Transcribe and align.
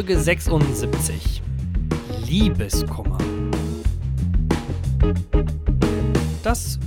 Folge 0.00 0.18
76. 0.18 1.42
Liebeskummer. 2.24 3.18
Das 6.42 6.78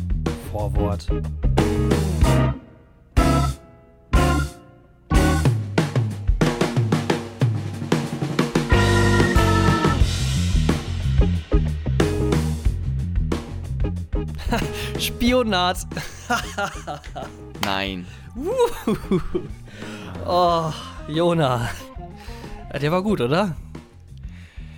Vorwort. 0.51 1.05
Spionat. 14.99 15.85
Nein. 17.63 18.07
Oh, 20.25 20.71
Jona. 21.09 21.69
Der 22.81 22.91
war 22.91 23.03
gut, 23.03 23.21
oder? 23.21 23.55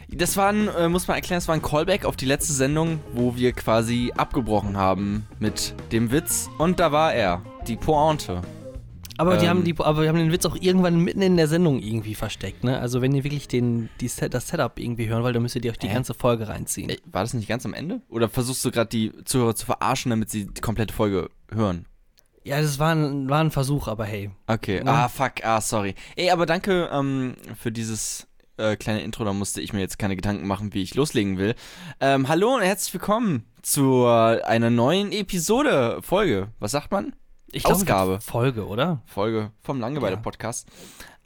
Das 0.10 0.38
war 0.38 0.50
ein, 0.50 0.68
äh, 0.68 0.88
muss 0.88 1.08
man 1.08 1.16
erklären, 1.16 1.38
das 1.40 1.48
war 1.48 1.56
ein 1.56 1.62
Callback 1.62 2.06
auf 2.06 2.16
die 2.16 2.26
letzte 2.26 2.54
Sendung, 2.54 3.00
wo 3.14 3.36
wir 3.36 3.52
quasi 3.52 4.14
abgebrochen 4.16 4.78
haben 4.78 5.28
mit 5.40 5.74
dem 5.92 6.12
Witz. 6.12 6.50
Und 6.58 6.80
da 6.80 6.92
war 6.92 7.14
er, 7.14 7.42
die 7.68 7.76
Pointe. 7.76 8.42
Aber, 9.18 9.38
die 9.38 9.46
Ähm. 9.46 9.50
haben 9.50 9.64
die, 9.64 9.76
aber 9.78 10.02
wir 10.02 10.10
haben 10.10 10.18
den 10.18 10.32
Witz 10.32 10.46
auch 10.46 10.58
irgendwann 10.60 11.00
mitten 11.00 11.22
in 11.22 11.38
der 11.38 11.48
Sendung 11.48 11.80
irgendwie 11.80 12.16
versteckt, 12.16 12.64
ne? 12.66 12.80
Also 12.80 13.02
wenn 13.02 13.14
ihr 13.16 13.24
wirklich 13.24 13.48
den, 13.48 13.90
die 14.02 14.10
Set, 14.10 14.34
das 14.34 14.50
Setup 14.50 14.78
irgendwie 14.78 15.08
hören 15.08 15.24
wollt, 15.24 15.36
dann 15.36 15.42
müsst 15.42 15.56
ihr 15.56 15.72
euch 15.72 15.80
die 15.80 15.88
Hä? 15.88 15.94
ganze 15.94 16.14
Folge 16.14 16.48
reinziehen. 16.50 16.90
Ey, 16.90 17.00
war 17.12 17.24
das 17.24 17.34
nicht 17.34 17.48
ganz 17.48 17.66
am 17.66 17.74
Ende? 17.74 18.02
Oder 18.10 18.28
versuchst 18.30 18.64
du 18.66 18.72
gerade 18.72 18.90
die 18.90 19.12
Zuhörer 19.24 19.56
zu 19.56 19.66
verarschen, 19.66 20.10
damit 20.10 20.30
sie 20.30 20.46
die 20.48 20.62
komplette 20.62 20.94
Folge 20.94 21.30
hören? 21.50 21.86
Ja, 22.46 22.62
das 22.62 22.78
war 22.78 22.94
ein, 22.94 23.28
war 23.28 23.40
ein 23.44 23.50
Versuch, 23.50 23.88
aber 23.88 24.06
hey. 24.06 24.30
Okay, 24.46 24.78
Ja. 24.86 25.06
ah, 25.06 25.08
fuck, 25.10 25.44
ah, 25.44 25.60
sorry. 25.62 25.96
Ey, 26.16 26.30
aber 26.30 26.46
danke 26.46 26.90
ähm, 26.94 27.36
für 27.60 27.72
dieses 27.72 28.28
äh, 28.58 28.76
kleine 28.76 29.02
Intro, 29.02 29.26
da 29.26 29.34
musste 29.34 29.62
ich 29.62 29.74
mir 29.74 29.80
jetzt 29.80 29.98
keine 29.98 30.16
Gedanken 30.16 30.46
machen, 30.46 30.72
wie 30.76 30.84
ich 30.84 30.94
loslegen 30.94 31.40
will. 31.40 31.56
Ähm, 32.00 32.28
hallo 32.28 32.54
und 32.56 32.62
herzlich 32.62 32.94
willkommen 32.94 33.46
zu 33.64 34.04
äh, 34.06 34.42
einer 34.44 34.70
neuen 34.70 35.12
Episode, 35.12 35.98
Folge, 36.04 36.50
was 36.60 36.70
sagt 36.70 36.92
man? 36.92 37.16
Ich 37.52 37.64
glaub, 37.64 37.78
Ausgabe. 37.78 38.22
Folge, 38.22 38.68
oder? 38.68 39.02
Folge 39.08 39.52
vom 39.62 39.80
Langeweile 39.80 40.18
Ja. 40.18 40.22
Podcast. 40.22 40.68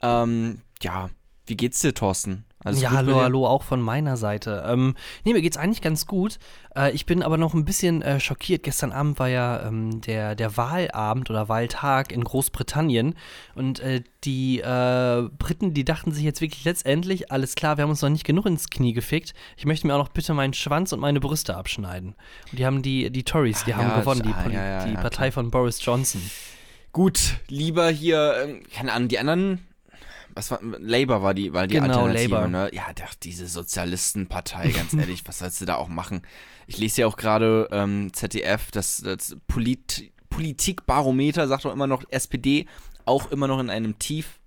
Ähm, 0.00 0.62
ja, 0.80 1.10
wie 1.44 1.56
geht's 1.56 1.80
dir, 1.82 1.92
Thorsten? 1.92 2.46
Alles 2.62 2.82
ja, 2.82 2.90
hallo, 2.90 3.18
hallo, 3.18 3.46
auch 3.46 3.62
von 3.62 3.80
meiner 3.80 4.18
Seite. 4.18 4.64
Ähm, 4.66 4.94
nee, 5.24 5.32
mir 5.32 5.40
geht's 5.40 5.56
eigentlich 5.56 5.80
ganz 5.80 6.06
gut. 6.06 6.38
Äh, 6.76 6.92
ich 6.92 7.06
bin 7.06 7.22
aber 7.22 7.38
noch 7.38 7.54
ein 7.54 7.64
bisschen 7.64 8.02
äh, 8.02 8.20
schockiert. 8.20 8.64
Gestern 8.64 8.92
Abend 8.92 9.18
war 9.18 9.28
ja 9.28 9.66
ähm, 9.66 10.02
der, 10.02 10.34
der 10.34 10.58
Wahlabend 10.58 11.30
oder 11.30 11.48
Wahltag 11.48 12.12
in 12.12 12.22
Großbritannien. 12.22 13.14
Und 13.54 13.80
äh, 13.80 14.02
die 14.24 14.60
äh, 14.60 15.28
Briten, 15.38 15.72
die 15.72 15.86
dachten 15.86 16.12
sich 16.12 16.22
jetzt 16.22 16.42
wirklich 16.42 16.64
letztendlich, 16.64 17.32
alles 17.32 17.54
klar, 17.54 17.78
wir 17.78 17.82
haben 17.82 17.90
uns 17.90 18.02
noch 18.02 18.10
nicht 18.10 18.26
genug 18.26 18.44
ins 18.44 18.68
Knie 18.68 18.92
gefickt. 18.92 19.32
Ich 19.56 19.64
möchte 19.64 19.86
mir 19.86 19.94
auch 19.94 19.98
noch 19.98 20.08
bitte 20.08 20.34
meinen 20.34 20.52
Schwanz 20.52 20.92
und 20.92 21.00
meine 21.00 21.20
Brüste 21.20 21.56
abschneiden. 21.56 22.14
Und 22.50 22.58
die 22.58 22.66
haben 22.66 22.82
die, 22.82 23.10
die 23.10 23.24
Tories, 23.24 23.64
die 23.64 23.72
Ah, 23.72 23.78
haben 23.78 23.88
ja, 23.88 24.00
gewonnen, 24.00 24.22
die, 24.22 24.34
ah, 24.34 24.50
ja, 24.50 24.66
ja, 24.66 24.84
die 24.84 24.94
Partei 24.96 25.32
von 25.32 25.50
Boris 25.50 25.82
Johnson. 25.82 26.20
Gut, 26.92 27.36
lieber 27.48 27.88
hier, 27.88 28.34
ähm, 28.44 28.62
keine 28.70 28.92
Ahnung, 28.92 29.08
die 29.08 29.18
anderen. 29.18 29.64
Was 30.40 30.50
war, 30.50 30.58
Labour 30.62 31.22
war 31.22 31.34
die, 31.34 31.52
war 31.52 31.66
die 31.66 31.74
Genau, 31.74 32.04
Alternative, 32.04 32.34
Labour. 32.34 32.48
ne? 32.48 32.70
Ja, 32.72 32.86
doch, 32.94 33.12
diese 33.22 33.46
Sozialistenpartei, 33.46 34.68
ganz 34.74 34.94
ehrlich, 34.94 35.22
was 35.26 35.40
sollst 35.40 35.60
du 35.60 35.66
da 35.66 35.74
auch 35.74 35.88
machen? 35.88 36.22
Ich 36.66 36.78
lese 36.78 37.02
ja 37.02 37.06
auch 37.06 37.16
gerade 37.18 37.68
ähm, 37.72 38.10
ZDF, 38.14 38.70
das, 38.70 39.02
das 39.04 39.36
Polit 39.46 40.10
Politikbarometer 40.30 41.46
sagt 41.46 41.64
doch 41.66 41.72
immer 41.72 41.86
noch 41.86 42.02
SPD, 42.08 42.66
auch 43.04 43.30
immer 43.30 43.48
noch 43.48 43.60
in 43.60 43.68
einem 43.68 43.98
Tief. 43.98 44.38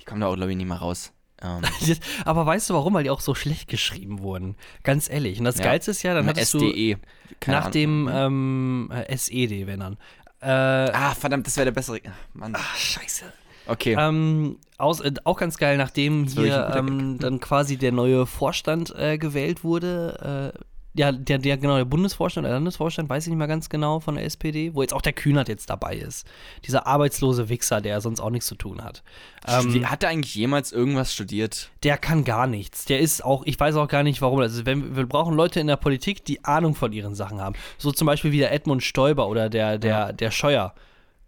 Die 0.00 0.04
kommen 0.04 0.20
da 0.22 0.28
auch, 0.28 0.36
glaube 0.36 0.52
ich, 0.52 0.56
nicht 0.56 0.66
mehr 0.68 0.78
raus. 0.78 1.12
Ähm, 1.42 1.60
aber 2.24 2.46
weißt 2.46 2.70
du 2.70 2.74
warum? 2.74 2.94
Weil 2.94 3.04
die 3.04 3.10
auch 3.10 3.20
so 3.20 3.34
schlecht 3.34 3.68
geschrieben 3.68 4.20
wurden. 4.20 4.56
Ganz 4.82 5.10
ehrlich. 5.10 5.38
Und 5.40 5.44
das 5.44 5.58
Ja. 5.58 5.64
Geilste 5.64 5.90
ist 5.90 6.02
ja, 6.04 6.14
dann 6.14 6.26
hattest 6.26 6.54
du 6.54 6.60
SDE. 6.60 6.96
Keine 7.40 7.56
nach 7.58 7.64
Ahnung. 7.66 7.72
dem 7.72 8.10
ähm, 8.10 8.90
äh, 8.92 9.12
SED, 9.14 9.66
wenn 9.66 9.80
dann. 9.80 9.98
Äh, 10.40 10.46
Ah, 10.50 11.14
verdammt, 11.14 11.46
das 11.46 11.56
wäre 11.56 11.66
der 11.66 11.72
bessere. 11.72 12.00
Ach, 12.06 12.12
Mann. 12.34 12.54
ah, 12.54 12.76
scheiße. 12.76 13.24
Okay. 13.68 13.96
Ähm, 13.98 14.58
aus, 14.78 15.00
äh, 15.00 15.12
auch 15.24 15.38
ganz 15.38 15.58
geil, 15.58 15.76
nachdem 15.76 16.24
Das 16.24 16.34
hier 16.34 16.72
ähm, 16.74 17.18
dann 17.18 17.38
quasi 17.38 17.76
der 17.76 17.92
neue 17.92 18.26
Vorstand 18.26 18.94
äh, 18.96 19.18
gewählt 19.18 19.62
wurde. 19.62 20.52
Äh, 20.54 20.58
ja, 20.94 21.12
der, 21.12 21.38
der, 21.38 21.58
genau, 21.58 21.76
der 21.76 21.84
Bundesvorstand, 21.84 22.44
der 22.44 22.54
Landesvorstand, 22.54 23.08
weiß 23.08 23.24
ich 23.24 23.28
nicht 23.28 23.38
mehr 23.38 23.46
ganz 23.46 23.68
genau 23.68 24.00
von 24.00 24.16
der 24.16 24.24
SPD, 24.24 24.74
wo 24.74 24.82
jetzt 24.82 24.92
auch 24.92 25.02
der 25.02 25.12
Kühnert 25.12 25.48
jetzt 25.48 25.70
dabei 25.70 25.94
ist. 25.94 26.26
Dieser 26.64 26.88
arbeitslose 26.88 27.48
Wichser, 27.48 27.80
der 27.80 28.00
sonst 28.00 28.18
auch 28.18 28.30
nichts 28.30 28.46
zu 28.48 28.56
tun 28.56 28.82
hat. 28.82 29.04
Ähm, 29.46 29.88
Hat 29.88 30.02
er 30.02 30.08
eigentlich 30.08 30.34
jemals 30.34 30.72
irgendwas 30.72 31.12
studiert? 31.12 31.70
der 31.84 31.98
kann 31.98 32.24
gar 32.24 32.48
nichts. 32.48 32.86
Der 32.86 32.98
ist 32.98 33.24
auch, 33.24 33.44
ich 33.44 33.60
weiß 33.60 33.76
auch 33.76 33.86
gar 33.86 34.02
nicht 34.02 34.20
warum. 34.22 34.40
Also 34.40 34.66
wenn, 34.66 34.96
wir 34.96 35.06
brauchen 35.06 35.34
Leute 35.34 35.60
in 35.60 35.68
der 35.68 35.76
Politik, 35.76 36.24
die 36.24 36.44
Ahnung 36.44 36.74
von 36.74 36.92
ihren 36.92 37.14
Sachen 37.14 37.40
haben. 37.40 37.54
So 37.76 37.92
zum 37.92 38.06
Beispiel 38.06 38.32
wie 38.32 38.38
der 38.38 38.52
Edmund 38.52 38.82
Stoiber 38.82 39.28
oder 39.28 39.48
der, 39.48 39.78
der, 39.78 40.12
der 40.12 40.30
Scheuer. 40.32 40.74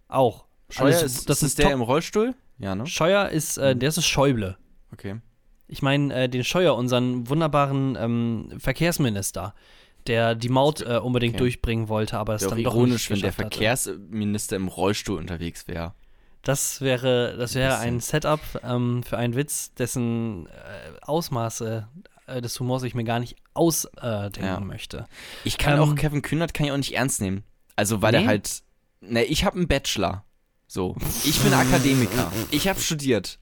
Auch. 0.09 0.45
Scheuer 0.71 0.85
Alles- 0.87 1.03
ist, 1.03 1.29
das 1.29 1.37
ist 1.37 1.49
ist 1.49 1.57
der 1.59 1.65
top. 1.65 1.73
im 1.73 1.81
Rollstuhl? 1.81 2.35
Ja, 2.57 2.75
ne? 2.75 2.85
Scheuer 2.87 3.29
ist, 3.29 3.57
äh, 3.57 3.75
der 3.75 3.89
ist 3.89 4.03
Schäuble. 4.05 4.57
Okay. 4.93 5.17
Ich 5.67 5.81
meine, 5.81 6.13
äh, 6.13 6.29
den 6.29 6.43
Scheuer, 6.43 6.75
unseren 6.75 7.29
wunderbaren 7.29 7.95
ähm, 7.99 8.49
Verkehrsminister, 8.57 9.53
der 10.07 10.35
die 10.35 10.49
Maut 10.49 10.81
äh, 10.81 10.97
unbedingt 10.97 11.35
Okay. 11.35 11.39
durchbringen 11.43 11.87
wollte, 11.89 12.17
aber 12.17 12.35
es 12.35 12.41
dann 12.41 12.51
doch 12.51 12.57
ironisch, 12.57 13.09
wenn 13.09 13.19
der 13.21 13.29
geschafft 13.31 13.45
hatte. 13.45 13.55
Verkehrsminister 13.57 14.55
im 14.57 14.67
Rollstuhl 14.67 15.17
unterwegs 15.17 15.67
wäre. 15.67 15.93
Das 16.43 16.81
wäre, 16.81 17.37
das 17.37 17.53
wäre 17.53 17.77
ein 17.77 17.99
Setup 17.99 18.39
ähm, 18.63 19.03
für 19.03 19.17
einen 19.17 19.35
Witz, 19.35 19.73
dessen 19.75 20.47
äh, 20.47 20.51
Ausmaße 21.03 21.87
äh, 22.25 22.41
des 22.41 22.59
Humors 22.59 22.81
ich 22.83 22.95
mir 22.95 23.03
gar 23.03 23.19
nicht 23.19 23.35
ausdenken 23.53 24.43
Ja. 24.43 24.59
möchte. 24.59 25.05
Ich 25.43 25.57
kann 25.59 25.75
Ähm, 25.75 25.79
auch 25.81 25.95
Kevin 25.95 26.21
Kühnert 26.23 26.53
kann 26.55 26.65
ich 26.65 26.71
auch 26.71 26.77
nicht 26.77 26.95
ernst 26.95 27.21
nehmen. 27.21 27.43
Also 27.75 28.01
weil 28.01 28.13
Nee? 28.13 28.23
er 28.23 28.27
halt, 28.27 28.63
ne, 29.01 29.23
ich 29.23 29.45
habe 29.45 29.55
einen 29.57 29.67
Bachelor. 29.67 30.25
So, 30.73 30.95
ich 31.25 31.37
bin 31.41 31.51
Akademiker. 31.53 32.31
Ich 32.49 32.69
habe 32.69 32.79
studiert. 32.79 33.39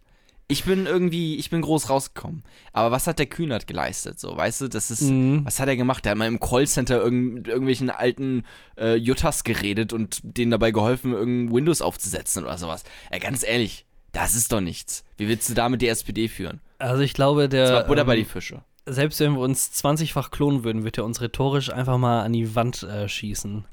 Ich 0.47 0.63
bin 0.63 0.87
irgendwie, 0.87 1.35
ich 1.35 1.51
bin 1.51 1.61
groß 1.61 1.91
rausgekommen. 1.91 2.41
Aber 2.73 2.89
was 2.89 3.05
hat 3.05 3.19
der 3.19 3.27
Kühnert 3.27 3.67
geleistet? 3.67 4.19
So, 4.19 4.35
weißt 4.35 4.61
du, 4.61 4.67
das 4.67 4.89
ist, 4.89 5.01
Mhm. 5.01 5.45
was 5.45 5.59
hat 5.59 5.67
er 5.67 5.75
gemacht? 5.75 6.03
Der 6.05 6.13
hat 6.13 6.17
mal 6.17 6.25
im 6.27 6.39
Callcenter 6.39 6.99
irgend, 6.99 7.33
mit 7.35 7.47
irgendwelchen 7.47 7.91
alten 7.91 8.45
äh, 8.79 8.95
Juttas 8.95 9.43
geredet 9.43 9.93
und 9.93 10.21
denen 10.23 10.49
dabei 10.49 10.71
geholfen, 10.71 11.13
irgendein 11.13 11.55
Windows 11.55 11.83
aufzusetzen 11.83 12.45
oder 12.45 12.57
sowas. 12.57 12.83
Ja, 13.11 13.19
ganz 13.19 13.43
ehrlich, 13.43 13.85
das 14.11 14.33
ist 14.33 14.51
doch 14.51 14.59
nichts. 14.61 15.03
Wie 15.17 15.27
willst 15.27 15.47
du 15.51 15.53
damit 15.53 15.83
die 15.83 15.87
SPD 15.87 16.29
führen? 16.29 16.61
Also 16.79 17.03
ich 17.03 17.13
glaube, 17.13 17.47
Das 17.47 17.69
war 17.71 17.81
der 17.81 17.87
Butter 17.87 18.05
bei 18.05 18.15
die 18.15 18.23
ähm, 18.23 18.27
Fische. 18.27 18.63
selbst 18.87 19.19
wenn 19.19 19.33
wir 19.33 19.41
uns 19.41 19.69
20-fach 19.83 20.31
klonen 20.31 20.63
würden, 20.63 20.83
wird 20.83 20.97
er 20.97 21.05
uns 21.05 21.21
rhetorisch 21.21 21.71
einfach 21.71 21.99
mal 21.99 22.23
an 22.23 22.33
die 22.33 22.55
Wand 22.55 22.81
äh, 22.81 23.07
schießen. 23.07 23.65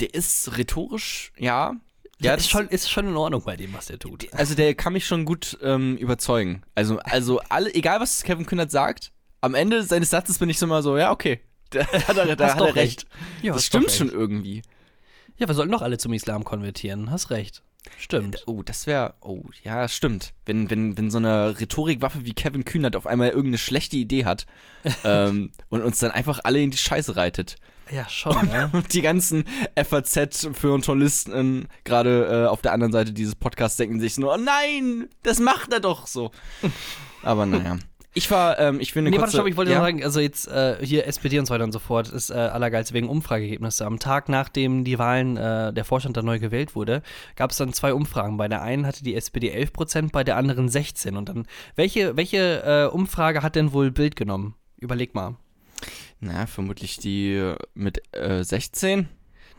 Der 0.00 0.14
ist 0.14 0.56
rhetorisch, 0.56 1.32
ja. 1.38 1.74
Ja, 2.20 2.34
das- 2.34 2.44
ist 2.44 2.50
schon, 2.50 2.68
ist 2.68 2.90
schon 2.90 3.08
in 3.08 3.16
Ordnung 3.16 3.42
bei 3.44 3.56
dem, 3.56 3.72
was 3.74 3.86
der 3.86 3.98
tut. 3.98 4.32
Also 4.32 4.54
der 4.54 4.74
kann 4.74 4.92
mich 4.94 5.06
schon 5.06 5.24
gut 5.24 5.58
ähm, 5.62 5.96
überzeugen. 5.96 6.62
Also, 6.74 6.98
also 7.00 7.40
alle, 7.48 7.72
egal 7.74 8.00
was 8.00 8.22
Kevin 8.22 8.46
Kühnert 8.46 8.70
sagt, 8.70 9.12
am 9.42 9.54
Ende 9.54 9.82
seines 9.82 10.10
Satzes 10.10 10.38
bin 10.38 10.48
ich 10.48 10.58
so 10.58 10.66
mal 10.66 10.82
so, 10.82 10.96
ja, 10.96 11.10
okay. 11.12 11.40
Da 11.70 11.84
hat 11.86 12.16
er, 12.16 12.36
da 12.36 12.54
hat 12.54 12.60
er 12.60 12.74
recht. 12.76 13.06
Ja, 13.42 13.52
das 13.52 13.64
stimmt 13.66 13.90
schon 13.90 14.06
recht. 14.08 14.16
irgendwie. 14.18 14.62
Ja, 15.36 15.48
wir 15.48 15.54
sollten 15.54 15.72
doch 15.72 15.82
alle 15.82 15.98
zum 15.98 16.12
Islam 16.12 16.44
konvertieren. 16.44 17.10
Hast 17.10 17.30
recht. 17.30 17.62
Stimmt. 17.98 18.42
Oh, 18.46 18.62
das 18.62 18.86
wäre, 18.86 19.14
oh, 19.20 19.42
ja, 19.62 19.86
stimmt. 19.88 20.32
Wenn, 20.44 20.70
wenn, 20.70 20.96
wenn 20.96 21.10
so 21.10 21.18
eine 21.18 21.60
Rhetorikwaffe 21.60 22.24
wie 22.24 22.34
Kevin 22.34 22.64
Kühnert 22.64 22.96
auf 22.96 23.06
einmal 23.06 23.28
irgendeine 23.28 23.58
schlechte 23.58 23.96
Idee 23.96 24.24
hat 24.24 24.46
ähm, 25.04 25.52
und 25.68 25.82
uns 25.82 25.98
dann 25.98 26.10
einfach 26.12 26.40
alle 26.44 26.60
in 26.60 26.70
die 26.70 26.78
Scheiße 26.78 27.16
reitet. 27.16 27.56
Ja, 27.90 28.08
schon? 28.08 28.36
Und 28.72 28.92
die 28.92 29.02
ganzen 29.02 29.44
FAZ-Feuilletonisten 29.76 31.68
gerade 31.84 32.44
äh, 32.44 32.48
auf 32.48 32.62
der 32.62 32.72
anderen 32.72 32.92
Seite 32.92 33.12
dieses 33.12 33.34
Podcasts 33.34 33.76
denken 33.76 34.00
sich 34.00 34.18
nur, 34.18 34.34
oh 34.34 34.38
nein, 34.38 35.08
das 35.22 35.38
macht 35.38 35.72
er 35.72 35.80
doch 35.80 36.06
so. 36.06 36.30
Aber 37.22 37.46
naja. 37.46 37.78
Ich 38.16 38.30
war, 38.30 38.58
ähm, 38.58 38.80
ich 38.80 38.94
will 38.94 39.02
eine 39.02 39.10
Nee, 39.10 39.18
warte, 39.18 39.32
stopp, 39.32 39.46
ich 39.46 39.58
wollte 39.58 39.72
ja? 39.72 39.80
sagen, 39.80 40.02
also 40.02 40.20
jetzt 40.20 40.48
äh, 40.48 40.78
hier 40.80 41.06
SPD 41.06 41.38
und 41.38 41.44
so 41.44 41.52
weiter 41.52 41.64
und 41.64 41.72
so 41.72 41.78
fort 41.78 42.08
ist 42.08 42.30
äh, 42.30 42.34
allergeilste 42.34 42.94
wegen 42.94 43.10
Umfrageergebnisse. 43.10 43.84
Am 43.84 43.98
Tag, 43.98 44.30
nachdem 44.30 44.84
die 44.84 44.98
Wahlen, 44.98 45.36
äh, 45.36 45.74
der 45.74 45.84
Vorstand 45.84 46.16
dann 46.16 46.24
neu 46.24 46.38
gewählt 46.38 46.74
wurde, 46.74 47.02
gab 47.36 47.50
es 47.50 47.58
dann 47.58 47.74
zwei 47.74 47.92
Umfragen. 47.92 48.38
Bei 48.38 48.48
der 48.48 48.62
einen 48.62 48.86
hatte 48.86 49.04
die 49.04 49.14
SPD 49.14 49.50
11 49.50 49.74
Prozent, 49.74 50.12
bei 50.12 50.24
der 50.24 50.38
anderen 50.38 50.70
16. 50.70 51.14
Und 51.14 51.28
dann, 51.28 51.46
welche, 51.74 52.16
welche 52.16 52.62
äh, 52.64 52.86
Umfrage 52.86 53.42
hat 53.42 53.54
denn 53.54 53.74
wohl 53.74 53.90
Bild 53.90 54.16
genommen? 54.16 54.54
Überleg 54.78 55.14
mal. 55.14 55.36
Na, 56.20 56.46
vermutlich 56.46 56.98
die 56.98 57.54
mit 57.74 58.02
äh, 58.14 58.42
16. 58.42 59.08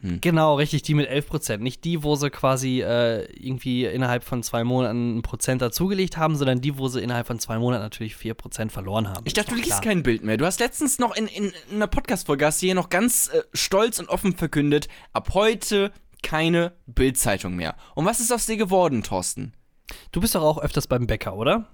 Genau, 0.02 0.56
richtig, 0.56 0.84
die 0.84 0.94
mit 0.94 1.08
11 1.08 1.28
Prozent. 1.28 1.64
Nicht 1.64 1.84
die, 1.84 2.04
wo 2.04 2.16
sie 2.16 2.30
quasi 2.30 2.82
äh, 2.82 3.26
irgendwie 3.34 3.86
innerhalb 3.86 4.24
von 4.24 4.44
zwei 4.44 4.64
Monaten 4.64 5.18
ein 5.18 5.22
Prozent 5.24 5.62
dazugelegt 5.62 6.18
haben, 6.18 6.36
sondern 6.36 6.62
die, 6.62 6.78
wo 6.78 6.88
sie 6.88 7.02
innerhalb 7.02 7.26
von 7.26 7.40
zwei 7.40 7.58
Monaten 7.58 7.84
natürlich 7.84 8.16
4 8.16 8.36
Prozent 8.36 8.72
verloren 8.72 9.10
haben. 9.10 9.24
Ich 9.26 9.34
dachte, 9.34 9.56
du 9.56 9.56
liest 9.56 9.82
kein 9.82 10.04
Bild 10.04 10.24
mehr. 10.24 10.38
Du 10.38 10.46
hast 10.46 10.60
letztens 10.60 11.00
noch 11.00 11.16
in, 11.16 11.28
in, 11.28 11.46
in 11.70 11.76
einer 11.76 11.88
Podcast-Folge 11.88 12.46
hast 12.46 12.62
du 12.62 12.68
hier 12.68 12.76
noch 12.76 12.90
ganz 12.90 13.30
äh, 13.30 13.42
stolz 13.54 13.98
und 13.98 14.10
offen 14.10 14.36
verkündet, 14.36 14.88
ab 15.14 15.34
heute 15.34 15.92
keine 16.22 16.74
Bild-Zeitung 16.86 17.56
mehr. 17.56 17.76
Und 17.96 18.06
was 18.06 18.20
ist 18.20 18.32
aus 18.32 18.46
dir 18.46 18.58
geworden, 18.58 19.02
Thorsten? 19.02 19.54
Du 20.12 20.22
bist 20.22 20.36
doch 20.36 20.44
auch 20.44 20.60
öfters 20.60 20.86
beim 20.86 21.08
Bäcker, 21.08 21.36
oder? 21.36 21.68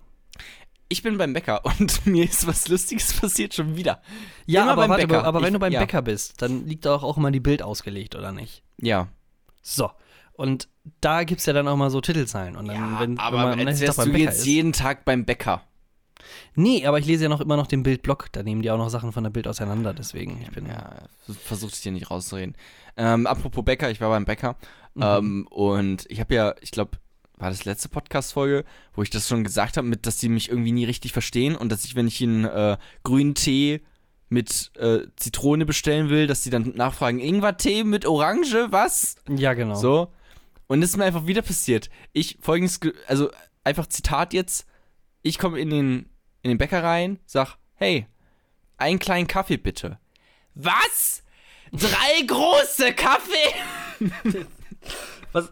Ich 0.94 1.04
bin 1.04 1.18
beim 1.18 1.34
Bäcker 1.34 1.66
und 1.80 2.06
mir 2.06 2.24
ist 2.24 2.48
was 2.48 2.68
Lustiges 2.70 3.14
passiert 3.20 3.54
schon 3.54 3.76
wieder. 3.76 4.02
Ja, 4.46 4.64
Immer 4.64 4.72
aber 4.74 4.90
warte, 4.90 5.08
Bäcker. 5.08 5.26
aber 5.26 5.40
wenn 5.42 5.48
Ich- 5.50 5.54
du 5.54 5.60
beim 5.60 5.74
ja. 5.74 5.80
Bäcker 5.82 6.02
bist, 6.02 6.42
dann 6.42 6.66
liegt 6.66 6.86
da 6.86 6.96
auch, 6.96 7.04
auch 7.04 7.18
immer 7.18 7.32
die 7.32 7.40
Bild 7.42 7.62
ausgelegt, 7.62 8.16
oder 8.16 8.32
nicht? 8.32 8.64
Ja. 8.80 9.08
So. 9.62 9.92
Und 10.34 10.68
da 11.02 11.24
gibt 11.26 11.40
es 11.42 11.46
ja 11.46 11.54
dann 11.54 11.68
auch 11.68 11.76
mal 11.78 11.90
so 11.90 12.02
Titelzeilen. 12.02 12.56
Und 12.56 12.68
dann, 12.68 12.76
ja 12.76 13.00
wenn, 13.00 13.20
aber 13.20 13.52
wenn 13.52 13.60
man 13.60 13.68
als 13.68 13.82
wärst 13.82 14.00
du 14.00 14.06
Bäcker 14.06 14.18
jetzt 14.18 14.40
ist. 14.40 14.46
jeden 14.48 14.74
Tag 14.74 15.06
beim 15.06 15.26
Bäcker. 15.26 15.62
Nee, 16.56 16.86
aber 16.86 17.00
ich 17.00 17.06
lese 17.06 17.24
ja 17.24 17.30
noch 17.30 17.42
immer 17.42 17.58
noch 17.58 17.68
den 17.68 17.84
Bildblock. 17.84 18.32
Da 18.32 18.44
nehmen 18.44 18.62
die 18.62 18.72
auch 18.72 18.78
noch 18.78 18.90
Sachen 18.90 19.12
von 19.12 19.24
der 19.24 19.30
Bild 19.32 19.48
auseinander. 19.48 19.94
Deswegen, 19.94 20.42
ich 20.42 20.52
bin 20.52 20.68
Ja, 20.68 20.92
versuch 21.44 21.70
dich 21.72 21.80
hier 21.82 21.92
nicht 21.92 22.10
rauszureden. 22.10 22.56
Ähm, 22.98 23.28
apropos 23.28 23.64
Bäcker, 23.66 23.92
ich 23.92 24.00
war 24.02 24.10
beim 24.10 24.26
Bäcker 24.26 24.56
Mhm. 24.96 25.02
ähm, 25.04 25.48
und 25.50 26.06
ich 26.10 26.20
habe 26.20 26.34
ja, 26.36 26.56
ich 26.62 26.70
glaube, 26.72 26.92
war 27.44 27.50
das 27.50 27.66
letzte 27.66 27.90
Podcast-Folge, 27.90 28.64
wo 28.94 29.04
ich 29.04 29.10
das 29.10 29.28
schon 29.28 29.44
gesagt 29.44 29.76
habe, 29.76 29.86
mit, 29.86 30.06
dass 30.06 30.16
die 30.16 30.30
mich 30.30 30.48
irgendwie 30.50 30.72
nie 30.72 30.86
richtig 30.86 31.12
verstehen 31.12 31.56
und 31.58 31.70
dass 31.74 31.84
ich, 31.84 31.94
wenn 31.96 32.08
ich 32.08 32.24
einen 32.24 32.46
äh, 32.46 32.78
grünen 33.04 33.36
Tee 33.36 33.82
mit 34.30 34.72
äh, 34.78 35.00
Zitrone 35.18 35.66
bestellen 35.66 36.10
will, 36.10 36.26
dass 36.26 36.42
die 36.42 36.50
dann 36.50 36.72
nachfragen, 36.76 37.20
Ingwer-Tee 37.20 37.84
mit 37.84 38.06
Orange, 38.06 38.68
was? 38.72 39.18
Ja, 39.30 39.54
genau. 39.56 39.76
So. 39.76 40.08
Und 40.68 40.80
das 40.80 40.92
ist 40.92 40.98
mir 40.98 41.04
einfach 41.04 41.28
wieder 41.28 41.42
passiert. 41.42 41.90
Ich, 42.14 42.38
folgendes, 42.42 42.80
ge- 42.80 42.94
also 43.08 43.30
einfach 43.66 43.88
Zitat 43.88 44.34
jetzt, 44.34 44.66
ich 45.22 45.38
komme 45.38 45.60
in 45.60 45.70
den, 45.70 46.10
in 46.44 46.50
den 46.50 46.58
Bäcker 46.58 46.82
rein, 46.82 47.20
sag, 47.26 47.58
hey, 47.76 48.08
einen 48.78 49.00
kleinen 49.00 49.28
Kaffee 49.28 49.58
bitte. 49.58 50.00
Was? 50.56 51.24
Drei 51.74 52.22
große 52.26 52.94
Kaffee? 52.94 53.54
Was? 55.34 55.50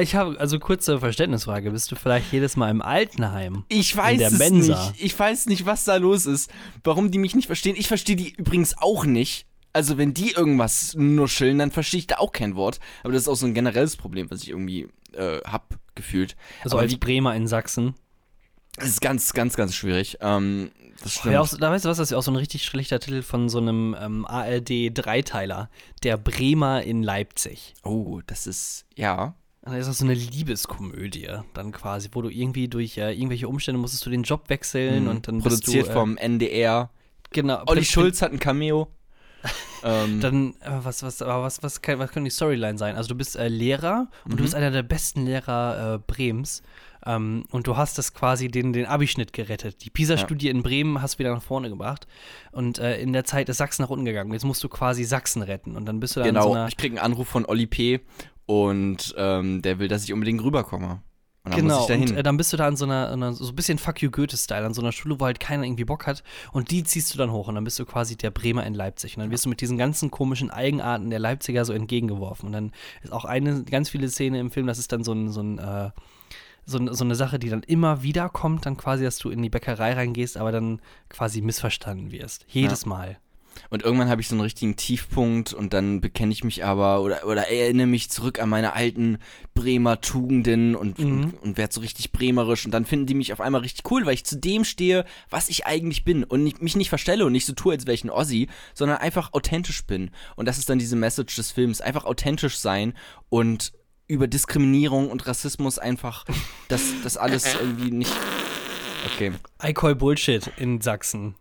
Ich 0.00 0.14
habe, 0.14 0.38
also 0.38 0.58
kurze 0.58 0.98
Verständnisfrage. 1.00 1.70
Bist 1.70 1.90
du 1.90 1.96
vielleicht 1.96 2.32
jedes 2.32 2.56
Mal 2.56 2.70
im 2.70 2.82
Altenheim? 2.82 3.64
Ich 3.68 3.96
weiß 3.96 4.20
es 4.32 4.38
Mensa. 4.38 4.90
nicht. 4.90 5.02
Ich 5.02 5.18
weiß 5.18 5.46
nicht, 5.46 5.66
was 5.66 5.84
da 5.84 5.96
los 5.96 6.26
ist. 6.26 6.50
Warum 6.84 7.10
die 7.10 7.18
mich 7.18 7.34
nicht 7.34 7.46
verstehen. 7.46 7.76
Ich 7.76 7.88
verstehe 7.88 8.16
die 8.16 8.30
übrigens 8.30 8.76
auch 8.78 9.04
nicht. 9.04 9.46
Also 9.72 9.98
wenn 9.98 10.14
die 10.14 10.32
irgendwas 10.32 10.94
nuscheln, 10.96 11.58
dann 11.58 11.70
verstehe 11.70 12.00
ich 12.00 12.06
da 12.08 12.16
auch 12.16 12.32
kein 12.32 12.56
Wort. 12.56 12.80
Aber 13.04 13.12
das 13.12 13.22
ist 13.22 13.28
auch 13.28 13.36
so 13.36 13.46
ein 13.46 13.54
generelles 13.54 13.96
Problem, 13.96 14.30
was 14.30 14.42
ich 14.42 14.50
irgendwie 14.50 14.88
äh, 15.12 15.38
hab 15.44 15.78
gefühlt. 15.94 16.36
Also 16.64 16.76
Aber 16.76 16.82
als 16.82 16.92
wie, 16.92 16.96
Bremer 16.96 17.34
in 17.36 17.46
Sachsen. 17.46 17.94
das 18.76 18.88
ist 18.88 19.00
ganz, 19.00 19.32
ganz, 19.32 19.56
ganz 19.56 19.74
schwierig. 19.74 20.18
Ähm, 20.20 20.72
das 21.02 21.14
stimmt. 21.14 21.36
Auch, 21.36 21.48
da 21.56 21.70
weißt 21.70 21.84
du 21.84 21.88
was, 21.88 21.98
das 21.98 22.08
ist 22.08 22.10
ja 22.12 22.18
auch 22.18 22.22
so 22.22 22.32
ein 22.32 22.36
richtig 22.36 22.64
schlechter 22.64 22.98
Titel 23.00 23.22
von 23.22 23.48
so 23.48 23.58
einem 23.58 23.96
ähm, 23.98 24.26
ARD-Dreiteiler. 24.26 25.70
Der 26.02 26.16
Bremer 26.16 26.82
in 26.82 27.02
Leipzig. 27.02 27.74
Oh, 27.84 28.20
das 28.26 28.46
ist, 28.46 28.86
ja. 28.96 29.34
Und 29.70 29.78
das 29.78 29.86
ist 29.88 29.94
auch 29.94 29.98
so 29.98 30.04
eine 30.04 30.14
Liebeskomödie 30.14 31.28
dann 31.54 31.72
quasi, 31.72 32.08
wo 32.12 32.22
du 32.22 32.28
irgendwie 32.28 32.68
durch 32.68 32.98
äh, 32.98 33.12
irgendwelche 33.12 33.48
Umstände 33.48 33.80
musstest 33.80 34.04
du 34.06 34.10
den 34.10 34.22
Job 34.24 34.48
wechseln 34.48 35.08
und 35.08 35.28
dann 35.28 35.36
Mhm. 35.36 35.40
produziert 35.42 35.84
bist 35.84 35.88
du, 35.88 35.90
äh, 35.90 35.94
vom 35.94 36.16
NDR. 36.16 36.90
genau, 37.32 37.62
Olli 37.66 37.84
Schulz 37.84 38.20
hat 38.22 38.32
ein 38.32 38.38
Cameo. 38.38 38.88
ähm, 39.84 40.20
Dann, 40.20 40.50
äh, 40.60 40.70
was, 40.82 41.02
was, 41.02 41.22
aber 41.22 41.42
was, 41.44 41.62
was, 41.62 41.80
kann, 41.80 41.98
was 41.98 42.10
kann 42.10 42.24
die 42.24 42.30
Storyline 42.30 42.76
sein? 42.76 42.96
Also 42.96 43.08
du 43.08 43.14
bist 43.14 43.36
äh, 43.36 43.48
Lehrer 43.48 44.08
und 44.24 44.32
Mhm. 44.32 44.36
du 44.36 44.42
bist 44.42 44.54
einer 44.54 44.70
der 44.70 44.82
besten 44.82 45.24
Lehrer 45.24 45.94
äh, 45.94 45.98
Brems. 46.06 46.62
Ähm, 47.06 47.44
und 47.50 47.66
du 47.66 47.78
hast 47.78 47.96
das 47.96 48.12
quasi 48.12 48.48
den, 48.48 48.74
den 48.74 48.84
Abischnitt 48.84 49.32
gerettet. 49.32 49.82
Die 49.82 49.88
PISA-Studie 49.88 50.50
in 50.50 50.62
Bremen 50.62 51.00
hast 51.00 51.14
du 51.14 51.20
wieder 51.20 51.32
nach 51.34 51.42
vorne 51.42 51.70
gebracht. 51.70 52.06
Und 52.52 52.78
äh, 52.78 53.00
in 53.00 53.14
der 53.14 53.24
Zeit 53.24 53.48
ist 53.48 53.56
Sachsen 53.56 53.80
nach 53.82 53.88
unten 53.88 54.04
gegangen. 54.04 54.30
Jetzt 54.34 54.44
musst 54.44 54.62
du 54.62 54.68
quasi 54.68 55.04
Sachsen 55.04 55.40
retten. 55.40 55.76
Und 55.76 55.86
dann 55.86 55.98
bist 56.00 56.16
du 56.16 56.20
dann 56.20 56.28
genau, 56.28 56.52
so 56.52 56.66
ich 56.66 56.76
krieg 56.76 56.90
einen 56.90 56.98
Anruf 56.98 57.28
von 57.28 57.46
Olli 57.46 57.66
P. 57.66 58.00
Und 58.50 59.14
ähm, 59.16 59.62
der 59.62 59.78
will, 59.78 59.86
dass 59.86 60.02
ich 60.02 60.12
unbedingt 60.12 60.42
rüberkomme. 60.42 61.02
Und 61.44 61.54
Genau, 61.54 61.86
und 61.86 62.10
äh, 62.10 62.22
dann 62.24 62.36
bist 62.36 62.52
du 62.52 62.56
da 62.56 62.66
in 62.66 62.74
so 62.74 62.84
einer, 62.84 63.12
in 63.12 63.22
einer 63.22 63.32
so 63.32 63.46
ein 63.46 63.54
bisschen 63.54 63.78
Fuck 63.78 64.02
you 64.02 64.10
Goethe-Style, 64.10 64.66
an 64.66 64.74
so 64.74 64.82
einer 64.82 64.90
Schule, 64.90 65.20
wo 65.20 65.24
halt 65.24 65.38
keiner 65.38 65.62
irgendwie 65.62 65.84
Bock 65.84 66.08
hat. 66.08 66.24
Und 66.50 66.72
die 66.72 66.82
ziehst 66.82 67.14
du 67.14 67.18
dann 67.18 67.30
hoch 67.30 67.46
und 67.46 67.54
dann 67.54 67.62
bist 67.62 67.78
du 67.78 67.84
quasi 67.84 68.16
der 68.16 68.32
Bremer 68.32 68.66
in 68.66 68.74
Leipzig. 68.74 69.16
Und 69.16 69.22
dann 69.22 69.30
wirst 69.30 69.44
du 69.44 69.50
mit 69.50 69.60
diesen 69.60 69.78
ganzen 69.78 70.10
komischen 70.10 70.50
Eigenarten 70.50 71.10
der 71.10 71.20
Leipziger 71.20 71.64
so 71.64 71.72
entgegengeworfen. 71.72 72.48
Und 72.48 72.52
dann 72.52 72.72
ist 73.04 73.12
auch 73.12 73.24
eine 73.24 73.62
ganz 73.62 73.88
viele 73.88 74.08
Szene 74.08 74.40
im 74.40 74.50
Film, 74.50 74.66
das 74.66 74.80
ist 74.80 74.90
dann 74.90 75.04
so 75.04 75.12
ein, 75.12 75.30
so 75.30 75.42
ein, 75.42 75.58
äh, 75.58 75.90
so, 76.66 76.92
so 76.92 77.04
eine 77.04 77.14
Sache, 77.14 77.38
die 77.38 77.50
dann 77.50 77.62
immer 77.62 78.02
wieder 78.02 78.28
kommt, 78.30 78.66
dann 78.66 78.76
quasi, 78.76 79.04
dass 79.04 79.18
du 79.18 79.30
in 79.30 79.42
die 79.42 79.48
Bäckerei 79.48 79.92
reingehst, 79.92 80.36
aber 80.36 80.50
dann 80.50 80.80
quasi 81.08 81.40
missverstanden 81.40 82.10
wirst. 82.10 82.46
Jedes 82.48 82.84
Mal. 82.84 83.18
Und 83.68 83.82
irgendwann 83.82 84.08
habe 84.08 84.20
ich 84.20 84.28
so 84.28 84.34
einen 84.34 84.42
richtigen 84.42 84.76
Tiefpunkt 84.76 85.52
und 85.52 85.72
dann 85.72 86.00
bekenne 86.00 86.32
ich 86.32 86.44
mich 86.44 86.64
aber 86.64 87.02
oder, 87.02 87.26
oder 87.26 87.48
erinnere 87.48 87.86
mich 87.86 88.10
zurück 88.10 88.40
an 88.40 88.48
meine 88.48 88.72
alten 88.74 89.18
Bremer 89.54 90.00
Tugenden 90.00 90.74
und, 90.74 90.98
Mhm. 90.98 91.24
und, 91.24 91.34
und 91.42 91.56
werde 91.56 91.72
so 91.74 91.80
richtig 91.80 92.12
bremerisch 92.12 92.64
und 92.64 92.72
dann 92.72 92.84
finden 92.84 93.06
die 93.06 93.14
mich 93.14 93.32
auf 93.32 93.40
einmal 93.40 93.60
richtig 93.60 93.90
cool, 93.90 94.06
weil 94.06 94.14
ich 94.14 94.24
zu 94.24 94.38
dem 94.38 94.64
stehe, 94.64 95.04
was 95.28 95.48
ich 95.48 95.66
eigentlich 95.66 96.04
bin 96.04 96.24
und 96.24 96.42
nicht, 96.42 96.62
mich 96.62 96.76
nicht 96.76 96.88
verstelle 96.88 97.24
und 97.26 97.32
nicht 97.32 97.46
so 97.46 97.52
tue, 97.52 97.72
als 97.74 97.86
wäre 97.86 97.94
ich 97.94 98.04
ein 98.04 98.10
Ossi, 98.10 98.48
sondern 98.74 98.98
einfach 98.98 99.32
authentisch 99.32 99.84
bin. 99.84 100.10
Und 100.36 100.46
das 100.46 100.58
ist 100.58 100.68
dann 100.68 100.78
diese 100.78 100.96
Message 100.96 101.36
des 101.36 101.50
Films, 101.50 101.80
einfach 101.80 102.04
authentisch 102.04 102.58
sein 102.58 102.94
und 103.28 103.72
über 104.08 104.26
Diskriminierung 104.26 105.10
und 105.10 105.26
Rassismus 105.28 105.78
einfach 105.78 106.24
das, 106.68 106.82
das 107.04 107.16
alles 107.16 107.54
irgendwie 107.60 107.92
nicht. 107.92 108.12
Okay. 109.14 109.32
I 109.64 109.72
call 109.72 109.94
Bullshit 109.94 110.50
in 110.56 110.80
Sachsen. 110.80 111.36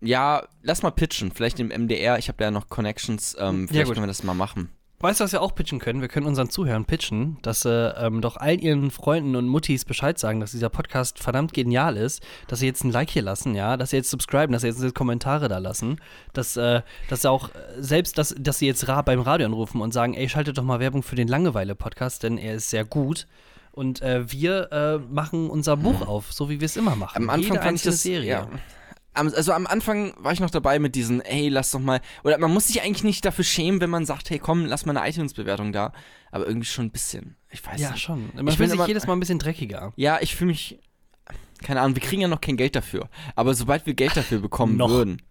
Ja, 0.00 0.46
lass 0.62 0.82
mal 0.82 0.90
pitchen. 0.90 1.32
Vielleicht 1.32 1.58
im 1.58 1.68
MDR. 1.68 2.18
Ich 2.18 2.28
habe 2.28 2.42
ja 2.44 2.50
noch 2.50 2.68
Connections. 2.68 3.36
Ähm, 3.38 3.68
vielleicht 3.68 3.86
gut. 3.86 3.94
können 3.94 4.04
wir 4.04 4.08
das 4.08 4.22
mal 4.22 4.34
machen. 4.34 4.70
Weißt 4.98 5.20
du, 5.20 5.24
was 5.24 5.32
wir 5.32 5.42
auch 5.42 5.54
pitchen 5.54 5.78
können? 5.78 6.00
Wir 6.00 6.08
können 6.08 6.26
unseren 6.26 6.48
Zuhörern 6.48 6.86
pitchen, 6.86 7.36
dass 7.42 7.60
sie 7.60 7.94
ähm, 7.98 8.22
doch 8.22 8.38
all 8.38 8.58
ihren 8.58 8.90
Freunden 8.90 9.36
und 9.36 9.46
Muttis 9.46 9.84
Bescheid 9.84 10.18
sagen, 10.18 10.40
dass 10.40 10.52
dieser 10.52 10.70
Podcast 10.70 11.18
verdammt 11.18 11.52
genial 11.52 11.98
ist, 11.98 12.22
dass 12.48 12.60
sie 12.60 12.66
jetzt 12.66 12.82
ein 12.82 12.92
Like 12.92 13.10
hier 13.10 13.20
lassen, 13.20 13.54
ja, 13.54 13.76
dass 13.76 13.90
sie 13.90 13.96
jetzt 13.96 14.08
subscriben, 14.08 14.52
dass 14.52 14.62
sie 14.62 14.68
jetzt 14.68 14.94
Kommentare 14.94 15.48
da 15.48 15.58
lassen, 15.58 16.00
dass, 16.32 16.56
äh, 16.56 16.80
dass 17.10 17.22
sie 17.22 17.30
auch 17.30 17.50
äh, 17.50 17.52
selbst, 17.76 18.16
dass, 18.16 18.34
dass 18.38 18.58
sie 18.58 18.66
jetzt 18.66 18.88
ra 18.88 19.02
beim 19.02 19.20
Radio 19.20 19.46
anrufen 19.46 19.82
und 19.82 19.92
sagen, 19.92 20.14
ey, 20.14 20.30
schaltet 20.30 20.56
doch 20.56 20.64
mal 20.64 20.80
Werbung 20.80 21.02
für 21.02 21.14
den 21.14 21.28
Langeweile-Podcast, 21.28 22.22
denn 22.22 22.38
er 22.38 22.54
ist 22.54 22.70
sehr 22.70 22.86
gut. 22.86 23.26
Und 23.72 24.00
äh, 24.00 24.32
wir 24.32 24.72
äh, 24.72 24.98
machen 25.12 25.50
unser 25.50 25.76
Buch 25.76 26.00
auf, 26.08 26.32
so 26.32 26.48
wie 26.48 26.60
wir 26.60 26.66
es 26.66 26.78
immer 26.78 26.96
machen. 26.96 27.24
Am 27.24 27.28
Anfang 27.28 27.52
Jede 27.52 27.62
fand 27.62 27.76
ich 27.76 27.82
das. 27.82 28.02
Serie. 28.02 28.30
Ja. 28.30 28.48
Also 29.16 29.52
am 29.52 29.66
Anfang 29.66 30.12
war 30.18 30.32
ich 30.32 30.40
noch 30.40 30.50
dabei 30.50 30.78
mit 30.78 30.94
diesen, 30.94 31.20
ey, 31.22 31.48
lass 31.48 31.70
doch 31.72 31.80
mal. 31.80 32.00
Oder 32.24 32.38
man 32.38 32.52
muss 32.52 32.68
sich 32.68 32.82
eigentlich 32.82 33.04
nicht 33.04 33.24
dafür 33.24 33.44
schämen, 33.44 33.80
wenn 33.80 33.90
man 33.90 34.04
sagt, 34.06 34.30
hey, 34.30 34.38
komm, 34.38 34.66
lass 34.66 34.86
mal 34.86 34.96
eine 34.96 35.08
iTunes-Bewertung 35.08 35.72
da. 35.72 35.92
Aber 36.30 36.46
irgendwie 36.46 36.66
schon 36.66 36.86
ein 36.86 36.90
bisschen. 36.90 37.36
Ich 37.50 37.64
weiß 37.66 37.80
Ja, 37.80 37.92
nicht. 37.92 38.02
schon. 38.02 38.30
Man 38.34 38.46
Ich 38.48 38.56
fühlt 38.56 38.70
sich 38.70 38.78
aber- 38.78 38.88
jedes 38.88 39.06
Mal 39.06 39.14
ein 39.14 39.20
bisschen 39.20 39.38
dreckiger. 39.38 39.92
Ja, 39.96 40.18
ich 40.20 40.36
fühle 40.36 40.48
mich. 40.48 40.78
Keine 41.62 41.80
Ahnung, 41.80 41.96
wir 41.96 42.02
kriegen 42.02 42.20
ja 42.20 42.28
noch 42.28 42.40
kein 42.42 42.56
Geld 42.58 42.76
dafür. 42.76 43.08
Aber 43.34 43.54
sobald 43.54 43.86
wir 43.86 43.94
Geld 43.94 44.16
dafür 44.16 44.40
bekommen 44.40 44.78
würden. 44.78 45.22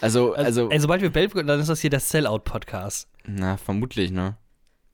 Also, 0.00 0.32
also. 0.34 0.68
Ey, 0.70 0.80
sobald 0.80 1.02
wir 1.02 1.10
Geld 1.10 1.30
bekommen, 1.30 1.46
dann 1.46 1.60
ist 1.60 1.68
das 1.68 1.80
hier 1.80 1.90
der 1.90 2.00
Sellout-Podcast. 2.00 3.08
na, 3.26 3.56
vermutlich, 3.56 4.10
ne? 4.10 4.36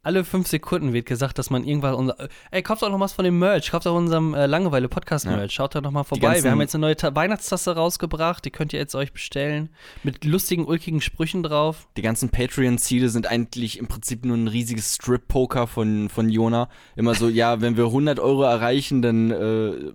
Alle 0.02 0.24
fünf 0.24 0.48
Sekunden 0.48 0.92
wird 0.94 1.04
gesagt, 1.04 1.38
dass 1.38 1.50
man 1.50 1.64
irgendwas. 1.64 1.94
Unser, 1.94 2.16
ey, 2.50 2.62
kauft 2.62 2.82
doch 2.82 2.90
noch 2.90 3.00
was 3.00 3.12
von 3.12 3.24
dem 3.24 3.38
Merch. 3.38 3.70
Kauft 3.70 3.84
doch 3.84 3.94
unserem 3.94 4.32
äh, 4.32 4.46
Langeweile-Podcast-Merch. 4.46 5.52
Schaut 5.52 5.74
da 5.74 5.82
noch 5.82 5.90
mal 5.90 6.04
vorbei. 6.04 6.42
Wir 6.42 6.50
haben 6.50 6.60
jetzt 6.60 6.74
eine 6.74 6.82
neue 6.82 6.96
Ta 6.96 7.14
Weihnachtstasse 7.14 7.76
rausgebracht. 7.76 8.44
Die 8.44 8.50
könnt 8.50 8.72
ihr 8.72 8.78
jetzt 8.78 8.94
euch 8.94 9.12
bestellen. 9.12 9.68
Mit 10.02 10.24
lustigen, 10.24 10.64
ulkigen 10.64 11.02
Sprüchen 11.02 11.42
drauf. 11.42 11.88
Die 11.98 12.02
ganzen 12.02 12.30
Patreon-Ziele 12.30 13.10
sind 13.10 13.26
eigentlich 13.26 13.78
im 13.78 13.88
Prinzip 13.88 14.24
nur 14.24 14.36
ein 14.36 14.48
riesiges 14.48 14.94
Strip-Poker 14.94 15.66
von, 15.66 16.08
von 16.08 16.30
Jona. 16.30 16.70
Immer 16.96 17.14
so, 17.14 17.28
ja, 17.28 17.60
wenn 17.60 17.76
wir 17.76 17.86
100 17.86 18.20
Euro 18.20 18.44
erreichen, 18.44 19.02
dann 19.02 19.30
äh, 19.30 19.92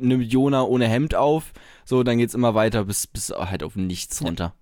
nimmt 0.00 0.32
Jona 0.32 0.62
ohne 0.62 0.88
Hemd 0.88 1.14
auf. 1.14 1.52
So, 1.84 2.02
dann 2.02 2.18
geht's 2.18 2.34
immer 2.34 2.56
weiter 2.56 2.84
bis, 2.86 3.06
bis 3.06 3.30
halt 3.30 3.62
auf 3.62 3.76
nichts 3.76 4.20
runter. 4.20 4.54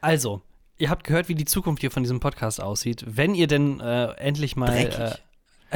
Also, 0.00 0.42
ihr 0.78 0.90
habt 0.90 1.04
gehört, 1.04 1.28
wie 1.28 1.34
die 1.34 1.44
Zukunft 1.44 1.80
hier 1.80 1.90
von 1.90 2.02
diesem 2.02 2.20
Podcast 2.20 2.62
aussieht. 2.62 3.04
Wenn 3.06 3.34
ihr 3.34 3.46
denn 3.46 3.80
äh, 3.80 4.12
endlich 4.12 4.56
mal 4.56 4.74
äh, 4.74 5.14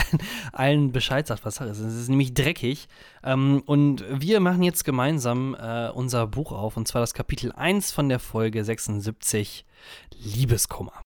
allen 0.52 0.92
Bescheid 0.92 1.26
sagt, 1.26 1.44
was 1.44 1.56
Sache 1.56 1.68
ist. 1.68 1.78
Es 1.78 1.94
ist 1.94 2.08
nämlich 2.08 2.32
dreckig. 2.32 2.88
Ähm, 3.22 3.62
und 3.66 4.04
wir 4.08 4.40
machen 4.40 4.62
jetzt 4.62 4.84
gemeinsam 4.84 5.54
äh, 5.60 5.90
unser 5.90 6.26
Buch 6.26 6.52
auf, 6.52 6.76
und 6.76 6.88
zwar 6.88 7.00
das 7.00 7.14
Kapitel 7.14 7.52
1 7.52 7.92
von 7.92 8.08
der 8.08 8.20
Folge 8.20 8.64
76, 8.64 9.66
Liebeskummer. 10.14 11.02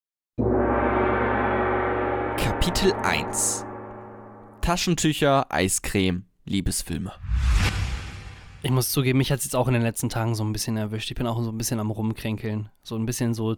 Kapitel 2.36 2.92
1 3.02 3.64
Taschentücher, 4.60 5.46
Eiscreme, 5.50 6.24
Liebesfilme. 6.44 7.12
Ich 8.66 8.72
muss 8.72 8.90
zugeben, 8.90 9.18
mich 9.18 9.30
hat 9.30 9.38
es 9.38 9.44
jetzt 9.44 9.54
auch 9.54 9.68
in 9.68 9.74
den 9.74 9.82
letzten 9.84 10.08
Tagen 10.08 10.34
so 10.34 10.42
ein 10.42 10.52
bisschen 10.52 10.76
erwischt. 10.76 11.08
Ich 11.08 11.16
bin 11.16 11.28
auch 11.28 11.40
so 11.40 11.50
ein 11.52 11.56
bisschen 11.56 11.78
am 11.78 11.92
Rumkränkeln. 11.92 12.68
So 12.82 12.96
ein 12.96 13.06
bisschen 13.06 13.32
so, 13.32 13.54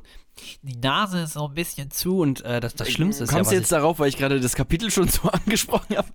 die 0.61 0.77
Nase 0.77 1.21
ist 1.23 1.33
so 1.33 1.49
ein 1.49 1.55
bisschen 1.55 1.91
zu 1.91 2.19
und 2.19 2.45
äh, 2.45 2.61
das, 2.61 2.75
das 2.75 2.91
Schlimmste 2.91 3.25
ist 3.25 3.31
ja, 3.31 3.37
Kommst 3.38 3.47
was 3.50 3.55
du 3.55 3.59
jetzt 3.61 3.73
darauf, 3.73 3.99
weil 4.00 4.11
ich 4.11 4.19
gerade 4.19 4.38
das 4.38 4.55
Kapitel 4.55 4.91
schon 4.91 5.09
so 5.09 5.23
angesprochen 5.31 5.97
habe? 5.97 6.09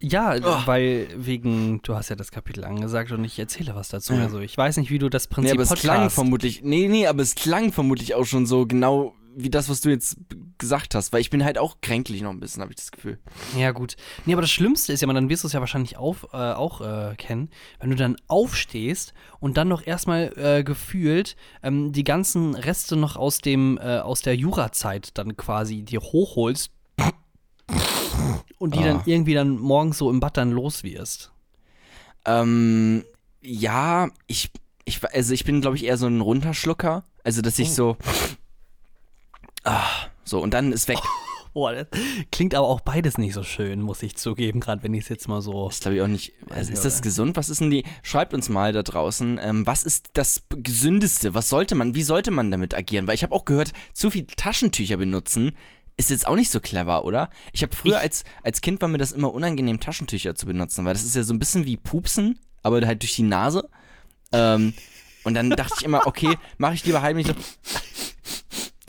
ich, 0.00 0.10
Ja, 0.12 0.34
Oh. 0.42 0.66
weil 0.66 1.06
wegen, 1.16 1.80
du 1.82 1.94
hast 1.94 2.08
ja 2.08 2.16
das 2.16 2.32
Kapitel 2.32 2.64
angesagt 2.64 3.12
und 3.12 3.24
ich 3.24 3.38
erzähle 3.38 3.76
was 3.76 3.88
dazu. 3.90 4.14
Ja. 4.14 4.22
Also 4.24 4.40
ich 4.40 4.56
weiß 4.58 4.78
nicht, 4.78 4.90
wie 4.90 4.98
du 4.98 5.08
das 5.08 5.28
Nee, 5.30 5.34
Prinzip 5.36 5.52
aber 5.52 5.62
es 5.62 5.74
klang 5.74 6.10
vermutlich, 6.10 6.62
nee, 6.64 6.88
nee, 6.88 7.06
aber 7.06 7.22
es 7.22 7.36
klang 7.36 7.70
vermutlich 7.70 8.16
auch 8.16 8.26
schon 8.26 8.44
so 8.46 8.66
genau 8.66 9.14
wie 9.34 9.50
das, 9.50 9.68
was 9.68 9.80
du 9.80 9.90
jetzt 9.90 10.16
gesagt 10.58 10.94
hast, 10.94 11.12
weil 11.12 11.20
ich 11.20 11.30
bin 11.30 11.44
halt 11.44 11.58
auch 11.58 11.76
kränklich 11.80 12.20
noch 12.22 12.30
ein 12.30 12.40
bisschen, 12.40 12.62
habe 12.62 12.72
ich 12.72 12.76
das 12.76 12.92
Gefühl. 12.92 13.18
Ja, 13.56 13.70
gut. 13.72 13.96
Nee, 14.26 14.32
aber 14.34 14.42
das 14.42 14.50
Schlimmste 14.50 14.92
ist 14.92 15.00
ja, 15.00 15.12
dann 15.12 15.28
wirst 15.28 15.42
du 15.44 15.46
es 15.46 15.52
ja 15.52 15.60
wahrscheinlich 15.60 15.96
auf, 15.96 16.28
äh, 16.32 16.36
auch 16.36 16.80
äh, 16.80 17.14
kennen, 17.16 17.50
wenn 17.80 17.90
du 17.90 17.96
dann 17.96 18.16
aufstehst 18.28 19.14
und 19.40 19.56
dann 19.56 19.68
noch 19.68 19.86
erstmal 19.86 20.32
äh, 20.36 20.62
gefühlt 20.64 21.36
ähm, 21.62 21.92
die 21.92 22.04
ganzen 22.04 22.54
Reste 22.54 22.96
noch 22.96 23.16
aus 23.16 23.38
dem, 23.38 23.78
äh, 23.78 23.98
aus 23.98 24.22
der 24.22 24.36
Jurazeit 24.36 25.10
dann 25.18 25.36
quasi 25.36 25.82
dir 25.82 26.00
hochholst 26.00 26.70
und 28.58 28.74
die 28.74 28.80
Ah. 28.80 28.84
dann 28.84 29.02
irgendwie 29.06 29.34
dann 29.34 29.58
morgens 29.58 29.98
so 29.98 30.10
im 30.10 30.20
Bad 30.20 30.36
dann 30.36 30.50
los 30.52 30.84
wirst. 30.84 31.32
Ähm, 32.24 33.04
ja, 33.40 34.08
ich, 34.26 34.50
ich, 34.84 35.02
also 35.12 35.32
ich 35.34 35.44
bin, 35.44 35.60
glaube 35.60 35.76
ich, 35.76 35.84
eher 35.84 35.96
so 35.96 36.06
ein 36.06 36.20
Runterschlucker. 36.20 37.04
Also, 37.24 37.42
dass 37.42 37.58
ich 37.58 37.68
Oh. 37.70 37.72
so. 37.72 37.96
Ah, 39.64 39.82
so, 40.24 40.40
und 40.40 40.52
dann 40.54 40.72
ist 40.72 40.88
weg. 40.88 40.98
Boah, 41.54 41.74
das 41.74 41.86
klingt 42.30 42.54
aber 42.54 42.66
auch 42.66 42.80
beides 42.80 43.18
nicht 43.18 43.34
so 43.34 43.42
schön, 43.42 43.82
muss 43.82 44.02
ich 44.02 44.16
zugeben, 44.16 44.58
gerade 44.60 44.82
wenn 44.82 44.94
ich 44.94 45.02
es 45.02 45.08
jetzt 45.10 45.28
mal 45.28 45.42
so. 45.42 45.68
Ist, 45.68 45.82
glaube 45.82 45.96
ich, 45.96 46.02
auch 46.02 46.06
nicht. 46.08 46.32
Also, 46.48 46.72
ist 46.72 46.84
das 46.84 46.94
oder? 46.94 47.02
gesund? 47.02 47.36
Was 47.36 47.50
ist 47.50 47.60
denn 47.60 47.70
die. 47.70 47.84
Schreibt 48.02 48.32
uns 48.32 48.48
mal 48.48 48.72
da 48.72 48.82
draußen, 48.82 49.38
ähm, 49.42 49.66
was 49.66 49.82
ist 49.82 50.10
das 50.14 50.44
Gesündeste? 50.48 51.34
Was 51.34 51.50
sollte 51.50 51.74
man, 51.74 51.94
wie 51.94 52.04
sollte 52.04 52.30
man 52.30 52.50
damit 52.50 52.74
agieren? 52.74 53.06
Weil 53.06 53.16
ich 53.16 53.22
habe 53.22 53.34
auch 53.34 53.44
gehört, 53.44 53.72
zu 53.92 54.10
viel 54.10 54.26
Taschentücher 54.26 54.96
benutzen 54.96 55.52
ist 55.98 56.08
jetzt 56.08 56.26
auch 56.26 56.36
nicht 56.36 56.50
so 56.50 56.58
clever, 56.58 57.04
oder? 57.04 57.28
Ich 57.52 57.62
habe 57.62 57.76
früher 57.76 57.96
Ich- 57.96 58.02
als, 58.02 58.24
als 58.42 58.62
Kind 58.62 58.80
war 58.80 58.88
mir 58.88 58.96
das 58.96 59.12
immer 59.12 59.32
unangenehm, 59.34 59.78
Taschentücher 59.78 60.34
zu 60.34 60.46
benutzen, 60.46 60.86
weil 60.86 60.94
das 60.94 61.04
ist 61.04 61.14
ja 61.14 61.22
so 61.22 61.34
ein 61.34 61.38
bisschen 61.38 61.66
wie 61.66 61.76
Pupsen, 61.76 62.38
aber 62.62 62.80
halt 62.86 63.02
durch 63.02 63.14
die 63.14 63.22
Nase. 63.24 63.68
Ähm, 64.32 64.72
und 65.24 65.34
dann 65.34 65.50
dachte 65.50 65.74
ich 65.78 65.84
immer, 65.84 66.06
okay, 66.06 66.38
mache 66.56 66.74
ich 66.74 66.84
lieber 66.86 67.02
heimlich 67.02 67.26
so. 67.26 67.34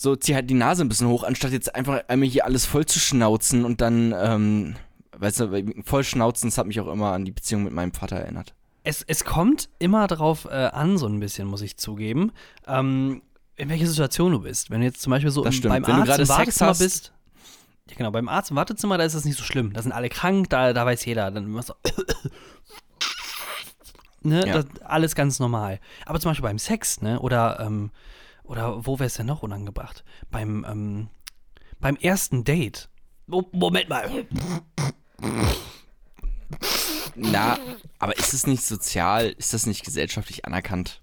So, 0.04 0.18
zieh 0.18 0.36
halt 0.36 0.50
die 0.50 0.54
Nase 0.54 0.84
ein 0.84 0.90
bisschen 0.90 1.08
hoch, 1.08 1.24
anstatt 1.24 1.54
jetzt 1.54 1.74
einfach 1.76 2.02
einmal 2.10 2.28
hier 2.28 2.44
alles 2.44 2.66
voll 2.66 2.86
zu 2.86 3.00
schnauzen 3.00 3.64
und 3.64 3.80
dann, 3.80 4.14
ähm, 4.18 4.76
weißt 5.18 5.40
du, 5.40 5.74
voll 5.86 6.04
schnauzen, 6.04 6.50
das 6.50 6.58
hat 6.58 6.68
mich 6.68 6.78
auch 6.82 6.92
immer 6.92 7.14
an 7.14 7.24
die 7.24 7.32
Beziehung 7.32 7.64
mit 7.64 7.72
meinem 7.72 7.94
Vater 7.94 8.18
erinnert. 8.18 8.54
Es, 8.84 9.02
es 9.08 9.24
kommt 9.24 9.70
immer 9.80 10.08
drauf 10.08 10.44
äh, 10.44 10.50
an, 10.56 10.98
so 10.98 11.08
ein 11.08 11.22
bisschen, 11.22 11.48
muss 11.48 11.62
ich 11.62 11.78
zugeben, 11.78 12.34
ähm, 12.68 13.22
in 13.56 13.70
welcher 13.70 13.88
Situation 13.88 14.34
du 14.34 14.42
bist. 14.42 14.72
Wenn 14.72 14.82
du 14.82 14.88
jetzt 14.88 15.02
zum 15.02 15.12
Beispiel 15.12 15.32
so 15.32 15.46
im, 15.46 15.62
beim 15.62 15.88
Wenn 15.88 15.96
Arzt 15.96 16.20
im 16.20 16.26
Sex 16.26 16.30
Wartezimmer 16.30 16.70
hast- 16.72 16.80
bist. 16.80 17.14
Ja, 17.90 17.96
genau, 17.96 18.12
beim 18.12 18.28
Arzt 18.28 18.52
im 18.52 18.58
Wartezimmer, 18.58 18.98
da 18.98 19.06
ist 19.06 19.16
das 19.16 19.24
nicht 19.24 19.38
so 19.38 19.46
schlimm. 19.46 19.72
Da 19.72 19.82
sind 19.84 19.94
alle 19.94 20.10
krank, 20.10 20.50
da, 20.50 20.74
da 20.74 20.86
weiß 20.86 21.06
jeder. 21.06 21.32
Dann 21.32 21.48
machst 21.50 21.70
du. 21.70 21.76
ne, 24.28 24.46
Ja. 24.46 24.54
das, 24.54 24.66
alles 24.84 25.16
ganz 25.16 25.40
normal. 25.40 25.80
Aber 26.06 26.20
zum 26.20 26.32
Beispiel 26.32 26.44
beim 26.44 26.60
Sex, 26.60 27.02
ne, 27.02 27.22
oder, 27.22 27.62
ähm, 27.62 27.92
oder 28.44 28.86
wo 28.86 29.00
wäre 29.00 29.08
es 29.08 29.16
denn 29.16 29.26
noch 29.26 29.44
unangebracht? 29.44 30.04
Beim, 30.32 30.66
ähm, 30.70 31.10
beim 31.80 31.96
ersten 31.96 32.44
Date. 32.44 32.90
Oh, 33.32 33.44
Moment 33.52 33.90
mal. 33.90 34.26
Na, 37.16 37.58
aber 38.00 38.18
ist 38.18 38.34
es 38.34 38.48
nicht 38.48 38.64
sozial, 38.64 39.28
ist 39.38 39.54
das 39.54 39.66
nicht 39.66 39.84
gesellschaftlich 39.86 40.46
anerkannt? 40.46 41.02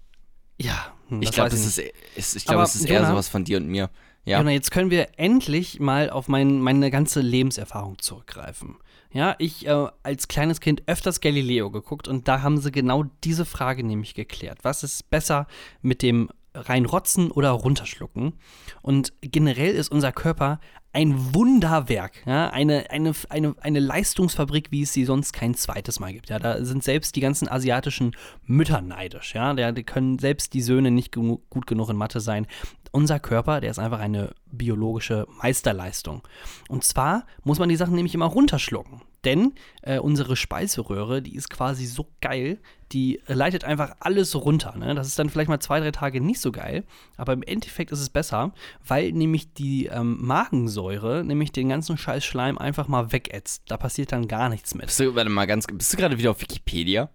Ja, 0.59 0.93
hm, 1.07 1.21
Ich 1.21 1.31
glaube, 1.31 1.53
nicht. 1.55 1.65
ist, 1.65 1.79
ist, 2.15 2.35
ich 2.35 2.45
glaube, 2.45 2.59
Aber, 2.59 2.63
es 2.65 2.75
ist 2.75 2.85
eher 2.85 2.97
Jonah- 2.99 3.09
sowas 3.09 3.27
von 3.29 3.43
dir 3.43 3.57
und 3.57 3.67
mir. 3.67 3.89
Ja. 4.23 4.37
Jona, 4.37 4.51
jetzt 4.51 4.69
können 4.69 4.91
wir 4.91 5.07
endlich 5.17 5.79
mal 5.79 6.11
auf 6.11 6.27
mein, 6.27 6.59
meine 6.61 6.91
ganze 6.91 7.21
Lebenserfahrung 7.21 7.97
zurückgreifen. 7.97 8.77
Ja, 9.11 9.35
ich 9.39 9.65
äh, 9.65 9.87
als 10.03 10.27
kleines 10.27 10.61
Kind 10.61 10.83
öfters 10.85 11.19
Galileo 11.21 11.71
geguckt 11.71 12.07
und 12.07 12.27
da 12.27 12.41
haben 12.43 12.59
sie 12.61 12.71
genau 12.71 13.03
diese 13.23 13.45
Frage 13.45 13.83
nämlich 13.83 14.13
geklärt. 14.13 14.59
Was 14.61 14.83
ist 14.83 15.09
besser 15.09 15.47
mit 15.81 16.01
dem 16.03 16.29
reinrotzen 16.53 17.31
oder 17.31 17.51
runterschlucken? 17.51 18.33
Und 18.81 19.13
generell 19.21 19.73
ist 19.73 19.91
unser 19.91 20.11
Körper 20.11 20.59
ein 20.93 21.33
Wunderwerk, 21.33 22.23
ja, 22.25 22.49
eine, 22.49 22.89
eine, 22.89 23.13
eine, 23.29 23.55
eine 23.61 23.79
Leistungsfabrik, 23.79 24.71
wie 24.71 24.81
es 24.81 24.91
sie 24.91 25.05
sonst 25.05 25.31
kein 25.31 25.55
zweites 25.55 25.99
Mal 25.99 26.11
gibt. 26.11 26.29
Ja, 26.29 26.37
da 26.37 26.63
sind 26.65 26.83
selbst 26.83 27.15
die 27.15 27.21
ganzen 27.21 27.47
asiatischen 27.47 28.15
Mütter 28.43 28.81
neidisch, 28.81 29.33
ja, 29.33 29.53
die 29.71 29.83
können 29.83 30.19
selbst 30.19 30.53
die 30.53 30.61
Söhne 30.61 30.91
nicht 30.91 31.13
gut 31.13 31.67
genug 31.67 31.89
in 31.89 31.95
Mathe 31.95 32.19
sein. 32.19 32.45
Unser 32.91 33.19
Körper, 33.19 33.61
der 33.61 33.71
ist 33.71 33.79
einfach 33.79 33.99
eine 33.99 34.31
biologische 34.51 35.25
Meisterleistung. 35.41 36.23
Und 36.67 36.83
zwar 36.83 37.25
muss 37.45 37.57
man 37.57 37.69
die 37.69 37.77
Sachen 37.77 37.95
nämlich 37.95 38.13
immer 38.13 38.25
runterschlucken. 38.25 39.01
Denn 39.23 39.53
äh, 39.83 39.99
unsere 39.99 40.35
Speiseröhre, 40.35 41.21
die 41.21 41.35
ist 41.35 41.49
quasi 41.49 41.85
so 41.85 42.07
geil, 42.21 42.59
die 42.91 43.21
leitet 43.27 43.63
einfach 43.63 43.95
alles 43.99 44.35
runter. 44.35 44.75
Ne? 44.77 44.95
Das 44.95 45.07
ist 45.07 45.19
dann 45.19 45.29
vielleicht 45.29 45.49
mal 45.49 45.59
zwei, 45.59 45.79
drei 45.79 45.91
Tage 45.91 46.21
nicht 46.21 46.41
so 46.41 46.51
geil, 46.51 46.83
aber 47.17 47.33
im 47.33 47.43
Endeffekt 47.43 47.91
ist 47.91 47.99
es 47.99 48.09
besser, 48.09 48.51
weil 48.85 49.11
nämlich 49.11 49.53
die 49.53 49.85
ähm, 49.85 50.17
Magensäure 50.21 51.23
nämlich 51.23 51.51
den 51.51 51.69
ganzen 51.69 51.97
Scheiß 51.97 52.25
Schleim 52.25 52.57
einfach 52.57 52.87
mal 52.87 53.11
wegätzt. 53.11 53.63
Da 53.67 53.77
passiert 53.77 54.11
dann 54.11 54.27
gar 54.27 54.49
nichts 54.49 54.73
mit. 54.73 54.87
Bist 54.87 54.99
du, 54.99 55.15
warte 55.15 55.29
mal 55.29 55.45
ganz, 55.45 55.67
bist 55.67 55.93
du 55.93 55.97
gerade 55.97 56.17
wieder 56.17 56.31
auf 56.31 56.41
Wikipedia? 56.41 57.09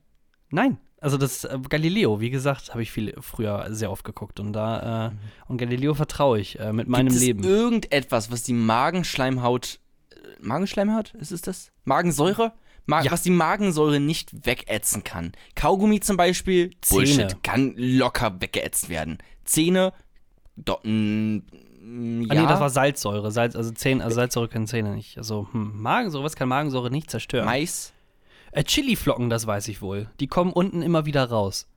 Nein, 0.51 0.79
also 1.01 1.19
das 1.19 1.45
äh, 1.45 1.59
Galileo, 1.69 2.21
wie 2.21 2.31
gesagt, 2.31 2.71
habe 2.71 2.83
ich 2.83 2.91
viel 2.91 3.15
früher 3.21 3.67
sehr 3.71 3.91
oft 3.91 4.05
geguckt 4.05 4.41
und 4.41 4.53
da 4.53 5.09
äh, 5.09 5.11
und 5.49 5.59
Galileo 5.59 5.95
vertraue 5.95 6.41
ich 6.41 6.59
äh, 6.59 6.73
mit 6.73 6.89
meinem 6.89 7.07
Gibt 7.09 7.17
es 7.17 7.23
Leben. 7.23 7.45
irgendetwas, 7.45 8.31
was 8.31 8.43
die 8.45 8.55
Magenschleimhaut, 8.55 9.81
äh, 10.17 10.37
Magenschleimhaut, 10.41 11.15
ist 11.15 11.33
es 11.33 11.43
das? 11.43 11.73
Magensäure? 11.85 12.53
Ma 12.87 13.03
Ja. 13.03 13.11
Was 13.11 13.23
die 13.23 13.31
Magensäure 13.31 14.01
nicht 14.01 14.47
wegätzen 14.47 15.03
kann. 15.05 15.33
Kaugummi 15.55 16.01
zum 16.01 16.17
Beispiel, 16.17 16.71
Zähne. 16.81 17.01
Bullshit, 17.01 17.43
kann 17.43 17.75
locker 17.77 18.41
weggeätzt 18.41 18.89
werden. 18.89 19.19
Zähne, 19.45 19.93
do, 20.57 20.79
mm, 20.85 21.43
mm, 21.81 22.27
Ah, 22.29 22.35
ja, 22.35 22.43
nee, 22.43 22.49
das 22.49 22.61
war 22.61 22.71
Salzsäure. 22.71 23.31
Salz, 23.33 23.57
also 23.57 23.73
Zähne, 23.73 24.05
also 24.05 24.15
Salzsäure 24.15 24.49
können 24.49 24.67
Zähne 24.67 24.95
nicht. 24.95 25.19
Also, 25.19 25.49
hm, 25.53 25.81
Magensäure, 25.81 26.25
was 26.25 26.37
kann 26.37 26.49
Magensäure 26.49 26.91
nicht 26.91 27.11
zerstören? 27.11 27.45
Mais. 27.45 27.93
Äh, 28.53 28.65
Chiliflocken, 28.65 29.31
das 29.31 29.47
weiß 29.47 29.69
ich 29.69 29.83
wohl. 29.83 30.09
Die 30.21 30.29
kommen 30.29 30.53
unten 30.53 30.83
immer 30.83 31.07
wieder 31.07 31.25
raus. 31.29 31.69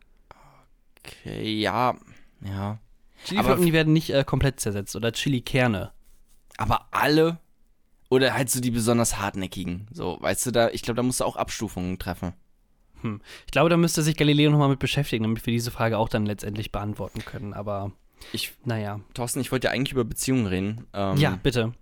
Okay, 0.99 1.59
ja, 1.59 1.95
ja. 2.41 2.79
Chiliflocken, 3.25 3.65
die 3.65 3.73
werden 3.73 3.93
nicht 3.93 4.11
äh, 4.11 4.23
komplett 4.23 4.59
zersetzt. 4.59 4.95
Oder 4.95 5.11
Chilikerne. 5.11 5.91
Aber 6.57 6.87
alle 6.91 7.39
oder 8.09 8.33
halt 8.33 8.49
so 8.49 8.59
die 8.59 8.71
besonders 8.71 9.17
hartnäckigen. 9.19 9.87
So, 9.91 10.17
weißt 10.19 10.47
du, 10.47 10.51
da, 10.51 10.69
ich 10.69 10.81
glaube, 10.81 10.95
da 10.97 11.03
musst 11.03 11.19
du 11.19 11.25
auch 11.25 11.35
Abstufungen 11.35 11.99
treffen. 11.99 12.33
Hm. 13.01 13.21
Ich 13.45 13.51
glaube, 13.51 13.69
da 13.69 13.77
müsste 13.77 14.01
sich 14.01 14.17
Galileo 14.17 14.49
nochmal 14.51 14.69
mit 14.69 14.79
beschäftigen, 14.79 15.23
damit 15.23 15.45
wir 15.45 15.53
diese 15.53 15.71
Frage 15.71 15.97
auch 15.97 16.09
dann 16.09 16.25
letztendlich 16.25 16.71
beantworten 16.71 17.23
können. 17.23 17.53
Aber, 17.53 17.91
Ich, 18.33 18.53
naja. 18.65 18.99
Thorsten, 19.13 19.39
ich 19.39 19.51
wollte 19.51 19.67
ja 19.67 19.71
eigentlich 19.73 19.93
über 19.93 20.03
Beziehungen 20.03 20.47
reden. 20.47 20.87
Ähm, 20.93 21.17
ja, 21.17 21.39
bitte. 21.41 21.73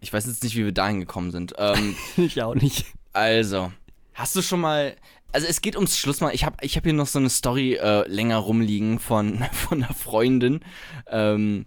Ich 0.00 0.12
weiß 0.12 0.26
jetzt 0.26 0.44
nicht, 0.44 0.54
wie 0.54 0.64
wir 0.64 0.72
dahin 0.72 1.00
gekommen 1.00 1.30
sind. 1.30 1.54
Ähm, 1.58 1.96
Ich 2.16 2.40
auch 2.42 2.54
nicht. 2.54 2.86
also, 3.12 3.72
hast 4.12 4.36
du 4.36 4.42
schon 4.42 4.60
mal. 4.60 4.96
Also 5.32 5.48
es 5.48 5.62
geht 5.62 5.74
ums 5.74 5.98
Schluss 5.98 6.20
mal. 6.20 6.32
Ich 6.32 6.44
habe 6.44 6.58
ich 6.60 6.76
hab 6.76 6.84
hier 6.84 6.92
noch 6.92 7.08
so 7.08 7.18
eine 7.18 7.30
Story 7.30 7.74
äh, 7.74 8.06
länger 8.06 8.36
rumliegen 8.36 9.00
von, 9.00 9.42
von 9.52 9.82
einer 9.82 9.92
Freundin, 9.92 10.60
ähm, 11.08 11.66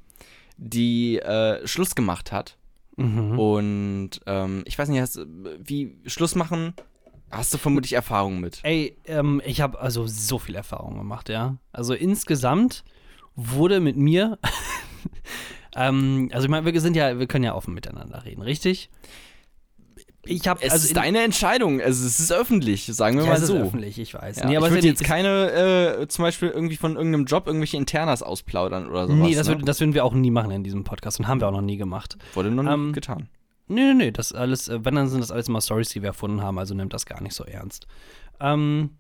die 0.55 1.17
äh, 1.19 1.67
Schluss 1.67 1.93
gemacht 1.93 2.31
hat. 2.31 2.57
Mhm. 2.97 3.39
Und 3.39 4.09
ähm, 4.25 4.63
ich 4.65 4.77
weiß 4.77 4.89
nicht, 4.89 4.99
hast, 4.99 5.19
wie 5.59 5.97
Schluss 6.05 6.35
machen, 6.35 6.73
hast 7.31 7.53
du 7.53 7.57
vermutlich 7.57 7.93
Erfahrung 7.93 8.39
mit. 8.39 8.59
Ey, 8.63 8.97
ähm, 9.05 9.41
ich 9.45 9.61
habe 9.61 9.79
also 9.79 10.05
so 10.07 10.39
viel 10.39 10.55
Erfahrung 10.55 10.97
gemacht, 10.97 11.29
ja. 11.29 11.57
Also 11.71 11.93
insgesamt 11.93 12.83
wurde 13.35 13.79
mit 13.79 13.95
mir, 13.97 14.39
ähm, 15.75 16.29
also 16.33 16.45
ich 16.45 16.51
meine, 16.51 16.71
wir 16.71 16.81
sind 16.81 16.95
ja, 16.95 17.19
wir 17.19 17.27
können 17.27 17.45
ja 17.45 17.55
offen 17.55 17.73
miteinander 17.73 18.25
reden, 18.25 18.41
richtig? 18.41 18.89
Ich 20.29 20.47
habe 20.47 20.61
Es 20.63 20.71
also 20.71 20.85
ist 20.85 20.91
in- 20.91 20.95
deine 20.95 21.23
Entscheidung, 21.23 21.81
also 21.81 22.05
es 22.05 22.19
ist 22.19 22.31
öffentlich, 22.31 22.85
sagen 22.85 23.17
wir 23.17 23.23
ja, 23.23 23.29
mal 23.29 23.35
es 23.35 23.43
ist 23.43 23.47
so. 23.49 23.57
öffentlich, 23.57 23.99
ich 23.99 24.13
weiß. 24.13 24.37
Ja, 24.37 24.45
nee, 24.47 24.57
aber 24.57 24.67
ich 24.67 24.71
es 24.71 24.77
würde 24.77 24.87
jetzt 24.87 25.03
keine, 25.03 25.99
äh, 26.01 26.07
zum 26.07 26.23
Beispiel 26.23 26.49
irgendwie 26.49 26.77
von 26.77 26.95
irgendeinem 26.95 27.25
Job 27.25 27.47
irgendwelche 27.47 27.77
Internas 27.77 28.21
ausplaudern 28.23 28.87
oder 28.87 29.07
sowas. 29.07 29.19
Nee, 29.19 29.35
das, 29.35 29.47
ne? 29.47 29.55
würd, 29.55 29.67
das 29.67 29.79
würden 29.79 29.93
wir 29.93 30.05
auch 30.05 30.13
nie 30.13 30.31
machen 30.31 30.51
in 30.51 30.63
diesem 30.63 30.83
Podcast 30.83 31.19
und 31.19 31.27
haben 31.27 31.39
wir 31.41 31.47
auch 31.47 31.51
noch 31.51 31.61
nie 31.61 31.77
gemacht. 31.77 32.17
wurde 32.33 32.51
noch 32.51 32.63
nicht 32.63 32.73
ähm, 32.73 32.93
getan. 32.93 33.29
Nee, 33.67 33.81
nee, 33.81 33.93
nee, 33.93 34.11
das 34.11 34.31
alles, 34.33 34.67
äh, 34.69 34.83
wenn, 34.85 34.95
dann 34.95 35.09
sind 35.09 35.19
das 35.21 35.31
alles 35.31 35.47
immer 35.49 35.61
Stories, 35.61 35.89
die 35.89 36.01
wir 36.01 36.07
erfunden 36.09 36.41
haben, 36.41 36.57
also 36.57 36.73
nimmt 36.73 36.93
das 36.93 37.05
gar 37.05 37.21
nicht 37.21 37.33
so 37.35 37.43
ernst. 37.43 37.87
Ähm, 38.39 38.91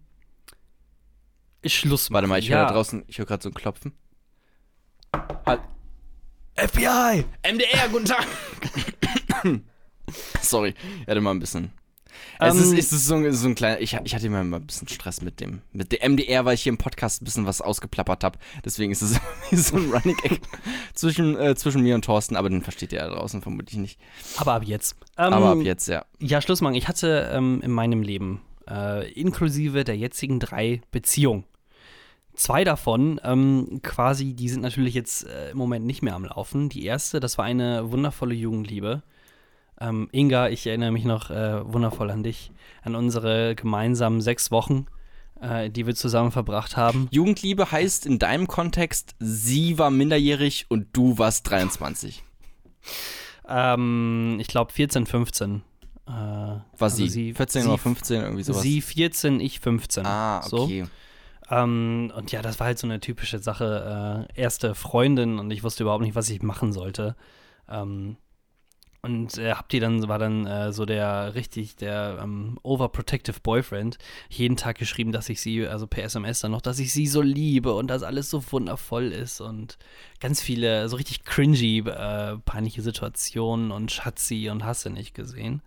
Schluss. 1.65 2.11
Warte 2.11 2.27
mal, 2.27 2.39
ich 2.39 2.47
ja. 2.47 2.57
höre 2.57 2.65
da 2.67 2.73
draußen, 2.73 3.03
ich 3.07 3.17
höre 3.17 3.25
gerade 3.25 3.43
so 3.43 3.49
ein 3.49 3.53
Klopfen. 3.53 3.93
Halt. 5.45 5.61
FBI! 6.55 7.23
MDR, 7.43 7.89
guten 7.91 8.05
Tag. 8.05 8.25
Sorry, 10.41 10.73
ich 11.01 11.07
hatte 11.07 11.21
mal 11.21 11.31
ein 11.31 11.39
bisschen. 11.39 11.71
es 12.39 12.55
Ähm, 12.55 12.61
ist, 12.61 12.73
es 12.73 12.93
ist 12.93 13.05
so, 13.07 13.15
ein- 13.15 13.31
so 13.33 13.47
ein 13.47 13.55
kleiner. 13.55 13.79
Ich, 13.81 13.93
ich 14.03 14.15
hatte 14.15 14.25
immer 14.27 14.43
mal 14.43 14.57
ein 14.57 14.65
bisschen 14.67 14.87
Stress 14.87 15.21
mit 15.21 15.39
dem, 15.39 15.61
mit 15.73 15.91
dem 15.91 16.13
MDR, 16.13 16.45
weil 16.45 16.55
ich 16.55 16.63
hier 16.63 16.71
im 16.71 16.77
Podcast 16.77 17.21
ein 17.21 17.25
bisschen 17.25 17.45
was 17.45 17.61
ausgeplappert 17.61 18.23
habe. 18.23 18.39
Deswegen 18.63 18.91
ist 18.91 19.01
es 19.01 19.19
so 19.69 19.75
ein 19.77 19.91
Running 19.91 20.15
Gag 20.17 20.39
zwischen, 20.93 21.37
äh, 21.37 21.55
zwischen 21.55 21.81
mir 21.81 21.95
und 21.95 22.05
Thorsten, 22.05 22.35
aber 22.35 22.49
den 22.49 22.61
versteht 22.63 22.93
ihr 22.93 22.99
da 22.99 23.09
draußen 23.09 23.41
vermutlich 23.41 23.77
nicht. 23.77 23.99
Aber 24.37 24.53
ab 24.53 24.63
jetzt. 24.63 24.95
Ähm, 25.17 25.33
Aber 25.33 25.47
ab 25.51 25.59
jetzt, 25.61 25.87
ja. 25.87 26.05
Ja, 26.19 26.41
Schluss 26.41 26.61
machen. 26.61 26.75
Ich 26.75 26.87
hatte 26.87 27.29
ähm, 27.33 27.61
in 27.63 27.71
meinem 27.71 28.01
Leben, 28.01 28.41
äh, 28.69 29.11
inklusive 29.11 29.83
der 29.83 29.97
jetzigen 29.97 30.39
drei 30.39 30.81
Beziehungen, 30.91 31.43
Zwei 32.35 32.63
davon, 32.63 33.19
ähm, 33.23 33.79
quasi, 33.81 34.35
die 34.35 34.47
sind 34.47 34.61
natürlich 34.61 34.93
jetzt 34.93 35.25
äh, 35.25 35.49
im 35.49 35.57
Moment 35.57 35.87
nicht 35.87 36.03
mehr 36.03 36.13
am 36.13 36.23
Laufen. 36.23 36.69
Die 36.69 36.85
erste, 36.85 37.19
das 37.19 37.39
war 37.39 37.45
eine 37.45 37.89
wundervolle 37.91 38.35
Jugendliebe. 38.35 39.01
Ähm, 39.79 40.09
Inga, 40.11 40.49
ich 40.49 40.65
erinnere 40.65 40.91
mich 40.91 41.05
noch 41.05 41.29
äh, 41.29 41.61
wundervoll 41.71 42.09
an 42.09 42.23
dich, 42.23 42.51
an 42.83 42.95
unsere 42.95 43.55
gemeinsamen 43.55 44.21
sechs 44.21 44.49
Wochen, 44.51 44.87
äh, 45.41 45.69
die 45.69 45.85
wir 45.85 45.95
zusammen 45.95 46.31
verbracht 46.31 46.77
haben. 46.77 47.07
Jugendliebe 47.11 47.71
heißt 47.71 48.05
in 48.05 48.17
deinem 48.19 48.47
Kontext, 48.47 49.15
sie 49.19 49.77
war 49.77 49.91
minderjährig 49.91 50.65
und 50.69 50.87
du 50.93 51.17
warst 51.17 51.49
23. 51.49 52.23
Ähm, 53.47 54.37
ich 54.39 54.47
glaube 54.47 54.71
14, 54.71 55.05
15. 55.05 55.61
Äh, 56.07 56.11
War 56.11 56.65
also 56.79 56.95
sie, 56.97 57.09
sie 57.09 57.33
14 57.33 57.63
sie, 57.63 57.67
oder 57.67 57.77
15, 57.77 58.21
irgendwie 58.21 58.43
sowas. 58.43 58.61
Sie 58.61 58.81
14, 58.81 59.39
ich 59.39 59.59
15. 59.59 60.05
ah, 60.05 60.41
So. 60.41 60.63
okay. 60.63 60.85
Ähm, 61.49 62.11
und 62.15 62.31
ja, 62.31 62.41
das 62.41 62.59
war 62.59 62.67
halt 62.67 62.79
so 62.79 62.87
eine 62.87 62.99
typische 62.99 63.39
Sache. 63.39 64.27
Äh, 64.35 64.41
erste 64.41 64.75
Freundin 64.75 65.39
und 65.39 65.51
ich 65.51 65.63
wusste 65.63 65.83
überhaupt 65.83 66.03
nicht, 66.03 66.15
was 66.15 66.29
ich 66.29 66.41
machen 66.41 66.73
sollte. 66.73 67.15
Ähm, 67.69 68.17
und 69.07 69.37
äh, 69.37 69.53
habt 69.53 69.73
ihr 69.73 69.81
dann, 69.81 70.07
war 70.07 70.19
dann 70.19 70.45
äh, 70.45 70.73
so 70.73 70.85
der 70.85 71.33
richtig, 71.35 71.75
der 71.75 72.19
ähm, 72.21 72.59
overprotective 72.63 73.39
Boyfriend, 73.41 73.97
jeden 74.29 74.57
Tag 74.57 74.77
geschrieben, 74.77 75.11
dass 75.11 75.29
ich 75.29 75.41
sie, 75.41 75.65
also 75.65 75.87
per 75.87 76.03
SMS 76.03 76.41
dann 76.41 76.51
noch, 76.51 76.61
dass 76.61 76.79
ich 76.79 76.91
sie 76.91 77.07
so 77.07 77.21
liebe 77.21 77.73
und 77.73 77.87
dass 77.87 78.03
alles 78.03 78.29
so 78.29 78.43
wundervoll 78.51 79.11
ist 79.11 79.41
und 79.41 79.77
ganz 80.19 80.41
viele, 80.41 80.89
so 80.89 80.97
richtig 80.97 81.23
cringy, 81.23 81.79
äh, 81.79 82.37
peinliche 82.45 82.81
Situationen 82.81 83.71
und 83.71 83.91
Schatzi 83.91 84.49
und 84.49 84.65
hast 84.65 84.85
du 84.85 84.89
nicht 84.89 85.13
gesehen. 85.13 85.61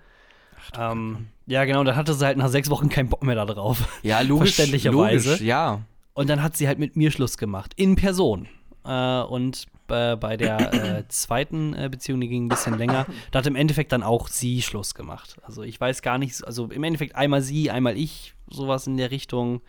Ähm, 0.79 1.29
ja, 1.47 1.65
genau, 1.65 1.83
dann 1.85 1.97
hatte 1.97 2.15
sie 2.15 2.25
halt 2.25 2.37
nach 2.37 2.49
sechs 2.49 2.69
Wochen 2.71 2.89
keinen 2.91 3.09
Bock 3.09 3.23
mehr 3.23 3.35
da 3.35 3.47
drauf. 3.47 4.01
Ja, 4.03 4.21
logisch. 4.21 4.55
Verständlicherweise. 4.55 5.31
Logisch, 5.31 5.47
ja. 5.47 5.81
Und 6.13 6.29
dann 6.29 6.43
hat 6.43 6.57
sie 6.57 6.69
halt 6.69 6.79
mit 6.79 6.97
mir 6.97 7.11
Schluss 7.11 7.39
gemacht, 7.39 7.73
in 7.77 7.97
Person. 7.97 8.47
Äh, 8.85 9.23
und 9.23 9.67
äh, 9.89 10.17
bei 10.17 10.37
der 10.37 10.73
äh, 10.73 11.09
zweiten 11.09 11.75
äh, 11.75 11.89
Beziehung, 11.91 12.21
die 12.21 12.29
ging 12.29 12.47
ein 12.47 12.49
bisschen 12.49 12.79
länger, 12.79 13.07
da 13.31 13.41
hat 13.41 13.47
im 13.47 13.57
Endeffekt 13.57 13.93
dann 13.93 14.03
auch 14.03 14.29
sie 14.29 14.63
Schluss 14.63 14.95
gemacht. 14.95 15.37
Also 15.43 15.63
ich 15.63 15.81
weiß 15.81 16.03
gar 16.03 16.19
nicht, 16.19 16.45
also 16.45 16.67
im 16.67 16.85
Endeffekt 16.85 17.17
einmal 17.17 17.43
sie, 17.43 17.71
einmal 17.71 17.97
ich, 17.97 18.35
sowas 18.49 18.87
in 18.87 18.97
der 18.97 19.11
Richtung. 19.11 19.61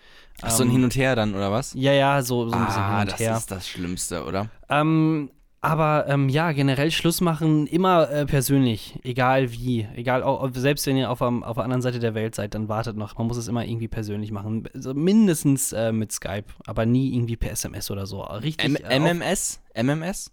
Ach, 0.41 0.51
so 0.51 0.63
ein 0.63 0.69
Ähm, 0.69 0.73
Hin 0.73 0.83
und 0.83 0.95
Her 0.95 1.15
dann, 1.15 1.35
oder 1.35 1.51
was? 1.51 1.73
Ja, 1.73 1.93
ja, 1.93 2.21
so, 2.21 2.47
so 2.47 2.55
ein 2.55 2.65
bisschen 2.65 2.81
ah, 2.81 2.91
hin 2.91 3.01
und 3.01 3.11
das 3.11 3.19
her. 3.19 3.37
ist 3.37 3.51
das 3.51 3.67
Schlimmste, 3.67 4.25
oder? 4.25 4.49
Ähm, 4.69 5.31
aber 5.61 6.05
ähm, 6.07 6.27
ja, 6.27 6.51
generell 6.53 6.89
Schluss 6.89 7.21
machen 7.21 7.67
immer 7.67 8.09
äh, 8.09 8.25
persönlich, 8.25 8.99
egal 9.03 9.51
wie. 9.51 9.87
Egal, 9.95 10.23
auch, 10.23 10.49
selbst 10.53 10.87
wenn 10.87 10.97
ihr 10.97 11.11
auf, 11.11 11.21
auf 11.21 11.55
der 11.55 11.63
anderen 11.63 11.83
Seite 11.83 11.99
der 11.99 12.15
Welt 12.15 12.33
seid, 12.33 12.55
dann 12.55 12.67
wartet 12.67 12.97
noch. 12.97 13.15
Man 13.17 13.27
muss 13.27 13.37
es 13.37 13.47
immer 13.47 13.63
irgendwie 13.63 13.87
persönlich 13.87 14.31
machen. 14.31 14.67
Also 14.73 14.95
mindestens 14.95 15.71
äh, 15.71 15.91
mit 15.91 16.11
Skype, 16.11 16.45
aber 16.65 16.87
nie 16.87 17.13
irgendwie 17.13 17.37
per 17.37 17.51
SMS 17.51 17.91
oder 17.91 18.07
so. 18.07 18.21
Richtig. 18.21 18.65
M 18.65 18.75
äh, 18.75 18.99
MMS? 18.99 19.61
MMS? 19.75 20.31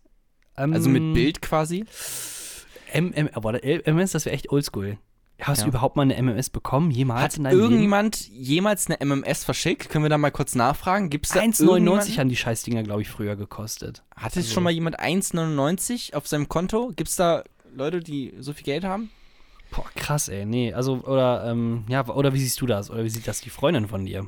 ähm, 0.56 0.72
Also 0.72 0.88
mit 0.88 1.12
Bild 1.12 1.42
quasi? 1.42 1.84
MM, 2.94 3.28
MMS, 3.34 4.12
das 4.12 4.24
wäre 4.24 4.34
echt 4.34 4.50
oldschool. 4.50 4.96
Hast 5.40 5.58
Ja. 5.58 5.64
du 5.64 5.70
überhaupt 5.70 5.94
mal 5.96 6.02
eine 6.02 6.16
MMS 6.20 6.50
bekommen? 6.50 6.90
Jemals 6.90 7.22
Hat 7.22 7.36
in 7.36 7.44
deinem 7.44 7.52
Leben? 7.58 7.62
irgendjemand 7.70 8.28
jemals 8.30 8.86
eine 8.88 9.00
MMS 9.00 9.44
verschickt? 9.44 9.88
Können 9.88 10.04
wir 10.04 10.08
da 10.08 10.18
mal 10.18 10.30
kurz 10.32 10.54
nachfragen? 10.56 11.10
Gibt's 11.10 11.30
da 11.30 11.40
1,99 11.40 11.60
irgendjemanden? 11.68 12.18
haben 12.18 12.28
die 12.28 12.36
Scheißdinger, 12.36 12.82
glaube 12.82 13.02
ich, 13.02 13.08
früher 13.08 13.36
gekostet. 13.36 14.02
Hat 14.16 14.34
jetzt 14.34 14.46
Also- 14.46 14.54
schon 14.54 14.62
mal 14.64 14.70
jemand 14.72 14.98
1,99 14.98 16.14
auf 16.14 16.26
seinem 16.26 16.48
Konto? 16.48 16.92
Gibt 16.96 17.08
es 17.10 17.16
da 17.16 17.44
Leute, 17.74 18.00
die 18.00 18.34
so 18.40 18.52
viel 18.52 18.64
Geld 18.64 18.84
haben? 18.84 19.10
Boah, 19.70 19.84
krass, 19.94 20.28
ey. 20.28 20.44
Nee, 20.46 20.72
also, 20.72 21.02
oder, 21.04 21.44
ähm, 21.46 21.84
ja, 21.88 22.06
oder 22.08 22.32
wie 22.32 22.38
siehst 22.40 22.60
du 22.60 22.66
das? 22.66 22.90
Oder 22.90 23.04
wie 23.04 23.10
sieht 23.10 23.28
das 23.28 23.40
die 23.40 23.50
Freundin 23.50 23.86
von 23.86 24.06
dir? 24.06 24.26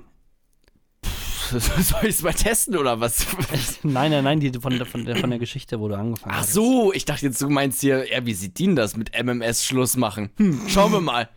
Soll 1.82 2.00
ich 2.04 2.08
es 2.16 2.22
mal 2.22 2.32
testen 2.34 2.76
oder 2.76 3.00
was? 3.00 3.26
Nein, 3.82 4.10
nein, 4.10 4.24
nein, 4.24 4.40
die 4.40 4.52
von, 4.58 4.76
der- 4.76 4.86
von, 4.86 5.04
der, 5.04 5.16
von 5.16 5.30
der 5.30 5.38
Geschichte, 5.38 5.80
wo 5.80 5.88
du 5.88 5.94
angefangen 5.96 6.34
Ach 6.34 6.40
hast. 6.42 6.52
so, 6.52 6.92
ich 6.92 7.04
dachte 7.04 7.26
jetzt, 7.26 7.40
du 7.42 7.48
meinst 7.48 7.80
hier, 7.80 8.10
ja, 8.10 8.24
wie 8.24 8.34
sieht 8.34 8.58
die 8.58 8.66
denn 8.66 8.76
das 8.76 8.96
mit 8.96 9.10
MMS 9.20 9.64
Schluss 9.64 9.96
machen? 9.96 10.30
Hm, 10.36 10.60
schauen 10.68 10.92
wir 10.92 11.00
mal. 11.00 11.28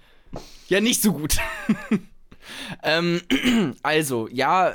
Ja, 0.69 0.81
nicht 0.81 1.01
so 1.01 1.13
gut. 1.13 1.37
ähm, 2.83 3.21
also, 3.83 4.27
ja, 4.31 4.73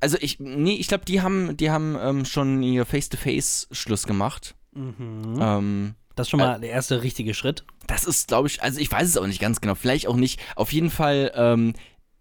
also 0.00 0.16
ich, 0.20 0.40
nee, 0.40 0.74
ich 0.74 0.88
glaube, 0.88 1.04
die 1.04 1.20
haben, 1.20 1.56
die 1.56 1.70
haben 1.70 1.96
ähm, 2.00 2.24
schon 2.24 2.62
ihr 2.62 2.86
Face-to-Face 2.86 3.68
Schluss 3.70 4.06
gemacht. 4.06 4.54
Mhm. 4.74 5.38
Ähm, 5.40 5.94
Das 6.16 6.26
ist 6.26 6.30
schon 6.30 6.40
mal 6.40 6.58
der 6.60 6.70
erste 6.70 7.02
richtige 7.02 7.34
Schritt. 7.34 7.64
das 7.86 8.04
ist, 8.04 8.28
glaube 8.28 8.48
ich, 8.48 8.62
also 8.62 8.80
ich 8.80 8.90
weiß 8.90 9.06
es 9.08 9.16
auch 9.16 9.26
nicht 9.26 9.40
ganz 9.40 9.60
genau, 9.60 9.74
vielleicht 9.74 10.06
auch 10.06 10.16
nicht. 10.16 10.40
Auf 10.56 10.72
jeden 10.72 10.90
Fall 10.90 11.32
ähm, 11.34 11.74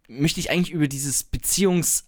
möchte 0.10 0.40
ich 0.40 0.52
eigentlich 0.52 0.72
über 0.72 0.88
dieses 0.88 1.24
Beziehungs, 1.24 2.06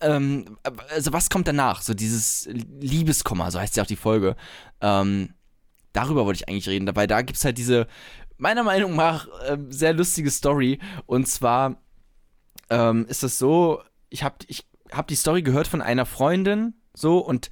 ähm, 0.00 0.58
also 0.90 1.12
was 1.12 1.30
kommt 1.30 1.48
danach? 1.48 1.82
So 1.82 1.94
dieses 1.94 2.48
Liebeskomma, 2.80 3.50
so 3.50 3.58
heißt 3.58 3.76
ja 3.76 3.84
auch 3.84 3.88
die 3.88 3.96
Folge. 3.96 4.36
Ähm, 4.80 5.32
darüber 5.92 6.26
wollte 6.26 6.42
ich 6.42 6.48
eigentlich 6.48 6.68
reden. 6.68 6.86
Dabei 6.86 7.06
da 7.06 7.22
gibt 7.22 7.38
es 7.38 7.44
halt 7.44 7.56
diese, 7.56 7.86
meiner 8.36 8.64
Meinung 8.64 8.96
nach, 8.96 9.28
ähm, 9.46 9.70
sehr 9.70 9.94
lustige 9.94 10.30
Story. 10.30 10.80
Und 11.06 11.28
zwar 11.28 11.80
ähm, 12.70 13.06
ist 13.08 13.22
das 13.22 13.38
so, 13.38 13.82
ich 14.10 14.22
habe 14.22 14.36
ich 14.48 14.66
hab 14.90 15.06
die 15.06 15.16
Story 15.16 15.42
gehört 15.42 15.68
von 15.68 15.80
einer 15.80 16.06
Freundin, 16.06 16.74
so 16.92 17.18
und 17.18 17.50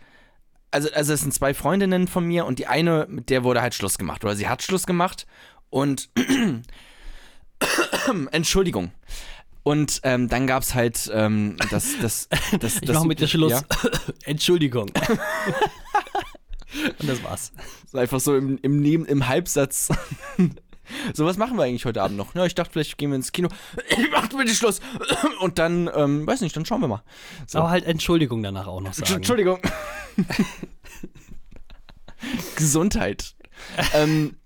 also, 0.71 0.89
also 0.95 1.13
es 1.13 1.21
sind 1.21 1.35
zwei 1.35 1.55
Freundinnen 1.55 2.09
von 2.09 2.25
mir 2.25 2.47
und 2.47 2.59
die 2.59 2.67
eine, 2.67 3.07
mit 3.09 3.31
der 3.31 3.45
wurde 3.45 3.61
halt 3.61 3.75
Schluss 3.75 3.99
gemacht. 3.99 4.25
Oder 4.25 4.35
sie 4.35 4.49
hat 4.49 4.63
Schluss 4.63 4.87
gemacht 4.87 5.27
und 5.69 6.09
Entschuldigung. 8.33 8.91
Und 9.65 10.01
ähm, 10.03 10.29
dann 10.29 10.47
gab 10.47 10.63
es 10.63 10.75
halt 10.75 11.11
ähm, 11.13 11.57
das, 11.71 11.95
das, 12.01 12.29
das, 12.61 12.75
Ich 12.77 12.81
das 12.83 12.97
mache 12.97 13.07
mit 13.07 13.21
dir 13.21 13.29
Schluss. 13.29 13.53
Ja, 13.53 13.63
Entschuldigung. 14.25 14.91
Und 16.99 17.07
das 17.09 17.23
war's. 17.23 17.53
so 17.91 17.99
einfach 17.99 18.19
so 18.19 18.35
im, 18.37 18.59
im, 18.63 18.81
Neben, 18.81 19.05
im 19.05 19.29
Halbsatz. 19.29 19.89
so, 21.13 21.27
was 21.27 21.37
machen 21.37 21.59
wir 21.59 21.65
eigentlich 21.65 21.85
heute 21.85 22.03
Abend 22.03 22.17
noch? 22.17 22.35
Ja, 22.35 22.47
ich 22.47 22.55
dachte, 22.55 22.73
vielleicht 22.73 22.97
gehen 22.97 23.11
wir 23.11 23.17
ins 23.17 23.31
Kino. 23.31 23.51
Macht 24.11 24.35
bitte 24.37 24.55
Schluss. 24.55 24.81
Und 25.41 25.59
dann, 25.59 25.91
ähm, 25.95 26.27
weiß 26.27 26.41
nicht, 26.41 26.57
dann 26.57 26.65
schauen 26.65 26.81
wir 26.81 26.89
mal. 26.89 27.03
So. 27.47 27.59
Aber 27.59 27.69
halt 27.71 27.85
Entschuldigung 27.85 28.43
danach 28.43 28.67
auch 28.67 28.81
noch 28.81 28.95
sagen. 28.95 29.17
Entschuldigung. 29.17 29.61
Gesundheit. 32.57 33.37
ähm, 33.93 34.37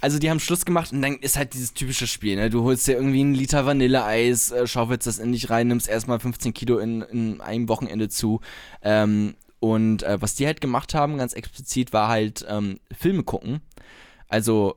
also 0.00 0.18
die 0.18 0.30
haben 0.30 0.40
Schluss 0.40 0.64
gemacht 0.64 0.92
und 0.92 1.02
dann 1.02 1.16
ist 1.16 1.36
halt 1.36 1.54
dieses 1.54 1.74
typische 1.74 2.06
Spiel, 2.06 2.36
ne? 2.36 2.50
Du 2.50 2.62
holst 2.62 2.86
dir 2.86 2.94
irgendwie 2.94 3.20
einen 3.20 3.34
Liter 3.34 3.66
Vanilleeis, 3.66 4.50
äh, 4.50 4.66
schaufelst 4.66 5.06
das 5.06 5.18
in 5.18 5.32
dich 5.32 5.50
rein, 5.50 5.68
nimmst 5.68 5.88
erstmal 5.88 6.20
15 6.20 6.54
Kilo 6.54 6.78
in, 6.78 7.02
in 7.02 7.40
einem 7.40 7.68
Wochenende 7.68 8.08
zu. 8.08 8.40
Ähm, 8.82 9.34
und 9.60 10.02
äh, 10.02 10.20
was 10.20 10.34
die 10.34 10.46
halt 10.46 10.60
gemacht 10.60 10.94
haben, 10.94 11.18
ganz 11.18 11.32
explizit, 11.32 11.92
war 11.92 12.08
halt 12.08 12.44
ähm, 12.48 12.78
Filme 12.96 13.22
gucken. 13.24 13.60
Also 14.28 14.76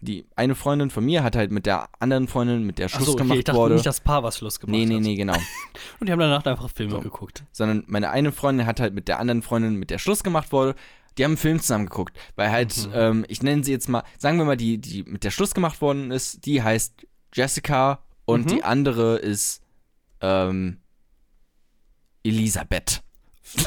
die 0.00 0.26
eine 0.36 0.54
Freundin 0.54 0.90
von 0.90 1.04
mir 1.04 1.24
hat 1.24 1.34
halt 1.34 1.50
mit 1.50 1.66
der 1.66 1.88
anderen 1.98 2.28
Freundin, 2.28 2.62
mit 2.62 2.78
der 2.78 2.88
Schluss 2.88 3.02
Achso, 3.02 3.12
okay, 3.12 3.22
gemacht 3.22 3.38
ich 3.38 3.44
dachte 3.44 3.58
wurde. 3.58 3.74
nicht 3.74 3.86
das 3.86 4.00
Paar, 4.00 4.22
was 4.22 4.38
Schluss 4.38 4.60
gemacht 4.60 4.76
nee, 4.78 4.86
nee, 4.86 4.96
hat. 4.96 5.02
nee, 5.02 5.16
genau. 5.16 5.34
Und 6.00 6.08
die 6.08 6.12
haben 6.12 6.20
danach 6.20 6.44
einfach 6.46 6.70
Filme 6.70 6.92
So. 6.92 7.00
geguckt. 7.00 7.44
sondern 7.50 7.82
meine 7.88 8.10
eine 8.10 8.30
Freundin 8.30 8.66
hat 8.66 8.78
halt 8.80 8.94
mit 8.94 9.08
der 9.08 9.18
anderen 9.18 9.42
Freundin, 9.42 9.74
mit 9.74 9.90
der 9.90 9.98
Schluss 9.98 10.22
gemacht 10.22 10.52
wurde, 10.52 10.76
die 11.18 11.24
haben 11.24 11.32
einen 11.32 11.36
Film 11.38 11.60
zusammen 11.60 11.86
geguckt. 11.86 12.16
Weil 12.36 12.50
halt, 12.50 12.86
Mhm. 12.86 12.92
ähm, 12.94 13.24
ich 13.28 13.42
nenne 13.42 13.64
sie 13.64 13.72
jetzt 13.72 13.88
mal, 13.88 14.04
sagen 14.18 14.38
wir 14.38 14.44
mal, 14.44 14.56
die, 14.56 14.78
die 14.78 15.02
mit 15.02 15.24
der 15.24 15.30
Schluss 15.30 15.52
gemacht 15.54 15.80
worden 15.80 16.10
ist, 16.10 16.46
die 16.46 16.62
heißt 16.62 17.06
Jessica 17.34 18.04
und 18.24 18.46
Mhm. 18.46 18.48
die 18.48 18.64
andere 18.64 19.16
ist 19.16 19.60
ähm, 20.20 20.78
Elisabeth. 22.24 23.02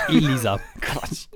Elisa. 0.08 0.60
Quatsch. 0.82 1.28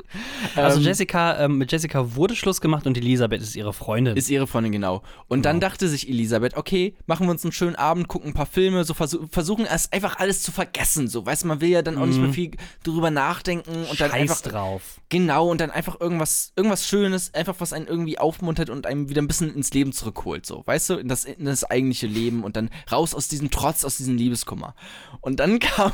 Also 0.55 0.79
Ähm, 0.79 0.85
Jessica, 0.85 1.39
ähm, 1.43 1.57
mit 1.57 1.71
Jessica 1.71 2.15
wurde 2.15 2.35
Schluss 2.35 2.61
gemacht 2.61 2.85
und 2.87 2.97
Elisabeth 2.97 3.41
ist 3.41 3.55
ihre 3.55 3.73
Freundin. 3.73 4.15
Ist 4.15 4.29
ihre 4.29 4.47
Freundin, 4.47 4.71
genau. 4.71 5.03
Und 5.27 5.43
dann 5.45 5.57
Genau. 5.59 5.69
dachte 5.69 5.87
sich 5.87 6.07
Elisabeth, 6.09 6.55
okay, 6.57 6.95
machen 7.05 7.27
wir 7.27 7.31
uns 7.31 7.43
einen 7.43 7.51
schönen 7.51 7.75
Abend, 7.75 8.07
gucken 8.07 8.31
ein 8.31 8.33
paar 8.33 8.45
Filme, 8.45 8.83
so 8.83 8.93
versu 8.93 9.27
versuchen 9.31 9.65
es 9.65 9.91
einfach 9.91 10.17
alles 10.19 10.41
zu 10.43 10.51
vergessen. 10.51 11.07
So, 11.07 11.25
weißt 11.25 11.43
du, 11.43 11.47
man 11.47 11.61
will 11.61 11.69
ja 11.69 11.81
dann 11.81 11.97
auch 11.97 12.05
nicht 12.05 12.17
Mhm. 12.17 12.23
mehr 12.23 12.33
viel 12.33 12.51
drüber 12.83 13.11
nachdenken 13.11 13.71
und 13.89 13.99
dann 13.99 14.11
Scheiß 14.11 14.21
einfach 14.21 14.41
drauf. 14.41 14.81
Genau, 15.09 15.49
und 15.49 15.59
dann 15.61 15.71
einfach 15.71 15.99
irgendwas, 15.99 16.51
irgendwas 16.55 16.87
Schönes, 16.87 17.33
einfach 17.33 17.55
was 17.59 17.73
einen 17.73 17.87
irgendwie 17.87 18.17
aufmuntert 18.19 18.69
und 18.69 18.85
einem 18.85 19.09
wieder 19.09 19.21
ein 19.21 19.27
bisschen 19.27 19.53
ins 19.55 19.73
Leben 19.73 19.91
zurückholt, 19.93 20.45
so, 20.45 20.63
weißt 20.65 20.89
du, 20.91 20.93
in 20.95 21.07
das, 21.07 21.25
in 21.25 21.45
das 21.45 21.63
eigentliche 21.63 22.07
Leben 22.07 22.43
und 22.43 22.55
dann 22.55 22.69
raus 22.91 23.13
aus 23.13 23.27
diesem 23.27 23.51
Trotz, 23.51 23.83
aus 23.85 23.97
diesem 23.97 24.15
Liebeskummer. 24.17 24.75
Und 25.21 25.39
dann 25.39 25.59
kam 25.59 25.91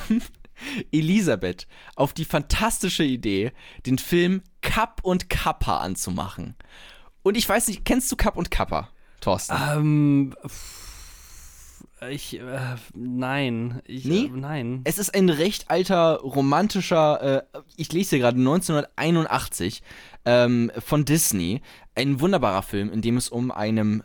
Elisabeth 0.92 1.68
auf 1.96 2.14
die 2.14 2.26
fantastische 2.26 3.04
Idee, 3.04 3.52
den 3.86 3.98
Film 3.98 4.42
Kapp 4.62 5.02
und 5.04 5.30
Kappa 5.30 5.78
anzumachen. 5.78 6.56
Und 7.24 7.38
ich 7.38 7.48
weiß 7.48 7.68
nicht, 7.68 7.86
kennst 7.86 8.12
du 8.12 8.16
Kapp 8.16 8.38
und 8.38 8.52
Kappa, 8.52 8.90
Thorsten? 9.20 9.56
Ähm, 9.56 10.36
ich, 12.10 12.40
äh, 12.40 12.76
nein. 12.96 13.82
Ich, 13.86 14.06
Nee? 14.06 14.26
Äh, 14.26 14.30
nein. 14.30 14.82
Es 14.86 14.98
ist 14.98 15.14
ein 15.14 15.30
recht 15.30 15.70
alter, 15.70 16.20
romantischer, 16.22 17.44
äh, 17.54 17.60
ich 17.78 17.94
lese 17.94 18.12
hier 18.12 18.20
gerade 18.20 18.40
1981 18.40 19.84
ähm, 20.26 20.72
von 20.80 21.06
Disney. 21.06 21.62
Ein 21.94 22.20
wunderbarer 22.20 22.64
Film, 22.64 22.92
in 22.92 23.02
dem 23.02 23.18
es 23.18 23.30
um, 23.30 23.52
einem, 23.52 24.04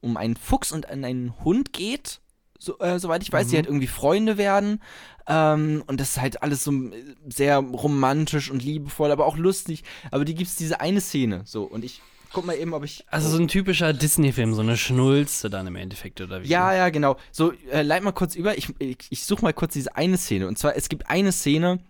um 0.00 0.16
einen 0.18 0.36
Fuchs 0.36 0.72
und 0.72 0.86
einen 0.86 1.42
Hund 1.42 1.72
geht. 1.72 2.20
So, 2.58 2.78
äh, 2.80 2.98
soweit 2.98 3.22
ich 3.22 3.32
weiß, 3.32 3.48
die 3.48 3.56
halt 3.56 3.66
irgendwie 3.66 3.86
Freunde 3.86 4.36
werden. 4.36 4.82
Ähm, 5.26 5.84
und 5.86 6.00
das 6.00 6.10
ist 6.10 6.20
halt 6.20 6.42
alles 6.42 6.64
so 6.64 6.72
äh, 6.72 7.04
sehr 7.28 7.58
romantisch 7.58 8.50
und 8.50 8.62
liebevoll, 8.62 9.10
aber 9.10 9.26
auch 9.26 9.36
lustig. 9.36 9.84
Aber 10.10 10.24
die 10.24 10.34
gibt 10.34 10.50
es 10.50 10.56
diese 10.56 10.80
eine 10.80 11.00
Szene. 11.00 11.42
So, 11.44 11.64
und 11.64 11.84
ich 11.84 12.00
guck 12.32 12.46
mal 12.46 12.56
eben, 12.56 12.74
ob 12.74 12.84
ich. 12.84 13.04
Also 13.08 13.28
so 13.28 13.38
ein 13.38 13.48
typischer 13.48 13.92
Disney-Film, 13.92 14.54
so 14.54 14.62
eine 14.62 14.76
Schnulze 14.76 15.50
dann 15.50 15.66
im 15.66 15.76
Endeffekt, 15.76 16.20
oder 16.20 16.42
wie? 16.42 16.48
Ja, 16.48 16.74
ja, 16.74 16.88
genau. 16.88 17.16
So, 17.30 17.52
äh, 17.70 17.82
leit 17.82 18.02
mal 18.02 18.12
kurz 18.12 18.34
über. 18.34 18.56
Ich, 18.56 18.68
ich, 18.78 18.98
ich 19.10 19.24
suche 19.24 19.42
mal 19.42 19.52
kurz 19.52 19.74
diese 19.74 19.96
eine 19.96 20.16
Szene. 20.16 20.48
Und 20.48 20.58
zwar, 20.58 20.76
es 20.76 20.88
gibt 20.88 21.08
eine 21.10 21.32
Szene, 21.32 21.80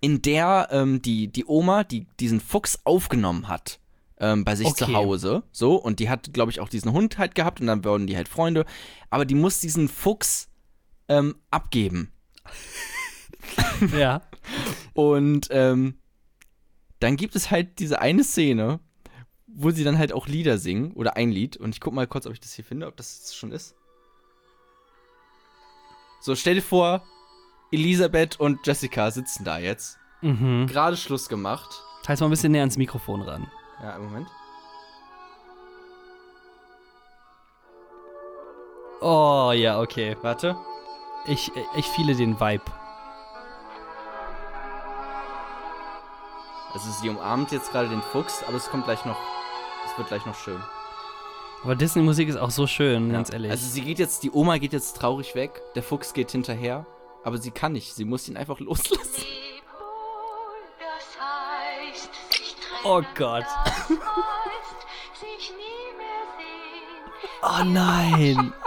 in 0.00 0.22
der 0.22 0.68
ähm, 0.70 1.02
die, 1.02 1.28
die 1.28 1.46
Oma, 1.46 1.84
die 1.84 2.06
diesen 2.20 2.40
Fuchs 2.40 2.80
aufgenommen 2.84 3.48
hat, 3.48 3.80
ähm, 4.20 4.44
bei 4.44 4.54
sich 4.54 4.66
Okay. 4.68 4.84
zu 4.84 4.94
Hause. 4.94 5.42
So, 5.50 5.74
und 5.76 5.98
die 5.98 6.08
hat, 6.08 6.32
glaube 6.32 6.52
ich, 6.52 6.60
auch 6.60 6.68
diesen 6.68 6.92
Hund 6.92 7.18
halt 7.18 7.34
gehabt 7.34 7.60
und 7.60 7.66
dann 7.66 7.84
wurden 7.84 8.06
die 8.06 8.16
halt 8.16 8.28
Freunde. 8.28 8.64
Aber 9.08 9.24
die 9.24 9.34
muss 9.34 9.58
diesen 9.60 9.88
Fuchs 9.88 10.48
ähm, 11.08 11.36
abgeben. 11.50 12.12
Ja. 13.96 14.20
Und 14.92 15.48
ähm, 15.50 15.94
dann 16.98 17.16
gibt 17.16 17.34
es 17.34 17.50
halt 17.50 17.78
diese 17.78 18.00
eine 18.00 18.22
Szene, 18.22 18.80
wo 19.46 19.70
sie 19.70 19.84
dann 19.84 19.96
halt 19.98 20.12
auch 20.12 20.26
Lieder 20.28 20.58
singen 20.58 20.92
oder 20.92 21.16
ein 21.16 21.30
Lied. 21.30 21.56
Und 21.56 21.74
ich 21.74 21.80
guck 21.80 21.94
mal 21.94 22.06
kurz, 22.06 22.26
ob 22.26 22.34
ich 22.34 22.40
das 22.40 22.52
hier 22.52 22.64
finde, 22.64 22.86
ob 22.86 22.96
das 22.98 23.34
schon 23.34 23.50
ist. 23.52 23.74
So, 26.20 26.34
stell 26.34 26.56
dir 26.56 26.62
vor, 26.62 27.02
Elisabeth 27.72 28.38
und 28.38 28.66
Jessica 28.66 29.10
sitzen 29.10 29.44
da 29.44 29.58
jetzt. 29.58 29.98
Mhm. 30.20 30.66
Gerade 30.66 30.98
Schluss 30.98 31.28
gemacht. 31.30 31.82
Teils 32.02 32.20
mal 32.20 32.26
ein 32.26 32.30
bisschen 32.30 32.52
näher 32.52 32.62
ans 32.62 32.76
Mikrofon 32.76 33.22
ran. 33.22 33.50
Ja, 33.82 33.96
im 33.96 34.04
Moment. 34.04 34.28
Oh, 39.00 39.52
ja, 39.54 39.80
okay. 39.80 40.16
Warte. 40.22 40.56
Ich, 41.26 41.50
ich 41.76 41.86
fühle 41.86 42.14
den 42.14 42.38
Vibe. 42.38 42.64
Also 46.72 46.90
sie 47.00 47.08
umarmt 47.08 47.50
jetzt 47.50 47.72
gerade 47.72 47.88
den 47.88 48.02
Fuchs, 48.02 48.44
aber 48.46 48.56
es 48.56 48.68
kommt 48.70 48.84
gleich 48.84 49.04
noch. 49.04 49.18
Es 49.86 49.98
wird 49.98 50.08
gleich 50.08 50.24
noch 50.24 50.36
schön. 50.36 50.60
Aber 51.62 51.74
Disney-Musik 51.74 52.28
ist 52.28 52.36
auch 52.36 52.50
so 52.50 52.66
schön, 52.66 53.12
ganz 53.12 53.30
ehrlich. 53.32 53.50
Also 53.50 53.66
sie 53.66 53.82
geht 53.82 53.98
jetzt, 53.98 54.22
die 54.22 54.30
Oma 54.30 54.58
geht 54.58 54.72
jetzt 54.72 54.96
traurig 54.96 55.34
weg, 55.34 55.60
der 55.74 55.82
Fuchs 55.82 56.14
geht 56.14 56.30
hinterher, 56.30 56.86
aber 57.22 57.38
sie 57.38 57.50
kann 57.50 57.72
nicht, 57.72 57.94
sie 57.94 58.04
muss 58.04 58.28
ihn 58.28 58.36
einfach 58.36 58.60
loslassen. 58.60 59.24
Oh 62.84 63.02
Gott. 63.14 63.46
Oh 67.42 67.64
nein. 67.64 68.52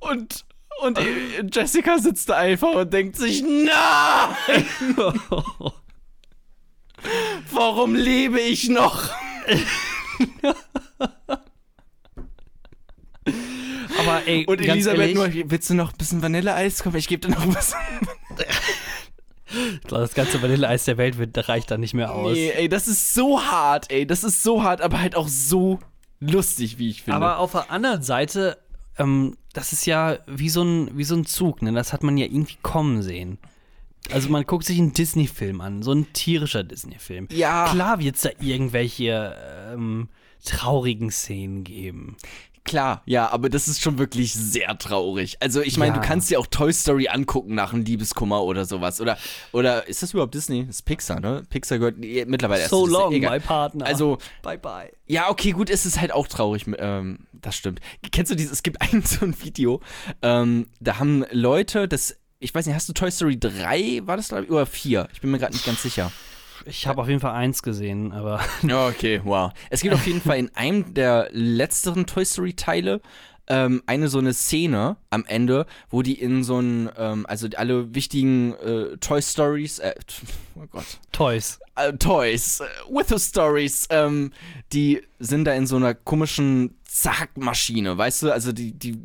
Und, 0.00 0.44
und 0.82 0.98
Jessica 1.54 1.98
sitzt 1.98 2.28
da 2.28 2.36
einfach 2.36 2.74
und 2.74 2.92
denkt 2.92 3.16
sich, 3.16 3.42
nein! 3.42 4.66
Warum 7.52 7.94
lebe 7.94 8.40
ich 8.40 8.68
noch? 8.68 9.08
ey, 14.30 14.46
Und 14.46 14.60
Elisabeth 14.60 15.00
ehrlich, 15.00 15.14
nur, 15.14 15.50
willst 15.50 15.70
du 15.70 15.74
noch 15.74 15.92
ein 15.92 15.98
bisschen 15.98 16.22
Vanilleeis? 16.22 16.82
Komm, 16.82 16.94
ich 16.96 17.08
gebe 17.08 17.26
dir 17.26 17.34
noch 17.34 17.42
ein 17.42 17.52
bisschen. 17.52 17.78
ich 19.46 19.80
glaub, 19.82 20.00
das 20.00 20.14
ganze 20.14 20.40
Vanilleeis 20.42 20.84
der 20.84 20.96
Welt 20.96 21.18
wird, 21.18 21.48
reicht 21.48 21.70
da 21.70 21.78
nicht 21.78 21.94
mehr 21.94 22.12
aus. 22.12 22.34
Nee, 22.34 22.50
ey, 22.50 22.68
das 22.68 22.88
ist 22.88 23.14
so 23.14 23.40
hart, 23.42 23.90
ey. 23.90 24.06
Das 24.06 24.24
ist 24.24 24.42
so 24.42 24.62
hart, 24.62 24.80
aber 24.80 25.00
halt 25.00 25.16
auch 25.16 25.28
so 25.28 25.78
lustig, 26.20 26.78
wie 26.78 26.90
ich 26.90 27.02
finde. 27.02 27.16
Aber 27.16 27.38
auf 27.38 27.52
der 27.52 27.70
anderen 27.70 28.02
Seite, 28.02 28.58
ähm, 28.98 29.36
das 29.52 29.72
ist 29.72 29.86
ja 29.86 30.18
wie 30.26 30.48
so 30.48 30.62
ein, 30.62 30.96
wie 30.96 31.04
so 31.04 31.14
ein 31.16 31.26
Zug, 31.26 31.62
ne? 31.62 31.72
Das 31.72 31.92
hat 31.92 32.02
man 32.02 32.16
ja 32.16 32.26
irgendwie 32.26 32.58
kommen 32.62 33.02
sehen. 33.02 33.38
Also 34.12 34.28
man 34.30 34.44
guckt 34.44 34.64
sich 34.64 34.78
einen 34.78 34.92
Disney-Film 34.92 35.60
an, 35.60 35.82
so 35.82 35.92
ein 35.92 36.12
tierischer 36.12 36.64
Disney-Film. 36.64 37.28
Ja. 37.32 37.68
Klar 37.70 37.98
wird 38.00 38.16
es 38.16 38.22
da 38.22 38.30
irgendwelche 38.40 39.36
ähm, 39.72 40.08
traurigen 40.44 41.10
Szenen 41.10 41.64
geben. 41.64 42.16
Klar, 42.64 43.02
ja, 43.06 43.30
aber 43.30 43.48
das 43.48 43.68
ist 43.68 43.80
schon 43.80 43.98
wirklich 43.98 44.32
sehr 44.34 44.76
traurig. 44.78 45.38
Also 45.40 45.60
ich 45.62 45.76
meine, 45.78 45.94
Ja. 45.94 46.00
du 46.00 46.06
kannst 46.06 46.30
dir 46.30 46.38
auch 46.38 46.46
Toy 46.46 46.72
Story 46.72 47.08
angucken 47.08 47.54
nach 47.54 47.72
einem 47.72 47.84
Liebeskummer 47.84 48.42
oder 48.42 48.64
sowas. 48.66 49.00
Oder, 49.00 49.16
oder 49.52 49.88
ist 49.88 50.02
das 50.02 50.12
überhaupt 50.12 50.34
Disney? 50.34 50.66
Das 50.66 50.76
ist 50.76 50.82
Pixar, 50.82 51.20
ne? 51.20 51.42
Pixar 51.48 51.78
gehört 51.78 52.04
eh, 52.04 52.24
mittlerweile 52.26 52.60
erst 52.60 52.70
So 52.70 52.84
Disney. 52.86 53.00
long, 53.00 53.12
Egal. 53.14 53.38
my 53.38 53.44
partner. 53.44 53.86
Also, 53.86 54.18
bye 54.42 54.58
bye. 54.58 54.92
ja, 55.06 55.30
okay, 55.30 55.52
gut, 55.52 55.70
es 55.70 55.86
ist 55.86 56.00
halt 56.00 56.12
auch 56.12 56.28
traurig. 56.28 56.66
Ähm, 56.78 57.20
das 57.32 57.56
stimmt. 57.56 57.80
Kennst 58.12 58.30
du 58.30 58.36
dieses, 58.36 58.52
es 58.52 58.62
gibt 58.62 58.80
ein 58.82 59.02
so 59.02 59.24
ein 59.24 59.34
Video, 59.42 59.80
ähm, 60.22 60.66
da 60.80 60.98
haben 60.98 61.24
Leute, 61.32 61.88
das, 61.88 62.16
ich 62.40 62.54
weiß 62.54 62.66
nicht, 62.66 62.74
hast 62.74 62.88
du 62.88 62.92
Toy 62.92 63.10
Story 63.10 63.38
3, 63.40 64.02
war 64.04 64.16
das 64.18 64.28
glaub 64.28 64.44
ich, 64.44 64.50
oder 64.50 64.66
4? 64.66 65.08
Ich 65.14 65.20
bin 65.22 65.30
mir 65.30 65.38
gerade 65.38 65.54
nicht 65.54 65.64
ganz 65.64 65.82
sicher. 65.82 66.12
Ich 66.66 66.86
habe 66.86 67.00
auf 67.02 67.08
jeden 67.08 67.20
Fall 67.20 67.34
eins 67.34 67.62
gesehen, 67.62 68.12
aber 68.12 68.40
Ja, 68.62 68.88
okay, 68.88 69.20
wow. 69.24 69.52
Es 69.70 69.80
gibt 69.80 69.94
auf 69.94 70.06
jeden 70.06 70.20
Fall 70.20 70.38
in 70.38 70.54
einem 70.54 70.94
der 70.94 71.28
letzteren 71.32 72.06
Toy 72.06 72.24
Story 72.24 72.54
Teile 72.54 73.00
ähm, 73.50 73.82
eine 73.86 74.08
so 74.08 74.18
eine 74.18 74.32
Szene 74.32 74.96
am 75.10 75.24
Ende, 75.26 75.66
wo 75.90 76.02
die 76.02 76.14
in 76.14 76.44
so 76.44 76.60
ein, 76.60 76.88
ähm, 76.96 77.26
also 77.26 77.48
alle 77.56 77.92
wichtigen 77.94 78.54
äh, 78.54 78.96
Toy 78.98 79.20
Stories, 79.20 79.80
äh, 79.80 79.94
oh 80.54 80.66
Gott, 80.70 80.84
Toys. 81.10 81.58
äh, 81.74 81.92
Toys, 81.94 82.60
äh, 82.60 82.64
with 82.88 83.08
the 83.08 83.18
Stories, 83.18 83.88
ähm, 83.90 84.32
die 84.72 85.02
sind 85.18 85.46
da 85.46 85.52
in 85.54 85.66
so 85.66 85.76
einer 85.76 85.94
komischen 85.94 86.76
Zackmaschine, 86.84 87.98
weißt 87.98 88.22
du? 88.22 88.30
Also 88.32 88.52
die, 88.52 88.72
die 88.72 88.98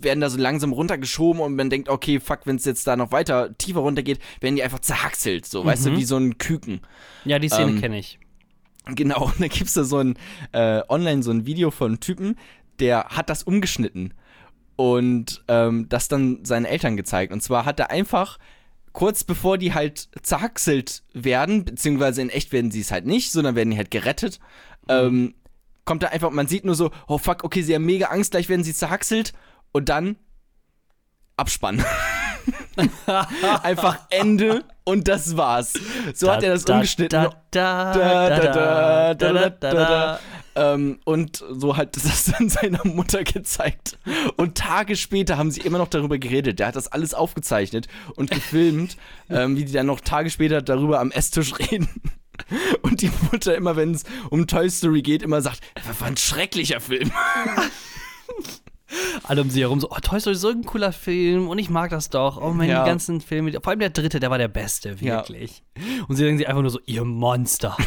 werden 0.00 0.20
da 0.20 0.30
so 0.30 0.38
langsam 0.38 0.72
runtergeschoben 0.72 1.40
und 1.40 1.56
man 1.56 1.70
denkt, 1.70 1.88
okay, 1.88 2.20
fuck, 2.20 2.40
wenn 2.44 2.56
es 2.56 2.64
jetzt 2.64 2.86
da 2.86 2.96
noch 2.96 3.12
weiter 3.12 3.56
tiefer 3.58 3.80
runtergeht, 3.80 4.18
werden 4.40 4.56
die 4.56 4.62
einfach 4.62 4.80
zerhackselt, 4.80 5.46
so, 5.46 5.64
weißt 5.64 5.86
du, 5.86 5.96
wie 5.96 6.04
so 6.04 6.16
ein 6.16 6.38
Küken. 6.38 6.80
Ja, 7.24 7.38
die 7.38 7.48
Szene 7.48 7.72
Ähm, 7.72 7.80
kenne 7.80 7.98
ich. 7.98 8.18
Genau, 8.86 9.26
und 9.26 9.34
da 9.40 9.48
gibt 9.48 9.66
es 9.66 9.74
da 9.74 9.84
so 9.84 9.98
ein 9.98 10.16
äh, 10.52 10.82
online 10.88 11.22
so 11.22 11.30
ein 11.30 11.46
Video 11.46 11.70
von 11.70 11.92
einem 11.92 12.00
Typen, 12.00 12.36
der 12.78 13.04
hat 13.04 13.30
das 13.30 13.42
umgeschnitten 13.42 14.14
und 14.76 15.44
ähm, 15.48 15.88
das 15.88 16.08
dann 16.08 16.44
seinen 16.44 16.64
Eltern 16.64 16.96
gezeigt. 16.96 17.32
Und 17.32 17.42
zwar 17.42 17.64
hat 17.64 17.78
er 17.78 17.90
einfach 17.90 18.38
kurz 18.92 19.24
bevor 19.24 19.58
die 19.58 19.72
halt 19.72 20.08
zerhackselt 20.22 21.02
werden, 21.12 21.64
beziehungsweise 21.64 22.22
in 22.22 22.28
echt 22.28 22.52
werden 22.52 22.70
sie 22.70 22.80
es 22.80 22.92
halt 22.92 23.06
nicht, 23.06 23.32
sondern 23.32 23.54
werden 23.54 23.70
die 23.70 23.76
halt 23.76 23.90
gerettet, 23.90 24.38
ähm, 24.88 25.34
kommt 25.84 26.02
da 26.02 26.08
einfach, 26.08 26.30
man 26.30 26.46
sieht 26.46 26.64
nur 26.64 26.74
so, 26.74 26.90
oh 27.08 27.18
fuck, 27.18 27.44
okay, 27.44 27.62
sie 27.62 27.74
haben 27.74 27.84
mega 27.84 28.06
Angst, 28.06 28.32
gleich 28.32 28.48
werden 28.48 28.64
sie 28.64 28.74
zerhackselt 28.74 29.32
und 29.72 29.88
dann 29.88 30.16
Abspann. 31.36 31.84
einfach 33.62 34.06
Ende 34.10 34.64
und 34.84 35.08
das 35.08 35.36
war's. 35.36 35.74
So 36.14 36.30
hat 36.30 36.42
er 36.42 36.54
das 36.54 36.64
umgeschnitten. 36.64 37.10
Da, 37.10 37.42
da. 37.50 37.92
Ähm, 40.54 41.00
und 41.04 41.42
so 41.50 41.76
hat 41.76 41.96
das 42.04 42.26
dann 42.26 42.48
seiner 42.48 42.84
Mutter 42.84 43.24
gezeigt. 43.24 43.98
Und 44.36 44.56
Tage 44.56 44.96
später 44.96 45.38
haben 45.38 45.50
sie 45.50 45.60
immer 45.60 45.78
noch 45.78 45.88
darüber 45.88 46.18
geredet. 46.18 46.58
Der 46.58 46.68
hat 46.68 46.76
das 46.76 46.88
alles 46.88 47.14
aufgezeichnet 47.14 47.88
und 48.16 48.30
gefilmt, 48.30 48.96
ähm, 49.30 49.56
wie 49.56 49.64
die 49.64 49.72
dann 49.72 49.86
noch 49.86 50.00
Tage 50.00 50.30
später 50.30 50.62
darüber 50.62 51.00
am 51.00 51.10
Esstisch 51.10 51.58
reden. 51.58 51.88
Und 52.82 53.02
die 53.02 53.10
Mutter 53.30 53.54
immer, 53.54 53.76
wenn 53.76 53.92
es 53.92 54.04
um 54.30 54.46
Toy 54.46 54.68
Story 54.68 55.02
geht, 55.02 55.22
immer 55.22 55.42
sagt, 55.42 55.60
das 55.74 56.00
war 56.00 56.08
ein 56.08 56.16
schrecklicher 56.16 56.80
Film. 56.80 57.12
Alle 59.24 59.42
um 59.42 59.50
sie 59.50 59.60
herum 59.60 59.80
so, 59.80 59.90
oh, 59.90 59.96
Toy 60.02 60.20
Story 60.20 60.34
ist 60.34 60.40
so 60.42 60.48
ein 60.48 60.64
cooler 60.64 60.92
Film 60.92 61.48
und 61.48 61.58
ich 61.58 61.70
mag 61.70 61.90
das 61.90 62.10
doch. 62.10 62.40
Oh 62.40 62.52
mein, 62.52 62.68
Ja. 62.68 62.84
die 62.84 62.90
ganzen 62.90 63.20
Filme, 63.20 63.52
vor 63.52 63.68
allem 63.70 63.80
der 63.80 63.90
dritte, 63.90 64.20
der 64.20 64.30
war 64.30 64.38
der 64.38 64.48
beste, 64.48 64.96
Ja. 65.00 65.16
wirklich. 65.18 65.62
Und 66.08 66.16
sie 66.16 66.24
denken 66.24 66.38
sich 66.38 66.48
einfach 66.48 66.62
nur 66.62 66.70
so, 66.70 66.80
ihr 66.86 67.04
Monster. 67.04 67.76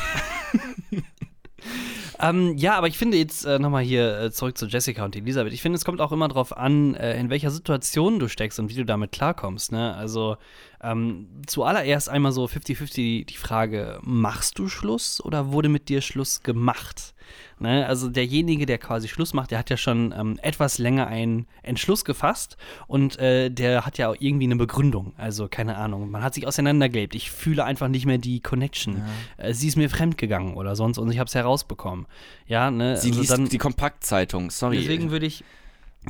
ähm, 2.19 2.55
ja, 2.57 2.75
aber 2.77 2.87
ich 2.87 2.97
finde 2.97 3.17
jetzt 3.17 3.45
äh, 3.45 3.59
nochmal 3.59 3.83
hier 3.83 4.19
äh, 4.19 4.31
zurück 4.31 4.57
zu 4.57 4.67
Jessica 4.67 5.03
und 5.03 5.15
Elisabeth. 5.15 5.53
Ich 5.53 5.61
finde, 5.61 5.77
es 5.77 5.85
kommt 5.85 6.01
auch 6.01 6.11
immer 6.11 6.27
drauf 6.27 6.55
an, 6.55 6.95
äh, 6.95 7.19
in 7.19 7.29
welcher 7.29 7.51
Situation 7.51 8.19
du 8.19 8.27
steckst 8.29 8.59
und 8.59 8.69
wie 8.69 8.75
du 8.75 8.85
damit 8.85 9.11
klarkommst. 9.11 9.71
Ne? 9.71 9.93
Also 9.95 10.37
ähm, 10.81 11.27
zuallererst 11.47 12.09
einmal 12.09 12.31
so 12.31 12.45
50-50 12.45 13.25
die 13.25 13.37
Frage, 13.37 13.99
machst 14.03 14.59
du 14.59 14.69
Schluss 14.69 15.23
oder 15.23 15.51
wurde 15.51 15.69
mit 15.69 15.89
dir 15.89 16.01
Schluss 16.01 16.41
gemacht? 16.41 17.13
Ne? 17.59 17.85
Also 17.87 18.09
derjenige, 18.09 18.65
der 18.65 18.77
quasi 18.77 19.07
Schluss 19.07 19.33
macht, 19.33 19.51
der 19.51 19.59
hat 19.59 19.69
ja 19.69 19.77
schon 19.77 20.13
ähm, 20.17 20.37
etwas 20.41 20.77
länger 20.77 21.07
einen 21.07 21.47
Entschluss 21.63 22.03
gefasst 22.03 22.57
und 22.87 23.17
äh, 23.19 23.49
der 23.49 23.85
hat 23.85 23.97
ja 23.97 24.09
auch 24.09 24.15
irgendwie 24.19 24.45
eine 24.45 24.57
Begründung. 24.57 25.13
Also 25.17 25.47
keine 25.47 25.77
Ahnung, 25.77 26.11
man 26.11 26.21
hat 26.21 26.33
sich 26.33 26.45
auseinandergelebt. 26.45 27.15
Ich 27.15 27.31
fühle 27.31 27.63
einfach 27.63 27.87
nicht 27.87 28.05
mehr 28.05 28.17
die 28.17 28.41
Connection. 28.41 29.01
Äh, 29.37 29.53
sie 29.53 29.69
ist 29.69 29.77
mir 29.77 29.89
fremdgegangen 29.89 30.55
oder 30.55 30.75
sonst 30.75 30.97
und 30.97 31.09
ich 31.11 31.19
habe 31.19 31.27
es 31.27 31.35
herausbekommen. 31.35 32.07
Ja, 32.45 32.69
ne? 32.71 32.97
Sie 32.97 33.09
also 33.09 33.21
liest 33.21 33.31
dann, 33.31 33.47
die 33.47 33.57
Kompaktzeitung, 33.57 34.51
sorry. 34.51 34.77
Deswegen 34.79 35.11
würde 35.11 35.25
ich 35.25 35.45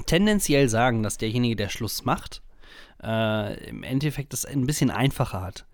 tendenziell 0.07 0.67
sagen, 0.67 1.03
dass 1.03 1.17
derjenige, 1.17 1.55
der 1.55 1.69
Schluss 1.69 2.05
macht, 2.05 2.41
äh, 3.03 3.69
im 3.69 3.83
Endeffekt 3.83 4.33
das 4.33 4.45
ein 4.45 4.65
bisschen 4.65 4.89
einfacher 4.89 5.41
hat. 5.41 5.65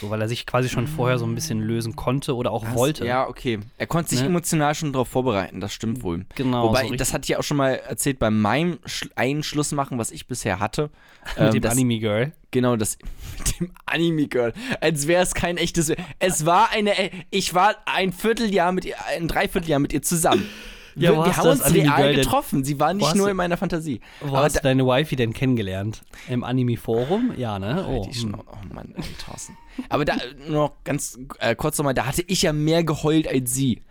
So, 0.00 0.08
weil 0.08 0.20
er 0.20 0.28
sich 0.28 0.46
quasi 0.46 0.68
schon 0.68 0.86
vorher 0.86 1.18
so 1.18 1.26
ein 1.26 1.34
bisschen 1.34 1.60
lösen 1.60 1.96
konnte 1.96 2.36
oder 2.36 2.52
auch 2.52 2.74
wollte. 2.74 3.04
Ja, 3.04 3.26
okay. 3.28 3.58
Er 3.76 3.88
konnte 3.88 4.10
sich 4.10 4.20
Ne? 4.20 4.26
emotional 4.26 4.74
schon 4.74 4.92
darauf 4.92 5.08
vorbereiten, 5.08 5.60
das 5.60 5.74
stimmt 5.74 6.02
wohl. 6.04 6.26
Genau, 6.36 6.68
Wobei, 6.68 6.86
so 6.88 6.94
das 6.94 7.12
hatte 7.12 7.24
ich 7.24 7.30
ja 7.30 7.38
auch 7.40 7.42
schon 7.42 7.56
mal 7.56 7.72
erzählt 7.74 8.20
bei 8.20 8.30
meinem 8.30 8.78
Sch 8.86 9.06
einen 9.16 9.42
Schlussmachen, 9.42 9.98
was 9.98 10.12
ich 10.12 10.28
bisher 10.28 10.60
hatte. 10.60 10.90
Mit 11.36 11.38
Ähm, 11.38 11.50
dem 11.54 11.62
das, 11.62 11.72
Anime 11.72 11.98
Girl. 11.98 12.32
Genau, 12.52 12.76
das 12.76 12.98
mit 13.38 13.58
dem 13.60 13.72
Anime-Girl. 13.86 14.52
Als 14.80 15.08
wäre 15.08 15.22
es 15.24 15.34
kein 15.34 15.56
echtes. 15.56 15.92
Es 16.20 16.46
war 16.46 16.70
eine. 16.70 16.92
Ich 17.30 17.52
war 17.54 17.74
ein 17.86 18.12
Vierteljahr 18.12 18.70
mit 18.70 18.84
ihr, 18.84 18.94
ein 19.06 19.26
Dreivierteljahr 19.26 19.80
mit 19.80 19.92
ihr 19.92 20.02
zusammen. 20.02 20.48
Ja, 20.96 21.12
wir 21.12 21.36
haben 21.36 21.48
uns 21.48 21.60
real 21.64 21.88
Anime-Girl 21.88 22.12
denn- 22.14 22.16
getroffen. 22.22 22.64
Sie 22.64 22.78
war 22.80 22.94
nicht 22.94 23.14
nur 23.14 23.30
in 23.30 23.36
meiner 23.36 23.56
Fantasie. 23.56 24.00
Wo 24.20 24.28
Aber 24.28 24.44
hast 24.44 24.56
da, 24.56 24.60
du 24.60 24.64
deine 24.68 24.84
Wifi 24.86 25.16
denn 25.16 25.32
kennengelernt? 25.32 26.02
Im 26.28 26.44
Anime-Forum? 26.44 27.32
Ja, 27.36 27.58
ne? 27.58 27.84
Oh, 27.88 28.04
hm. 28.06 28.12
Schnau- 28.12 28.44
oh 28.46 28.74
Mann, 28.74 28.94
Thorsten. 29.24 29.56
Aber 29.88 30.04
da 30.04 30.14
nur 30.46 30.50
noch 30.68 30.72
ganz 30.84 31.18
äh, 31.38 31.54
kurz 31.56 31.78
nochmal, 31.78 31.94
da 31.94 32.06
hatte 32.06 32.22
ich 32.26 32.42
ja 32.42 32.52
mehr 32.52 32.84
geheult 32.84 33.26
als 33.28 33.52
sie. 33.54 33.82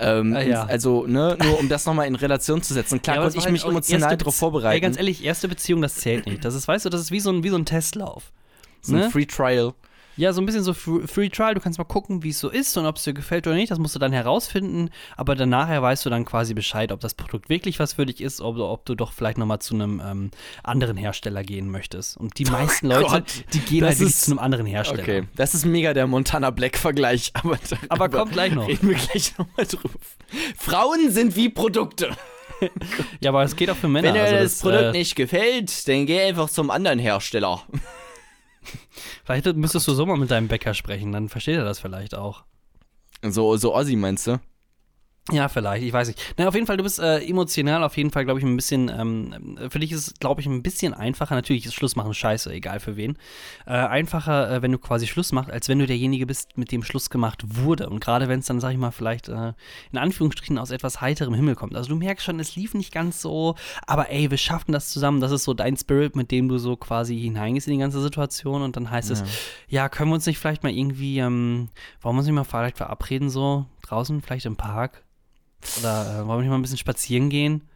Ähm, 0.00 0.34
Ah, 0.34 0.40
ja. 0.42 0.64
Also, 0.64 1.06
ne, 1.06 1.36
nur 1.42 1.60
um 1.60 1.68
das 1.68 1.84
nochmal 1.86 2.06
in 2.06 2.14
Relation 2.16 2.62
zu 2.62 2.74
setzen. 2.74 3.02
Klar 3.02 3.16
Ja, 3.16 3.22
konnte 3.22 3.38
ich 3.38 3.44
mich 3.48 3.62
halt 3.62 3.66
auch 3.66 3.70
emotional 3.70 4.16
darauf 4.16 4.34
vorbereiten. 4.34 4.74
Ey, 4.74 4.80
ganz 4.80 4.96
ehrlich, 4.96 5.22
erste 5.24 5.48
Beziehung, 5.48 5.80
das 5.82 5.96
zählt 5.96 6.26
nicht. 6.26 6.44
Das 6.44 6.54
ist, 6.54 6.66
weißt 6.66 6.84
du, 6.84 6.88
das 6.90 7.00
ist 7.00 7.10
wie 7.12 7.20
so 7.20 7.30
ein, 7.30 7.44
wie 7.44 7.50
so 7.50 7.56
ein 7.56 7.64
Testlauf. 7.66 8.32
so 8.80 8.94
ein 8.94 9.00
ne? 9.00 9.10
Free 9.10 9.26
Trial. 9.26 9.74
Ja, 10.16 10.32
so 10.32 10.42
ein 10.42 10.46
bisschen 10.46 10.62
so 10.62 10.74
Free 10.74 11.28
Trial. 11.30 11.54
Du 11.54 11.60
kannst 11.60 11.78
mal 11.78 11.84
gucken, 11.84 12.22
wie 12.22 12.28
es 12.30 12.38
so 12.38 12.50
ist 12.50 12.76
und 12.76 12.84
ob 12.86 12.96
es 12.96 13.04
dir 13.04 13.14
gefällt 13.14 13.46
oder 13.46 13.56
nicht. 13.56 13.70
Das 13.70 13.78
musst 13.78 13.94
du 13.94 13.98
dann 13.98 14.12
herausfinden. 14.12 14.90
Aber 15.16 15.34
dann 15.34 15.48
nachher 15.48 15.80
weißt 15.82 16.04
du 16.04 16.10
dann 16.10 16.24
quasi 16.24 16.52
Bescheid, 16.54 16.92
ob 16.92 17.00
das 17.00 17.14
Produkt 17.14 17.48
wirklich 17.48 17.78
was 17.78 17.94
für 17.94 18.04
dich 18.04 18.20
ist 18.20 18.40
oder 18.40 18.68
ob 18.68 18.84
du 18.84 18.94
doch 18.94 19.12
vielleicht 19.12 19.38
nochmal 19.38 19.60
zu 19.60 19.74
einem 19.74 20.02
ähm, 20.04 20.30
anderen 20.62 20.96
Hersteller 20.96 21.42
gehen 21.42 21.70
möchtest. 21.70 22.16
Und 22.18 22.38
die 22.38 22.44
meisten 22.44 22.88
Leute, 22.88 23.04
Oh 23.06 23.10
Gott, 23.10 23.44
die 23.54 23.60
gehen 23.60 23.80
das 23.80 23.98
halt 23.98 24.08
ist- 24.08 24.22
zu 24.26 24.32
einem 24.32 24.38
anderen 24.38 24.66
Hersteller. 24.66 25.02
Okay, 25.02 25.22
das 25.36 25.54
ist 25.54 25.64
mega 25.64 25.94
der 25.94 26.06
Montana 26.06 26.50
Black-Vergleich. 26.50 27.32
Aber, 27.42 27.58
Aber 27.88 28.08
kommt 28.08 28.32
gleich 28.32 28.52
noch. 28.52 28.68
Reden 28.68 28.88
wir 28.88 28.96
gleich 28.96 29.36
nochmal 29.38 29.66
drüber. 29.66 29.90
Frauen 30.58 31.10
sind 31.10 31.36
wie 31.36 31.48
Produkte. 31.48 32.10
Ja, 33.20 33.30
aber 33.30 33.42
es 33.42 33.56
geht 33.56 33.70
auch 33.70 33.76
für 33.76 33.88
Männer. 33.88 34.06
Wenn 34.06 34.14
dir 34.14 34.22
also 34.22 34.36
das, 34.36 34.60
Produkt 34.60 34.82
äh, 34.82 34.92
nicht 34.92 35.16
gefällt, 35.16 35.88
dann 35.88 36.06
geh 36.06 36.20
einfach 36.22 36.48
zum 36.48 36.70
anderen 36.70 37.00
Hersteller. 37.00 37.60
Vielleicht 39.24 39.46
müsstest 39.56 39.88
du 39.88 39.94
so 39.94 40.06
mal 40.06 40.16
mit 40.16 40.30
deinem 40.30 40.48
Bäcker 40.48 40.74
sprechen, 40.74 41.12
dann 41.12 41.28
versteht 41.28 41.56
er 41.56 41.64
das 41.64 41.80
vielleicht 41.80 42.14
auch. 42.14 42.44
So, 43.22 43.56
so 43.56 43.74
Ossi 43.74 43.96
meinst 43.96 44.26
du? 44.26 44.40
Ja, 45.30 45.48
vielleicht, 45.48 45.84
ich 45.84 45.92
weiß 45.92 46.08
nicht. 46.08 46.34
Na, 46.36 46.48
auf 46.48 46.54
jeden 46.54 46.66
Fall, 46.66 46.76
du 46.76 46.82
bist 46.82 46.98
äh, 46.98 47.20
emotional 47.20 47.84
auf 47.84 47.96
jeden 47.96 48.10
Fall, 48.10 48.24
glaube 48.24 48.40
ich, 48.40 48.44
ein 48.44 48.56
bisschen, 48.56 48.88
ähm, 48.88 49.56
für 49.70 49.78
dich 49.78 49.92
ist 49.92 50.08
es, 50.08 50.14
glaube 50.14 50.40
ich, 50.40 50.48
ein 50.48 50.64
bisschen 50.64 50.94
einfacher. 50.94 51.36
Natürlich 51.36 51.64
ist 51.64 51.74
Schluss 51.74 51.94
machen 51.94 52.12
scheiße, 52.12 52.52
egal 52.52 52.80
für 52.80 52.96
wen. 52.96 53.16
Äh, 53.64 53.70
einfacher, 53.70 54.50
äh, 54.50 54.62
wenn 54.62 54.72
du 54.72 54.78
quasi 54.78 55.06
Schluss 55.06 55.30
machst, 55.30 55.48
als 55.48 55.68
wenn 55.68 55.78
du 55.78 55.86
derjenige 55.86 56.26
bist, 56.26 56.58
mit 56.58 56.72
dem 56.72 56.82
Schluss 56.82 57.08
gemacht 57.08 57.44
wurde. 57.46 57.88
Und 57.88 58.00
gerade 58.00 58.26
wenn 58.26 58.40
es 58.40 58.46
dann, 58.46 58.58
sag 58.58 58.72
ich 58.72 58.78
mal, 58.78 58.90
vielleicht 58.90 59.28
äh, 59.28 59.52
in 59.92 59.98
Anführungsstrichen 59.98 60.58
aus 60.58 60.72
etwas 60.72 61.00
heiterem 61.00 61.34
Himmel 61.34 61.54
kommt. 61.54 61.76
Also 61.76 61.90
du 61.90 61.94
merkst 61.94 62.26
schon, 62.26 62.40
es 62.40 62.56
lief 62.56 62.74
nicht 62.74 62.92
ganz 62.92 63.22
so, 63.22 63.54
aber 63.86 64.10
ey, 64.10 64.28
wir 64.28 64.38
schaffen 64.38 64.72
das 64.72 64.90
zusammen. 64.90 65.20
Das 65.20 65.30
ist 65.30 65.44
so 65.44 65.54
dein 65.54 65.76
Spirit, 65.76 66.16
mit 66.16 66.32
dem 66.32 66.48
du 66.48 66.58
so 66.58 66.74
quasi 66.74 67.16
hineingehst 67.16 67.68
in 67.68 67.74
die 67.74 67.80
ganze 67.80 68.02
Situation. 68.02 68.62
Und 68.62 68.74
dann 68.74 68.90
heißt 68.90 69.12
es, 69.12 69.22
ja, 69.68 69.88
können 69.88 70.10
wir 70.10 70.14
uns 70.14 70.26
nicht 70.26 70.40
vielleicht 70.40 70.64
mal 70.64 70.72
irgendwie, 70.72 71.20
ähm, 71.20 71.68
wollen 72.00 72.16
wir 72.16 72.18
uns 72.18 72.26
nicht 72.26 72.34
mal 72.34 72.42
vielleicht 72.42 72.76
verabreden, 72.76 73.30
so 73.30 73.66
draußen, 73.82 74.22
vielleicht 74.22 74.46
im 74.46 74.56
Park? 74.56 75.02
Oder 75.78 76.20
äh, 76.20 76.26
wollen 76.26 76.28
wir 76.28 76.38
nicht 76.38 76.48
mal 76.50 76.56
ein 76.56 76.62
bisschen 76.62 76.78
spazieren 76.78 77.30
gehen? 77.30 77.68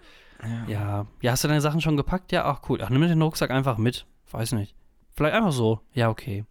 Ja. 0.69 1.07
ja. 1.21 1.33
hast 1.33 1.45
du 1.45 1.49
deine 1.49 1.61
Sachen 1.61 1.81
schon 1.81 1.97
gepackt? 1.97 2.33
Ja, 2.33 2.45
ach 2.45 2.61
cool. 2.69 2.81
Ach, 2.83 2.90
nimm 2.90 3.01
den 3.03 3.23
Rucksack 3.23 3.51
einfach 3.51 3.79
mit. 3.79 4.07
Weiß 4.31 4.53
nicht. 4.53 4.75
Vielleicht 5.14 5.35
einfach 5.35 5.53
so. 5.53 5.81
Ja, 5.95 6.11
okay. 6.11 6.45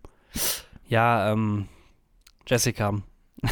Ja, 0.88 1.32
ähm, 1.32 1.68
Jessica. 2.48 2.94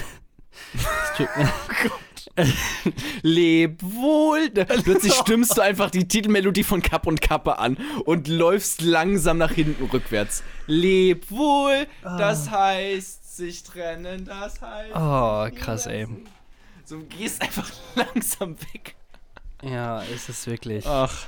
Leb 3.21 3.81
wohl. 3.83 4.49
Plötzlich 4.49 5.13
stimmst 5.13 5.57
du 5.57 5.61
einfach 5.61 5.91
die 5.91 6.07
Titelmelodie 6.07 6.63
von 6.63 6.81
Kapp 6.81 7.05
und 7.05 7.21
Kappe 7.21 7.59
an 7.59 7.77
und 8.05 8.27
läufst 8.27 8.81
langsam 8.81 9.37
nach 9.37 9.51
hinten 9.51 9.85
rückwärts. 9.85 10.43
Leb 10.65 11.29
wohl, 11.29 11.87
das 12.01 12.49
heißt 12.49 13.22
sich 13.35 13.63
trennen, 13.63 14.25
das 14.25 14.61
heißt. 14.61 14.95
oh, 14.95 15.47
krass, 15.55 15.87
ey. 15.87 16.07
So 16.85 16.99
du 16.99 17.05
gehst 17.05 17.41
einfach 17.41 17.71
langsam 17.95 18.55
weg. 18.73 18.95
Ja, 19.61 20.01
ist 20.01 20.29
es 20.29 20.45
wirklich. 20.47 20.85
Ach. 20.85 21.27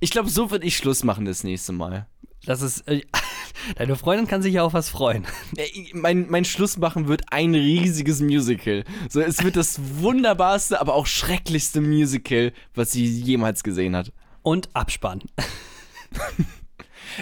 Ich 0.00 0.10
glaube, 0.10 0.28
so 0.28 0.50
würde 0.50 0.66
ich 0.66 0.76
Schluss 0.76 1.04
machen 1.04 1.24
das 1.24 1.44
nächste 1.44 1.72
Mal. 1.72 2.06
Das 2.44 2.62
ist. 2.62 2.86
Äh, 2.88 3.02
deine 3.76 3.96
Freundin 3.96 4.26
kann 4.26 4.42
sich 4.42 4.54
ja 4.54 4.62
auf 4.62 4.72
was 4.72 4.88
freuen. 4.88 5.26
Mein, 5.92 6.28
mein 6.30 6.44
Schlussmachen 6.44 7.08
wird 7.08 7.22
ein 7.30 7.54
riesiges 7.54 8.20
Musical. 8.20 8.84
So, 9.08 9.20
es 9.20 9.42
wird 9.42 9.56
das 9.56 9.78
wunderbarste, 10.00 10.80
aber 10.80 10.94
auch 10.94 11.06
schrecklichste 11.06 11.80
Musical, 11.80 12.52
was 12.74 12.92
sie 12.92 13.04
jemals 13.04 13.62
gesehen 13.62 13.96
hat. 13.96 14.12
Und 14.42 14.68
Abspann. 14.74 15.22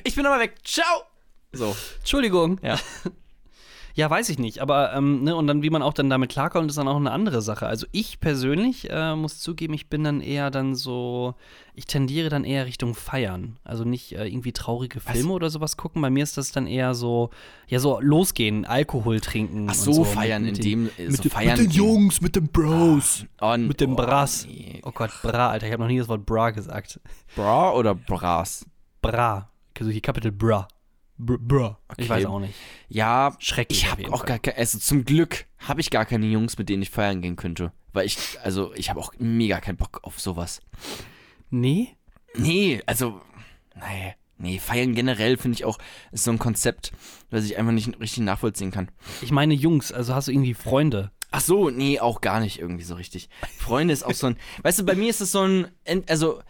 Ich 0.04 0.14
bin 0.14 0.26
aber 0.26 0.40
weg. 0.40 0.56
Ciao. 0.64 1.02
So. 1.52 1.74
Entschuldigung. 2.00 2.60
Ja. 2.62 2.78
Ja, 3.96 4.11
weiß 4.11 4.28
ich 4.28 4.40
nicht, 4.40 4.59
aber 4.59 4.92
ähm, 4.92 5.22
ne, 5.22 5.37
und 5.37 5.46
dann, 5.46 5.62
wie 5.62 5.70
man 5.70 5.80
auch 5.80 5.92
dann 5.92 6.11
damit 6.11 6.28
klarkommt, 6.28 6.68
ist 6.68 6.76
dann 6.76 6.88
auch 6.88 6.96
eine 6.96 7.12
andere 7.12 7.40
Sache. 7.42 7.68
Also 7.68 7.87
ich 7.92 8.18
persönlich 8.18 8.90
äh, 8.90 9.14
muss 9.14 9.38
zugeben, 9.38 9.72
ich 9.72 9.88
bin 9.88 10.02
dann 10.02 10.20
eher 10.20 10.50
dann 10.50 10.74
so, 10.74 11.37
ich 11.76 11.87
tendiere 11.87 12.28
dann 12.28 12.42
eher 12.42 12.66
Richtung 12.66 12.96
Feiern. 12.96 13.57
Also 13.62 13.85
nicht 13.85 14.11
äh, 14.16 14.26
irgendwie 14.26 14.50
traurige 14.52 14.98
Filme 14.98 15.33
oder 15.33 15.48
sowas 15.48 15.76
gucken. 15.76 16.02
Bei 16.02 16.11
mir 16.11 16.24
ist 16.24 16.37
das 16.37 16.50
dann 16.50 16.66
eher 16.66 16.94
so, 16.94 17.30
ja, 17.68 17.78
so 17.78 18.00
losgehen, 18.00 18.64
Alkohol 18.64 19.20
trinken. 19.20 19.68
Ach 19.70 19.74
so, 19.74 20.00
mit- 20.00 20.09
feiern 20.09 20.42
mit 20.44 20.59
in 20.59 20.62
den- 20.64 20.90
dem. 20.96 21.07
mit 21.07 21.16
so 21.16 21.22
den- 21.22 21.30
feiern 21.30 21.59
mit 21.61 21.66
den. 21.68 21.70
Jungs, 21.70 22.20
mit 22.20 22.35
den 22.35 22.48
Bros. 22.48 23.24
Oh, 23.40 23.57
Mit 23.57 23.80
dem 23.80 23.92
oh, 23.92 23.96
Brass. 23.96 24.44
nee. 24.48 24.80
Oh 24.85 24.90
Gott, 24.92 25.12
Bra, 25.22 25.50
Alter, 25.50 25.66
ich 25.68 25.72
habe 25.72 25.83
noch 25.85 25.88
nie 25.88 25.98
das 25.98 26.09
Wort 26.09 26.26
Bra 26.26 26.50
gesagt. 26.50 26.98
Bra 27.37 27.72
oder 27.72 27.94
Bras? 27.94 28.66
Bra. 29.00 29.50
Also 29.78 29.90
hier 29.92 30.00
Capital 30.00 30.33
Bra. 30.33 30.66
Br 31.16 31.38
Bra. 31.38 31.79
Ich 31.92 32.05
Okay. 32.05 32.09
weiß 32.09 32.24
auch 32.27 32.40
nicht. 32.40 32.55
Ja, 32.88 33.35
Schrecklich 33.38 33.83
ich 33.85 33.90
habe 33.90 34.12
auch 34.12 34.24
gar 34.27 34.38
keine, 34.38 34.57
also 34.59 34.79
zum 34.79 35.05
Glück 35.05 35.46
habe 35.59 35.81
ich 35.81 35.90
gar 35.90 36.05
keine 36.05 36.27
Jungs, 36.27 36.59
mit 36.59 36.68
denen 36.68 36.83
ich 36.83 36.90
feiern 36.90 37.22
gehen 37.22 37.37
könnte. 37.37 37.72
Weil 37.92 38.07
ich, 38.07 38.18
also 38.42 38.74
ich 38.74 38.90
habe 38.90 38.98
auch 39.00 39.12
mega 39.18 39.61
keinen 39.61 39.77
Bock 39.77 40.00
auf 40.03 40.20
sowas. 40.20 40.61
Nee? 41.50 41.96
Nee, 42.37 42.83
also, 42.87 43.20
nee, 43.77 44.14
nee, 44.38 44.59
feiern 44.59 44.94
generell 44.96 45.37
finde 45.37 45.57
ich 45.57 45.64
auch, 45.64 45.79
ist 46.11 46.24
so 46.24 46.33
ein 46.33 46.38
Konzept, 46.40 46.90
was 47.31 47.44
ich 47.44 47.57
einfach 47.57 47.70
nicht 47.72 48.00
richtig 48.00 48.24
nachvollziehen 48.24 48.72
kann. 48.72 48.90
Ich 49.22 49.31
meine 49.31 49.55
Jungs, 49.55 49.92
also 49.92 50.14
hast 50.14 50.27
du 50.27 50.33
irgendwie 50.33 50.55
Freunde? 50.55 51.12
Ach 51.31 51.40
so, 51.40 51.70
nee, 51.70 52.00
auch 52.00 52.20
gar 52.20 52.40
nicht 52.40 52.59
irgendwie 52.59 52.83
so 52.85 52.96
richtig. 52.96 53.29
Freunde 53.59 53.92
ist 53.94 54.03
auch 54.05 54.12
so 54.14 54.27
ein, 54.29 54.37
weißt 54.62 54.81
du, 54.81 54.85
bei 54.85 54.96
mir 54.96 55.11
ist 55.11 55.20
es 55.20 55.31
so 55.31 55.42
ein, 55.42 55.68
also, 56.09 56.40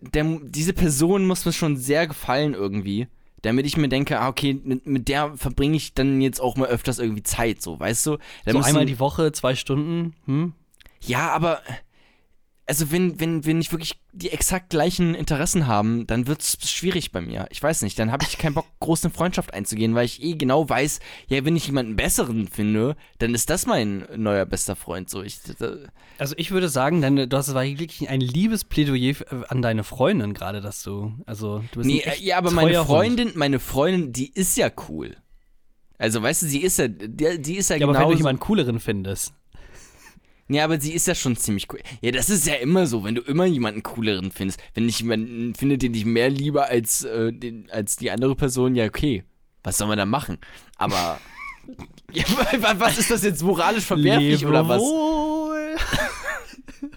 der, 0.00 0.24
diese 0.44 0.72
Person 0.72 1.26
muss 1.26 1.44
mir 1.44 1.52
schon 1.52 1.76
sehr 1.76 2.06
gefallen 2.06 2.54
irgendwie, 2.54 3.08
damit 3.42 3.66
ich 3.66 3.76
mir 3.76 3.88
denke, 3.88 4.18
ah, 4.20 4.28
okay, 4.28 4.60
mit, 4.64 4.86
mit 4.86 5.08
der 5.08 5.36
verbringe 5.36 5.76
ich 5.76 5.94
dann 5.94 6.20
jetzt 6.20 6.40
auch 6.40 6.56
mal 6.56 6.68
öfters 6.68 6.98
irgendwie 6.98 7.22
Zeit, 7.22 7.60
so, 7.62 7.78
weißt 7.78 8.06
du? 8.06 8.16
Da 8.44 8.52
So 8.52 8.58
einmal 8.60 8.82
ein- 8.82 8.86
die 8.86 8.98
Woche, 9.00 9.32
zwei 9.32 9.54
Stunden? 9.54 10.14
Hm? 10.26 10.52
Ja, 11.00 11.30
aber 11.30 11.60
also 12.66 12.92
wenn, 12.92 13.18
wenn, 13.18 13.44
wenn 13.44 13.58
nicht 13.58 13.72
wirklich 13.72 14.00
die 14.12 14.30
exakt 14.30 14.70
gleichen 14.70 15.14
Interessen 15.14 15.66
haben, 15.66 16.06
dann 16.06 16.26
wird 16.26 16.42
es 16.42 16.70
schwierig 16.70 17.10
bei 17.10 17.20
mir. 17.20 17.46
Ich 17.50 17.62
weiß 17.62 17.82
nicht, 17.82 17.98
dann 17.98 18.12
habe 18.12 18.24
ich 18.28 18.38
keinen 18.38 18.54
Bock, 18.54 18.66
groß 18.80 19.04
eine 19.04 19.12
Freundschaft 19.12 19.52
einzugehen, 19.52 19.94
weil 19.94 20.04
ich 20.04 20.22
eh 20.22 20.34
genau 20.34 20.68
weiß, 20.68 21.00
ja, 21.28 21.44
wenn 21.44 21.56
ich 21.56 21.66
jemanden 21.66 21.96
besseren 21.96 22.46
finde, 22.46 22.96
dann 23.18 23.34
ist 23.34 23.50
das 23.50 23.66
mein 23.66 24.06
neuer 24.16 24.46
bester 24.46 24.76
Freund. 24.76 25.10
So, 25.10 25.22
ich, 25.22 25.38
Also 26.18 26.34
ich 26.36 26.52
würde 26.52 26.68
sagen, 26.68 27.02
deine, 27.02 27.26
du 27.26 27.36
hast 27.36 27.52
war 27.52 27.64
wirklich 27.64 28.08
ein 28.08 28.20
liebes 28.20 28.64
Plädoyer 28.64 29.20
äh, 29.30 29.44
an 29.48 29.60
deine 29.60 29.82
Freundin 29.82 30.32
gerade, 30.32 30.60
dass 30.60 30.82
du, 30.82 31.12
also 31.26 31.64
du 31.72 31.80
bist 31.80 31.86
nee, 31.86 32.00
äh, 32.00 32.20
ja, 32.20 32.38
aber 32.38 32.52
meine 32.52 32.70
treuer 32.70 32.80
Hund. 32.80 32.88
Freundin, 32.88 33.32
meine 33.34 33.58
Freundin, 33.58 34.12
die 34.12 34.32
ist 34.32 34.56
ja 34.56 34.70
cool. 34.88 35.16
Also, 35.98 36.22
weißt 36.22 36.42
du, 36.42 36.46
sie 36.46 36.62
ist 36.62 36.78
ja, 36.78 36.88
die, 36.88 37.40
die 37.40 37.56
ist 37.56 37.70
ja, 37.70 37.76
Ja, 37.76 37.86
aber 37.86 37.92
genau 37.92 38.08
wenn 38.08 38.12
du 38.12 38.18
jemanden 38.18 38.40
cooleren 38.40 38.80
findest. 38.80 39.34
Ja, 40.48 40.64
aber 40.64 40.80
sie 40.80 40.92
ist 40.92 41.06
ja 41.06 41.14
schon 41.14 41.36
ziemlich 41.36 41.68
cool. 41.72 41.80
Ja, 42.00 42.10
das 42.10 42.28
ist 42.28 42.46
ja 42.46 42.54
immer 42.54 42.86
so, 42.86 43.04
wenn 43.04 43.14
du 43.14 43.22
immer 43.22 43.46
jemanden 43.46 43.82
cooleren 43.82 44.30
findest. 44.32 44.60
Wenn 44.74 44.88
ich 44.88 44.98
jemanden 45.00 45.54
finde, 45.54 45.78
den 45.78 45.94
ich 45.94 46.04
mehr 46.04 46.28
liebe 46.30 46.64
als, 46.66 47.04
äh, 47.04 47.32
den, 47.32 47.70
als 47.70 47.96
die 47.96 48.10
andere 48.10 48.34
Person, 48.34 48.74
ja, 48.74 48.84
okay. 48.86 49.24
Was 49.62 49.78
soll 49.78 49.88
man 49.88 49.96
da 49.98 50.04
machen? 50.06 50.38
Aber. 50.76 51.20
ja, 52.12 52.24
wa- 52.60 52.74
was 52.78 52.98
ist 52.98 53.10
das 53.10 53.22
jetzt 53.22 53.42
moralisch 53.42 53.84
verwerflich 53.84 54.44
oder 54.44 54.68
was? 54.68 54.82
Lebewohl. 54.82 55.76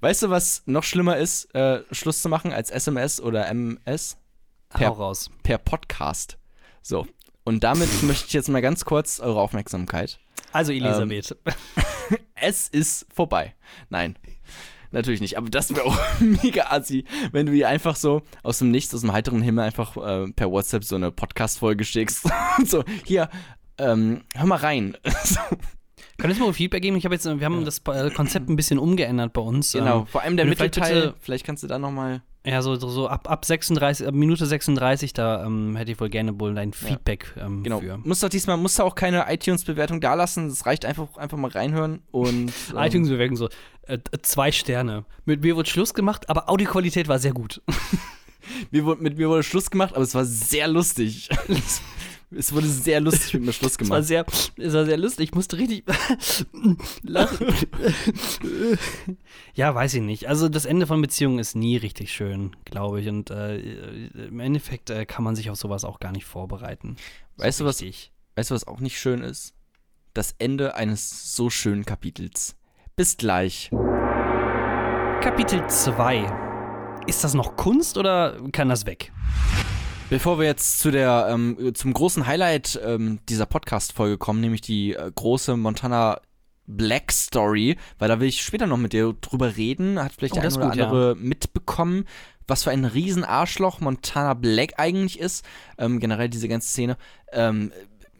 Weißt 0.00 0.22
du, 0.22 0.30
was 0.30 0.62
noch 0.66 0.82
schlimmer 0.82 1.16
ist, 1.16 1.54
äh, 1.54 1.82
Schluss 1.92 2.22
zu 2.22 2.28
machen 2.28 2.52
als 2.52 2.70
SMS 2.70 3.20
oder 3.20 3.46
MS? 3.48 4.16
Per- 4.70 4.88
Hau 4.88 4.92
raus. 4.94 5.30
Per 5.42 5.58
Podcast. 5.58 6.38
So. 6.82 7.06
Und 7.44 7.62
damit 7.62 7.88
möchte 8.02 8.26
ich 8.26 8.32
jetzt 8.32 8.48
mal 8.48 8.62
ganz 8.62 8.84
kurz 8.84 9.20
eure 9.20 9.40
Aufmerksamkeit. 9.40 10.18
Also 10.52 10.72
Elisabeth. 10.72 11.36
Es 12.34 12.68
ist 12.68 13.06
vorbei. 13.14 13.54
Nein. 13.88 14.18
natürlich 14.90 15.20
nicht. 15.20 15.38
Aber 15.38 15.48
das 15.48 15.74
wäre 15.74 15.84
auch 15.84 15.98
mega 16.20 16.66
assi, 16.70 17.04
wenn 17.30 17.46
du 17.46 17.52
ihr 17.52 17.68
einfach 17.68 17.96
so 17.96 18.22
aus 18.42 18.58
dem 18.58 18.70
Nichts, 18.70 18.94
aus 18.94 19.00
dem 19.02 19.12
heiteren 19.12 19.42
Himmel 19.42 19.64
einfach 19.64 19.96
äh, 19.96 20.30
per 20.32 20.50
WhatsApp 20.50 20.84
so 20.84 20.96
eine 20.96 21.10
Podcast-Folge 21.12 21.84
schickst. 21.84 22.28
so, 22.66 22.84
hier, 23.04 23.30
ähm, 23.78 24.22
hör 24.34 24.46
mal 24.46 24.56
rein. 24.56 24.96
so, 25.24 25.38
Könntest 26.22 26.40
du 26.40 26.46
mal 26.46 26.52
Feedback 26.54 26.80
geben? 26.82 26.96
Ich 26.96 27.04
habe 27.04 27.14
jetzt, 27.14 27.26
wir 27.26 27.44
haben 27.44 27.64
das 27.66 27.82
äh, 27.86 28.10
Konzept 28.10 28.48
ein 28.48 28.56
bisschen 28.56 28.78
umgeändert 28.78 29.32
bei 29.34 29.42
uns. 29.42 29.72
genau, 29.72 30.00
Ähm, 30.00 30.06
vor 30.06 30.22
allem 30.22 30.36
der 30.36 30.46
du 30.46 30.52
vielleicht 30.52 30.76
Mittelteil. 30.76 31.02
bitte- 31.08 31.14
Vielleicht 31.20 31.44
kannst 31.44 31.62
du 31.62 31.66
da 31.66 31.78
nochmal. 31.78 32.22
Ja, 32.44 32.60
so, 32.62 32.74
so 32.76 33.06
ab, 33.08 33.30
ab 33.30 33.44
36, 33.44 34.06
ab 34.06 34.14
Minute 34.14 34.46
36, 34.46 35.12
da 35.12 35.44
ähm, 35.44 35.76
hätte 35.76 35.92
ich 35.92 36.00
wohl 36.00 36.08
gerne 36.08 36.40
wohl 36.40 36.54
dein 36.54 36.72
Feedback 36.72 37.34
ähm, 37.40 37.62
Genau. 37.62 37.78
für. 37.80 37.98
Musst 37.98 38.22
doch 38.22 38.28
diesmal 38.28 38.56
musst 38.56 38.78
du 38.80 38.82
auch 38.82 38.94
keine 38.96 39.26
iTunes-Bewertung 39.32 40.00
dalassen. 40.00 40.46
Es 40.48 40.64
reicht 40.66 40.84
einfach, 40.84 41.16
einfach 41.16 41.38
mal 41.38 41.50
reinhören 41.52 42.00
und. 42.10 42.28
ähm, 42.70 42.76
iTunes-Bewertung 42.76 43.36
so, 43.36 43.48
äh, 43.82 43.98
zwei 44.22 44.50
Sterne. 44.50 45.04
Mit 45.24 45.42
mir 45.42 45.54
wurde 45.56 45.68
Schluss 45.70 45.92
gemacht, 45.94 46.28
aber 46.30 46.48
Audioqualität 46.48 47.06
war 47.08 47.18
sehr 47.18 47.32
gut. 47.32 47.62
Mir 48.72 48.84
wurde, 48.84 49.00
mit 49.04 49.16
mir 49.18 49.28
wurde 49.28 49.44
Schluss 49.44 49.70
gemacht, 49.70 49.94
aber 49.94 50.02
es 50.02 50.16
war 50.16 50.24
sehr 50.24 50.66
lustig. 50.66 51.28
es 52.36 52.52
wurde 52.52 52.66
sehr 52.66 53.00
lustig 53.00 53.34
mit 53.34 53.44
mir 53.44 53.52
Schluss 53.52 53.72
Es 53.72 53.78
war 53.90 54.00
gemacht. 54.00 54.04
sehr, 54.06 54.24
es 54.56 54.72
war 54.74 54.84
sehr 54.84 54.96
lustig. 54.96 55.28
Ich 55.30 55.34
musste 55.34 55.58
richtig 55.58 55.84
lachen. 57.02 57.46
ja, 59.54 59.74
weiß 59.74 59.94
ich 59.94 60.02
nicht. 60.02 60.28
Also 60.28 60.48
das 60.48 60.64
Ende 60.64 60.86
von 60.86 61.00
Beziehungen 61.02 61.38
ist 61.38 61.54
nie 61.56 61.76
richtig 61.76 62.12
schön, 62.12 62.56
glaube 62.64 63.00
ich. 63.00 63.08
Und 63.08 63.30
äh, 63.30 63.58
im 63.58 64.40
Endeffekt 64.40 64.90
äh, 64.90 65.04
kann 65.06 65.24
man 65.24 65.36
sich 65.36 65.50
auf 65.50 65.56
sowas 65.56 65.84
auch 65.84 66.00
gar 66.00 66.12
nicht 66.12 66.24
vorbereiten. 66.24 66.96
Weißt 67.36 67.60
du, 67.60 67.64
was- 67.64 67.80
richtig. 67.82 68.12
Weißt 68.36 68.50
du, 68.50 68.54
was 68.54 68.66
auch 68.66 68.80
nicht 68.80 68.98
schön 68.98 69.20
ist? 69.22 69.54
Das 70.14 70.34
Ende 70.38 70.74
eines 70.74 71.34
so 71.36 71.50
schönen 71.50 71.84
Kapitels. 71.84 72.56
Bis 72.96 73.16
gleich. 73.16 73.70
Kapitel 75.20 75.66
2. 75.66 77.00
Ist 77.06 77.24
das 77.24 77.34
noch 77.34 77.56
Kunst 77.56 77.98
oder 77.98 78.38
kann 78.52 78.68
das 78.68 78.86
weg? 78.86 79.12
Bevor 80.12 80.38
wir 80.38 80.44
jetzt 80.44 80.80
zu 80.80 80.90
der, 80.90 81.28
ähm, 81.30 81.72
zum 81.72 81.94
großen 81.94 82.26
Highlight 82.26 82.78
ähm, 82.84 83.20
dieser 83.30 83.46
Podcast-Folge 83.46 84.18
kommen, 84.18 84.42
nämlich 84.42 84.60
die 84.60 84.92
äh, 84.92 85.10
große 85.10 85.56
Montana 85.56 86.20
Black 86.66 87.10
Story, 87.10 87.78
weil 87.98 88.10
da 88.10 88.20
will 88.20 88.28
ich 88.28 88.42
später 88.42 88.66
noch 88.66 88.76
mit 88.76 88.92
dir 88.92 89.14
drüber 89.18 89.56
reden, 89.56 89.98
hat 89.98 90.12
vielleicht 90.12 90.34
Oh, 90.36 90.40
der 90.40 90.44
eine 90.44 90.54
oder 90.54 90.66
gut, 90.66 90.80
andere 90.82 91.16
mitbekommen, 91.16 92.04
was 92.46 92.64
für 92.64 92.70
ein 92.70 92.84
Riesenarschloch 92.84 93.80
Montana 93.80 94.34
Black 94.34 94.74
eigentlich 94.76 95.18
ist, 95.18 95.46
ähm, 95.78 95.98
generell 95.98 96.28
diese 96.28 96.46
ganze 96.46 96.68
Szene, 96.68 96.98
ähm, 97.32 97.72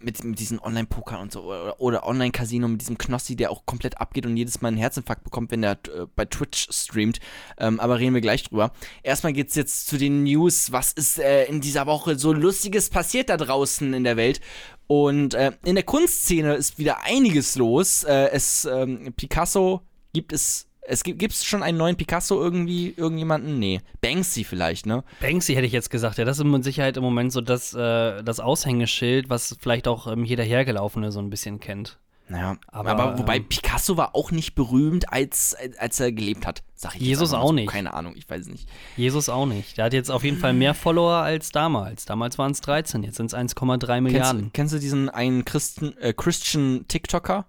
mit, 0.03 0.23
mit 0.25 0.39
diesen 0.39 0.59
Online-Pokern 0.59 1.21
und 1.21 1.33
so 1.33 1.43
oder, 1.43 1.81
oder 1.81 2.07
Online-Casino 2.07 2.69
mit 2.69 2.81
diesem 2.81 2.99
Knossi, 2.99 3.37
der 3.37 3.51
auch 3.51 3.67
komplett 3.67 4.01
abgeht 4.01 4.27
und 4.27 4.37
jedes 4.37 4.61
Mal 4.61 4.69
einen 4.69 4.77
Herzinfarkt 4.77 5.25
bekommt, 5.25 5.51
wenn 5.51 5.63
er 5.63 5.73
äh, 5.73 6.07
bei 6.15 6.25
Twitch 6.25 6.69
streamt. 6.71 7.21
Ähm, 7.59 7.81
aber 7.81 7.99
reden 7.99 8.15
wir 8.15 8.21
gleich 8.21 8.45
drüber. 8.45 8.73
Erstmal 9.03 9.33
geht's 9.33 9.55
jetzt 9.55 9.87
zu 9.87 9.99
den 9.99 10.25
News. 10.25 10.73
Was 10.73 10.93
ist 10.93 11.19
äh, 11.19 11.45
in 11.45 11.61
dieser 11.61 11.87
Woche 11.87 12.19
so 12.19 12.33
Lustiges 12.33 12.91
passiert 12.91 13.29
da 13.29 13.37
draußen 13.37 13.95
in 13.95 14.05
der 14.05 14.17
Welt? 14.17 14.41
Und 14.87 15.35
äh, 15.35 15.53
in 15.65 15.75
der 15.75 15.85
Kunstszene 15.85 16.55
ist 16.55 16.79
wieder 16.79 17.05
einiges 17.05 17.57
los. 17.57 18.05
Äh, 18.05 18.31
es 18.33 18.65
ähm, 18.65 19.13
Picasso 19.17 19.83
gibt 20.13 20.33
es. 20.33 20.67
Es 20.85 21.05
gibt 21.05 21.21
gibt's 21.21 21.45
schon 21.45 21.63
einen 21.63 21.79
neuen 21.79 21.97
Picasso 21.97 22.43
irgendwie, 22.43 22.93
irgendjemanden? 22.97 23.59
Nee. 23.59 23.81
Banksy 24.01 24.43
vielleicht, 24.45 24.87
ne? 24.87 25.05
Banksy 25.21 25.55
hätte 25.55 25.67
ich 25.67 25.73
jetzt 25.73 25.91
gesagt, 25.91 26.19
ja, 26.19 26.25
das 26.25 26.39
ist 26.39 26.45
mit 26.45 26.65
Sicherheit 26.65 26.97
im 26.97 27.05
Moment 27.05 27.33
so 27.33 27.41
das, 27.41 27.73
äh, 27.73 28.23
das 28.25 28.41
Aushängeschild, 28.41 29.31
was 29.31 29.57
vielleicht 29.61 29.87
auch 29.87 30.07
ähm, 30.09 30.25
jeder 30.25 30.43
Hergelaufene 30.45 31.13
so 31.13 31.21
ein 31.21 31.31
bisschen 31.31 31.61
kennt. 31.61 31.99
Naja, 32.29 32.57
Aber, 32.69 32.91
aber, 32.93 33.19
wobei 33.19 33.37
ähm, 33.37 33.49
Picasso 33.49 33.97
war 33.97 34.15
auch 34.15 34.31
nicht 34.31 34.55
berühmt, 34.55 35.13
als, 35.13 35.55
als 35.79 36.01
er 36.01 36.13
gelebt 36.13 36.47
hat, 36.47 36.63
sag 36.75 36.95
ich 36.95 37.01
jetzt 37.03 37.09
Jesus 37.09 37.35
auch 37.35 37.53
nicht. 37.53 37.69
Keine 37.69 37.93
Ahnung, 37.93 38.15
ich 38.17 38.29
weiß 38.29 38.47
nicht. 38.47 38.69
Jesus 38.97 39.29
auch 39.29 39.45
nicht. 39.45 39.77
Der 39.77 39.85
hat 39.87 39.93
jetzt 39.93 40.11
auf 40.11 40.25
jeden 40.25 40.39
Fall 40.39 40.55
mehr 40.55 40.73
Follower 40.73 41.17
als 41.17 41.51
damals. 41.51 42.07
Damals 42.07 42.39
waren 42.39 42.53
es 42.53 42.61
13, 42.63 43.03
jetzt 43.03 43.17
sind 43.17 43.27
es 43.27 43.35
1,3 43.35 43.87
Kennst, 43.87 44.03
Milliarden. 44.03 44.51
kennst 44.53 44.73
du 44.73 44.79
diesen 44.79 45.11
einen 45.11 45.45
Christen, 45.45 45.97
äh, 45.99 46.15
Christian 46.15 46.87
TikToker? 46.89 47.45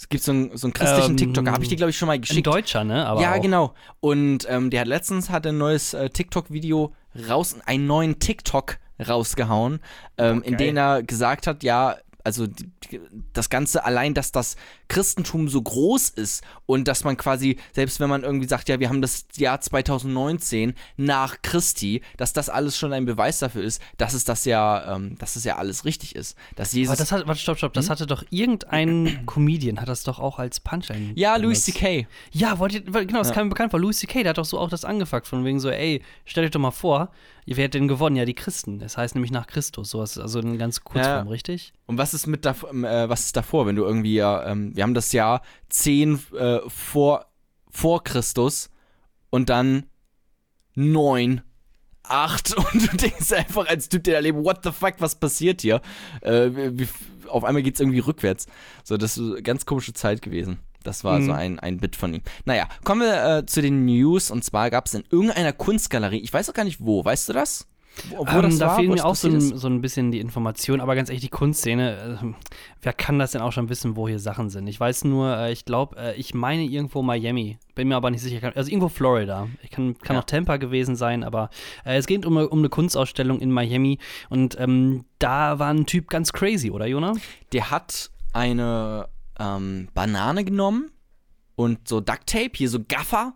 Es 0.00 0.08
gibt 0.08 0.24
so 0.24 0.32
einen, 0.32 0.56
so 0.56 0.66
einen 0.66 0.72
christlichen 0.72 1.10
Ähm, 1.10 1.16
TikToker, 1.18 1.52
habe 1.52 1.62
ich 1.62 1.68
dir, 1.68 1.76
glaube 1.76 1.90
ich, 1.90 1.98
schon 1.98 2.06
mal 2.06 2.14
Ein 2.14 2.22
geschickt. 2.22 2.46
Deutscher, 2.46 2.84
ne? 2.84 3.06
Aber 3.06 3.20
ja, 3.20 3.34
auch. 3.34 3.42
genau. 3.42 3.74
Und 4.00 4.46
ähm, 4.48 4.70
der 4.70 4.80
hat 4.80 4.88
letztens 4.88 5.28
hat 5.28 5.46
ein 5.46 5.58
neues 5.58 5.92
äh, 5.92 6.08
TikTok-Video 6.08 6.94
raus, 7.28 7.54
einen 7.66 7.86
neuen 7.86 8.18
TikTok 8.18 8.78
rausgehauen, 9.06 9.80
ähm, 10.16 10.42
in 10.42 10.56
geil. 10.56 10.68
dem 10.68 10.76
er 10.78 11.02
gesagt 11.02 11.46
hat, 11.46 11.62
ja, 11.62 11.96
also 12.24 12.46
die, 12.46 12.70
das 13.32 13.50
Ganze 13.50 13.84
allein, 13.84 14.14
dass 14.14 14.32
das 14.32 14.56
Christentum 14.88 15.48
so 15.48 15.60
groß 15.62 16.10
ist 16.10 16.42
und 16.66 16.88
dass 16.88 17.04
man 17.04 17.16
quasi, 17.16 17.58
selbst 17.72 18.00
wenn 18.00 18.08
man 18.10 18.22
irgendwie 18.22 18.48
sagt, 18.48 18.68
ja, 18.68 18.80
wir 18.80 18.88
haben 18.88 19.02
das 19.02 19.26
Jahr 19.36 19.60
2019 19.60 20.74
nach 20.96 21.42
Christi, 21.42 22.02
dass 22.16 22.32
das 22.32 22.48
alles 22.48 22.76
schon 22.76 22.92
ein 22.92 23.04
Beweis 23.04 23.38
dafür 23.38 23.62
ist, 23.62 23.80
dass 23.96 24.14
es 24.14 24.24
das 24.24 24.44
ja, 24.44 24.96
ähm, 24.96 25.16
dass 25.18 25.36
es 25.36 25.44
ja 25.44 25.56
alles 25.56 25.84
richtig 25.84 26.14
ist. 26.16 26.36
Dass 26.56 26.72
Jesus. 26.72 26.90
Aber 26.92 26.98
das 26.98 27.12
hat, 27.12 27.26
warte, 27.26 27.40
stopp, 27.40 27.58
stopp, 27.58 27.72
das 27.72 27.90
hatte 27.90 28.06
doch 28.06 28.24
irgendein 28.30 29.24
Comedian, 29.26 29.80
hat 29.80 29.88
das 29.88 30.02
doch 30.02 30.18
auch 30.18 30.38
als 30.38 30.60
Punchline. 30.60 31.12
ja, 31.14 31.36
Louis. 31.36 31.64
C.K. 31.64 32.06
Ja, 32.32 32.58
wollte 32.58 32.80
genau, 32.82 33.18
das 33.18 33.28
Ja. 33.28 33.34
kam 33.34 33.44
mir 33.46 33.50
bekannt 33.50 33.70
vor. 33.70 33.80
Louis 33.80 33.98
C.K., 33.98 34.22
der 34.22 34.30
hat 34.30 34.38
doch 34.38 34.44
so 34.44 34.58
auch 34.58 34.70
das 34.70 34.84
angefuckt, 34.84 35.26
von 35.26 35.44
wegen 35.44 35.60
so, 35.60 35.70
ey, 35.70 36.02
stellt 36.24 36.46
euch 36.46 36.50
doch 36.50 36.60
mal 36.60 36.70
vor, 36.70 37.10
wer 37.56 37.64
hat 37.64 37.74
denn 37.74 37.88
gewonnen? 37.88 38.16
Ja, 38.16 38.24
die 38.24 38.34
Christen. 38.34 38.78
Das 38.78 38.96
heißt 38.96 39.14
nämlich 39.14 39.30
nach 39.32 39.46
Christus. 39.46 39.90
Sowas, 39.90 40.18
also 40.18 40.38
in 40.40 40.58
ganz 40.58 40.82
Kurzform, 40.82 41.26
Ja. 41.26 41.30
richtig? 41.30 41.72
Und 41.86 41.98
was 41.98 42.14
ist 42.14 42.26
mit 42.26 42.44
dav 42.44 42.64
ähm, 42.70 42.84
äh, 42.84 43.08
was 43.08 43.22
ist 43.26 43.36
davor, 43.36 43.66
wenn 43.66 43.76
du 43.76 43.84
irgendwie 43.84 44.14
ja, 44.14 44.46
ähm, 44.46 44.74
wir 44.76 44.82
haben 44.82 44.94
das 44.94 45.12
Jahr 45.12 45.42
10 45.68 46.20
äh, 46.38 46.58
vor, 46.68 47.26
vor 47.70 48.04
Christus 48.04 48.70
und 49.30 49.48
dann 49.48 49.86
9, 50.74 51.42
8 52.04 52.54
und 52.74 52.92
du 52.92 52.96
denkst 52.96 53.32
einfach 53.32 53.66
als 53.68 53.88
Typ, 53.88 54.04
der 54.04 54.14
da 54.14 54.20
lebt, 54.20 54.38
what 54.44 54.60
the 54.64 54.72
fuck, 54.72 54.94
was 54.98 55.14
passiert 55.18 55.60
hier? 55.62 55.80
Äh, 56.22 56.50
wie, 56.54 56.88
auf 57.28 57.44
einmal 57.44 57.62
geht's 57.62 57.80
irgendwie 57.80 57.98
rückwärts. 58.00 58.46
So, 58.84 58.96
das 58.96 59.16
ist 59.18 59.30
eine 59.32 59.42
ganz 59.42 59.66
komische 59.66 59.92
Zeit 59.92 60.22
gewesen. 60.22 60.58
Das 60.82 61.04
war 61.04 61.18
Mhm. 61.18 61.24
so 61.26 61.32
ein, 61.32 61.58
ein 61.58 61.78
Bit 61.78 61.96
von 61.96 62.14
ihm. 62.14 62.22
Naja, 62.44 62.68
kommen 62.84 63.02
wir 63.02 63.38
äh, 63.38 63.46
zu 63.46 63.60
den 63.62 63.84
News. 63.84 64.30
Und 64.30 64.44
zwar 64.44 64.70
gab 64.70 64.86
es 64.86 64.94
in 64.94 65.04
irgendeiner 65.10 65.52
Kunstgalerie, 65.52 66.18
ich 66.20 66.32
weiß 66.32 66.48
auch 66.50 66.54
gar 66.54 66.64
nicht 66.64 66.80
wo, 66.80 67.04
weißt 67.04 67.28
du 67.28 67.32
das? 67.32 67.66
Wo, 68.08 68.18
wo 68.18 68.38
Ähm, 68.40 68.56
da 68.58 68.66
war, 68.68 68.76
fehlen 68.76 68.92
mir 68.92 69.04
auch 69.04 69.16
so 69.16 69.28
ein, 69.28 69.40
so 69.40 69.66
ein 69.68 69.80
bisschen 69.82 70.10
die 70.12 70.20
Informationen, 70.20 70.80
aber 70.80 70.94
ganz 70.94 71.10
ehrlich, 71.10 71.22
die 71.22 71.28
Kunstszene, 71.28 72.20
äh, 72.22 72.26
wer 72.80 72.92
kann 72.92 73.18
das 73.18 73.32
denn 73.32 73.42
auch 73.42 73.50
schon 73.52 73.68
wissen, 73.68 73.96
wo 73.96 74.06
hier 74.08 74.20
Sachen 74.20 74.48
sind? 74.48 74.68
Ich 74.68 74.78
weiß 74.78 75.04
nur, 75.04 75.36
äh, 75.36 75.52
ich 75.52 75.64
glaube, 75.64 75.96
äh, 75.98 76.14
ich 76.14 76.32
meine 76.32 76.62
irgendwo 76.62 77.02
Miami, 77.02 77.58
bin 77.74 77.88
mir 77.88 77.96
aber 77.96 78.10
nicht 78.10 78.22
sicher, 78.22 78.52
also 78.54 78.70
irgendwo 78.70 78.88
Florida. 78.88 79.48
Ich 79.64 79.70
kann, 79.70 79.98
kann 79.98 80.14
Ja. 80.14 80.20
auch 80.22 80.24
Tampa 80.24 80.56
gewesen 80.56 80.94
sein, 80.96 81.24
aber 81.24 81.50
äh, 81.84 81.96
es 81.98 82.06
geht 82.06 82.24
um, 82.24 82.36
eine- 82.38 82.48
um 82.48 82.60
eine 82.60 82.68
Kunstausstellung 82.70 83.40
in 83.40 83.50
Miami 83.50 83.98
und 84.30 84.58
ähm, 84.58 85.04
da 85.18 85.58
war 85.58 85.68
ein 85.74 85.84
Typ 85.84 86.08
ganz 86.08 86.32
crazy, 86.32 86.70
oder 86.70 86.86
Jona? 86.86 87.14
der 87.52 87.70
hat 87.72 88.10
eine 88.32 89.08
ähm, 89.40 89.88
Banane 89.94 90.44
genommen 90.44 90.92
und 91.56 91.88
so 91.88 92.00
Ducktape, 92.00 92.52
hier 92.54 92.68
so 92.68 92.84
Gaffer, 92.86 93.34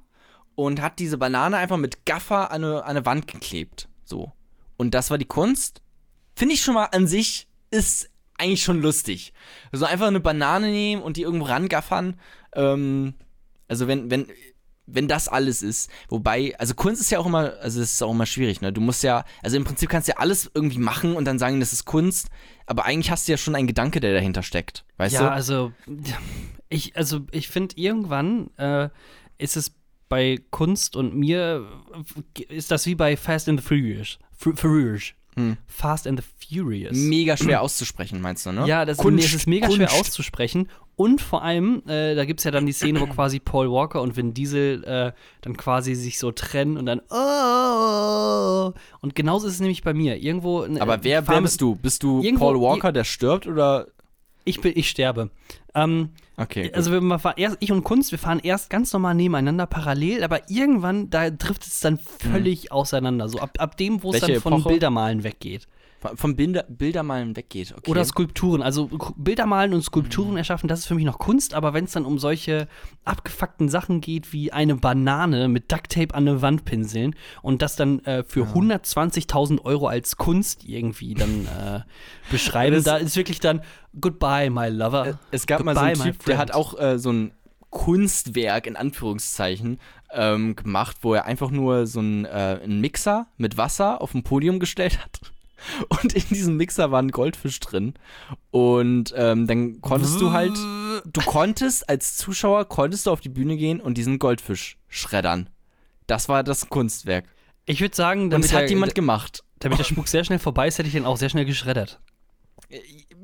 und 0.55 0.81
hat 0.81 1.01
diese 1.01 1.19
Banane 1.19 1.57
einfach 1.57 1.79
mit 1.79 2.07
Gaffer 2.07 2.53
an 2.53 2.63
eine, 2.63 2.85
an 2.85 2.91
eine 2.91 3.07
Wand 3.07 3.27
geklebt. 3.27 3.89
So. 4.05 4.33
Und 4.77 4.95
das 4.95 5.11
war 5.11 5.19
die 5.19 5.25
Kunst. 5.25 5.83
Finde 6.37 6.55
ich 6.55 6.63
schon 6.63 6.75
mal 6.75 6.87
an 6.87 7.09
sich 7.09 7.49
ist 7.71 8.09
eigentlich 8.39 8.63
schon 8.63 8.81
lustig. 8.81 9.33
Also 9.73 9.85
einfach 9.85 10.07
eine 10.07 10.21
Banane 10.21 10.71
nehmen 10.71 11.03
und 11.03 11.17
die 11.17 11.23
irgendwo 11.23 11.47
rangaffern. 11.47 12.21
Ähm, 12.55 13.15
also 13.67 13.89
wenn, 13.89 14.11
wenn, 14.11 14.27
wenn 14.87 15.09
das 15.09 15.29
alles 15.29 15.63
ist. 15.63 15.91
Wobei, 16.09 16.55
also 16.59 16.75
Kunst 16.75 17.01
ist 17.01 17.11
ja 17.11 17.19
auch 17.19 17.27
immer, 17.27 17.55
also 17.61 17.81
es 17.81 17.93
ist 17.93 18.03
auch 18.03 18.11
immer 18.11 18.27
schwierig, 18.27 18.61
ne? 18.61 18.73
Du 18.73 18.81
musst 18.81 19.03
ja, 19.03 19.25
also 19.43 19.57
im 19.57 19.65
Prinzip 19.65 19.89
kannst 19.89 20.09
du 20.09 20.13
ja 20.13 20.19
alles 20.19 20.51
irgendwie 20.55 20.79
machen 20.79 21.17
und 21.17 21.25
dann 21.25 21.39
sagen, 21.39 21.61
das 21.61 21.73
ist 21.73 21.85
Kunst, 21.85 22.29
aber 22.67 22.85
eigentlich 22.85 23.11
hast 23.11 23.27
du 23.27 23.33
ja 23.33 23.39
schon 23.39 23.55
einen 23.55 23.67
Gedanke, 23.67 24.01
der 24.01 24.13
dahinter 24.13 24.43
steckt. 24.43 24.85
Weißt 24.99 25.15
ja, 25.15 25.23
du? 25.23 25.31
also 25.31 25.73
ich, 26.69 26.97
also 26.97 27.21
ich 27.31 27.49
finde 27.49 27.77
irgendwann 27.77 28.51
äh, 28.59 28.89
ist 29.39 29.57
es 29.57 29.73
bei 30.09 30.39
Kunst 30.51 30.97
und 30.97 31.15
mir 31.15 31.67
ist 32.49 32.71
das 32.71 32.87
wie 32.87 32.95
bei 32.95 33.17
Fast 33.17 33.49
and 33.49 33.61
the 33.61 33.67
Furious. 33.67 34.19
Fu- 34.37 34.55
Furious. 34.55 35.13
Hm. 35.37 35.57
Fast 35.67 36.07
and 36.07 36.21
the 36.21 36.27
Furious. 36.57 36.97
Mega 36.97 37.37
schwer 37.37 37.61
auszusprechen, 37.63 38.21
meinst 38.21 38.47
du, 38.47 38.53
ne? 38.53 38.67
Ja, 38.69 38.85
das 38.85 38.99
Kunst, 38.99 39.17
nee, 39.19 39.25
es 39.25 39.35
ist 39.35 39.47
mega 39.49 39.69
schwer 39.71 39.89
Kunst. 39.89 40.01
auszusprechen. 40.01 40.69
Und 40.97 41.21
vor 41.21 41.43
allem, 41.43 41.83
äh, 41.89 42.15
da 42.15 42.25
gibt 42.25 42.39
es 42.41 42.45
ja 42.45 42.51
dann 42.53 42.67
die 42.67 42.73
Szene, 42.73 43.01
wo 43.01 43.07
quasi 43.07 43.41
Paul 43.41 43.69
Walker 43.71 44.01
und 44.01 44.17
Vin 44.17 44.33
Diesel 44.33 44.85
äh, 44.85 45.13
dann 45.41 45.57
quasi 45.57 45.95
sich 45.97 46.19
so 46.21 46.31
trennen 46.31 46.77
und 46.77 46.87
dann 46.87 47.01
oh, 47.11 48.73
und 49.01 49.15
genauso 49.15 49.47
ist 49.49 49.55
es 49.55 49.61
nämlich 49.61 49.83
bei 49.83 49.93
mir. 49.95 50.17
Irgendwo. 50.23 50.65
äh, 50.65 50.79
Aber 50.81 51.03
wer, 51.03 51.27
wer 51.27 51.41
bist 51.41 51.61
du? 51.61 51.75
Bist 51.77 52.03
du 52.03 52.21
Irgendwo- 52.23 52.39
Paul 52.53 52.61
Walker, 52.61 52.93
der 52.93 53.05
stirbt 53.05 53.47
oder? 53.47 53.87
Ich, 54.45 54.61
bin, 54.61 54.73
ich 54.77 54.91
sterbe. 54.91 55.31
Ähm, 55.75 56.11
Okay. 56.37 56.73
also 56.75 56.91
wir 56.91 57.19
fahren 57.21 57.35
erst, 57.37 57.57
ich 57.61 57.71
und 57.71 57.85
Kunst, 57.85 58.11
wir 58.11 58.19
fahren 58.19 58.41
erst 58.43 58.69
ganz 58.69 58.93
normal 58.93 59.15
nebeneinander 59.15 59.67
parallel, 59.67 60.25
aber 60.25 60.51
irgendwann, 60.51 61.09
da 61.09 61.31
trifft 61.31 61.65
es 61.65 61.79
dann 61.79 61.97
völlig 61.99 62.73
auseinander. 62.73 63.29
So 63.29 63.39
ab, 63.39 63.53
ab 63.59 63.77
dem, 63.77 64.03
wo 64.03 64.13
es 64.13 64.21
dann 64.21 64.41
von 64.41 64.55
Epoche? 64.55 64.69
Bildermalen 64.71 65.23
weggeht. 65.23 65.69
Vom 66.15 66.37
Bilder, 66.37 66.65
Bildermalen 66.69 67.37
weggeht. 67.37 67.75
Okay. 67.77 67.91
Oder 67.91 68.05
Skulpturen. 68.05 68.63
Also 68.63 68.91
Bildermalen 69.17 69.75
und 69.75 69.83
Skulpturen 69.83 70.37
erschaffen, 70.37 70.69
das 70.69 70.81
ist 70.81 70.87
für 70.87 70.95
mich 70.95 71.05
noch 71.05 71.19
Kunst, 71.19 71.55
aber 71.55 71.75
wenn 71.75 71.85
es 71.85 71.93
dann 71.93 72.05
um 72.05 72.19
solche 72.19 72.69
abgefuckten 73.05 73.69
Sachen 73.69 74.01
geht, 74.01 74.33
wie 74.33 74.53
eine 74.53 74.77
Banane 74.77 75.49
mit 75.49 75.73
Ducktape 75.73 76.15
an 76.15 76.29
eine 76.29 76.43
Wand 76.43 76.65
pinseln 76.65 77.15
und 77.43 77.63
das 77.63 77.77
dann 77.77 78.01
äh, 78.05 78.25
für 78.25 78.45
120.000 78.45 79.65
Euro 79.65 79.87
als 79.89 80.17
Kunst 80.17 80.65
irgendwie 80.65 81.15
dann 81.15 81.47
äh, 81.47 81.81
beschreiben, 82.31 82.83
da 82.85 82.97
ist 82.97 83.17
wirklich 83.17 83.41
dann 83.41 83.63
Goodbye, 84.01 84.51
my 84.51 84.69
lover. 84.69 85.19
Es 85.31 85.47
gab 85.47 85.63
mal 85.65 85.75
so 85.75 85.81
einen 85.81 85.95
Goodbye, 85.95 86.13
Typ, 86.13 86.25
der 86.27 86.39
hat 86.39 86.53
auch 86.53 86.79
äh, 86.79 86.99
so 86.99 87.11
ein 87.11 87.33
Kunstwerk 87.71 88.67
in 88.67 88.77
Anführungszeichen 88.77 89.79
ähm, 90.13 90.55
gemacht, 90.57 90.99
wo 91.03 91.13
er 91.15 91.25
einfach 91.25 91.51
nur 91.51 91.87
so 91.87 91.99
einen, 91.99 92.25
äh, 92.25 92.61
einen 92.63 92.81
Mixer 92.81 93.27
mit 93.37 93.57
Wasser 93.57 94.01
auf 94.01 94.15
ein 94.15 94.23
Podium 94.23 94.61
gestellt 94.61 95.03
hat. 95.03 95.21
Und 95.89 96.13
in 96.13 96.27
diesem 96.29 96.57
Mixer 96.57 96.91
war 96.91 97.01
ein 97.01 97.11
Goldfisch 97.11 97.61
drin. 97.61 97.95
Und 98.51 99.15
ähm, 99.17 99.47
dann 99.47 99.81
konntest 99.81 100.21
du 100.21 100.33
halt, 100.33 100.57
du 101.05 101.21
konntest 101.25 101.89
als 101.89 102.17
Zuschauer, 102.17 102.67
konntest 102.67 103.07
du 103.07 103.11
auf 103.11 103.21
die 103.21 103.29
Bühne 103.29 103.57
gehen 103.57 103.81
und 103.81 103.97
diesen 103.99 104.19
Goldfisch 104.19 104.79
schreddern. 104.89 105.51
Das 106.07 106.29
war 106.29 106.43
das 106.43 106.69
Kunstwerk. 106.69 107.25
Ich 107.67 107.81
würde 107.81 107.97
sagen, 107.97 108.25
Und 108.25 108.31
damit, 108.31 108.47
es 108.47 108.53
hat 108.53 108.63
der, 108.63 108.71
jemand 108.71 108.95
gemacht. 108.95 109.43
damit 109.59 109.79
der 109.79 109.85
Spuk 109.85 110.09
sehr 110.09 110.25
schnell 110.25 110.39
vorbei 110.39 110.69
ist, 110.69 110.79
hätte 110.79 110.89
ich 110.89 110.95
den 110.95 111.07
auch 111.07 111.17
sehr 111.17 111.31
schnell 111.31 111.47
geschreddert. 111.47 112.01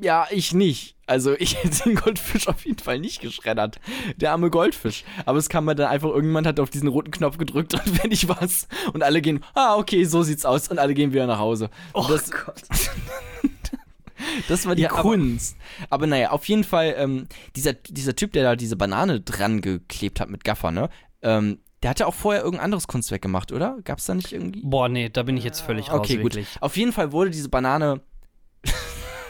Ja, 0.01 0.27
ich 0.31 0.53
nicht. 0.55 0.97
Also 1.07 1.35
ich 1.39 1.57
hätte 1.63 1.83
den 1.85 1.95
Goldfisch 1.97 2.49
auf 2.49 2.65
jeden 2.65 2.79
Fall 2.79 2.99
nicht 2.99 3.21
geschreddert. 3.21 3.81
Der 4.17 4.33
arme 4.33 4.51
Goldfisch. 4.51 5.05
Aber 5.27 5.39
es 5.39 5.49
kam 5.49 5.65
mir 5.65 5.75
dann 5.75 5.89
einfach, 5.89 6.09
irgendjemand 6.09 6.47
hat 6.47 6.61
auf 6.61 6.71
diesen 6.71 6.89
roten 6.89 7.11
Knopf 7.11 7.37
gedrückt 7.39 7.75
und 7.87 7.97
fertig 7.97 8.29
war's. 8.29 8.69
Und 8.93 9.03
alle 9.03 9.21
gehen, 9.21 9.45
ah, 9.55 9.77
okay, 9.77 10.05
so 10.05 10.23
sieht's 10.23 10.45
aus. 10.45 10.69
Und 10.69 10.79
alle 10.79 10.95
gehen 10.95 11.13
wieder 11.13 11.27
nach 11.27 11.39
Hause. 11.39 11.71
Oh 11.95 12.07
das, 12.09 12.31
Gott. 12.31 12.63
das 14.49 14.67
war 14.67 14.75
die 14.75 14.83
Ja, 14.83 14.93
aber- 14.93 15.03
Kunst. 15.03 15.57
Aber, 15.91 16.07
naja, 16.07 16.31
auf 16.31 16.47
jeden 16.47 16.65
Fall, 16.65 16.95
ähm, 16.97 17.27
dieser, 17.57 17.73
dieser 17.75 18.15
Typ, 18.17 18.33
der 18.33 18.43
da 18.45 18.57
diese 18.57 18.77
Banane 18.77 19.21
dran 19.21 19.61
geklebt 19.61 20.21
hat 20.21 20.31
mit 20.31 20.45
Gaffer, 20.45 20.71
ne? 20.71 20.89
Ähm, 21.23 21.59
der 21.83 21.91
hat 21.91 22.01
ja 22.01 22.07
auch 22.07 22.15
vorher 22.15 22.43
irgendein 22.43 22.65
anderes 22.67 22.87
Kunstwerk 22.87 23.23
gemacht, 23.23 23.53
oder? 23.53 23.79
Gab's 23.85 24.05
da 24.07 24.15
nicht 24.15 24.33
irgendwie? 24.33 24.61
Boah, 24.63 24.89
nee, 24.89 25.09
da 25.09 25.23
bin 25.23 25.37
ich 25.37 25.45
jetzt 25.45 25.61
völlig 25.61 25.91
raus, 25.91 26.01
Okay, 26.01 26.17
gut. 26.17 26.35
wirklich. 26.35 26.49
Auf 26.61 26.77
jeden 26.77 26.93
Fall 26.93 27.13
wurde 27.13 27.31
diese 27.31 27.49
Banane 27.49 28.01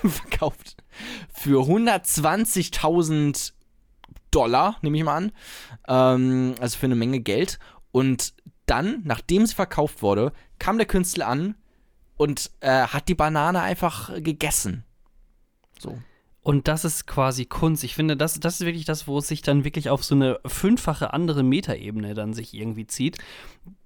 verkauft 0.09 0.77
für 1.33 1.63
120.000 1.63 3.53
Dollar, 4.31 4.77
nehme 4.83 4.99
ich 4.99 5.05
mal 5.05 5.17
an. 5.17 5.33
Ähm, 5.89 6.55
also 6.61 6.79
für 6.79 6.87
eine 6.87 6.95
Menge 6.95 7.21
Geld. 7.21 7.59
Und 7.93 8.35
dann, 8.67 9.01
nachdem 9.05 9.47
sie 9.47 9.55
verkauft 9.55 10.03
wurde, 10.03 10.33
kam 10.59 10.79
der 10.79 10.87
Künstler 10.87 11.27
an 11.27 11.57
und 12.17 12.51
äh, 12.61 12.83
hat 12.83 13.09
die 13.09 13.15
Banane 13.15 13.61
einfach 13.61 14.15
gegessen. 14.23 14.85
So. 15.79 15.99
Und 16.43 16.69
das 16.69 16.85
ist 16.85 17.07
quasi 17.07 17.45
Kunst. 17.45 17.85
Ich 17.85 17.95
finde, 17.95 18.17
das, 18.17 18.41
das 18.41 18.61
ist 18.61 18.67
wirklich 18.67 18.85
das, 18.85 19.07
wo 19.07 19.19
es 19.19 19.29
sich 19.29 19.43
dann 19.43 19.65
wirklich 19.65 19.91
auf 19.91 20.05
so 20.05 20.15
eine 20.15 20.39
fünffache 20.47 21.13
andere 21.13 21.43
Metaebene 21.43 22.15
dann 22.15 22.33
sich 22.33 22.55
irgendwie 22.55 22.87
zieht. 22.87 23.19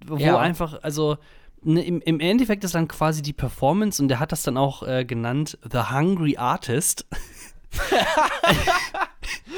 Wo 0.05 0.17
Ja. 0.17 0.37
einfach, 0.37 0.81
also 0.81 1.17
ne, 1.65 1.83
im, 1.83 2.01
im 2.01 2.19
Endeffekt 2.19 2.63
ist 2.63 2.75
dann 2.75 2.87
quasi 2.87 3.21
die 3.21 3.33
Performance 3.33 4.01
und 4.01 4.07
der 4.07 4.19
hat 4.19 4.31
das 4.31 4.43
dann 4.43 4.57
auch 4.57 4.83
äh, 4.83 5.05
genannt 5.05 5.57
The 5.69 5.91
Hungry 5.91 6.37
Artist. 6.37 7.05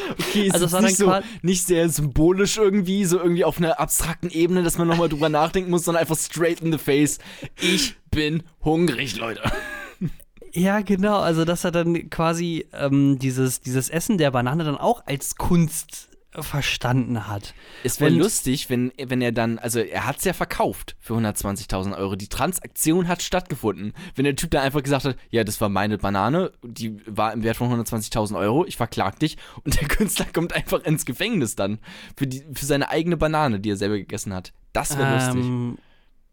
Okay, 0.10 0.47
ist 0.47 0.53
Also 0.53 0.66
also 0.66 0.66
es 0.66 0.74
war 0.74 0.82
nicht, 0.82 0.97
so, 0.97 1.38
nicht 1.41 1.68
sehr 1.68 1.89
symbolisch 1.89 2.58
irgendwie, 2.58 3.05
so 3.05 3.20
irgendwie 3.20 3.43
auf 3.43 3.58
einer 3.58 3.80
abstrakten 3.80 4.30
Ebene, 4.30 4.64
dass 4.64 4.78
man 4.78 4.88
nochmal 4.88 5.10
drüber 5.10 5.30
nachdenken 5.30 5.70
muss, 5.70 5.86
sondern 5.86 6.01
einfach 6.01 6.18
straight 6.18 6.62
in 6.62 6.72
the 6.72 6.78
face. 6.78 7.20
Ich 7.60 7.95
bin 8.10 8.43
hungrig, 8.64 9.18
Leute. 9.18 9.41
Ja, 10.53 10.82
genau. 10.82 11.20
Also, 11.20 11.45
dass 11.45 11.64
er 11.64 11.72
dann 11.72 12.10
quasi 12.10 12.66
ähm, 12.74 13.20
dieses, 13.20 13.62
dieses 13.62 13.89
Essen 13.89 14.18
der 14.18 14.32
Banane 14.32 14.64
dann 14.64 14.78
auch 14.78 15.05
als 15.05 15.36
Kunst 15.36 16.10
verstanden 16.43 17.27
hat. 17.27 17.53
Es 17.83 17.99
wäre 17.99 18.11
lustig, 18.11 18.69
wenn, 18.69 18.91
wenn 18.97 19.21
er 19.21 19.31
dann, 19.31 19.59
also 19.59 19.79
er 19.79 20.05
hat 20.05 20.17
es 20.17 20.23
ja 20.23 20.33
verkauft 20.33 20.95
für 20.99 21.13
120.000 21.13 21.97
Euro. 21.97 22.15
Die 22.15 22.27
Transaktion 22.27 23.07
hat 23.07 23.21
stattgefunden. 23.21 23.93
Wenn 24.15 24.25
der 24.25 24.35
Typ 24.35 24.51
dann 24.51 24.63
einfach 24.63 24.83
gesagt 24.83 25.05
hat, 25.05 25.17
ja, 25.29 25.43
das 25.43 25.59
war 25.61 25.69
meine 25.69 25.97
Banane, 25.97 26.51
die 26.63 26.99
war 27.07 27.33
im 27.33 27.43
Wert 27.43 27.57
von 27.57 27.69
120.000 27.71 28.38
Euro, 28.38 28.65
ich 28.65 28.77
verklag 28.77 29.19
dich 29.19 29.38
und 29.63 29.79
der 29.79 29.88
Künstler 29.89 30.25
kommt 30.33 30.53
einfach 30.53 30.83
ins 30.83 31.05
Gefängnis 31.05 31.55
dann 31.55 31.79
für, 32.15 32.27
die, 32.27 32.43
für 32.53 32.65
seine 32.65 32.89
eigene 32.89 33.17
Banane, 33.17 33.59
die 33.59 33.71
er 33.71 33.77
selber 33.77 33.97
gegessen 33.97 34.33
hat. 34.33 34.53
Das 34.73 34.97
wäre 34.97 35.13
lustig. 35.15 35.43
Ähm, 35.45 35.77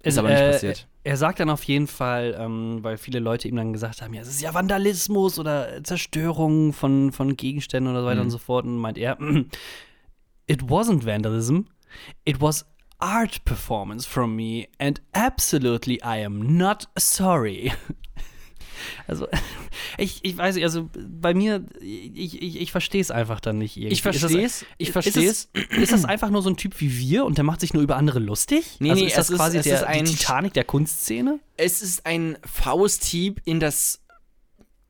Ist 0.03 0.15
es- 0.15 0.19
aber 0.19 0.29
nicht 0.31 0.41
äh, 0.41 0.51
passiert. 0.53 0.87
Er 1.07 1.19
sagt 1.19 1.39
dann 1.39 1.51
auf 1.51 1.63
jeden 1.65 1.87
Fall, 1.87 2.35
ähm, 2.41 2.79
weil 2.81 2.97
viele 2.97 3.19
Leute 3.19 3.47
ihm 3.47 3.57
dann 3.57 3.75
gesagt 3.75 4.01
haben, 4.01 4.15
ja, 4.15 4.23
es 4.23 4.29
ist 4.29 4.41
ja 4.41 4.55
Vandalismus 4.55 5.39
oder 5.39 5.85
Zerstörung 5.85 6.73
von, 6.73 7.13
von 7.13 7.37
Gegenständen 7.37 7.93
oder 7.93 8.01
so 8.01 8.07
weiter 8.07 8.21
Mhm. 8.21 8.27
und 8.27 8.31
so 8.31 8.39
fort. 8.39 8.65
Und 8.65 8.79
meint 8.79 8.97
er, 8.97 9.19
it 10.47 10.63
wasn't 10.69 11.05
vandalism, 11.05 11.61
it 12.25 12.41
was 12.41 12.65
art 12.99 13.45
performance 13.45 14.07
from 14.07 14.35
me 14.37 14.69
and 14.79 15.01
absolutely 15.13 15.97
I 16.03 16.25
am 16.25 16.57
not 16.57 16.89
sorry. 16.99 17.73
Also, 19.07 19.29
ich, 19.97 20.21
ich 20.25 20.37
weiß 20.37 20.57
nicht, 20.57 20.65
also 20.65 20.91
bei 21.09 21.33
mir, 21.33 21.65
ich, 21.81 22.43
ich, 22.43 22.61
ich 22.61 22.73
verstehe 22.73 23.01
es 23.01 23.11
einfach 23.11 23.41
dann 23.41 23.57
nicht 23.57 23.77
irgendwie. 23.77 23.93
Ich 23.95 24.03
verstehe 24.03 24.45
es, 24.45 24.67
ich 24.79 24.93
verstehe 24.93 25.31
es. 25.31 25.49
Ist, 25.55 25.73
ist 25.73 25.93
das 25.93 26.05
einfach 26.05 26.29
nur 26.29 26.43
so 26.43 26.51
ein 26.51 26.57
Typ 26.57 26.81
wie 26.81 26.99
wir 26.99 27.25
und 27.25 27.39
der 27.39 27.45
macht 27.45 27.61
sich 27.61 27.73
nur 27.73 27.83
über 27.83 27.97
andere 27.97 28.19
lustig? 28.19 28.77
Nee, 28.81 28.91
also 28.91 29.03
nee, 29.03 29.09
ist 29.09 29.17
das 29.17 29.27
es 29.27 29.31
ist- 29.31 29.37
quasi 29.39 29.59
es 29.59 29.65
der, 29.65 29.77
ist 29.77 29.85
ein- 29.85 30.05
die 30.05 30.13
Titanic 30.13 30.53
der 30.55 30.65
Kunstszene? 30.65 31.39
Es 31.57 31.81
ist 31.83 32.05
ein 32.05 32.37
Fausthieb 32.45 33.41
in 33.47 33.59
das 33.61 34.03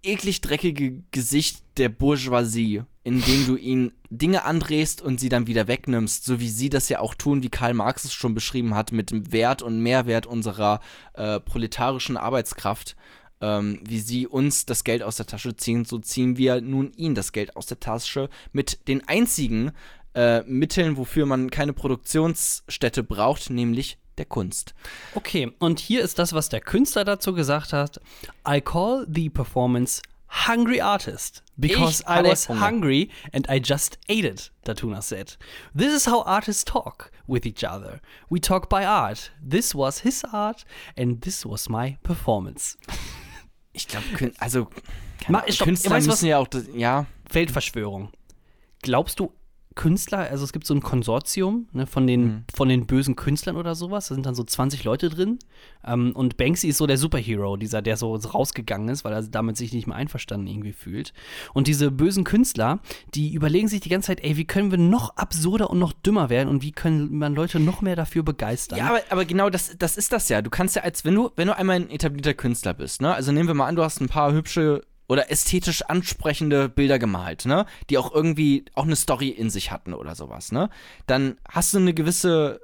eklig 0.03 0.41
dreckige 0.41 1.03
Gesicht 1.13 1.63
der 1.77 1.89
Bourgeoisie, 1.89 2.83
indem 3.05 3.47
du 3.47 3.57
ihnen 3.57 3.93
Dinge 4.11 4.45
andrehst 4.45 5.03
und 5.03 5.21
sie 5.21 5.29
dann 5.29 5.47
wieder 5.47 5.69
wegnimmst, 5.69 6.25
so 6.25 6.41
wie 6.41 6.49
sie 6.49 6.71
das 6.71 6.89
ja 6.89 7.01
auch 7.01 7.15
tun, 7.15 7.43
wie 7.43 7.51
Karl 7.51 7.75
Marx 7.75 8.05
es 8.05 8.15
schon 8.15 8.35
beschrieben 8.35 8.75
hat, 8.75 8.93
mit 8.93 9.11
dem 9.11 9.31
Wert 9.31 9.63
und 9.63 9.81
Mehrwert 9.81 10.27
unserer 10.27 10.81
äh, 11.13 11.39
proletarischen 11.39 12.17
Arbeitskraft. 12.17 12.97
Ähm, 13.41 13.81
wie 13.85 13.99
sie 13.99 14.27
uns 14.27 14.65
das 14.65 14.85
Geld 14.85 15.03
aus 15.03 15.17
der 15.17 15.27
Tasche 15.27 15.57
ziehen, 15.57 15.85
so 15.85 15.99
ziehen 15.99 16.39
wir 16.39 16.61
nun 16.61 16.93
ihnen 16.93 17.15
das 17.15 17.33
Geld 17.33 17.57
aus 17.57 17.67
der 17.67 17.81
Tasche 17.81 18.31
mit 18.53 18.89
den 18.89 19.07
einzigen 19.09 19.73
äh, 20.15 20.43
Mitteln, 20.43 20.97
wofür 20.97 21.27
man 21.27 21.51
keine 21.51 21.73
Produktionsstätte 21.73 23.03
braucht, 23.03 23.51
nämlich 23.51 23.99
der 24.19 24.25
Kunst. 24.25 24.75
Okay, 25.15 25.51
und 25.59 25.81
hier 25.81 26.03
ist 26.03 26.19
das, 26.19 26.33
was 26.33 26.49
der 26.49 26.61
Künstler 26.61 27.05
dazu 27.05 27.35
gesagt 27.35 27.73
hat. 27.73 28.01
I 28.49 28.61
call 28.61 29.07
the 29.13 29.29
performance 29.29 30.01
Hungry 30.47 30.81
Artist 30.81 31.43
because 31.59 32.01
Ich 32.01 32.09
I 32.09 32.23
was 32.23 32.47
Hunger. 32.49 32.61
hungry 32.61 33.09
and 33.33 33.47
I 33.49 33.59
just 33.61 33.99
ate 34.09 34.25
it, 34.25 34.51
Datuna 34.65 35.01
said. 35.03 35.37
This 35.75 35.93
is 35.93 36.07
how 36.07 36.23
artists 36.23 36.65
talk 36.65 37.11
with 37.27 37.47
each 37.47 37.63
other. 37.65 38.01
We 38.29 38.41
talk 38.41 38.69
by 38.69 38.85
art. 38.85 39.31
This 39.41 39.75
was 39.75 40.01
his 40.01 40.25
art 40.33 40.65
and 40.97 41.21
this 41.23 41.47
was 41.47 41.69
my 41.69 41.97
performance. 42.03 42.77
Ich 43.77 43.89
glaube, 43.89 44.05
also 44.39 44.69
Ma- 45.27 45.41
Künstler 45.41 45.91
weißt 45.97 46.07
du 46.07 46.11
was? 46.13 46.19
müssen 46.23 46.29
ja 46.29 46.39
auch, 46.39 46.47
das, 46.47 46.67
ja, 46.75 47.07
Weltverschwörung. 47.33 48.11
Glaubst 48.83 49.19
du, 49.19 49.33
Künstler, 49.75 50.19
also 50.31 50.45
es 50.45 50.53
gibt 50.53 50.67
so 50.67 50.75
ein 50.75 50.81
Konsortium 50.81 51.67
ne, 51.73 51.87
von, 51.87 52.07
den, 52.07 52.45
von 52.55 52.69
den 52.69 52.87
bösen 52.87 53.17
Künstlern 53.17 53.57
oder 53.57 53.75
sowas, 53.75 54.09
da 54.09 54.15
sind 54.15 54.25
dann 54.25 54.35
so 54.35 54.45
20 54.45 54.85
Leute 54.85 55.09
drin. 55.09 55.39
Ähm, 55.85 56.13
und 56.15 56.37
Banksy 56.37 56.69
ist 56.69 56.79
so 56.79 56.87
der 56.87 56.97
Superhero, 56.97 57.57
dieser, 57.57 57.83
der 57.83 57.97
so 57.97 58.15
rausgegangen 58.15 58.89
ist, 58.89 59.05
weil 59.05 59.13
er 59.13 59.23
damit 59.23 59.57
sich 59.57 59.73
nicht 59.73 59.87
mehr 59.87 59.97
einverstanden 59.97 60.47
irgendwie 60.47 60.73
fühlt. 60.73 61.13
Und 61.55 61.67
diese 61.67 61.91
bösen 61.91 62.25
Künstler, 62.25 62.81
die 63.15 63.35
überlegen 63.35 63.69
sich 63.69 63.81
die 63.81 63.89
ganze 63.89 64.09
Zeit, 64.09 64.23
ey, 64.23 64.37
wie 64.37 64.45
können 64.45 64.71
wir 64.71 64.79
noch 64.79 65.17
absurder 65.17 65.71
und 65.71 65.79
noch 65.79 65.93
dümmer 65.93 66.31
werden 66.31 66.49
und 66.49 66.63
wie 66.63 66.73
können 66.73 67.17
man 67.19 67.35
Leute 67.35 67.59
noch 67.59 67.81
mehr 67.83 67.97
dafür 67.97 68.23
begeistern? 68.23 68.79
ja, 68.79 68.89
aber, 68.89 69.01
aber 69.11 69.25
genau 69.25 69.51
das, 69.51 69.77
das 69.79 69.97
ist 69.97 70.13
das 70.13 70.29
ja. 70.29 70.41
Du 70.41 70.51
kannst 70.51 70.77
ja 70.77 70.83
als, 70.83 71.05
wenn 71.05 71.15
du, 71.15 71.31
wenn 71.37 71.49
du 71.49 71.57
einmal 71.57 71.77
ein 71.77 71.91
etablierter 71.91 72.35
Künstler 72.35 72.75
bist, 72.75 73.03
ne, 73.03 73.15
also 73.15 73.33
nehmen 73.33 73.49
wir 73.49 73.55
mal 73.55 73.67
an, 73.67 73.77
du 73.77 73.83
hast 73.83 74.01
ein 74.01 74.09
paar 74.09 74.33
hübsche 74.33 74.83
oder 75.09 75.31
ästhetisch 75.31 75.83
ansprechende 75.83 76.69
Bilder 76.69 76.99
gemalt, 76.99 77.47
ne, 77.47 77.67
die 77.91 77.99
auch 77.99 78.15
irgendwie 78.15 78.65
auch 78.75 78.85
eine 78.85 78.97
Story 78.97 79.29
in 79.29 79.51
sich 79.51 79.71
hatten 79.71 79.95
oder 79.95 80.15
sowas, 80.15 80.53
ne, 80.53 80.71
dann 81.07 81.39
hast 81.49 81.75
du 81.75 81.79
eine 81.79 81.95
gewisse, 81.95 82.61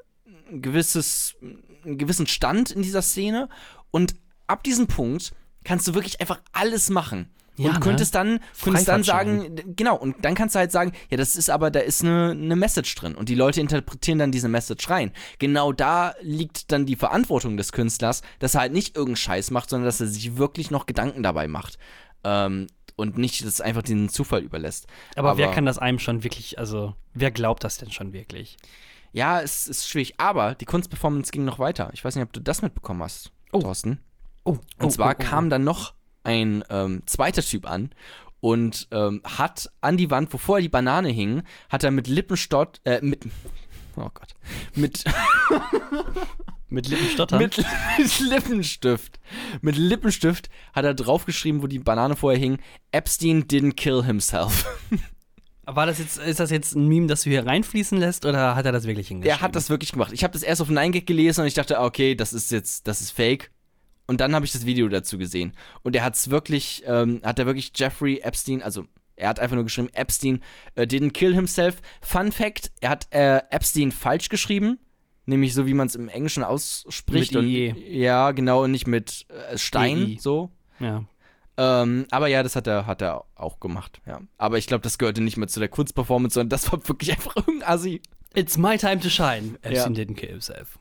ein 0.50 0.62
gewisses, 0.62 1.36
einen 1.84 1.98
gewissen 1.98 2.26
Stand 2.26 2.70
in 2.70 2.82
dieser 2.82 3.02
Szene 3.02 3.48
und 3.90 4.14
ab 4.46 4.62
diesem 4.62 4.86
Punkt 4.86 5.32
kannst 5.64 5.86
du 5.88 5.94
wirklich 5.94 6.20
einfach 6.20 6.40
alles 6.52 6.90
machen. 6.90 7.30
Ja, 7.56 7.68
und 7.68 7.74
ne? 7.74 7.80
könntest 7.80 8.14
dann, 8.14 8.40
könntest 8.62 8.88
dann 8.88 9.02
sagen, 9.02 9.74
genau, 9.76 9.96
und 9.96 10.24
dann 10.24 10.34
kannst 10.34 10.54
du 10.54 10.58
halt 10.58 10.72
sagen, 10.72 10.92
ja, 11.10 11.18
das 11.18 11.36
ist 11.36 11.50
aber, 11.50 11.70
da 11.70 11.80
ist 11.80 12.02
eine, 12.02 12.30
eine 12.30 12.56
Message 12.56 12.94
drin 12.94 13.14
und 13.14 13.28
die 13.28 13.34
Leute 13.34 13.60
interpretieren 13.60 14.18
dann 14.18 14.32
diese 14.32 14.48
Message 14.48 14.88
rein. 14.88 15.12
Genau 15.38 15.72
da 15.72 16.14
liegt 16.22 16.72
dann 16.72 16.86
die 16.86 16.96
Verantwortung 16.96 17.58
des 17.58 17.72
Künstlers, 17.72 18.22
dass 18.38 18.54
er 18.54 18.62
halt 18.62 18.72
nicht 18.72 18.96
irgendeinen 18.96 19.16
Scheiß 19.16 19.50
macht, 19.50 19.68
sondern 19.68 19.84
dass 19.84 20.00
er 20.00 20.06
sich 20.06 20.38
wirklich 20.38 20.70
noch 20.70 20.86
Gedanken 20.86 21.22
dabei 21.22 21.48
macht. 21.48 21.78
Ähm, 22.24 22.66
und 22.96 23.16
nicht 23.16 23.44
das 23.44 23.60
einfach 23.60 23.82
den 23.82 24.10
Zufall 24.10 24.42
überlässt. 24.42 24.86
Aber, 25.16 25.38
wer 25.38 25.50
kann 25.50 25.64
das 25.64 25.78
einem 25.78 25.98
schon 25.98 26.22
wirklich, 26.22 26.58
also 26.58 26.94
wer 27.14 27.30
glaubt 27.30 27.64
das 27.64 27.78
denn 27.78 27.90
schon 27.90 28.12
wirklich? 28.12 28.58
Ja, 29.12 29.40
es 29.40 29.66
ist 29.66 29.88
schwierig. 29.88 30.14
Aber 30.18 30.54
die 30.54 30.66
Kunstperformance 30.66 31.32
ging 31.32 31.44
noch 31.44 31.58
weiter. 31.58 31.90
Ich 31.94 32.04
weiß 32.04 32.14
nicht, 32.14 32.24
ob 32.24 32.32
du 32.32 32.40
das 32.40 32.62
mitbekommen 32.62 33.02
hast, 33.02 33.32
Thorsten. 33.52 34.00
Oh, 34.44 34.58
Und 34.78 34.92
zwar 34.92 35.14
kam 35.14 35.50
dann 35.50 35.64
noch 35.64 35.94
ein 36.22 36.62
ähm, 36.70 37.02
zweiter 37.06 37.42
Typ 37.42 37.68
an 37.68 37.90
und 38.40 38.88
ähm, 38.90 39.22
hat 39.24 39.70
an 39.80 39.96
die 39.96 40.10
Wand, 40.10 40.32
wo 40.32 40.38
vorher 40.38 40.62
die 40.62 40.68
Banane 40.68 41.10
hing, 41.10 41.42
hat 41.68 41.84
er 41.84 41.90
mit 41.90 42.06
Lippenstott, 42.06 42.80
äh, 42.84 43.00
mit, 43.02 43.26
oh 44.00 44.10
Gott, 44.12 44.34
mit, 44.74 45.04
mit 46.68 46.88
Lippenstottern? 46.88 47.38
mit, 47.38 47.56
mit 47.98 48.20
Lippenstift, 48.20 49.20
mit 49.60 49.76
Lippenstift 49.76 50.48
hat 50.72 50.84
er 50.84 50.94
draufgeschrieben, 50.94 51.62
wo 51.62 51.66
die 51.66 51.78
Banane 51.78 52.16
vorher 52.16 52.38
hing, 52.38 52.58
Epstein 52.92 53.44
didn't 53.44 53.74
kill 53.74 54.04
himself. 54.04 54.66
War 55.66 55.86
das 55.86 55.98
jetzt, 55.98 56.18
ist 56.18 56.40
das 56.40 56.50
jetzt 56.50 56.74
ein 56.74 56.88
Meme, 56.88 57.06
das 57.06 57.22
du 57.22 57.30
hier 57.30 57.46
reinfließen 57.46 57.98
lässt 57.98 58.24
oder 58.24 58.56
hat 58.56 58.66
er 58.66 58.72
das 58.72 58.86
wirklich 58.86 59.08
hingeschrieben? 59.08 59.38
Der 59.38 59.40
hat 59.40 59.54
das 59.54 59.70
wirklich 59.70 59.92
gemacht. 59.92 60.12
Ich 60.12 60.24
habe 60.24 60.32
das 60.32 60.42
erst 60.42 60.60
auf 60.60 60.68
9gag 60.68 61.06
gelesen 61.06 61.42
und 61.42 61.46
ich 61.46 61.54
dachte, 61.54 61.78
okay, 61.78 62.14
das 62.14 62.32
ist 62.32 62.50
jetzt, 62.50 62.88
das 62.88 63.00
ist 63.00 63.12
fake. 63.12 63.50
Und 64.06 64.20
dann 64.20 64.34
habe 64.34 64.44
ich 64.44 64.50
das 64.50 64.66
Video 64.66 64.88
dazu 64.88 65.18
gesehen. 65.18 65.52
Und 65.82 65.94
er 65.94 66.02
hat 66.02 66.16
es 66.16 66.30
wirklich, 66.30 66.82
ähm, 66.86 67.20
hat 67.22 67.38
er 67.38 67.46
wirklich 67.46 67.70
Jeffrey 67.76 68.18
Epstein, 68.18 68.62
also 68.62 68.86
er 69.20 69.28
hat 69.28 69.38
einfach 69.40 69.54
nur 69.54 69.64
geschrieben, 69.64 69.88
Epstein 69.92 70.42
äh, 70.74 70.82
didn't 70.82 71.12
kill 71.12 71.34
himself. 71.34 71.76
Fun 72.00 72.32
Fact, 72.32 72.72
er 72.80 72.90
hat 72.90 73.06
äh, 73.12 73.38
Epstein 73.50 73.92
falsch 73.92 74.28
geschrieben. 74.28 74.78
Nämlich 75.26 75.54
so, 75.54 75.66
wie 75.66 75.74
man 75.74 75.86
es 75.86 75.94
im 75.94 76.08
Englischen 76.08 76.42
ausspricht. 76.42 77.32
Mit 77.32 77.42
und, 77.42 77.46
IE. 77.48 77.74
Ja, 77.88 78.32
genau, 78.32 78.64
und 78.64 78.72
nicht 78.72 78.86
mit 78.86 79.26
äh, 79.28 79.56
Stein, 79.58 79.98
EI. 79.98 80.18
so. 80.18 80.50
Ja. 80.80 81.04
Ähm, 81.56 82.06
aber 82.10 82.26
ja, 82.28 82.42
das 82.42 82.56
hat 82.56 82.66
er, 82.66 82.86
hat 82.86 83.02
er 83.02 83.24
auch 83.34 83.60
gemacht, 83.60 84.00
ja. 84.06 84.20
Aber 84.38 84.56
ich 84.56 84.66
glaube, 84.66 84.82
das 84.82 84.96
gehörte 84.98 85.20
nicht 85.20 85.36
mehr 85.36 85.46
zu 85.46 85.60
der 85.60 85.68
Kunstperformance, 85.68 86.34
sondern 86.34 86.48
das 86.48 86.72
war 86.72 86.88
wirklich 86.88 87.12
einfach 87.16 87.36
irgendein 87.36 87.68
Assi. 87.68 88.00
It's 88.34 88.56
my 88.56 88.78
time 88.78 89.00
to 89.00 89.08
shine. 89.10 89.58
Epstein 89.62 89.94
Ja. 89.94 90.02
didn't 90.02 90.14
kill 90.14 90.30
himself. 90.30 90.78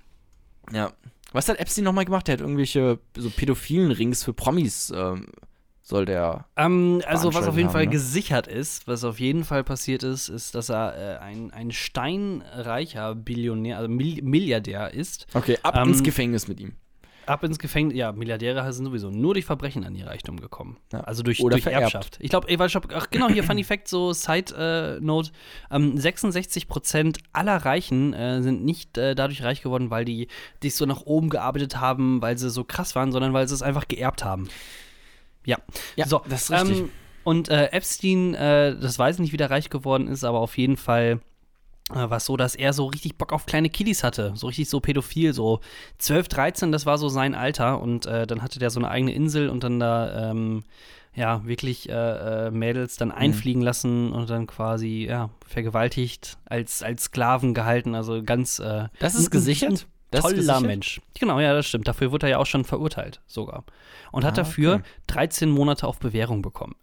Ja. 0.71 0.93
Was 1.31 1.49
hat 1.49 1.59
Epstein 1.59 1.83
nochmal 1.83 2.05
gemacht? 2.05 2.27
Der 2.27 2.33
hat 2.33 2.41
irgendwelche 2.41 2.99
so 3.15 3.29
pädophilen 3.29 3.91
Rings 3.91 4.23
für 4.23 4.33
Promis, 4.33 4.91
ähm, 4.95 5.27
soll 5.89 6.05
der. 6.05 6.45
Ähm, 6.55 7.01
also 7.05 7.33
was 7.33 7.47
auf 7.47 7.57
jeden 7.57 7.69
Fall 7.69 7.81
haben, 7.81 7.89
ne? 7.89 7.93
gesichert 7.93 8.47
ist, 8.47 8.87
was 8.87 9.03
auf 9.03 9.19
jeden 9.19 9.43
Fall 9.43 9.63
passiert 9.63 10.03
ist, 10.03 10.29
ist, 10.29 10.55
dass 10.55 10.69
er 10.69 10.95
äh, 10.95 11.17
ein, 11.17 11.51
ein 11.51 11.71
steinreicher 11.71 13.15
Billionär, 13.15 13.77
also 13.77 13.89
Mil 13.89 14.21
Milliardär 14.21 14.93
ist. 14.93 15.27
Okay, 15.33 15.57
ab 15.63 15.75
Ähm, 15.75 15.89
ins 15.89 16.03
Gefängnis 16.03 16.47
mit 16.47 16.59
ihm. 16.59 16.73
Ab 17.25 17.43
ins 17.43 17.59
Gefängnis, 17.59 17.95
ja, 17.95 18.11
Milliardäre 18.11 18.71
sind 18.73 18.85
sowieso 18.85 19.11
nur 19.11 19.35
durch 19.35 19.45
Verbrechen 19.45 19.83
an 19.83 19.93
ihr 19.93 20.07
Reichtum 20.07 20.39
gekommen. 20.39 20.77
Ja. 20.91 21.01
Also 21.01 21.21
durch, 21.21 21.41
Oder 21.41 21.55
durch 21.55 21.63
vererbt. 21.63 21.93
Erbschaft. 21.93 22.17
Ich 22.21 22.29
glaube, 22.31 22.47
ach 22.95 23.09
genau, 23.11 23.29
hier 23.29 23.43
Funny 23.43 23.63
Fact, 23.63 23.87
so 23.87 24.13
Side-Note, 24.13 25.31
ähm, 25.69 25.95
66% 25.95 27.19
aller 27.31 27.57
Reichen 27.57 28.13
äh, 28.13 28.41
sind 28.41 28.65
nicht 28.65 28.97
äh, 28.97 29.13
dadurch 29.13 29.43
reich 29.43 29.61
geworden, 29.61 29.91
weil 29.91 30.05
die 30.05 30.27
sich 30.63 30.73
so 30.73 30.87
nach 30.87 31.01
oben 31.01 31.29
gearbeitet 31.29 31.79
haben, 31.79 32.19
weil 32.21 32.35
sie 32.37 32.49
so 32.49 32.63
krass 32.63 32.95
waren, 32.95 33.11
sondern 33.11 33.31
weil 33.33 33.47
sie 33.47 33.53
es 33.53 33.61
einfach 33.61 33.87
geerbt 33.87 34.23
haben. 34.25 34.47
Ja. 35.49 35.57
Ja, 35.95 36.07
so, 36.07 36.21
das 36.29 36.43
ist 36.43 36.51
richtig. 36.51 36.79
Ähm, 36.79 36.89
und 37.23 37.49
äh, 37.49 37.65
Epstein, 37.71 38.33
äh, 38.35 38.77
das 38.79 38.97
weiß 38.97 39.15
ich 39.15 39.21
nicht, 39.21 39.33
wie 39.33 39.37
der 39.37 39.51
reich 39.51 39.69
geworden 39.69 40.07
ist, 40.07 40.23
aber 40.23 40.39
auf 40.39 40.57
jeden 40.57 40.77
Fall 40.77 41.19
äh, 41.91 41.95
war 41.95 42.17
es 42.17 42.25
so, 42.25 42.37
dass 42.37 42.55
er 42.55 42.71
so 42.73 42.85
richtig 42.85 43.17
Bock 43.17 43.33
auf 43.33 43.45
kleine 43.45 43.69
Kiddies 43.69 44.03
hatte. 44.03 44.31
So 44.35 44.47
richtig 44.47 44.69
so 44.69 44.79
pädophil, 44.79 45.33
so 45.33 45.59
12, 45.97 46.27
13, 46.27 46.71
das 46.71 46.85
war 46.85 46.97
so 46.97 47.09
sein 47.09 47.35
Alter. 47.35 47.81
Und 47.81 48.05
äh, 48.05 48.25
dann 48.27 48.41
hatte 48.41 48.59
der 48.59 48.69
so 48.69 48.79
eine 48.79 48.89
eigene 48.89 49.11
Insel 49.13 49.49
und 49.49 49.63
dann 49.63 49.79
da, 49.79 50.29
ähm, 50.31 50.63
ja, 51.15 51.45
wirklich 51.45 51.89
äh, 51.89 51.93
äh, 52.47 52.51
Mädels 52.51 52.95
dann 52.97 53.11
einfliegen 53.11 53.61
lassen 53.63 54.11
und 54.13 54.29
dann 54.29 54.45
quasi, 54.47 55.07
ja, 55.09 55.29
vergewaltigt, 55.47 56.37
als, 56.45 56.83
als 56.83 57.05
Sklaven 57.05 57.53
gehalten. 57.53 57.95
Also 57.95 58.23
ganz. 58.23 58.59
Äh, 58.59 58.87
Das 58.99 59.15
ist 59.15 59.31
gesichert? 59.31 59.87
Das 60.11 60.25
ist 60.31 60.47
Toller? 60.47 60.61
Mensch. 60.61 61.01
Genau, 61.19 61.39
ja, 61.39 61.53
das 61.53 61.67
stimmt. 61.67 61.87
Dafür 61.87 62.11
wurde 62.11 62.25
er 62.27 62.29
ja 62.31 62.37
auch 62.39 62.45
schon 62.45 62.63
verurteilt, 62.65 63.21
sogar. 63.27 63.63
Und 64.11 64.25
hat 64.25 64.33
Ah, 64.33 64.41
dafür 64.43 64.75
okay. 64.75 64.83
13 65.07 65.49
Monate 65.51 65.87
auf 65.87 65.99
Bewährung 65.99 66.41
bekommen. 66.41 66.75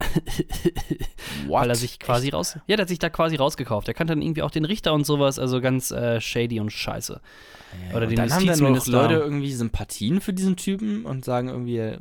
What? 1.47 1.49
Weil 1.63 1.71
er 1.71 1.75
sich 1.75 1.99
quasi 1.99 2.29
raus. 2.29 2.59
Ja, 2.67 2.77
der 2.77 2.83
hat 2.85 2.89
sich 2.89 3.01
da 3.01 3.11
quasi 3.11 3.37
rausgekauft. 3.37 3.89
Der 3.89 3.95
kannte 3.95 4.13
dann 4.13 4.23
irgendwie 4.23 4.43
auch 4.43 4.51
den 4.53 4.65
Richter 4.65 4.93
und 4.95 5.05
sowas, 5.05 5.39
also 5.39 5.61
ganz 5.61 5.91
äh, 5.91 6.21
shady 6.21 6.61
und 6.61 6.71
scheiße. 6.71 7.21
Oder 7.93 8.03
und 8.03 8.11
den 8.11 8.17
dann 8.17 8.33
haben 8.33 8.47
dann 8.47 8.61
noch. 8.61 8.87
Leute 8.87 9.15
irgendwie 9.15 9.53
Sympathien 9.53 10.21
für 10.21 10.33
diesen 10.33 10.57
Typen 10.57 11.05
und 11.05 11.25
sagen 11.25 11.49
irgendwie. 11.49 11.99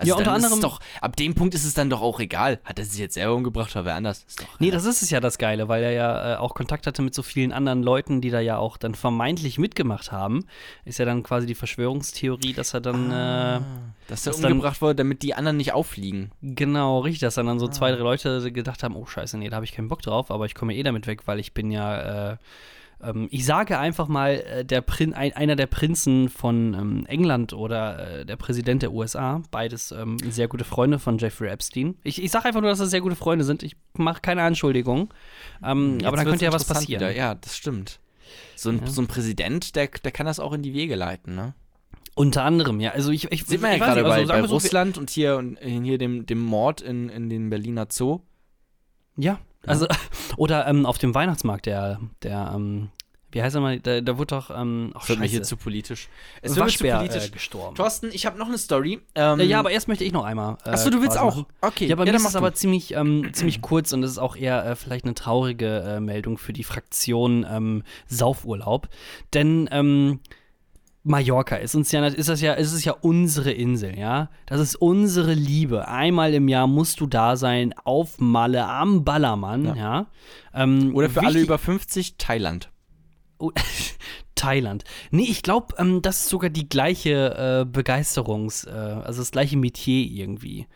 Also 0.00 0.08
Ja, 0.08 0.14
unter 0.16 0.24
dann 0.32 0.42
anderem- 0.44 0.60
doch, 0.60 0.80
ab 1.00 1.14
dem 1.16 1.34
Punkt 1.34 1.54
ist 1.54 1.64
es 1.64 1.74
dann 1.74 1.88
doch 1.90 2.00
auch 2.02 2.18
egal. 2.20 2.58
Hat 2.64 2.78
er 2.78 2.84
sich 2.84 2.98
jetzt 2.98 3.14
selber 3.14 3.34
umgebracht 3.34 3.70
oder 3.76 3.84
wer 3.84 3.94
anders? 3.94 4.24
Ist 4.26 4.40
doch, 4.42 4.58
Nee, 4.58 4.70
das 4.70 4.84
ist 4.84 5.02
es 5.02 5.10
ja 5.10 5.20
das 5.20 5.38
Geile, 5.38 5.68
weil 5.68 5.82
er 5.84 5.92
ja 5.92 6.34
äh, 6.34 6.36
auch 6.38 6.54
Kontakt 6.54 6.86
hatte 6.86 7.02
mit 7.02 7.14
so 7.14 7.22
vielen 7.22 7.52
anderen 7.52 7.82
Leuten, 7.82 8.20
die 8.20 8.30
da 8.30 8.40
ja 8.40 8.58
auch 8.58 8.76
dann 8.76 8.94
vermeintlich 8.94 9.58
mitgemacht 9.58 10.10
haben. 10.10 10.44
Ist 10.84 10.98
ja 10.98 11.04
dann 11.04 11.22
quasi 11.22 11.46
die 11.46 11.54
Verschwörungstheorie, 11.54 12.52
dass 12.54 12.74
er 12.74 12.80
dann, 12.80 13.10
äh, 13.10 13.60
dass 14.08 14.26
er 14.26 14.32
dass 14.32 14.40
dann- 14.40 14.52
umgebracht 14.52 14.80
wurde, 14.82 14.96
damit 14.96 15.22
die 15.22 15.34
anderen 15.34 15.56
nicht 15.56 15.72
auffliegen. 15.72 16.32
genau, 16.42 17.00
richtig, 17.00 17.20
dass 17.20 17.34
dann, 17.36 17.46
dann 17.46 17.58
so 17.58 17.68
zwei, 17.68 17.92
drei 17.92 17.98
Leute 18.00 18.50
gedacht 18.52 18.82
haben, 18.82 18.96
oh 18.96 19.06
scheiße, 19.06 19.38
nee, 19.38 19.48
da 19.48 19.56
habe 19.56 19.64
ich 19.64 19.72
keinen 19.72 19.88
Bock 19.88 20.02
drauf, 20.02 20.30
aber 20.30 20.46
ich 20.46 20.54
komme 20.54 20.74
eh 20.74 20.82
damit 20.82 21.06
weg, 21.06 21.26
weil 21.26 21.38
ich 21.38 21.52
bin 21.54 21.70
ja, 21.70 22.32
äh, 22.32 22.36
ähm, 23.02 23.28
ich 23.30 23.44
sage 23.44 23.78
einfach 23.78 24.08
mal, 24.08 24.34
äh, 24.34 24.64
der 24.64 24.80
Prin 24.80 25.14
ein, 25.14 25.32
einer 25.32 25.56
der 25.56 25.66
Prinzen 25.66 26.28
von 26.28 26.74
ähm, 26.74 27.06
England 27.06 27.52
oder 27.52 28.20
äh, 28.20 28.26
der 28.26 28.36
Präsident 28.36 28.82
der 28.82 28.92
USA, 28.92 29.42
beides 29.50 29.92
ähm, 29.92 30.18
sehr 30.18 30.48
gute 30.48 30.64
Freunde 30.64 30.98
von 30.98 31.18
Jeffrey 31.18 31.48
Epstein. 31.48 31.96
Ich, 32.02 32.22
ich 32.22 32.30
sage 32.30 32.46
einfach 32.46 32.60
nur, 32.60 32.70
dass 32.70 32.78
das 32.78 32.90
sehr 32.90 33.00
gute 33.00 33.16
Freunde 33.16 33.44
sind. 33.44 33.62
Ich 33.62 33.76
mache 33.94 34.20
keine 34.20 34.42
Anschuldigung. 34.42 35.12
Ähm, 35.64 35.94
Jetzt 35.94 36.06
aber 36.06 36.16
dann 36.16 36.26
könnte 36.26 36.44
ja 36.44 36.52
was 36.52 36.64
passieren. 36.64 37.00
Wieder. 37.00 37.14
Ja, 37.14 37.34
das 37.34 37.56
stimmt. 37.56 38.00
So 38.56 38.70
ein, 38.70 38.80
Ja. 38.80 38.86
so 38.86 39.02
ein 39.02 39.06
Präsident, 39.06 39.76
der, 39.76 39.88
der 39.88 40.12
kann 40.12 40.26
das 40.26 40.40
auch 40.40 40.52
in 40.52 40.62
die 40.62 40.74
Wege 40.74 40.94
leiten, 40.94 41.34
ne? 41.34 41.54
Unter 42.14 42.44
anderem, 42.44 42.80
ja. 42.80 42.90
Also 42.90 43.12
ich, 43.12 43.30
ich 43.32 43.46
Sieht 43.46 43.62
man 43.62 43.72
ja 43.72 43.78
gerade 43.78 44.02
bei, 44.02 44.10
also 44.10 44.28
bei 44.28 44.40
wir 44.42 44.48
so, 44.48 44.54
Russland 44.54 44.98
und 44.98 45.10
hier, 45.10 45.36
und 45.38 45.58
hier 45.58 45.96
dem, 45.96 46.26
dem 46.26 46.40
Mord 46.40 46.80
in, 46.80 47.08
in 47.08 47.30
den 47.30 47.48
Berliner 47.50 47.86
Zoo. 47.90 48.20
Ja, 49.16 49.38
also, 49.66 49.86
oder 50.36 50.66
ähm, 50.66 50.86
auf 50.86 50.98
dem 50.98 51.14
Weihnachtsmarkt, 51.14 51.66
der, 51.66 52.00
der, 52.22 52.52
ähm, 52.54 52.88
wie 53.32 53.42
heißt 53.42 53.54
er 53.54 53.60
mal, 53.60 53.78
da, 53.78 54.00
da 54.00 54.18
wurde 54.18 54.34
doch, 54.34 54.50
ähm, 54.50 54.88
mir 54.88 55.00
scheiße, 55.00 55.22
hier 55.24 55.42
zu 55.42 55.56
politisch. 55.56 56.08
Es 56.42 56.56
wird 56.56 56.66
mir 56.66 56.72
zu 56.72 56.84
politisch. 56.84 57.26
Äh, 57.26 57.30
gestorben. 57.30 57.76
Thorsten, 57.76 58.10
ich 58.12 58.26
habe 58.26 58.38
noch 58.38 58.48
eine 58.48 58.58
Story. 58.58 59.00
Ähm, 59.14 59.38
Äh, 59.38 59.44
ja, 59.44 59.60
aber 59.60 59.70
erst 59.70 59.86
möchte 59.86 60.02
ich 60.04 60.12
noch 60.12 60.24
einmal. 60.24 60.56
Äh, 60.64 60.70
Achso, 60.70 60.90
du 60.90 61.00
willst 61.00 61.16
auch. 61.16 61.36
machen. 61.36 61.46
Okay. 61.60 61.86
Ja, 61.86 61.94
bei 61.94 62.04
mir 62.04 62.12
dann 62.12 62.20
ist 62.20 62.28
es 62.28 62.36
aber 62.36 62.54
ziemlich, 62.54 62.94
ähm, 62.94 63.30
ziemlich 63.32 63.60
kurz 63.62 63.92
und 63.92 64.02
es 64.02 64.12
ist 64.12 64.18
auch 64.18 64.34
eher 64.34 64.64
äh, 64.66 64.74
vielleicht 64.74 65.04
eine 65.04 65.14
traurige 65.14 65.80
äh, 65.80 66.00
Meldung 66.00 66.38
für 66.38 66.52
die 66.52 66.64
Fraktion 66.64 67.46
ähm, 67.48 67.84
Saufurlaub. 68.08 68.88
Denn 69.32 69.68
ähm, 69.70 70.20
Mallorca 71.02 71.56
ist 71.56 71.74
uns 71.74 71.90
ja, 71.92 72.06
ist 72.06 72.28
das 72.28 72.40
ja, 72.42 72.52
ist 72.54 72.72
es 72.72 72.84
ja 72.84 72.92
unsere 72.92 73.52
Insel, 73.52 73.98
ja. 73.98 74.28
Das 74.46 74.60
ist 74.60 74.76
unsere 74.76 75.32
Liebe. 75.32 75.88
Einmal 75.88 76.34
im 76.34 76.48
Jahr 76.48 76.66
musst 76.66 77.00
du 77.00 77.06
da 77.06 77.36
sein, 77.36 77.74
auf 77.84 78.18
Malle, 78.18 78.66
am 78.66 79.04
Ballermann, 79.04 79.64
ja. 79.64 79.74
Ja. 79.74 80.06
Ähm, 80.52 80.94
Oder 80.94 81.08
für 81.08 81.22
alle 81.22 81.40
über 81.40 81.58
50 81.58 82.16
Thailand. 82.18 82.70
Oh, 83.38 83.50
Thailand. 84.34 84.84
Nee, 85.10 85.26
ich 85.28 85.42
glaube, 85.42 85.74
ähm, 85.78 86.02
das 86.02 86.22
ist 86.22 86.28
sogar 86.28 86.50
die 86.50 86.68
gleiche 86.68 87.66
äh, 87.66 87.70
Begeisterungs-, 87.70 88.66
äh, 88.68 89.02
also 89.02 89.20
das 89.20 89.30
gleiche 89.30 89.56
Metier 89.56 90.04
irgendwie. 90.04 90.66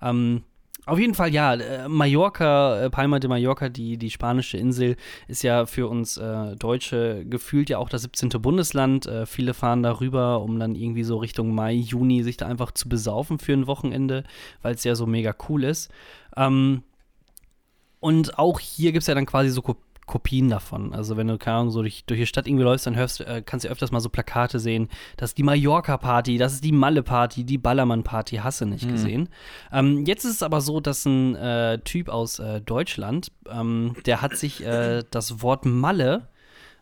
Ähm, 0.00 0.42
auf 0.86 1.00
jeden 1.00 1.14
Fall, 1.14 1.34
ja, 1.34 1.54
äh, 1.54 1.88
Mallorca, 1.88 2.80
äh, 2.80 2.90
Palma 2.90 3.18
de 3.18 3.28
Mallorca, 3.28 3.68
die, 3.68 3.98
die 3.98 4.10
spanische 4.10 4.56
Insel, 4.56 4.96
ist 5.26 5.42
ja 5.42 5.66
für 5.66 5.88
uns 5.88 6.16
äh, 6.16 6.54
Deutsche 6.54 7.24
gefühlt 7.26 7.68
ja 7.68 7.78
auch 7.78 7.88
das 7.88 8.02
17. 8.02 8.28
Bundesland. 8.40 9.06
Äh, 9.06 9.26
viele 9.26 9.52
fahren 9.52 9.82
da 9.82 10.00
rüber, 10.00 10.40
um 10.42 10.60
dann 10.60 10.76
irgendwie 10.76 11.02
so 11.02 11.16
Richtung 11.16 11.54
Mai, 11.54 11.72
Juni 11.72 12.22
sich 12.22 12.36
da 12.36 12.46
einfach 12.46 12.70
zu 12.70 12.88
besaufen 12.88 13.40
für 13.40 13.52
ein 13.52 13.66
Wochenende, 13.66 14.22
weil 14.62 14.76
es 14.76 14.84
ja 14.84 14.94
so 14.94 15.06
mega 15.06 15.34
cool 15.48 15.64
ist. 15.64 15.90
Ähm, 16.36 16.84
und 17.98 18.38
auch 18.38 18.60
hier 18.60 18.92
gibt 18.92 19.02
es 19.02 19.08
ja 19.08 19.16
dann 19.16 19.26
quasi 19.26 19.50
so 19.50 19.62
Kopien 20.06 20.48
davon. 20.48 20.94
Also 20.94 21.16
wenn 21.16 21.26
du, 21.26 21.36
keine 21.36 21.58
Ahnung, 21.58 21.70
so 21.70 21.82
durch, 21.82 22.04
durch 22.04 22.20
die 22.20 22.26
Stadt 22.26 22.46
irgendwie 22.46 22.64
läufst, 22.64 22.86
dann 22.86 22.96
hörst, 22.96 23.20
äh, 23.20 23.42
kannst 23.44 23.64
du 23.64 23.68
öfters 23.68 23.90
mal 23.90 24.00
so 24.00 24.08
Plakate 24.08 24.60
sehen, 24.60 24.88
das 25.16 25.30
ist 25.30 25.38
die 25.38 25.42
Mallorca-Party, 25.42 26.38
das 26.38 26.54
ist 26.54 26.64
die 26.64 26.72
Malle-Party, 26.72 27.44
die 27.44 27.58
Ballermann-Party, 27.58 28.36
hasse 28.36 28.66
nicht 28.66 28.88
gesehen. 28.88 29.28
Ähm, 29.72 30.04
jetzt 30.06 30.24
ist 30.24 30.32
es 30.32 30.42
aber 30.42 30.60
so, 30.60 30.80
dass 30.80 31.04
ein 31.04 31.34
äh, 31.34 31.78
Typ 31.80 32.08
aus 32.08 32.38
äh, 32.38 32.60
Deutschland, 32.60 33.32
ähm, 33.50 33.96
der 34.06 34.22
hat 34.22 34.36
sich 34.36 34.64
äh, 34.64 35.02
das 35.10 35.42
Wort 35.42 35.66
Malle 35.66 36.28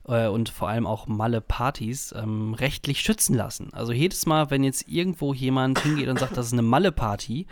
äh, 0.08 0.28
und 0.28 0.48
vor 0.48 0.68
allem 0.68 0.86
auch 0.86 1.06
Malle-Partys 1.06 2.14
ähm, 2.16 2.54
rechtlich 2.54 3.00
schützen 3.00 3.34
lassen. 3.34 3.70
Also 3.72 3.92
jedes 3.92 4.26
Mal, 4.26 4.50
wenn 4.50 4.64
jetzt 4.64 4.88
irgendwo 4.88 5.34
jemand 5.34 5.80
hingeht 5.80 6.08
und 6.08 6.18
sagt, 6.18 6.36
das 6.36 6.46
ist 6.46 6.52
eine 6.52 6.62
Malle-Party, 6.62 7.46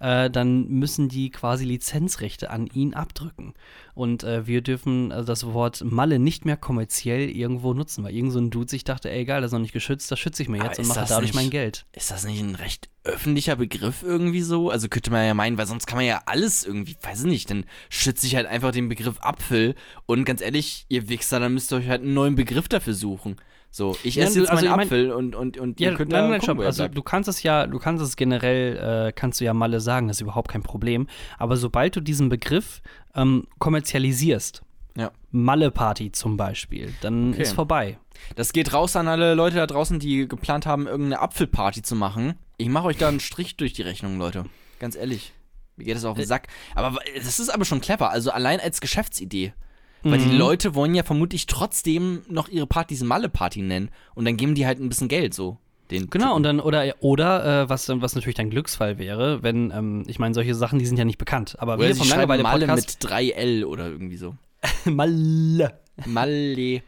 äh, 0.00 0.30
dann 0.30 0.68
müssen 0.68 1.08
die 1.08 1.30
quasi 1.30 1.64
Lizenzrechte 1.64 2.50
an 2.50 2.66
ihn 2.66 2.94
abdrücken. 2.94 3.54
Und 3.98 4.22
äh, 4.22 4.46
wir 4.46 4.60
dürfen 4.60 5.10
also 5.10 5.26
das 5.26 5.44
Wort 5.44 5.82
Malle 5.84 6.20
nicht 6.20 6.44
mehr 6.44 6.56
kommerziell 6.56 7.28
irgendwo 7.28 7.74
nutzen, 7.74 8.04
weil 8.04 8.14
irgend 8.14 8.32
so 8.32 8.38
ein 8.38 8.50
Dude 8.50 8.70
sich 8.70 8.84
dachte, 8.84 9.10
ey 9.10 9.24
geil, 9.24 9.40
das 9.40 9.48
ist 9.48 9.52
noch 9.54 9.58
nicht 9.58 9.72
geschützt, 9.72 10.08
das 10.12 10.20
schütze 10.20 10.40
ich 10.40 10.48
mir 10.48 10.60
Aber 10.60 10.68
jetzt 10.68 10.78
und 10.78 10.86
mache 10.86 11.00
dadurch 11.08 11.30
nicht- 11.30 11.34
mein 11.34 11.50
Geld. 11.50 11.84
Ist 11.96 12.12
das 12.12 12.24
nicht 12.24 12.38
ein 12.40 12.54
recht 12.54 12.88
öffentlicher 13.02 13.56
Begriff 13.56 14.04
irgendwie 14.04 14.42
so? 14.42 14.70
Also 14.70 14.88
könnte 14.88 15.10
man 15.10 15.26
ja 15.26 15.34
meinen, 15.34 15.58
weil 15.58 15.66
sonst 15.66 15.86
kann 15.86 15.96
man 15.98 16.06
ja 16.06 16.22
alles 16.26 16.64
irgendwie, 16.64 16.96
weiß 17.02 17.22
ich 17.22 17.26
nicht, 17.26 17.50
dann 17.50 17.64
schütze 17.90 18.28
ich 18.28 18.36
halt 18.36 18.46
einfach 18.46 18.70
den 18.70 18.88
Begriff 18.88 19.18
Apfel 19.20 19.74
und 20.06 20.24
ganz 20.24 20.42
ehrlich, 20.42 20.86
ihr 20.88 21.08
Wichser, 21.08 21.40
dann 21.40 21.54
müsst 21.54 21.72
ihr 21.72 21.78
euch 21.78 21.88
halt 21.88 22.02
einen 22.02 22.14
neuen 22.14 22.36
Begriff 22.36 22.68
dafür 22.68 22.94
suchen. 22.94 23.34
So, 23.70 23.96
ich 24.02 24.14
Ja, 24.16 24.24
esse 24.24 24.40
jetzt 24.40 24.50
also 24.50 24.64
meinen 24.66 24.72
ich 24.72 24.76
mein- 24.76 24.86
Apfel 24.86 25.12
und, 25.12 25.34
und, 25.34 25.58
und 25.58 25.78
Ja, 25.78 25.90
ihr 25.90 25.96
könnt 25.96 26.10
nein, 26.10 26.30
nein, 26.30 26.40
gucken, 26.40 26.64
Also 26.64 26.88
du 26.88 27.02
kannst 27.02 27.28
es 27.28 27.42
ja, 27.42 27.66
du 27.66 27.78
kannst 27.78 28.02
es 28.02 28.16
generell, 28.16 29.08
äh, 29.08 29.12
kannst 29.12 29.40
du 29.40 29.44
ja 29.44 29.52
Malle 29.54 29.80
sagen, 29.80 30.08
das 30.08 30.16
ist 30.16 30.20
überhaupt 30.22 30.50
kein 30.50 30.62
Problem. 30.62 31.06
Aber 31.38 31.56
sobald 31.56 31.94
du 31.94 32.00
diesen 32.00 32.28
Begriff 32.28 32.80
ähm, 33.14 33.46
kommerzialisierst, 33.58 34.62
Ja. 34.96 35.12
Malle-Party 35.30 36.12
zum 36.12 36.36
Beispiel, 36.36 36.92
dann 37.02 37.30
Okay. 37.34 37.42
ist 37.42 37.52
vorbei. 37.52 37.98
Das 38.34 38.52
geht 38.52 38.72
raus 38.72 38.96
an 38.96 39.06
alle 39.06 39.34
Leute 39.34 39.56
da 39.56 39.66
draußen, 39.66 39.98
die 40.00 40.26
geplant 40.26 40.66
haben, 40.66 40.86
irgendeine 40.86 41.20
Apfelparty 41.20 41.82
zu 41.82 41.94
machen. 41.94 42.34
Ich 42.56 42.68
mache 42.68 42.86
euch 42.86 42.96
da 42.96 43.08
einen 43.08 43.20
Strich 43.20 43.56
durch 43.56 43.72
die 43.74 43.82
Rechnung, 43.82 44.18
Leute. 44.18 44.46
Ganz 44.80 44.96
ehrlich. 44.96 45.32
Mir 45.76 45.84
geht 45.84 45.94
das 45.94 46.04
auf 46.04 46.16
den 46.16 46.26
Sack. 46.26 46.48
Aber 46.74 46.98
das 47.14 47.38
ist 47.38 47.50
aber 47.50 47.64
schon 47.64 47.80
clever. 47.80 48.10
Also 48.10 48.32
allein 48.32 48.58
als 48.58 48.80
Geschäftsidee. 48.80 49.52
Weil 50.02 50.18
die 50.18 50.26
Mhm. 50.26 50.38
Leute 50.38 50.74
wollen 50.74 50.94
ja 50.94 51.02
vermutlich 51.02 51.46
trotzdem 51.46 52.22
noch 52.28 52.48
ihre 52.48 52.66
Partys 52.66 53.02
Malle-Party 53.02 53.62
nennen. 53.62 53.90
Und 54.14 54.24
dann 54.26 54.36
geben 54.36 54.54
die 54.54 54.66
halt 54.66 54.78
ein 54.80 54.88
bisschen 54.88 55.08
Geld 55.08 55.34
so. 55.34 55.58
Den 55.90 56.10
Genau, 56.10 56.26
Typen. 56.26 56.36
und 56.36 56.42
dann, 56.42 56.60
oder, 56.60 56.94
oder 57.00 57.62
äh, 57.62 57.68
was, 57.70 57.86
dann- 57.86 58.02
was 58.02 58.14
natürlich 58.14 58.36
dein 58.36 58.50
Glücksfall 58.50 58.98
wäre, 58.98 59.42
wenn, 59.42 59.70
ähm, 59.74 60.04
ich 60.06 60.18
meine, 60.18 60.34
solche 60.34 60.54
Sachen, 60.54 60.78
die 60.78 60.84
sind 60.86 60.98
ja 60.98 61.04
nicht 61.06 61.16
bekannt. 61.18 61.56
Aber 61.58 61.74
Oder 61.78 61.88
wir 61.88 61.96
vom 61.96 62.06
schreiben 62.06 62.42
Malle 62.42 62.66
mit 62.66 62.98
3L 63.02 63.64
oder 63.64 63.86
irgendwie 63.88 64.18
so. 64.18 64.34
Malle. 64.84 65.78
Malle. 66.06 66.82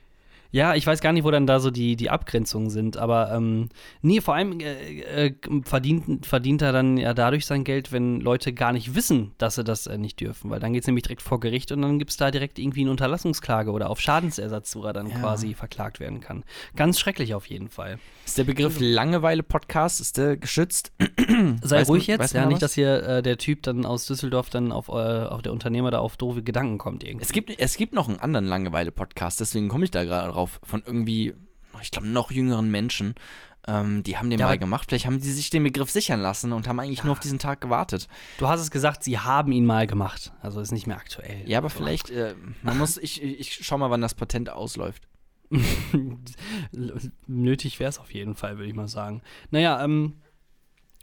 Ja, 0.52 0.74
ich 0.74 0.86
weiß 0.86 1.00
gar 1.00 1.12
nicht, 1.12 1.24
wo 1.24 1.30
dann 1.30 1.46
da 1.46 1.60
so 1.60 1.70
die, 1.70 1.96
die 1.96 2.10
Abgrenzungen 2.10 2.70
sind, 2.70 2.96
aber 2.96 3.32
ähm, 3.32 3.68
nee, 4.02 4.20
vor 4.20 4.34
allem 4.34 4.60
äh, 4.60 5.26
äh, 5.26 5.34
verdient, 5.64 6.26
verdient 6.26 6.62
er 6.62 6.72
dann 6.72 6.96
ja 6.96 7.14
dadurch 7.14 7.46
sein 7.46 7.64
Geld, 7.64 7.92
wenn 7.92 8.20
Leute 8.20 8.52
gar 8.52 8.72
nicht 8.72 8.94
wissen, 8.94 9.32
dass 9.38 9.54
sie 9.54 9.64
das 9.64 9.86
äh, 9.86 9.98
nicht 9.98 10.20
dürfen, 10.20 10.50
weil 10.50 10.60
dann 10.60 10.72
geht 10.72 10.82
es 10.82 10.86
nämlich 10.86 11.04
direkt 11.04 11.22
vor 11.22 11.38
Gericht 11.38 11.70
und 11.72 11.82
dann 11.82 11.98
gibt 11.98 12.10
es 12.10 12.16
da 12.16 12.30
direkt 12.30 12.58
irgendwie 12.58 12.80
eine 12.80 12.90
Unterlassungsklage 12.90 13.70
oder 13.70 13.90
auf 13.90 14.00
Schadensersatz, 14.00 14.74
wo 14.74 14.82
er 14.84 14.92
dann 14.92 15.10
quasi 15.10 15.54
verklagt 15.54 16.00
werden 16.00 16.20
kann. 16.20 16.44
Ganz 16.74 16.98
schrecklich 16.98 17.34
auf 17.34 17.46
jeden 17.46 17.68
Fall. 17.68 17.98
Ist 18.24 18.38
der 18.38 18.44
Begriff 18.44 18.78
Langeweile-Podcast, 18.80 20.00
ist 20.00 20.16
der 20.16 20.36
geschützt? 20.36 20.92
Sei 21.62 21.80
Weiß 21.80 21.88
ruhig 21.88 22.06
jetzt, 22.06 22.34
ja, 22.34 22.46
nicht, 22.46 22.62
dass 22.62 22.74
hier 22.74 23.02
äh, 23.02 23.22
der 23.22 23.38
Typ 23.38 23.62
dann 23.62 23.84
aus 23.84 24.06
Düsseldorf 24.06 24.50
dann 24.50 24.72
auf, 24.72 24.88
äh, 24.88 24.92
auf 24.92 25.42
der 25.42 25.52
Unternehmer 25.52 25.90
da 25.90 25.98
auf 25.98 26.16
doofe 26.16 26.42
Gedanken 26.42 26.78
kommt 26.78 27.04
irgendwie. 27.04 27.24
Es 27.24 27.32
gibt, 27.32 27.50
es 27.58 27.76
gibt 27.76 27.92
noch 27.92 28.08
einen 28.08 28.18
anderen 28.18 28.46
Langeweile-Podcast, 28.46 29.40
deswegen 29.40 29.68
komme 29.68 29.84
ich 29.84 29.90
da 29.90 30.04
gerade 30.04 30.32
drauf, 30.32 30.39
von 30.46 30.82
irgendwie, 30.84 31.34
ich 31.82 31.90
glaube, 31.90 32.08
noch 32.08 32.30
jüngeren 32.30 32.70
Menschen. 32.70 33.14
Ähm, 33.66 34.02
die 34.02 34.16
haben 34.16 34.30
den 34.30 34.40
Ja, 34.40 34.46
mal 34.46 34.58
gemacht. 34.58 34.88
Vielleicht 34.88 35.06
haben 35.06 35.20
die 35.20 35.30
sich 35.30 35.50
den 35.50 35.62
Begriff 35.62 35.90
sichern 35.90 36.20
lassen 36.20 36.52
und 36.52 36.66
haben 36.66 36.80
eigentlich 36.80 37.04
nur 37.04 37.12
auf 37.12 37.20
diesen 37.20 37.38
Tag 37.38 37.60
gewartet. 37.60 38.08
Du 38.38 38.48
hast 38.48 38.60
es 38.60 38.70
gesagt, 38.70 39.04
sie 39.04 39.18
haben 39.18 39.52
ihn 39.52 39.66
mal 39.66 39.86
gemacht, 39.86 40.32
also 40.40 40.60
ist 40.60 40.72
nicht 40.72 40.86
mehr 40.86 40.96
aktuell. 40.96 41.42
Ja, 41.46 41.58
aber 41.58 41.68
vielleicht, 41.68 42.08
äh, 42.10 42.34
man 42.62 42.78
muss, 42.78 42.96
ich, 42.96 43.22
ich 43.22 43.60
schau 43.62 43.76
mal, 43.76 43.90
wann 43.90 44.00
das 44.00 44.14
Patent 44.14 44.48
ausläuft. 44.48 45.06
Nötig 47.26 47.80
wäre 47.80 47.90
es 47.90 47.98
auf 47.98 48.14
jeden 48.14 48.34
Fall, 48.34 48.56
würde 48.56 48.68
ich 48.68 48.74
mal 48.74 48.88
sagen. 48.88 49.22
Naja, 49.50 49.82
ähm, 49.84 50.20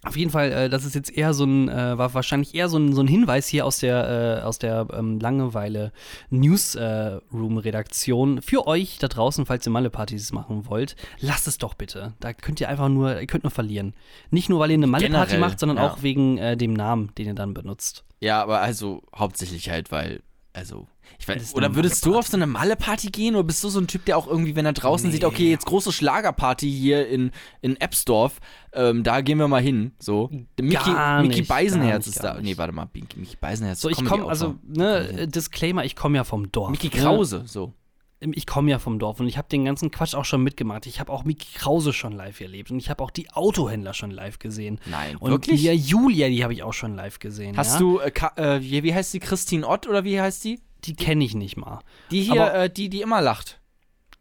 auf 0.04 0.16
jeden 0.16 0.32
Fall, 0.32 0.52
äh, 0.52 0.70
das 0.70 0.86
ist 0.86 0.96
jetzt 0.96 1.12
eher 1.12 1.34
so 1.34 1.44
ein, 1.44 1.70
äh, 1.70 1.98
war 1.98 2.14
wahrscheinlich 2.14 2.54
eher 2.54 2.70
so 2.70 2.78
ein, 2.78 2.94
so 2.94 3.02
ein 3.02 3.08
Hinweis 3.08 3.48
hier 3.48 3.66
aus 3.66 3.80
der, 3.80 4.42
äh, 4.42 4.44
aus 4.44 4.60
der 4.60 4.88
ähm, 4.94 5.20
Langeweile 5.20 5.92
Newsroom-Redaktion 6.30 8.42
für 8.42 8.68
euch 8.68 9.00
da 9.00 9.08
draußen, 9.08 9.48
falls 9.48 9.66
ihr 9.66 9.72
Malle-Partys 9.72 10.34
machen 10.34 10.68
wollt. 10.68 10.96
Lasst 11.20 11.48
es 11.48 11.58
doch 11.58 11.74
bitte. 11.74 12.14
Da 12.20 12.34
könnt 12.34 12.62
ihr 12.62 12.70
einfach 12.70 12.90
nur, 12.90 13.20
ihr 13.20 13.28
könnt 13.28 13.44
nur 13.44 13.52
verlieren. 13.52 13.96
Nicht 14.30 14.50
nur, 14.50 14.60
weil 14.60 14.70
ihr 14.70 14.76
eine 14.76 14.88
Malle-Party 14.88 15.40
macht, 15.40 15.60
sondern 15.60 15.78
ja. 15.78 15.90
auch 15.90 16.04
wegen 16.04 16.38
äh, 16.38 16.56
dem 16.56 16.74
Namen, 16.74 17.12
den 17.18 17.28
ihr 17.28 17.34
dann 17.34 17.56
benutzt. 17.56 18.04
Ja, 18.20 18.42
aber 18.42 18.62
also 18.62 19.04
hauptsächlich 19.16 19.70
halt, 19.70 19.92
weil, 19.92 20.22
also, 20.54 20.88
ich 21.20 21.28
weiß, 21.28 21.56
oder 21.56 21.76
würdest 21.76 22.06
du 22.06 22.18
auf 22.18 22.28
so 22.28 22.38
eine 22.38 22.48
Malle-Party 22.48 23.08
gehen 23.08 23.36
oder 23.36 23.44
bist 23.44 23.64
du 23.64 23.70
so 23.70 23.80
ein 23.80 23.88
Typ, 23.88 24.06
der 24.06 24.18
auch 24.18 24.28
irgendwie, 24.28 24.56
wenn 24.56 24.66
er 24.66 24.74
draußen 24.74 25.08
Nee. 25.08 25.16
sieht, 25.16 25.26
okay, 25.26 25.50
jetzt 25.50 25.66
große 25.66 25.92
Schlagerparty 25.92 26.72
hier 26.72 27.08
in, 27.08 27.32
in 27.62 27.76
Epsdorf, 27.80 28.40
ähm, 28.74 29.04
da 29.04 29.22
gehen 29.22 29.40
wir 29.40 29.48
mal 29.48 29.62
hin, 29.62 29.92
so. 30.00 30.30
Mickey, 30.60 30.92
Mickey 31.22 31.42
Beisenherz 31.42 32.06
nicht, 32.06 32.16
ist 32.16 32.24
da. 32.24 32.36
nicht. 32.36 32.44
Nee, 32.44 32.58
warte 32.58 32.74
mal, 32.74 32.88
Mickey, 32.94 33.36
Beisenherz. 33.40 33.82
So, 33.82 33.90
ich 33.90 34.04
komme, 34.06 34.28
also, 34.28 34.56
ne, 34.68 35.08
äh, 35.10 35.28
Disclaimer, 35.28 35.84
ich 35.86 35.96
komme 35.96 36.18
ja 36.18 36.24
vom 36.24 36.52
Dorf. 36.52 36.70
Mickey 36.70 36.88
ne? 36.96 37.02
Krause, 37.02 37.44
so. 37.46 37.74
ich 38.20 38.46
komme 38.46 38.72
ja 38.72 38.80
vom 38.80 39.00
Dorf 39.00 39.20
und 39.20 39.28
ich 39.28 39.38
habe 39.38 39.48
den 39.48 39.66
ganzen 39.66 39.92
Quatsch 39.92 40.16
auch 40.16 40.26
schon 40.26 40.44
mitgemacht. 40.44 40.86
Ich 40.86 41.00
habe 41.00 41.12
auch 41.12 41.24
Mickey 41.24 41.48
Krause 41.56 41.94
schon 41.94 42.14
live 42.14 42.40
erlebt 42.42 42.72
und 42.72 42.78
ich 42.80 42.90
habe 42.90 43.04
auch 43.04 43.12
die 43.12 43.30
Autohändler 43.32 43.94
schon 43.94 44.12
live 44.12 44.40
gesehen. 44.40 44.80
Nein, 44.86 45.16
Und 45.18 45.32
wirklich? 45.32 45.62
die 45.62 45.74
Julia, 45.74 46.28
die 46.30 46.44
habe 46.44 46.54
ich 46.54 46.64
auch 46.64 46.74
schon 46.74 46.96
live 46.96 47.20
gesehen. 47.20 47.58
Hast 47.58 47.76
ja? 47.76 47.80
du, 47.80 48.00
äh, 48.00 48.12
äh, 48.36 48.62
wie, 48.62 48.84
wie 48.84 48.94
heißt 48.94 49.14
die, 49.14 49.20
Christine 49.20 49.68
Ott 49.68 49.88
oder 49.88 50.04
wie 50.04 50.20
heißt 50.20 50.44
die? 50.44 50.60
Die 50.84 50.96
kenne 50.96 51.24
ich 51.24 51.36
nicht 51.36 51.58
mal. 51.58 51.80
Die 52.12 52.22
hier, 52.22 52.42
Aber- 52.44 52.54
äh, 52.54 52.70
die, 52.70 52.90
die 52.90 53.02
immer 53.02 53.22
lacht. 53.22 53.60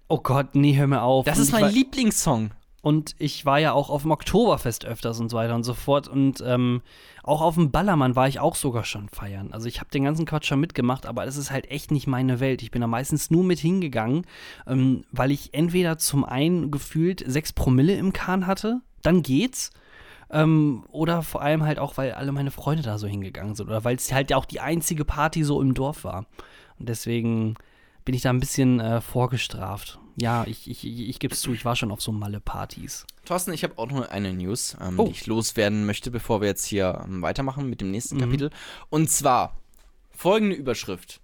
Oh 0.09 0.19
Gott, 0.19 0.55
nee, 0.55 0.77
hör 0.77 0.87
mir 0.87 1.03
auf. 1.03 1.25
Das 1.27 1.39
Und 1.39 1.45
ist 1.45 1.53
mein 1.53 1.73
Lieblingssong. 1.73 2.53
Und 2.83 3.17
ich 3.19 3.45
war 3.45 3.59
ja 3.59 3.73
auch 3.73 3.91
auf 3.91 4.03
dem 4.03 4.13
Oktoberfest 4.13 4.85
öfters 4.85 5.19
und 5.19 5.29
so 5.29 5.37
weiter 5.37 5.57
und 5.57 5.65
so 5.65 5.75
fort. 5.75 6.07
Und 6.07 6.41
ähm, 6.47 6.83
auch 7.25 7.41
auf 7.41 7.57
dem 7.57 7.73
Ballermann 7.73 8.15
war 8.15 8.29
ich 8.29 8.39
auch 8.39 8.55
sogar 8.55 8.85
schon 8.85 9.09
feiern. 9.09 9.53
Also 9.53 9.67
ich 9.67 9.81
habe 9.81 9.91
den 9.91 10.05
ganzen 10.05 10.25
Quatsch 10.25 10.47
schon 10.47 10.61
mitgemacht, 10.61 11.05
aber 11.07 11.25
das 11.25 11.37
ist 11.37 11.51
halt 11.51 11.69
echt 11.69 11.91
nicht 11.91 12.07
meine 12.07 12.39
Welt. 12.39 12.63
Ich 12.63 12.71
bin 12.71 12.81
da 12.83 12.87
meistens 12.87 13.29
nur 13.33 13.43
mit 13.43 13.59
hingegangen, 13.59 14.25
ähm, 14.69 15.05
weil 15.11 15.33
ich 15.33 15.53
entweder 15.53 15.99
zum 15.99 16.25
einen 16.25 16.71
gefühlt 16.71 17.25
sechs 17.27 17.53
Promille 17.53 17.97
im 17.97 18.13
Kahn 18.13 18.47
hatte, 18.47 18.81
dann 19.03 19.23
geht's. 19.25 19.71
Ähm, 20.31 20.85
oder 20.91 21.23
vor 21.23 21.43
allem 21.43 21.63
halt 21.65 21.79
auch, 21.79 21.97
weil 21.97 22.13
alle 22.13 22.33
meine 22.33 22.51
Freunde 22.51 22.83
da 22.83 22.99
so 22.99 23.07
hingegangen 23.07 23.55
sind. 23.55 23.69
Oder 23.69 23.85
weil 23.85 23.97
es 23.97 24.13
halt 24.13 24.33
auch 24.33 24.45
die 24.45 24.61
einzige 24.61 25.05
Party 25.05 25.45
so 25.45 25.61
im 25.63 25.75
Dorf 25.75 26.05
war. 26.05 26.27
Und 26.79 26.89
deswegen 26.89 27.55
bin 28.05 28.15
ich 28.15 28.23
da 28.23 28.31
ein 28.31 28.41
bisschen 28.41 28.81
äh, 28.81 29.01
vorgestraft. 29.01 29.99
Ja, 30.19 30.45
ich, 30.47 30.71
ich, 30.71 30.85
ich, 30.87 31.09
ich 31.09 31.19
gebe 31.19 31.35
es 31.35 31.41
zu, 31.43 31.53
ich 31.53 31.65
war 31.65 31.77
schon 31.77 31.91
auf 31.91 32.01
so 32.01 32.11
Malle-Partys. 32.11 33.07
Thorsten, 33.27 33.53
ich 33.53 33.63
habe 33.65 33.77
auch 33.79 33.91
noch 33.91 34.09
eine 34.09 34.33
News, 34.33 34.77
ähm, 34.81 34.99
Oh. 34.99 35.05
die 35.05 35.11
ich 35.11 35.27
loswerden 35.27 35.85
möchte, 35.85 36.11
bevor 36.11 36.41
wir 36.41 36.49
jetzt 36.49 36.65
hier 36.65 37.03
ähm, 37.05 37.21
weitermachen 37.23 37.69
mit 37.69 37.81
dem 37.81 37.91
nächsten 37.91 38.17
Mhm. 38.17 38.21
Kapitel. 38.21 38.51
Und 38.89 39.11
zwar 39.11 39.57
folgende 40.13 40.57
Überschrift. 40.57 41.21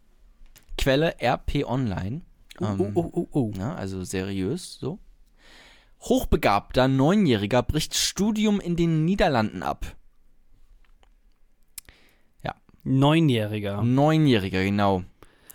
Quelle 0.76 1.14
RP 1.22 1.64
Online. 1.64 2.20
Ähm, 2.60 2.80
oh, 2.80 2.90
oh, 2.94 3.10
oh, 3.14 3.28
oh. 3.32 3.50
Ja, 3.56 3.74
also 3.74 4.04
seriös, 4.04 4.78
so. 4.78 4.98
Hochbegabter 6.02 6.88
Neunjähriger 6.88 7.62
bricht 7.62 7.94
Studium 7.94 8.60
in 8.60 8.76
den 8.76 9.04
Niederlanden 9.04 9.62
ab. 9.62 9.96
Neunjähriger. 12.84 13.82
Neunjähriger, 13.82 14.62
genau. 14.64 15.04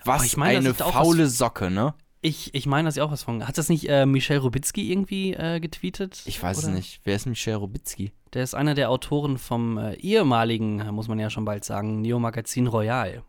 Was 0.03 0.15
Aber 0.15 0.25
ich 0.25 0.37
meine, 0.37 0.73
das 0.73 0.81
eine 0.81 0.91
faule 0.91 1.27
Socke, 1.27 1.69
ne? 1.69 1.93
Ich, 2.21 2.53
ich 2.53 2.65
meine, 2.65 2.87
dass 2.87 2.97
ich 2.97 3.01
auch 3.01 3.11
was 3.11 3.23
von. 3.23 3.47
Hat 3.47 3.57
das 3.57 3.69
nicht 3.69 3.89
äh, 3.89 4.05
Michel 4.05 4.37
Rubitzky 4.37 4.91
irgendwie 4.91 5.33
äh, 5.33 5.59
getweetet? 5.59 6.23
Ich 6.25 6.41
weiß 6.41 6.59
Oder? 6.59 6.69
es 6.69 6.73
nicht. 6.73 7.01
Wer 7.03 7.15
ist 7.15 7.25
Michel 7.25 7.55
Robitzky? 7.55 8.11
Der 8.33 8.43
ist 8.43 8.55
einer 8.55 8.73
der 8.73 8.89
Autoren 8.89 9.37
vom 9.37 9.77
äh, 9.77 9.93
ehemaligen, 9.95 10.85
muss 10.93 11.07
man 11.07 11.19
ja 11.19 11.29
schon 11.29 11.45
bald 11.45 11.63
sagen, 11.63 12.01
Neo-Magazin 12.01 12.67
Royal. 12.67 13.23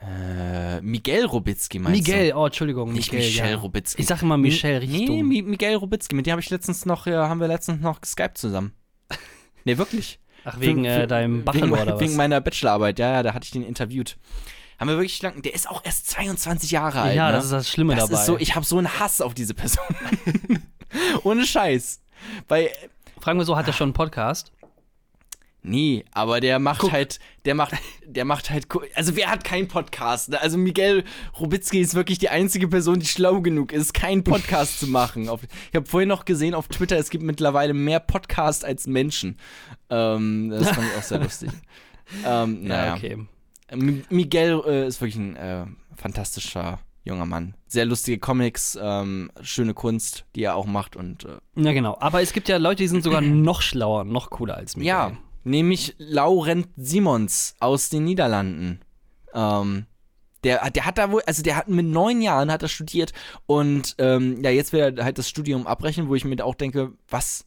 Äh, 0.00 0.80
Miguel 0.82 1.24
Robitzky 1.24 1.78
meinst 1.78 1.98
Miguel, 2.06 2.30
du? 2.30 2.36
oh, 2.36 2.46
Entschuldigung. 2.46 2.92
Nicht 2.92 3.12
Miguel, 3.12 3.28
Michel 3.28 3.50
ja. 3.50 3.56
Robitzky. 3.56 4.02
Ich 4.02 4.08
sage 4.08 4.22
immer 4.22 4.36
Michel, 4.36 4.78
richtig 4.78 5.00
Nee, 5.00 5.06
dumm. 5.06 5.28
Mi 5.28 5.42
Miguel 5.42 5.76
Robitzky, 5.76 6.14
mit 6.14 6.26
dem 6.26 6.32
habe 6.32 6.40
ich 6.42 6.50
letztens 6.50 6.84
noch, 6.86 7.06
ja, 7.06 7.28
haben 7.28 7.40
wir 7.40 7.48
letztens 7.48 7.80
noch 7.80 8.00
geskypt 8.00 8.38
zusammen. 8.38 8.72
Nee, 9.64 9.78
wirklich. 9.78 10.20
Ach, 10.44 10.60
wegen 10.60 10.84
Für- 10.84 10.90
äh, 11.02 11.06
deinem 11.06 11.36
wegen, 11.38 11.44
Bachelor 11.44 11.82
oder 11.82 11.94
was? 11.94 12.00
Wegen 12.00 12.16
meiner 12.16 12.40
Bachelorarbeit, 12.40 12.98
ja, 12.98 13.12
ja, 13.14 13.22
da 13.22 13.34
hatte 13.34 13.44
ich 13.44 13.50
den 13.50 13.64
interviewt. 13.64 14.16
Haben 14.78 14.88
wir 14.88 14.96
wirklich 14.96 15.20
lang, 15.22 15.40
der 15.42 15.54
ist 15.54 15.68
auch 15.68 15.82
erst 15.84 16.08
22 16.10 16.70
Jahre 16.70 17.00
alt. 17.00 17.16
ja, 17.16 17.28
ne? 17.28 17.32
das 17.32 17.46
ist 17.46 17.50
das 17.52 17.68
Schlimme 17.68 17.94
das 17.96 18.08
dabei. 18.10 18.20
ist 18.20 18.26
so, 18.26 18.38
ich 18.38 18.54
habe 18.54 18.64
so 18.66 18.76
einen 18.78 18.98
Hass 19.00 19.20
auf 19.22 19.32
diese 19.34 19.54
Person. 19.54 19.84
Ohne 21.24 21.46
Scheiß. 21.46 22.00
Weil, 22.48 22.70
Fragen 23.20 23.38
wir 23.38 23.44
so, 23.46 23.56
hat 23.56 23.66
er 23.66 23.72
schon 23.72 23.86
einen 23.86 23.94
Podcast? 23.94 24.52
Nee, 25.66 26.04
aber 26.12 26.40
der 26.40 26.58
macht 26.58 26.90
halt, 26.92 27.18
der 27.44 27.54
macht, 27.54 27.74
der 28.06 28.24
macht 28.24 28.50
halt, 28.50 28.66
also 28.94 29.16
wer 29.16 29.30
hat 29.30 29.44
keinen 29.44 29.68
Podcast? 29.68 30.30
Ne? 30.30 30.40
Also 30.40 30.56
Miguel 30.58 31.04
Robitzky 31.38 31.80
ist 31.80 31.94
wirklich 31.94 32.18
die 32.18 32.28
einzige 32.28 32.68
Person, 32.68 33.00
die 33.00 33.06
schlau 33.06 33.40
genug 33.40 33.72
ist, 33.72 33.92
keinen 33.94 34.24
Podcast 34.24 34.80
zu 34.80 34.86
machen. 34.86 35.28
Auf, 35.28 35.42
ich 35.42 35.74
habe 35.76 35.86
vorhin 35.86 36.08
noch 36.08 36.24
gesehen 36.24 36.54
auf 36.54 36.68
Twitter, 36.68 36.96
es 36.98 37.10
gibt 37.10 37.24
mittlerweile 37.24 37.74
mehr 37.74 38.00
Podcasts 38.00 38.64
als 38.64 38.86
Menschen. 38.86 39.36
Ähm, 39.90 40.50
das 40.50 40.70
fand 40.70 40.86
ich 40.90 40.98
auch 40.98 41.02
sehr 41.02 41.18
lustig. 41.20 41.50
Ähm, 42.24 42.62
naja. 42.62 42.94
okay. 42.94 43.18
M- 43.66 44.04
Miguel 44.10 44.62
äh, 44.64 44.86
ist 44.86 45.00
wirklich 45.00 45.16
ein 45.16 45.34
äh, 45.34 45.64
fantastischer 45.96 46.78
junger 47.02 47.26
Mann. 47.26 47.54
Sehr 47.66 47.84
lustige 47.84 48.18
Comics, 48.20 48.78
ähm, 48.80 49.30
schöne 49.42 49.74
Kunst, 49.74 50.24
die 50.36 50.44
er 50.44 50.54
auch 50.54 50.66
macht 50.66 50.94
und 50.94 51.24
äh, 51.24 51.38
Ja, 51.56 51.72
genau. 51.72 51.96
Aber 52.00 52.22
es 52.22 52.32
gibt 52.32 52.48
ja 52.48 52.58
Leute, 52.58 52.84
die 52.84 52.88
sind 52.88 53.02
sogar 53.02 53.20
noch 53.22 53.60
schlauer, 53.60 54.04
noch 54.04 54.30
cooler 54.30 54.56
als 54.56 54.76
Miguel. 54.76 54.86
ja, 54.88 55.12
nämlich 55.46 55.94
Laurent 55.98 56.68
Simons 56.76 57.54
aus 57.60 57.88
den 57.88 58.04
Niederlanden. 58.04 58.80
Ähm, 59.34 59.86
Der, 60.44 60.70
der 60.70 60.84
hat 60.84 60.98
da 60.98 61.10
wohl, 61.10 61.22
also 61.26 61.42
der 61.42 61.56
hat 61.56 61.68
mit 61.68 61.86
neun 61.86 62.20
Jahren 62.22 62.50
hat 62.52 62.62
er 62.62 62.68
studiert 62.68 63.12
und 63.46 63.94
ähm, 63.98 64.42
ja, 64.44 64.50
jetzt 64.50 64.72
will 64.72 64.80
er 64.80 65.04
halt 65.04 65.18
das 65.18 65.28
Studium 65.28 65.66
abbrechen, 65.66 66.08
wo 66.08 66.14
ich 66.14 66.24
mir 66.24 66.44
auch 66.44 66.54
denke, 66.54 66.92
was 67.08 67.46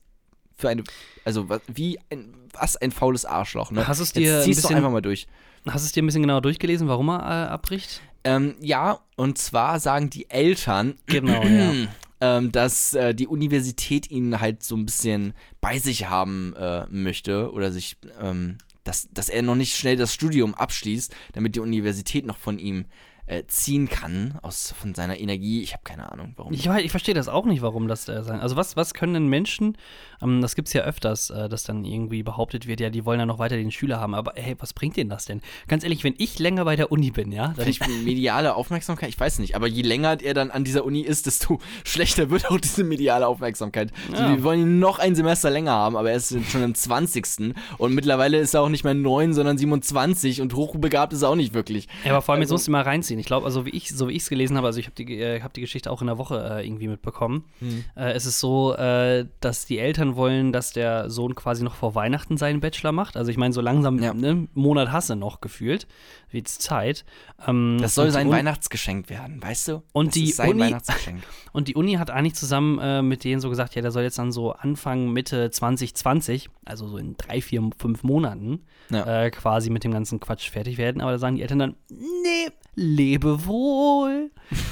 für 0.58 0.68
eine, 0.70 0.84
also 1.24 1.48
was, 1.48 1.62
wie 1.68 1.98
ein, 2.10 2.34
was 2.54 2.76
ein 2.76 2.92
faules 2.92 3.24
Arschloch, 3.26 3.72
ne? 3.72 3.88
Hast 3.88 4.00
du 4.00 4.04
es 4.04 4.12
dir 4.14 4.42
ein 4.42 4.46
bisschen- 4.48 4.76
einfach 4.76 4.92
mal 4.92 5.02
durch. 5.02 5.28
Hast 5.68 5.84
du 5.84 5.88
es 5.88 5.92
dir 5.94 6.04
ein 6.04 6.08
bisschen 6.08 6.24
genauer 6.24 6.42
durchgelesen, 6.42 6.88
warum 6.88 7.10
er 7.10 7.20
äh, 7.20 7.50
abbricht? 7.50 8.02
Ähm, 8.26 8.56
ja, 8.60 9.00
und 9.16 9.38
zwar 9.38 9.80
sagen 9.80 10.10
die 10.10 10.30
Eltern, 10.30 10.96
Genau, 11.06 11.44
ja. 11.44 11.72
ähm, 12.22 12.52
dass 12.52 12.94
äh, 12.94 13.14
die 13.16 13.28
Universität 13.28 14.10
ihn 14.12 14.40
halt 14.40 14.64
so 14.64 14.76
ein 14.76 14.86
bisschen 14.86 15.34
bei 15.62 15.80
sich 15.80 16.10
haben 16.10 16.54
äh, 16.56 16.86
möchte 16.88 17.52
oder 17.52 17.72
sich, 17.72 17.98
ähm, 18.22 18.58
dass, 18.84 19.10
dass 19.12 19.30
er 19.30 19.42
noch 19.42 19.56
nicht 19.56 19.76
schnell 19.76 19.96
das 19.96 20.14
Studium 20.14 20.54
abschließt, 20.54 21.16
damit 21.34 21.56
die 21.56 21.62
Universität 21.62 22.26
noch 22.26 22.38
von 22.38 22.60
ihm 22.60 22.86
äh, 23.30 23.44
ziehen 23.48 23.88
kann, 23.88 24.40
aus, 24.42 24.74
von 24.80 24.96
seiner 24.96 25.20
Energie. 25.20 25.62
Ich 25.62 25.74
habe 25.74 25.84
keine 25.84 26.12
Ahnung, 26.12 26.34
warum. 26.36 26.52
Ich, 26.52 26.66
ich 26.66 26.92
verstehe 26.92 27.14
das 27.14 27.28
auch 27.28 27.46
nicht, 27.46 27.62
warum 27.62 27.88
das 27.88 28.08
äh, 28.10 28.24
sein. 28.24 28.40
Also 28.40 28.56
was, 28.56 28.76
was 28.76 28.94
können 28.96 29.14
denn 29.14 29.28
Menschen, 29.28 29.78
ähm, 30.22 30.42
das 30.42 30.56
gibt 30.56 30.68
es 30.68 30.74
ja 30.74 30.82
öfters, 30.82 31.30
äh, 31.30 31.48
dass 31.48 31.64
dann 31.64 31.86
irgendwie 31.86 32.24
behauptet 32.24 32.66
wird, 32.68 32.80
ja, 32.80 32.90
die 32.90 33.06
wollen 33.06 33.20
ja 33.20 33.26
noch 33.28 33.38
weiter 33.38 33.56
den 33.56 33.72
Schüler 33.72 34.00
haben, 34.00 34.16
aber 34.16 34.34
hey, 34.36 34.56
was 34.58 34.74
bringt 34.74 34.98
denen 34.98 35.12
das 35.12 35.26
denn? 35.26 35.42
Ganz 35.68 35.84
ehrlich, 35.84 36.04
wenn 36.04 36.16
ich 36.18 36.40
länger 36.40 36.66
bei 36.66 36.76
der 36.76 36.92
Uni 36.92 37.12
bin, 37.12 37.32
ja, 37.32 37.50
dann 37.50 37.56
Vielleicht 37.56 37.88
mediale 38.04 38.56
Aufmerksamkeit, 38.56 39.10
ich 39.10 39.20
weiß 39.20 39.40
nicht, 39.40 39.56
aber 39.56 39.68
je 39.68 39.84
länger 39.84 40.18
er 40.24 40.34
dann 40.34 40.50
an 40.50 40.64
dieser 40.64 40.84
Uni 40.84 41.02
ist, 41.02 41.28
desto 41.28 41.60
schlechter 41.86 42.32
wird 42.32 42.50
auch 42.50 42.60
diese 42.60 42.84
mediale 42.84 43.28
Aufmerksamkeit. 43.28 43.92
Ja. 44.12 44.34
die 44.36 44.44
wollen 44.44 44.62
ihn 44.62 44.80
noch 44.80 44.98
ein 44.98 45.14
Semester 45.16 45.52
länger 45.52 45.72
haben, 45.74 45.96
aber 45.96 46.10
er 46.10 46.18
ist 46.18 46.36
schon 46.50 46.64
im 46.64 46.74
20. 46.74 47.54
Und 47.78 47.94
mittlerweile 47.94 48.40
ist 48.40 48.56
er 48.56 48.62
auch 48.62 48.70
nicht 48.70 48.84
mehr 48.84 48.96
9, 48.96 49.34
sondern 49.34 49.58
27 49.58 50.42
und 50.42 50.56
hochbegabt 50.56 51.14
ist 51.14 51.22
er 51.22 51.30
auch 51.30 51.36
nicht 51.36 51.54
wirklich. 51.54 51.88
Ja, 52.04 52.12
aber 52.14 52.22
vor 52.22 52.34
allem, 52.34 52.42
jetzt 52.42 52.48
Also- 52.48 52.56
musst 52.56 52.68
du 52.68 52.72
mal 52.72 52.82
reinziehen. 52.82 53.19
Ich 53.20 53.26
glaube, 53.26 53.46
also 53.46 53.66
wie 53.66 53.70
ich 53.72 53.90
so 53.90 54.08
wie 54.08 54.14
ich 54.14 54.24
es 54.24 54.30
gelesen 54.30 54.58
habe, 54.58 54.68
also 54.68 54.80
ich 54.80 54.86
habe 54.86 54.96
die, 54.96 55.20
äh, 55.20 55.42
hab 55.42 55.54
die 55.54 55.62
Geschichte 55.62 55.92
auch 55.92 56.02
in 56.02 56.08
der 56.08 56.18
Woche 56.18 56.60
äh, 56.60 56.66
irgendwie 56.66 56.88
mitbekommen. 56.88 57.46
Hm. 57.60 57.84
Äh, 57.96 58.12
es 58.14 58.26
ist 58.26 58.40
so, 58.40 58.74
äh, 58.76 59.26
dass 59.40 59.66
die 59.66 59.80
Eltern 59.80 60.16
wollen, 60.16 60.52
dass 60.52 60.72
der 60.74 61.10
Sohn 61.10 61.36
quasi 61.36 61.64
noch 61.64 61.76
vor 61.76 61.96
Weihnachten 61.96 62.38
seinen 62.38 62.60
Bachelor 62.60 62.92
macht. 62.92 63.18
Also 63.18 63.32
ich 63.32 63.38
meine, 63.38 63.54
so 63.54 63.62
langsam, 63.62 64.00
Ja. 64.02 64.14
ne, 64.14 64.48
Monat 64.54 64.92
hasse 64.92 65.16
noch 65.16 65.42
gefühlt, 65.42 65.88
wird's 66.32 66.60
Zeit. 66.60 67.06
Ähm, 67.48 67.78
Das 67.82 67.96
soll 67.96 68.12
sein 68.12 68.30
Weihnachtsgeschenk 68.30 69.10
werden, 69.10 69.42
weißt 69.42 69.68
du? 69.70 69.84
Und 69.94 70.08
das 70.08 70.14
die 70.14 70.30
ist 70.30 70.38
sein 70.38 70.52
Uni- 70.52 70.62
Weihnachtsgeschenk. 70.62 71.24
Und 71.52 71.68
die 71.68 71.76
Uni 71.76 71.94
hat 71.94 72.12
eigentlich 72.12 72.36
zusammen 72.36 72.78
äh, 72.80 73.02
mit 73.02 73.24
denen 73.24 73.42
so 73.42 73.50
gesagt, 73.50 73.76
ja, 73.76 73.82
der 73.82 73.92
soll 73.92 74.04
jetzt 74.04 74.20
dann 74.20 74.32
so 74.32 74.52
Anfang, 74.52 75.12
Mitte 75.12 75.50
2020, 75.50 76.50
also 76.66 76.88
so 76.88 76.98
in 76.98 77.16
drei, 77.18 77.42
vier, 77.42 77.68
fünf 77.78 78.04
Monaten, 78.04 78.62
Ja. 78.92 79.24
äh, 79.24 79.32
quasi 79.32 79.70
mit 79.70 79.84
dem 79.84 79.92
ganzen 79.92 80.20
Quatsch 80.20 80.50
fertig 80.50 80.78
werden. 80.78 81.02
Aber 81.02 81.12
da 81.12 81.18
sagen 81.18 81.36
die 81.36 81.42
Eltern 81.42 81.60
dann, 81.60 81.76
nee, 81.90 82.52
lebe 82.80 83.46
wohl. 83.46 84.32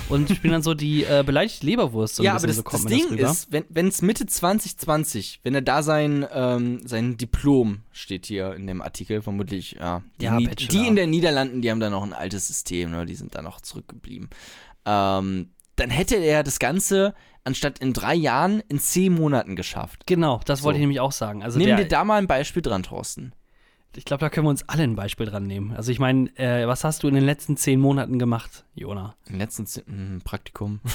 Und 0.09 0.29
spielen 0.31 0.53
dann 0.53 0.63
so 0.63 0.73
die 0.73 1.03
äh, 1.03 1.23
beleidigte 1.25 1.65
Leberwurst. 1.65 2.15
So 2.15 2.23
ja, 2.23 2.35
aber 2.35 2.47
das, 2.47 2.55
so 2.55 2.63
das 2.63 2.85
Ding 2.85 3.09
rüber. 3.09 3.29
ist, 3.29 3.49
wenn 3.51 3.87
es 3.87 4.01
Mitte 4.01 4.25
2020, 4.25 5.41
wenn 5.43 5.53
er 5.53 5.61
da 5.61 5.83
sein, 5.83 6.25
ähm, 6.33 6.81
sein 6.87 7.17
Diplom 7.17 7.81
steht 7.91 8.25
hier 8.25 8.53
in 8.55 8.65
dem 8.65 8.81
Artikel, 8.81 9.21
vermutlich, 9.21 9.73
ja. 9.79 10.01
Die, 10.19 10.25
Ja, 10.25 10.37
die 10.39 10.87
in 10.87 10.95
den 10.95 11.09
Niederlanden, 11.09 11.61
die 11.61 11.69
haben 11.69 11.79
da 11.79 11.89
noch 11.89 12.03
ein 12.03 12.13
altes 12.13 12.47
System, 12.47 12.91
ne? 12.91 13.05
die 13.05 13.15
sind 13.15 13.35
da 13.35 13.41
noch 13.41 13.61
zurückgeblieben. 13.61 14.29
Ähm, 14.85 15.51
dann 15.75 15.89
hätte 15.89 16.15
er 16.15 16.43
das 16.43 16.57
Ganze 16.59 17.13
anstatt 17.43 17.79
in 17.79 17.93
drei 17.93 18.15
Jahren 18.15 18.61
in 18.67 18.79
zehn 18.79 19.13
Monaten 19.13 19.55
geschafft. 19.55 20.07
Genau, 20.07 20.41
das 20.45 20.63
wollte 20.63 20.75
So. 20.75 20.79
ich 20.79 20.81
nämlich 20.81 20.99
auch 20.99 21.11
sagen. 21.11 21.43
Also 21.43 21.59
Nimm 21.59 21.77
dir 21.77 21.87
da 21.87 22.03
mal 22.03 22.17
ein 22.17 22.27
Beispiel 22.27 22.61
dran, 22.61 22.83
Thorsten. 22.83 23.33
Ich 23.97 24.05
glaube, 24.05 24.21
da 24.21 24.29
können 24.29 24.45
wir 24.45 24.51
uns 24.51 24.63
alle 24.69 24.83
ein 24.83 24.95
Beispiel 24.95 25.25
dran 25.25 25.47
nehmen. 25.47 25.73
Also 25.75 25.91
ich 25.91 25.99
meine, 25.99 26.29
äh, 26.37 26.67
was 26.67 26.83
hast 26.83 27.03
du 27.03 27.07
in 27.07 27.15
den 27.15 27.25
letzten 27.25 27.57
zehn 27.57 27.79
Monaten 27.79 28.19
gemacht, 28.19 28.63
Jona? 28.75 29.15
Im 29.27 29.37
letzten 29.39 29.65
Z 29.65 29.85
mh, 29.87 30.19
Praktikum. 30.23 30.79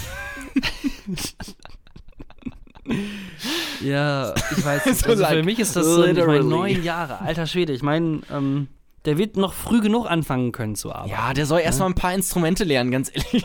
Ja, 3.81 4.35
ich 4.57 4.65
weiß 4.65 4.87
nicht. 4.87 4.99
So 5.05 5.11
Also 5.11 5.25
für 5.27 5.43
mich 5.43 5.59
ist 5.59 5.77
das 5.77 5.85
so, 5.87 6.05
ich 6.05 6.17
meine, 6.27 6.45
neun 6.45 6.83
Jahre. 6.83 7.21
Alter 7.21 7.47
Schwede, 7.47 7.73
ich 7.73 7.83
meine, 7.83 8.21
ähm, 8.31 8.69
der 9.05 9.19
wird 9.19 9.37
noch 9.37 9.53
früh 9.55 9.81
genug 9.81 10.07
anfangen 10.11 10.53
können 10.53 10.75
zu 10.75 10.93
arbeiten. 10.93 11.11
Ja, 11.11 11.33
der 11.35 11.47
soll 11.47 11.61
erstmal 11.61 11.89
ein 11.89 11.95
paar 11.95 12.13
Instrumente 12.15 12.65
lernen, 12.65 12.91
ganz 12.91 13.11
ehrlich. 13.15 13.45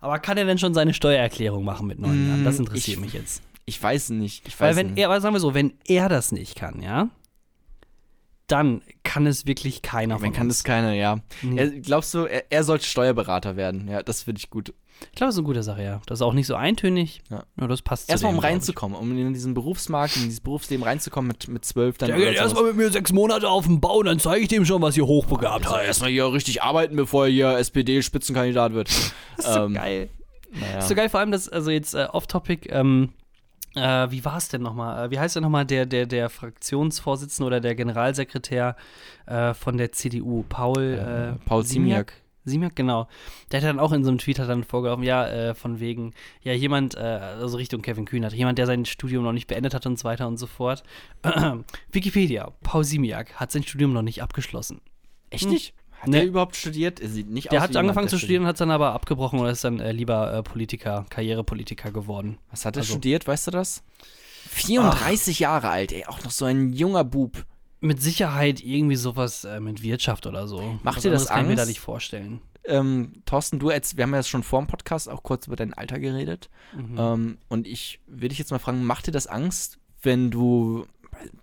Aber 0.00 0.18
kann 0.18 0.38
er 0.38 0.44
denn 0.46 0.58
schon 0.58 0.72
seine 0.74 0.94
Steuererklärung 0.94 1.64
machen 1.64 1.86
mit 1.86 1.98
neun 1.98 2.26
Jahren? 2.26 2.44
Das 2.44 2.56
Mm, 2.58 2.62
interessiert 2.62 2.96
ich- 2.96 3.02
mich 3.04 3.12
jetzt. 3.12 3.42
Ich 3.66 3.82
weiß 3.82 4.10
nicht. 4.10 4.46
Ich 4.48 4.58
Weil 4.60 4.70
weiß 4.70 4.76
wenn 4.76 4.86
nicht. 4.88 4.98
er, 4.98 5.06
aber 5.08 5.20
sagen 5.20 5.34
wir 5.34 5.40
so, 5.40 5.54
wenn 5.54 5.74
er 5.86 6.08
das 6.08 6.32
nicht 6.32 6.56
kann, 6.56 6.82
ja, 6.82 7.08
dann 8.46 8.82
kann 9.04 9.26
es 9.26 9.46
wirklich 9.46 9.80
keiner 9.82 10.14
von 10.16 10.22
Man 10.22 10.32
kann 10.32 10.46
uns. 10.48 10.58
das 10.58 10.64
keiner, 10.64 10.92
ja. 10.92 11.18
Nee. 11.42 11.56
Er, 11.60 11.68
glaubst 11.70 12.12
du, 12.14 12.24
er, 12.24 12.50
er 12.50 12.64
sollte 12.64 12.84
Steuerberater 12.84 13.56
werden? 13.56 13.86
Ja, 13.88 14.02
das 14.02 14.22
finde 14.24 14.40
ich 14.40 14.50
gut. 14.50 14.74
Ich 15.02 15.12
glaube, 15.12 15.28
das 15.28 15.34
ist 15.36 15.38
eine 15.38 15.46
gute 15.46 15.62
Sache, 15.62 15.82
ja. 15.82 16.02
Das 16.06 16.18
ist 16.18 16.22
auch 16.22 16.32
nicht 16.34 16.46
so 16.48 16.56
eintönig. 16.56 17.22
Ja. 17.30 17.44
Ja, 17.58 17.66
das 17.68 17.80
passt 17.80 18.10
Erstmal, 18.10 18.34
um 18.34 18.38
reinzukommen, 18.40 18.98
um 18.98 19.16
in 19.16 19.32
diesen 19.32 19.54
Berufsmarkt, 19.54 20.16
in 20.16 20.24
dieses 20.24 20.40
Berufsleben 20.40 20.84
reinzukommen 20.84 21.28
mit, 21.28 21.48
mit 21.48 21.64
zwölf. 21.64 21.96
Dann 21.96 22.08
Der 22.08 22.18
geht 22.18 22.34
erstmal 22.34 22.64
mit 22.64 22.76
mir 22.76 22.90
sechs 22.90 23.12
Monate 23.12 23.48
auf 23.48 23.64
dem 23.66 23.80
Bau, 23.80 24.02
dann 24.02 24.18
zeige 24.18 24.42
ich 24.42 24.48
dem 24.48 24.66
schon, 24.66 24.82
was 24.82 24.96
ihr 24.96 25.06
hochbegabt 25.06 25.64
Soll 25.66 25.78
heißt. 25.78 25.86
erstmal 25.86 26.10
hier 26.10 26.30
richtig 26.32 26.62
arbeiten, 26.62 26.96
bevor 26.96 27.26
er 27.26 27.30
hier 27.30 27.56
SPD-Spitzenkandidat 27.58 28.72
wird. 28.72 28.90
Das 29.36 29.46
ist 29.46 29.54
so 29.54 29.60
Ähm, 29.64 29.74
geil. 29.74 30.10
Naja. 30.52 30.74
Das 30.74 30.84
ist 30.84 30.88
so 30.88 30.94
geil, 30.96 31.08
vor 31.08 31.20
allem 31.20 31.30
das, 31.30 31.48
also 31.48 31.70
jetzt 31.70 31.94
äh, 31.94 32.08
off-topic, 32.12 32.68
ähm, 32.70 33.10
äh, 33.74 34.10
wie 34.10 34.24
war 34.24 34.36
es 34.36 34.48
denn 34.48 34.62
nochmal? 34.62 35.06
Äh, 35.06 35.10
wie 35.10 35.18
heißt 35.18 35.36
der 35.36 35.42
nochmal, 35.42 35.64
der, 35.64 35.86
der, 35.86 36.06
der 36.06 36.28
Fraktionsvorsitzende 36.28 37.46
oder 37.46 37.60
der 37.60 37.74
Generalsekretär 37.74 38.76
äh, 39.26 39.54
von 39.54 39.76
der 39.76 39.92
CDU? 39.92 40.44
Paul, 40.48 40.82
Äh, 40.82 41.28
äh, 41.30 41.32
Paul 41.44 41.64
Ziemiak. 41.64 42.12
Ziemiak, 42.46 42.74
genau. 42.74 43.06
Der 43.52 43.60
hat 43.60 43.68
dann 43.68 43.78
auch 43.78 43.92
in 43.92 44.02
so 44.02 44.10
einem 44.10 44.18
Tweet 44.18 44.38
hat 44.38 44.48
dann 44.48 44.64
vorgeworfen, 44.64 45.04
ja, 45.04 45.28
äh, 45.28 45.54
von 45.54 45.78
wegen, 45.78 46.14
ja, 46.42 46.52
jemand, 46.52 46.96
äh, 46.96 47.00
also 47.00 47.58
Richtung 47.58 47.82
Kevin 47.82 48.06
Kühnert, 48.06 48.32
jemand, 48.32 48.58
der 48.58 48.66
sein 48.66 48.86
Studium 48.86 49.24
noch 49.24 49.32
nicht 49.32 49.46
beendet 49.46 49.74
hat 49.74 49.86
und 49.86 49.98
so 49.98 50.04
weiter 50.04 50.26
und 50.26 50.38
so 50.38 50.46
fort. 50.46 50.82
Wikipedia, 51.92 52.52
Paul 52.62 52.84
Ziemiak 52.84 53.34
hat 53.34 53.52
sein 53.52 53.62
Studium 53.62 53.92
noch 53.92 54.02
nicht 54.02 54.22
abgeschlossen. 54.22 54.80
Echt 55.28 55.48
nicht? 55.48 55.74
Hat 56.00 56.08
Nee. 56.08 56.18
er 56.18 56.24
überhaupt 56.24 56.56
studiert? 56.56 56.98
Er 57.00 57.08
sieht 57.08 57.28
nicht 57.28 57.52
Der 57.52 57.58
aus 57.58 57.64
hat 57.64 57.70
wie 57.70 57.72
jemand, 57.74 57.88
angefangen 57.88 58.06
der 58.06 58.10
zu 58.10 58.18
studieren, 58.18 58.46
hat 58.46 58.60
dann 58.60 58.70
aber 58.70 58.92
abgebrochen 58.94 59.38
und 59.38 59.46
ist 59.48 59.62
dann 59.64 59.80
äh, 59.80 59.92
lieber 59.92 60.32
äh, 60.32 60.42
Politiker, 60.42 61.04
Karrierepolitiker 61.10 61.90
geworden. 61.92 62.38
Was 62.50 62.64
hat 62.64 62.76
er 62.76 62.80
Also- 62.80 62.92
studiert, 62.92 63.26
weißt 63.26 63.46
du 63.48 63.50
das? 63.50 63.82
34 64.48 65.38
Jahre 65.40 65.68
alt, 65.68 65.92
ey, 65.92 66.04
auch 66.06 66.22
noch 66.24 66.30
so 66.30 66.44
ein 66.44 66.72
junger 66.72 67.04
Bub. 67.04 67.44
Mit 67.82 68.02
Sicherheit 68.02 68.60
irgendwie 68.62 68.96
sowas 68.96 69.44
äh, 69.44 69.58
mit 69.58 69.82
Wirtschaft 69.82 70.26
oder 70.26 70.46
so. 70.46 70.78
Macht 70.82 70.96
Was 70.96 71.02
dir 71.02 71.10
das 71.10 71.28
anderes 71.28 71.28
kann 71.28 71.40
ich 71.44 71.48
mir 71.48 71.54
da 71.56 71.62
Angst? 71.62 71.68
nicht 71.70 71.80
vorstellen. 71.80 72.40
Ähm, 72.64 73.22
Thorsten, 73.24 73.58
du, 73.58 73.70
jetzt, 73.70 73.96
wir 73.96 74.02
haben 74.04 74.12
ja 74.12 74.22
schon 74.22 74.42
vor 74.42 74.60
dem 74.60 74.66
Podcast 74.66 75.08
auch 75.08 75.22
kurz 75.22 75.46
über 75.46 75.56
dein 75.56 75.72
Alter 75.72 75.98
geredet. 75.98 76.50
Mhm. 76.76 76.96
Ähm, 76.98 77.38
und 77.48 77.66
ich 77.66 78.00
will 78.06 78.28
dich 78.28 78.38
jetzt 78.38 78.50
mal 78.50 78.58
fragen, 78.58 78.84
macht 78.84 79.06
dir 79.06 79.12
das 79.12 79.26
Angst, 79.26 79.78
wenn 80.02 80.30
du 80.30 80.84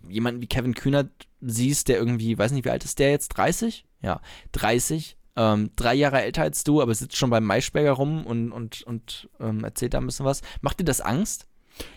jemanden 0.07 0.41
wie 0.41 0.47
Kevin 0.47 0.75
Kühnert 0.75 1.09
siehst, 1.41 1.87
der 1.87 1.97
irgendwie, 1.97 2.37
weiß 2.37 2.51
nicht, 2.51 2.65
wie 2.65 2.69
alt 2.69 2.85
ist 2.85 2.99
der 2.99 3.09
jetzt? 3.09 3.29
30? 3.29 3.83
Ja, 4.01 4.21
30. 4.53 5.17
Ähm, 5.35 5.71
drei 5.75 5.93
Jahre 5.93 6.21
älter 6.21 6.41
als 6.41 6.63
du, 6.63 6.81
aber 6.81 6.93
sitzt 6.95 7.15
schon 7.15 7.29
beim 7.29 7.43
Maischberger 7.43 7.91
rum 7.91 8.25
und, 8.25 8.51
und, 8.51 8.81
und 8.83 9.29
ähm, 9.39 9.63
erzählt 9.63 9.93
da 9.93 9.99
ein 9.99 10.05
bisschen 10.07 10.25
was. 10.25 10.41
Macht 10.61 10.79
dir 10.79 10.83
das 10.83 10.99
Angst? 10.99 11.47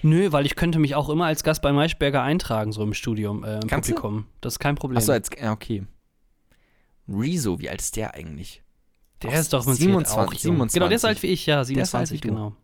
Nö, 0.02 0.30
weil 0.30 0.44
ich 0.44 0.56
könnte 0.56 0.78
mich 0.78 0.94
auch 0.94 1.08
immer 1.08 1.24
als 1.24 1.42
Gast 1.42 1.62
bei 1.62 1.72
Maischberger 1.72 2.22
eintragen, 2.22 2.72
so 2.72 2.82
im 2.82 2.92
Studium, 2.92 3.44
äh, 3.44 3.60
im 3.60 3.66
Kannst 3.66 3.88
du? 3.88 3.94
Publikum. 3.94 4.26
Das 4.42 4.54
ist 4.54 4.58
kein 4.58 4.74
Problem. 4.74 4.98
Achso, 4.98 5.12
als, 5.12 5.30
ja, 5.40 5.52
okay. 5.52 5.84
Rezo, 7.08 7.60
wie 7.60 7.70
alt 7.70 7.80
ist 7.80 7.96
der 7.96 8.14
eigentlich? 8.14 8.62
der 9.22 9.30
Auch 9.30 9.34
ist 9.34 9.52
doch 9.54 9.66
mit 9.66 9.76
27, 9.76 10.18
auch 10.18 10.32
jung. 10.32 10.54
27. 10.56 10.74
Genau, 10.74 10.88
der 10.88 10.96
ist 10.96 11.04
alt 11.04 11.22
wie 11.22 11.28
ich, 11.28 11.46
ja, 11.46 11.62
ist 11.62 11.68
alt 11.68 11.68
wie 11.70 11.74
27, 11.74 12.20
du. 12.20 12.28
genau. 12.28 12.56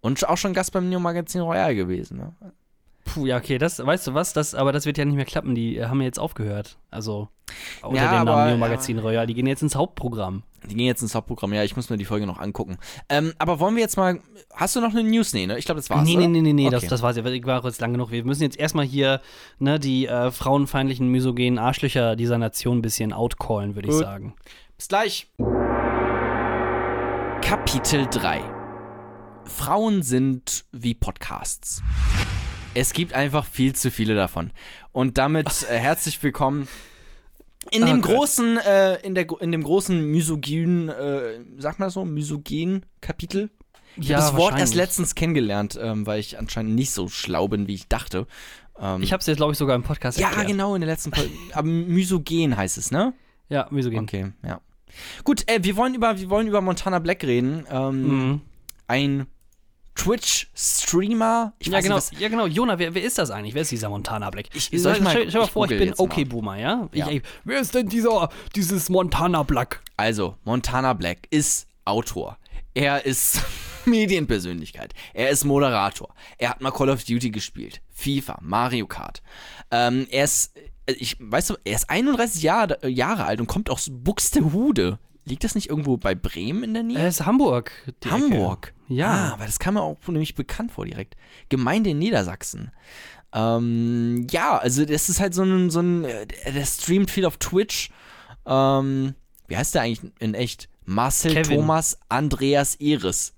Und 0.00 0.26
auch 0.28 0.38
schon 0.38 0.54
Gast 0.54 0.72
beim 0.72 0.88
Neo 0.88 0.98
Magazin 0.98 1.42
Royal 1.42 1.74
gewesen, 1.74 2.16
ne? 2.18 2.34
Puh, 3.14 3.26
ja, 3.26 3.38
okay, 3.38 3.58
das, 3.58 3.84
weißt 3.84 4.06
du 4.06 4.14
was, 4.14 4.32
das, 4.32 4.54
aber 4.54 4.72
das 4.72 4.86
wird 4.86 4.96
ja 4.96 5.04
nicht 5.04 5.16
mehr 5.16 5.24
klappen, 5.24 5.54
die 5.54 5.78
äh, 5.78 5.86
haben 5.86 6.00
ja 6.00 6.06
jetzt 6.06 6.18
aufgehört. 6.20 6.78
Also, 6.90 7.28
unter 7.82 7.96
Ja, 7.96 8.20
dem 8.20 8.26
Namen 8.26 8.48
Neo 8.50 8.56
Magazin 8.56 8.98
Royal, 9.00 9.26
die 9.26 9.34
gehen 9.34 9.46
jetzt 9.46 9.62
ins 9.62 9.74
Hauptprogramm. 9.74 10.44
Die 10.68 10.74
gehen 10.76 10.86
jetzt 10.86 11.02
ins 11.02 11.14
Hauptprogramm, 11.14 11.52
ja, 11.52 11.64
ich 11.64 11.74
muss 11.74 11.90
mir 11.90 11.96
die 11.96 12.04
Folge 12.04 12.26
noch 12.26 12.38
angucken. 12.38 12.78
Ähm, 13.08 13.32
aber 13.38 13.58
wollen 13.58 13.74
wir 13.74 13.82
jetzt 13.82 13.96
mal. 13.96 14.20
Hast 14.54 14.76
du 14.76 14.80
noch 14.80 14.90
eine 14.90 15.02
News? 15.02 15.32
Nee, 15.32 15.46
ne? 15.46 15.58
Ich 15.58 15.64
glaube, 15.64 15.80
das 15.80 15.88
war's. 15.90 16.04
nee, 16.06 16.16
nee, 16.16 16.26
nee, 16.26 16.42
nee, 16.42 16.52
nee, 16.52 16.68
das, 16.70 16.82
Okay. 16.82 16.90
das 16.90 17.02
war's 17.02 17.16
ja. 17.16 17.24
Ich 17.24 17.46
war 17.46 17.64
jetzt 17.64 17.80
lang 17.80 17.92
genug. 17.92 18.10
Wir 18.10 18.24
müssen 18.24 18.42
jetzt 18.42 18.58
erstmal 18.58 18.84
hier 18.84 19.20
ne, 19.58 19.80
die 19.80 20.06
äh, 20.06 20.30
frauenfeindlichen, 20.30 21.08
misogenen 21.08 21.58
Arschlöcher 21.58 22.14
dieser 22.14 22.38
Nation 22.38 22.78
ein 22.78 22.82
bisschen 22.82 23.12
outcallen, 23.12 23.74
würde 23.74 23.88
ich 23.88 23.94
sagen. 23.94 24.34
Bis 24.76 24.88
gleich. 24.88 25.28
Kapitel 27.42 28.06
3. 28.10 28.40
Frauen 29.46 30.02
sind 30.02 30.64
wie 30.72 30.94
Podcasts. 30.94 31.82
Es 32.74 32.92
gibt 32.92 33.12
einfach 33.14 33.44
viel 33.46 33.74
zu 33.74 33.90
viele 33.90 34.14
davon. 34.14 34.50
Und 34.92 35.18
damit 35.18 35.46
äh, 35.70 35.76
herzlich 35.78 36.22
willkommen 36.22 36.68
in 37.70 37.82
Oh 37.82 37.86
dem 37.86 38.00
Gott. 38.00 38.12
großen, 38.14 38.58
äh, 38.58 38.94
in, 39.02 39.14
der, 39.14 39.26
in 39.40 39.52
dem 39.52 39.62
großen 39.62 40.04
misogynen, 40.10 40.88
äh, 40.88 41.40
sag 41.58 41.78
mal 41.78 41.90
so, 41.90 42.04
misogynen 42.04 42.86
Kapitel. 43.00 43.50
Ich 43.96 44.12
habe 44.12 44.22
das 44.22 44.36
Wort 44.36 44.58
erst 44.58 44.74
letztens 44.74 45.14
kennengelernt, 45.14 45.78
ähm, 45.80 46.06
weil 46.06 46.20
ich 46.20 46.38
anscheinend 46.38 46.74
nicht 46.76 46.92
so 46.92 47.08
schlau 47.08 47.48
bin, 47.48 47.66
wie 47.66 47.74
ich 47.74 47.88
dachte. 47.88 48.26
Ähm, 48.78 49.02
Ich 49.02 49.12
habe 49.12 49.20
es 49.20 49.26
jetzt, 49.26 49.36
glaube 49.38 49.52
ich, 49.52 49.58
sogar 49.58 49.74
im 49.76 49.82
Podcast 49.82 50.18
ja, 50.18 50.28
erklärt. 50.28 50.46
genau, 50.48 50.74
in 50.76 50.80
der 50.80 50.88
letzten 50.88 51.12
Folge. 51.12 51.30
Aber 51.52 51.66
Misogen 51.66 52.56
heißt 52.56 52.78
es, 52.78 52.92
ne? 52.92 53.12
Ja, 53.48 53.66
misogen. 53.70 53.98
Okay, 53.98 54.32
ja. 54.46 54.60
Gut, 55.24 55.42
äh, 55.50 55.58
wir 55.62 55.76
wollen 55.76 55.94
über, 55.94 56.18
wir 56.18 56.30
wollen 56.30 56.46
über 56.46 56.60
Montana 56.60 57.00
Black 57.00 57.24
reden. 57.24 57.66
Ähm, 57.70 58.02
Mhm. 58.30 58.40
Ein 58.86 59.26
Twitch-Streamer. 59.94 61.52
Ich 61.58 61.68
Ja, 61.68 61.80
genau. 61.80 61.96
nicht, 61.96 62.18
ja, 62.18 62.28
genau. 62.28 62.46
Jona, 62.46 62.78
wer, 62.78 62.94
wer 62.94 63.02
ist 63.02 63.18
das 63.18 63.30
eigentlich? 63.30 63.54
Wer 63.54 63.62
ist 63.62 63.70
dieser 63.70 63.88
Montana 63.88 64.30
Black? 64.30 64.46
Ich- 64.54 64.64
stell, 64.64 64.78
soll 64.78 64.94
ich 64.94 65.00
mal- 65.00 65.10
stell, 65.10 65.28
stell 65.28 65.40
mal 65.40 65.46
ich 65.46 65.52
vor, 65.52 65.70
ich 65.70 65.78
bin 65.78 65.88
mal. 65.90 65.94
okay 65.98 66.24
Boomer, 66.24 66.56
ja? 66.56 66.88
Ich, 66.92 66.98
Ja. 67.00 67.08
ey, 67.08 67.22
wer 67.44 67.60
ist 67.60 67.74
denn 67.74 67.88
dieser, 67.88 68.28
dieses 68.54 68.88
Montana 68.88 69.42
Black? 69.42 69.82
Also, 69.96 70.36
Montana 70.44 70.92
Black 70.94 71.26
ist 71.30 71.66
Autor. 71.84 72.38
Er 72.74 73.04
ist 73.04 73.40
Medienpersönlichkeit. 73.84 74.94
Er 75.14 75.30
ist 75.30 75.44
Moderator. 75.44 76.14
Er 76.38 76.50
hat 76.50 76.60
mal 76.60 76.70
Call 76.70 76.90
of 76.90 77.04
Duty 77.04 77.30
gespielt. 77.30 77.80
FIFA, 77.90 78.38
Mario 78.42 78.86
Kart. 78.86 79.22
Ähm, 79.70 80.06
er 80.10 80.24
ist, 80.24 80.56
äh, 80.86 80.92
ich, 80.92 81.16
weißt 81.18 81.50
du, 81.50 81.56
er 81.64 81.74
ist 81.76 81.90
31 81.90 82.42
Jahre, 82.42 82.78
Jahre 82.88 83.24
alt 83.24 83.40
und 83.40 83.46
kommt 83.46 83.70
aus 83.70 83.88
Buxtehude. 83.90 84.98
Liegt 85.30 85.44
das 85.44 85.54
nicht 85.54 85.68
irgendwo 85.70 85.96
bei 85.96 86.14
Bremen 86.14 86.64
in 86.64 86.74
der 86.74 86.82
Nähe? 86.82 86.98
Er 86.98 87.08
ist 87.08 87.24
Hamburg. 87.24 87.70
die 88.02 88.08
Ecke. 88.08 88.10
Hamburg. 88.10 88.74
Ja. 88.88 89.32
Ah, 89.34 89.38
weil 89.38 89.46
das 89.46 89.58
kam 89.60 89.74
mir 89.74 89.82
auch 89.82 89.96
nämlich 90.08 90.34
bekannt 90.34 90.72
vor 90.72 90.84
direkt. 90.84 91.14
Gemeinde 91.48 91.90
in 91.90 91.98
Niedersachsen. 92.00 92.72
Ähm, 93.32 94.26
ja, 94.30 94.58
also 94.58 94.84
das 94.84 95.08
ist 95.08 95.20
halt 95.20 95.32
so 95.34 95.44
ein, 95.44 95.70
so 95.70 95.80
ein, 95.80 96.04
äh, 96.04 96.26
der 96.52 96.66
streamt 96.66 97.10
viel 97.12 97.24
auf 97.24 97.36
Twitch. 97.36 97.90
Ähm, 98.44 99.14
wie 99.46 99.56
heißt 99.56 99.74
der 99.76 99.82
eigentlich 99.82 100.12
in 100.18 100.34
echt? 100.34 100.68
Marcel 100.84 101.32
Kevin. 101.34 101.58
Thomas 101.58 101.96
Andreas 102.08 102.74
Eres. 102.80 103.34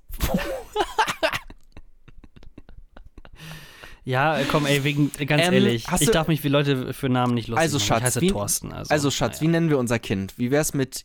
Ja, 4.04 4.40
komm, 4.50 4.66
ey, 4.66 4.82
wegen, 4.82 5.12
ganz 5.26 5.46
Ähm, 5.46 5.52
ehrlich, 5.54 5.86
ich 6.00 6.06
du- 6.06 6.10
darf 6.12 6.26
mich 6.26 6.40
für 6.40 6.48
Leute 6.48 6.92
für 6.92 7.08
Namen 7.08 7.34
nicht 7.34 7.46
lustig 7.48 7.60
Also 7.62 7.76
machen. 7.76 7.86
Schatz, 7.86 7.98
ich 8.00 8.04
heiße 8.06 8.20
wie, 8.22 8.26
Thorsten. 8.28 8.72
Also, 8.72 8.90
also, 8.92 9.10
Schatz, 9.12 9.40
wie 9.40 9.44
naja. 9.46 9.60
nennen 9.60 9.70
wir 9.70 9.78
unser 9.78 9.98
Kind? 10.00 10.34
Wie 10.38 10.50
wär's 10.50 10.74
mit 10.74 11.04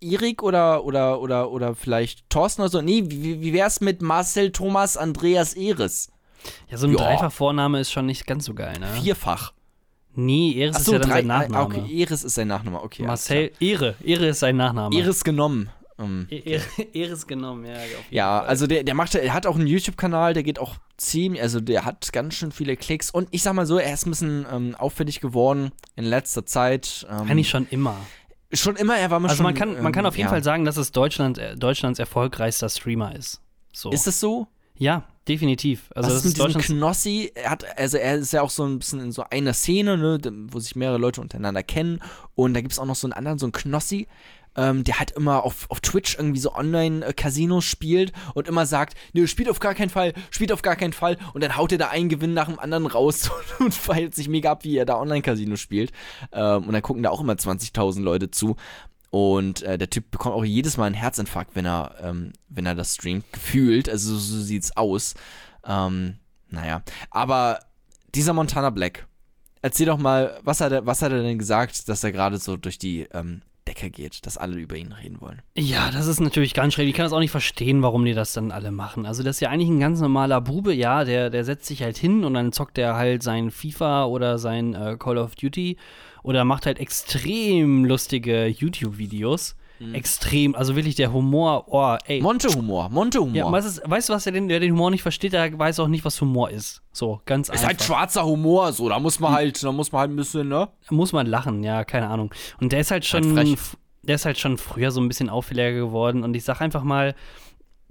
Erik 0.00 0.42
oder, 0.42 0.84
oder, 0.84 1.20
oder, 1.20 1.50
oder 1.50 1.74
vielleicht 1.74 2.28
Thorsten 2.28 2.62
oder 2.62 2.70
so? 2.70 2.82
Nee, 2.82 3.04
wie, 3.06 3.40
wie 3.40 3.52
wär's 3.52 3.80
mit 3.80 4.02
Marcel 4.02 4.50
Thomas 4.52 4.96
Andreas 4.96 5.54
Eres? 5.54 6.10
Ja, 6.68 6.76
so 6.76 6.86
ein. 6.86 6.94
Dreifach-Vorname 6.94 7.80
ist 7.80 7.92
schon 7.92 8.06
nicht 8.06 8.26
ganz 8.26 8.46
so 8.46 8.54
geil, 8.54 8.78
ne? 8.78 8.88
Vierfach. 9.00 9.52
Nee, 10.14 10.54
Eres 10.60 10.80
ist 10.80 10.88
ja 10.88 10.98
dann 10.98 11.10
sein 11.10 11.30
ah, 11.30 11.38
Nachname. 11.38 11.64
okay, 11.64 12.00
Eres 12.02 12.24
ist 12.24 12.34
sein 12.34 12.48
Nachname, 12.48 12.82
okay. 12.82 13.04
Marcel, 13.04 13.52
Ehre. 13.60 13.94
Ehre 14.04 14.28
ist 14.28 14.40
sein 14.40 14.56
Nachname. 14.56 14.96
Eres 14.98 15.22
genommen. 15.22 15.70
Ähm, 16.00 16.26
E- 16.30 16.38
Ehre, 16.38 16.64
Ehres 16.92 17.26
genommen, 17.26 17.64
ja. 17.64 17.74
Ja, 18.10 18.40
also 18.40 18.66
der, 18.66 18.82
der 18.82 18.94
macht, 18.94 19.14
er 19.14 19.32
hat 19.32 19.46
auch 19.46 19.54
einen 19.54 19.66
YouTube-Kanal, 19.66 20.34
der 20.34 20.42
geht 20.42 20.58
auch 20.58 20.76
ziemlich, 20.96 21.40
also 21.40 21.60
der 21.60 21.84
hat 21.84 22.12
ganz 22.12 22.34
schön 22.34 22.52
viele 22.52 22.76
Klicks 22.76 23.10
und 23.10 23.28
ich 23.30 23.42
sag 23.42 23.54
mal 23.54 23.66
so, 23.66 23.78
er 23.78 23.92
ist 23.94 24.06
ein 24.06 24.10
bisschen 24.10 24.46
ähm, 24.50 24.74
auffällig 24.76 25.20
geworden 25.20 25.70
in 25.96 26.04
letzter 26.04 26.44
Zeit. 26.44 27.06
Ähm, 27.08 27.30
Eigentlich 27.30 27.48
schon 27.50 27.66
immer. 27.70 27.96
Schon 28.52 28.76
immer, 28.76 28.96
er 28.96 29.10
war 29.10 29.20
mir 29.20 29.28
Also 29.28 29.36
schon. 29.38 29.44
man 29.44 29.54
kann, 29.54 29.74
man 29.74 29.86
ähm, 29.86 29.92
kann 29.92 30.06
auf 30.06 30.16
jeden 30.16 30.26
ja. 30.26 30.30
Fall 30.30 30.42
sagen, 30.42 30.64
dass 30.64 30.76
es 30.76 30.92
Deutschland, 30.92 31.38
äh, 31.38 31.56
Deutschlands 31.56 31.98
erfolgreichster 31.98 32.68
Streamer 32.68 33.14
ist. 33.14 33.40
So. 33.72 33.90
Ist 33.90 34.06
es 34.06 34.20
so? 34.20 34.48
ja, 34.76 35.04
definitiv. 35.28 35.90
Also 35.94 36.08
Was 36.08 36.16
das 36.16 36.24
ist 36.24 36.38
mit 36.38 36.48
diesem. 36.48 36.60
Knossi? 36.78 37.30
Er 37.34 37.50
hat, 37.50 37.78
also 37.78 37.98
er 37.98 38.16
ist 38.16 38.32
ja 38.32 38.40
auch 38.42 38.50
so 38.50 38.64
ein 38.64 38.78
bisschen 38.78 39.00
in 39.00 39.12
so 39.12 39.22
einer 39.30 39.52
Szene, 39.52 39.96
ne, 39.98 40.18
wo 40.48 40.58
sich 40.58 40.74
mehrere 40.74 40.98
Leute 40.98 41.20
untereinander 41.20 41.62
kennen. 41.62 42.00
Und 42.34 42.54
da 42.54 42.62
gibt 42.62 42.72
es 42.72 42.78
auch 42.78 42.86
noch 42.86 42.96
so 42.96 43.06
einen 43.06 43.12
anderen, 43.12 43.38
so 43.38 43.44
einen 43.46 43.52
Knossi, 43.52 44.08
ähm, 44.56 44.84
der 44.84 44.98
halt 44.98 45.12
immer 45.12 45.44
auf, 45.44 45.70
auf 45.70 45.80
Twitch 45.80 46.16
irgendwie 46.16 46.40
so 46.40 46.54
Online-Casinos 46.54 47.64
spielt 47.64 48.12
und 48.34 48.48
immer 48.48 48.66
sagt, 48.66 48.96
ne, 49.12 49.26
spielt 49.26 49.48
auf 49.48 49.60
gar 49.60 49.74
keinen 49.74 49.90
Fall, 49.90 50.12
spielt 50.30 50.52
auf 50.52 50.62
gar 50.62 50.76
keinen 50.76 50.92
Fall. 50.92 51.18
Und 51.34 51.42
dann 51.42 51.56
haut 51.56 51.72
er 51.72 51.78
da 51.78 51.88
einen 51.88 52.08
Gewinn 52.08 52.34
nach 52.34 52.46
dem 52.46 52.58
anderen 52.58 52.86
raus 52.86 53.30
und 53.58 53.72
feilt 53.72 54.14
sich 54.14 54.28
mega 54.28 54.52
ab, 54.52 54.64
wie 54.64 54.76
er 54.76 54.86
da 54.86 54.98
Online-Casino 54.98 55.56
spielt. 55.56 55.92
Ähm, 56.32 56.64
und 56.64 56.72
dann 56.72 56.82
gucken 56.82 57.02
da 57.02 57.10
auch 57.10 57.20
immer 57.20 57.34
20.000 57.34 58.02
Leute 58.02 58.30
zu. 58.30 58.56
Und 59.10 59.62
äh, 59.62 59.76
der 59.76 59.90
Typ 59.90 60.10
bekommt 60.10 60.36
auch 60.36 60.44
jedes 60.44 60.76
Mal 60.76 60.86
einen 60.86 60.94
Herzinfarkt, 60.94 61.56
wenn 61.56 61.66
er, 61.66 61.96
ähm, 62.00 62.32
wenn 62.48 62.66
er 62.66 62.74
das 62.74 62.94
streamt, 62.94 63.32
gefühlt. 63.32 63.88
Also 63.88 64.14
so, 64.14 64.36
so 64.36 64.42
sieht's 64.42 64.76
aus. 64.76 65.14
Ähm, 65.64 66.16
naja. 66.48 66.82
Aber 67.10 67.60
dieser 68.14 68.32
Montana 68.32 68.70
Black, 68.70 69.06
erzähl 69.62 69.86
doch 69.86 69.98
mal, 69.98 70.38
was 70.42 70.60
hat 70.60 70.72
er, 70.72 70.86
was 70.86 71.02
hat 71.02 71.12
er 71.12 71.22
denn 71.22 71.38
gesagt, 71.38 71.88
dass 71.88 72.04
er 72.04 72.12
gerade 72.12 72.38
so 72.38 72.56
durch 72.56 72.78
die 72.78 73.02
ähm, 73.12 73.42
Decke 73.70 73.90
geht, 73.90 74.26
dass 74.26 74.36
alle 74.36 74.56
über 74.56 74.74
ihn 74.76 74.92
reden 74.92 75.20
wollen? 75.20 75.42
Ja, 75.56 75.92
das 75.92 76.08
ist 76.08 76.20
natürlich 76.20 76.54
ganz 76.54 76.74
schräg. 76.74 76.88
Ich 76.88 76.94
kann 76.94 77.04
das 77.04 77.12
auch 77.12 77.20
nicht 77.20 77.30
verstehen, 77.30 77.82
warum 77.82 78.04
die 78.04 78.14
das 78.14 78.32
dann 78.32 78.50
alle 78.50 78.72
machen. 78.72 79.06
Also, 79.06 79.22
das 79.22 79.36
ist 79.36 79.40
ja 79.40 79.50
eigentlich 79.50 79.68
ein 79.68 79.78
ganz 79.78 80.00
normaler 80.00 80.40
Bube, 80.40 80.74
ja, 80.74 81.04
der, 81.04 81.30
der 81.30 81.44
setzt 81.44 81.66
sich 81.66 81.82
halt 81.82 81.96
hin 81.96 82.24
und 82.24 82.34
dann 82.34 82.52
zockt 82.52 82.78
er 82.78 82.96
halt 82.96 83.22
sein 83.22 83.52
FIFA 83.52 84.06
oder 84.06 84.38
sein 84.38 84.74
äh, 84.74 84.96
Call 84.98 85.18
of 85.18 85.36
Duty 85.36 85.76
oder 86.24 86.44
macht 86.44 86.66
halt 86.66 86.80
extrem 86.80 87.84
lustige 87.84 88.46
YouTube-Videos. 88.46 89.54
Extrem, 89.94 90.54
also 90.54 90.76
wirklich 90.76 90.94
der 90.94 91.12
Humor, 91.12 91.64
oh, 91.68 91.96
ey. 92.06 92.20
Monte-Humor, 92.20 92.90
Monte-Humor. 92.90 93.34
ja, 93.34 93.50
weißt 93.50 93.78
du, 93.84 93.90
weißt 93.90 94.08
du 94.08 94.12
was, 94.12 94.24
der 94.24 94.32
den, 94.34 94.48
der 94.48 94.60
den 94.60 94.72
Humor 94.72 94.90
nicht 94.90 95.02
versteht, 95.02 95.32
der 95.32 95.58
weiß 95.58 95.80
auch 95.80 95.88
nicht, 95.88 96.04
was 96.04 96.20
Humor 96.20 96.50
ist. 96.50 96.82
So, 96.92 97.20
ganz 97.24 97.48
ist 97.48 97.52
einfach. 97.54 97.66
halt 97.68 97.82
schwarzer 97.82 98.24
Humor, 98.26 98.72
so, 98.72 98.88
da 98.90 98.98
muss 98.98 99.20
man 99.20 99.32
halt, 99.32 99.62
da 99.62 99.72
muss 99.72 99.90
man 99.92 100.00
halt 100.02 100.10
ein 100.10 100.16
bisschen, 100.16 100.48
ne? 100.48 100.68
muss 100.90 101.12
man 101.12 101.26
lachen, 101.26 101.62
ja, 101.64 101.84
keine 101.84 102.08
Ahnung. 102.08 102.32
Und 102.60 102.72
der 102.72 102.80
ist 102.80 102.90
halt 102.90 103.04
schon, 103.06 103.24
Halt 103.36 103.48
frech. 103.48 103.52
f- 103.54 103.76
der 104.02 104.16
ist 104.16 104.24
halt 104.26 104.38
schon 104.38 104.58
früher 104.58 104.90
so 104.90 105.00
ein 105.00 105.08
bisschen 105.08 105.28
auffälliger 105.30 105.72
geworden. 105.72 106.24
Und 106.24 106.34
ich 106.34 106.44
sag 106.44 106.60
einfach 106.60 106.82
mal, 106.82 107.14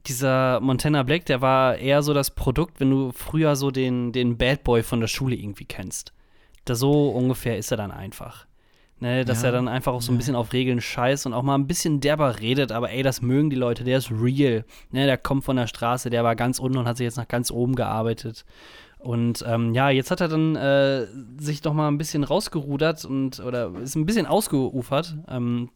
dieser 0.07 0.59
Montana 0.59 1.03
Black, 1.03 1.25
der 1.25 1.41
war 1.41 1.75
eher 1.77 2.01
so 2.03 2.13
das 2.13 2.31
Produkt, 2.31 2.79
wenn 2.79 2.89
du 2.89 3.11
früher 3.11 3.55
so 3.55 3.69
den, 3.71 4.11
den 4.11 4.37
Bad 4.37 4.63
Boy 4.63 4.81
von 4.83 4.99
der 5.01 5.07
Schule 5.07 5.35
irgendwie 5.35 5.65
kennst. 5.65 6.13
Da 6.65 6.75
so 6.75 7.09
ungefähr 7.09 7.57
ist 7.57 7.71
er 7.71 7.77
dann 7.77 7.91
einfach. 7.91 8.45
Ne, 9.01 9.23
dass 9.23 9.41
Ja, 9.43 9.47
er 9.47 9.51
dann 9.53 9.69
einfach 9.69 9.93
auch 9.93 10.01
so 10.01 10.11
ein 10.11 10.17
bisschen 10.17 10.35
auf 10.35 10.51
Regeln 10.51 10.81
scheißt 10.81 11.25
und 11.25 11.33
auch 11.33 11.41
mal 11.43 11.55
ein 11.55 11.67
bisschen 11.67 12.01
derber 12.01 12.39
redet, 12.41 12.73
aber 12.73 12.91
ey, 12.91 13.01
das 13.01 13.21
mögen 13.21 13.49
die 13.49 13.55
Leute, 13.55 13.85
der 13.85 13.97
ist 13.97 14.11
real. 14.11 14.65
Ne, 14.91 15.05
der 15.05 15.17
kommt 15.17 15.45
von 15.45 15.55
der 15.55 15.67
Straße, 15.67 16.09
der 16.09 16.25
war 16.25 16.35
ganz 16.35 16.59
unten 16.59 16.77
und 16.77 16.85
hat 16.85 16.97
sich 16.97 17.05
jetzt 17.05 17.15
nach 17.15 17.27
ganz 17.29 17.49
oben 17.49 17.75
gearbeitet. 17.75 18.43
Und 18.97 19.45
ähm, 19.47 19.73
ja, 19.73 19.89
jetzt 19.89 20.11
hat 20.11 20.19
er 20.19 20.27
dann 20.27 20.57
äh, 20.57 21.07
sich 21.37 21.63
noch 21.63 21.73
mal 21.73 21.87
ein 21.87 21.97
bisschen 21.97 22.25
rausgerudert 22.25 23.05
und 23.05 23.39
oder 23.39 23.71
ist 23.81 23.95
ein 23.95 24.05
bisschen 24.05 24.25
ausgeufert. 24.25 25.15
Ähm, 25.29 25.69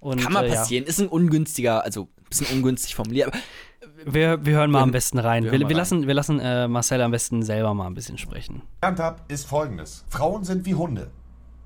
und, 0.00 0.20
Kann 0.20 0.32
mal 0.32 0.44
äh, 0.44 0.48
ja. 0.48 0.54
passieren. 0.56 0.84
Ist 0.84 1.00
ein 1.00 1.06
ungünstiger, 1.06 1.84
also 1.84 2.02
ein 2.18 2.24
bisschen 2.28 2.56
ungünstig 2.56 2.96
formuliert. 2.96 3.28
aber 3.32 4.12
Wir, 4.12 4.44
wir 4.44 4.54
hören 4.56 4.72
mal 4.72 4.80
Wir- 4.80 4.82
am 4.82 4.90
besten 4.90 5.20
rein. 5.20 5.44
wir 5.44 5.52
Wir, 5.52 5.68
wir, 5.68 5.76
lassen, 5.76 6.08
wir 6.08 6.14
lassen 6.14 6.40
äh, 6.40 6.66
Marcel 6.66 7.00
am 7.00 7.12
besten 7.12 7.42
selber 7.44 7.72
mal 7.74 7.86
ein 7.86 7.94
bisschen 7.94 8.18
sprechen. 8.18 8.62
gelernt 8.80 8.98
habe, 8.98 9.20
ist 9.28 9.46
folgendes. 9.46 10.04
Frauen 10.08 10.42
sind 10.42 10.66
wie 10.66 10.74
Hunde. 10.74 11.10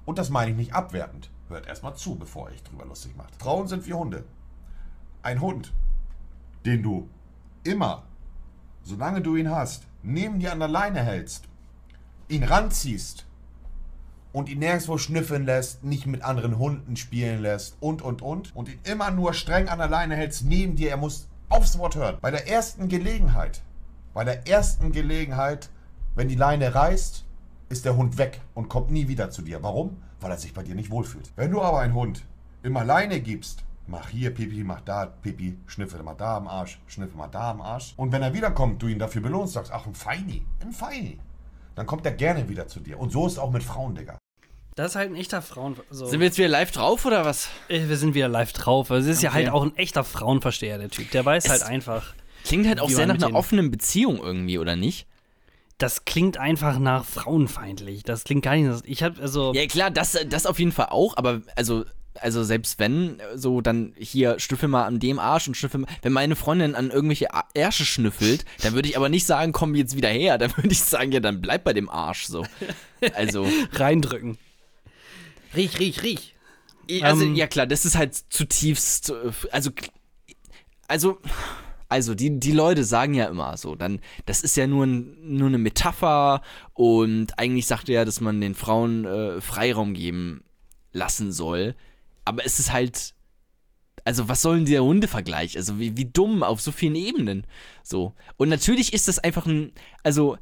Und 0.04 0.18
das 0.18 0.30
meine 0.30 0.50
ich 0.50 0.56
nicht 0.56 0.74
abwertend. 0.74 1.30
Hört 1.48 1.66
erstmal 1.66 1.96
zu, 1.96 2.14
bevor 2.16 2.48
ihr 2.48 2.54
euch 2.54 2.62
drüber 2.62 2.84
lustig 2.84 3.16
macht. 3.16 3.34
Frauen 3.36 3.68
sind 3.68 3.86
wie 3.86 3.94
Hunde. 3.94 4.24
Ein 5.22 5.40
Hund, 5.40 5.72
den 6.64 6.82
du 6.82 7.08
immer, 7.64 8.04
solange 8.82 9.20
du 9.20 9.36
ihn 9.36 9.50
hast, 9.50 9.86
neben 10.02 10.38
dir 10.38 10.52
an 10.52 10.60
der 10.60 10.68
Leine 10.68 11.02
hältst, 11.02 11.48
ihn 12.28 12.44
ranziehst 12.44 13.26
und 14.32 14.48
ihn 14.48 14.60
nirgendwo 14.60 14.98
schnüffeln 14.98 15.44
lässt, 15.44 15.82
nicht 15.82 16.06
mit 16.06 16.22
anderen 16.22 16.58
Hunden 16.58 16.96
spielen 16.96 17.40
lässt 17.42 17.76
und, 17.80 18.02
und, 18.02 18.22
und, 18.22 18.54
und 18.54 18.68
ihn 18.68 18.78
immer 18.84 19.10
nur 19.10 19.34
streng 19.34 19.68
an 19.68 19.78
der 19.78 19.88
Leine 19.88 20.16
hältst, 20.16 20.44
neben 20.44 20.76
dir, 20.76 20.90
er 20.90 20.96
muss 20.96 21.28
aufs 21.48 21.78
Wort 21.78 21.96
hören. 21.96 22.18
Bei 22.20 22.30
der 22.30 22.48
ersten 22.48 22.88
Gelegenheit, 22.88 23.62
bei 24.14 24.24
der 24.24 24.46
ersten 24.48 24.92
Gelegenheit, 24.92 25.68
wenn 26.14 26.28
die 26.28 26.36
Leine 26.36 26.74
reißt, 26.74 27.24
ist 27.70 27.84
der 27.86 27.96
Hund 27.96 28.18
weg 28.18 28.40
und 28.54 28.68
kommt 28.68 28.90
nie 28.90 29.08
wieder 29.08 29.30
zu 29.30 29.40
dir. 29.42 29.62
Warum? 29.62 29.96
Weil 30.20 30.32
er 30.32 30.36
sich 30.36 30.52
bei 30.52 30.62
dir 30.62 30.74
nicht 30.74 30.90
wohlfühlt. 30.90 31.30
Wenn 31.36 31.50
du 31.50 31.62
aber 31.62 31.80
einen 31.80 31.94
Hund 31.94 32.22
immer 32.62 32.84
Leine 32.84 33.20
gibst, 33.20 33.64
mach 33.86 34.08
hier 34.10 34.34
Pipi, 34.34 34.62
mach 34.64 34.82
da 34.82 35.06
Pipi, 35.06 35.56
schnüffel 35.66 36.02
mal 36.02 36.14
da 36.14 36.36
am 36.36 36.46
Arsch, 36.48 36.78
schnüffel 36.88 37.16
mal 37.16 37.28
da 37.28 37.50
am 37.52 37.60
Arsch. 37.62 37.94
Und 37.96 38.12
wenn 38.12 38.22
er 38.22 38.34
wiederkommt, 38.34 38.82
du 38.82 38.88
ihn 38.88 38.98
dafür 38.98 39.22
belohnst, 39.22 39.54
sagst, 39.54 39.72
ach, 39.72 39.86
ein 39.86 39.94
Feini, 39.94 40.42
ein 40.60 40.72
Feini. 40.72 41.18
Dann 41.76 41.86
kommt 41.86 42.04
er 42.04 42.12
gerne 42.12 42.48
wieder 42.48 42.66
zu 42.66 42.80
dir. 42.80 42.98
Und 42.98 43.10
so 43.12 43.26
ist 43.26 43.32
es 43.34 43.38
auch 43.38 43.50
mit 43.50 43.62
Frauen, 43.62 43.94
Digga. 43.94 44.18
Das 44.74 44.90
ist 44.92 44.96
halt 44.96 45.10
ein 45.10 45.16
echter 45.16 45.40
Frauen. 45.42 45.76
So. 45.90 46.06
Sind 46.06 46.20
wir 46.20 46.26
jetzt 46.26 46.38
wieder 46.38 46.48
live 46.48 46.70
drauf 46.72 47.04
oder 47.06 47.24
was? 47.24 47.48
Äh, 47.68 47.88
wir 47.88 47.96
sind 47.96 48.14
wieder 48.14 48.28
live 48.28 48.52
drauf. 48.52 48.90
Also 48.90 49.08
es 49.10 49.16
ist 49.16 49.22
ja 49.22 49.30
Okay. 49.30 49.44
halt 49.44 49.50
auch 49.50 49.62
ein 49.62 49.76
echter 49.76 50.04
Frauenversteher, 50.04 50.78
der 50.78 50.90
Typ. 50.90 51.10
Der 51.12 51.24
weiß 51.24 51.44
Es- 51.44 51.50
halt 51.50 51.62
einfach. 51.62 52.14
Klingt 52.44 52.66
halt 52.66 52.80
auch 52.80 52.88
sehr 52.88 53.06
nach 53.06 53.16
einer 53.16 53.34
offenen 53.34 53.70
Beziehung 53.70 54.16
irgendwie, 54.18 54.58
oder 54.58 54.74
nicht? 54.76 55.06
Das 55.80 56.04
klingt 56.04 56.36
einfach 56.36 56.78
nach 56.78 57.06
frauenfeindlich. 57.06 58.02
Das 58.02 58.24
klingt 58.24 58.44
gar 58.44 58.54
nicht. 58.54 58.82
Ich 58.84 59.02
hab 59.02 59.18
also. 59.18 59.54
Ja, 59.54 59.66
klar, 59.66 59.90
das, 59.90 60.16
das 60.28 60.44
auf 60.44 60.58
jeden 60.58 60.72
Fall 60.72 60.88
auch, 60.90 61.16
aber 61.16 61.40
also, 61.56 61.86
also 62.20 62.44
selbst 62.44 62.78
wenn, 62.78 63.16
so 63.34 63.62
dann 63.62 63.94
hier 63.96 64.38
schnüffel 64.38 64.68
mal 64.68 64.84
an 64.84 65.00
dem 65.00 65.18
Arsch 65.18 65.48
und 65.48 65.56
schnüffel 65.56 65.80
mal, 65.80 65.88
wenn 66.02 66.12
meine 66.12 66.36
Freundin 66.36 66.74
an 66.74 66.90
irgendwelche 66.90 67.28
Ärsche 67.54 67.86
schnüffelt, 67.86 68.44
dann 68.60 68.74
würde 68.74 68.90
ich 68.90 68.98
aber 68.98 69.08
nicht 69.08 69.24
sagen, 69.24 69.52
komm 69.52 69.74
jetzt 69.74 69.96
wieder 69.96 70.10
her, 70.10 70.36
dann 70.36 70.54
würde 70.54 70.68
ich 70.68 70.82
sagen, 70.82 71.12
ja, 71.12 71.20
dann 71.20 71.40
bleib 71.40 71.64
bei 71.64 71.72
dem 71.72 71.88
Arsch 71.88 72.26
so. 72.26 72.44
Also, 73.14 73.48
reindrücken. 73.72 74.36
Riech, 75.56 75.78
riech, 75.78 76.02
riech. 76.02 76.34
also 77.00 77.24
Ähm. 77.24 77.36
ja 77.36 77.46
klar, 77.46 77.66
das 77.66 77.86
ist 77.86 77.96
halt 77.96 78.14
zutiefst, 78.28 79.14
also, 79.50 79.70
also, 80.88 81.18
also 81.90 82.14
die, 82.14 82.38
die 82.38 82.52
Leute 82.52 82.84
sagen 82.84 83.14
ja 83.14 83.26
immer 83.26 83.56
so, 83.56 83.74
dann, 83.74 84.00
das 84.24 84.42
ist 84.42 84.56
ja 84.56 84.68
nur, 84.68 84.86
ein, 84.86 85.16
nur 85.20 85.48
eine 85.48 85.58
Metapher 85.58 86.40
und 86.72 87.36
eigentlich 87.38 87.66
sagt 87.66 87.88
er 87.88 87.96
ja, 87.96 88.04
dass 88.04 88.20
man 88.20 88.40
den 88.40 88.54
Frauen 88.54 89.04
äh, 89.04 89.40
Freiraum 89.40 89.92
geben 89.92 90.44
lassen 90.92 91.32
soll. 91.32 91.74
Aber 92.24 92.46
es 92.46 92.60
ist 92.60 92.72
halt, 92.72 93.14
also 94.04 94.28
was 94.28 94.40
soll 94.40 94.58
denn 94.58 94.66
der 94.66 94.84
Hundevergleich? 94.84 95.56
Also 95.56 95.80
wie, 95.80 95.96
wie 95.96 96.04
dumm 96.04 96.44
auf 96.44 96.60
so 96.60 96.70
vielen 96.70 96.94
Ebenen. 96.94 97.44
So. 97.82 98.14
Und 98.36 98.48
natürlich 98.50 98.92
ist 98.92 99.08
das 99.08 99.18
einfach 99.18 99.46
ein, 99.46 99.72
also 100.04 100.38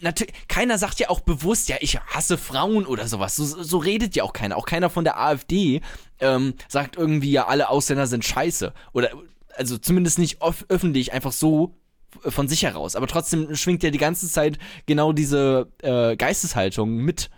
natürlich, 0.00 0.32
keiner 0.48 0.78
sagt 0.78 0.98
ja 0.98 1.10
auch 1.10 1.20
bewusst, 1.20 1.68
ja, 1.68 1.76
ich 1.80 2.00
hasse 2.00 2.38
Frauen 2.38 2.86
oder 2.86 3.06
sowas. 3.06 3.36
So, 3.36 3.44
so 3.44 3.76
redet 3.76 4.16
ja 4.16 4.24
auch 4.24 4.32
keiner. 4.32 4.56
Auch 4.56 4.66
keiner 4.66 4.88
von 4.88 5.04
der 5.04 5.20
AfD 5.20 5.82
ähm, 6.20 6.54
sagt 6.68 6.96
irgendwie, 6.96 7.32
ja, 7.32 7.46
alle 7.48 7.68
Ausländer 7.68 8.06
sind 8.06 8.24
scheiße. 8.24 8.72
Oder, 8.94 9.10
also 9.56 9.78
zumindest 9.78 10.18
nicht 10.18 10.42
öf 10.42 10.64
öffentlich, 10.68 11.12
einfach 11.12 11.32
so 11.32 11.76
von 12.20 12.46
sich 12.48 12.62
heraus. 12.62 12.94
Aber 12.96 13.06
trotzdem 13.06 13.54
schwingt 13.56 13.82
ja 13.82 13.90
die 13.90 13.98
ganze 13.98 14.28
Zeit 14.30 14.58
genau 14.86 15.12
diese 15.12 15.68
äh, 15.82 16.16
Geisteshaltung 16.16 16.96
mit. 16.96 17.30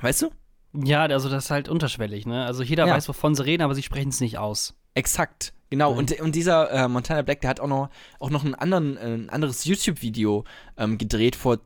Weißt 0.00 0.22
du? 0.22 0.30
Ja, 0.74 1.02
also 1.02 1.28
das 1.28 1.46
ist 1.46 1.50
halt 1.50 1.68
unterschwellig, 1.68 2.26
ne? 2.26 2.44
Also 2.44 2.62
jeder 2.62 2.86
Ja. 2.86 2.94
weiß, 2.94 3.08
wovon 3.08 3.34
sie 3.34 3.44
reden, 3.44 3.62
aber 3.62 3.74
sie 3.74 3.82
sprechen 3.82 4.10
es 4.10 4.20
nicht 4.20 4.38
aus. 4.38 4.74
Exakt, 4.94 5.52
genau. 5.70 5.92
Und, 5.92 6.18
und 6.20 6.34
dieser 6.34 6.70
äh, 6.70 6.88
Montana 6.88 7.22
Black, 7.22 7.40
der 7.40 7.50
hat 7.50 7.60
auch 7.60 7.68
noch, 7.68 7.90
auch 8.18 8.30
noch 8.30 8.44
einen 8.44 8.54
anderen, 8.54 8.96
äh, 8.96 9.14
ein 9.14 9.30
anderes 9.30 9.64
YouTube-Video 9.64 10.44
ähm, 10.76 10.98
gedreht 10.98 11.36
vor 11.36 11.58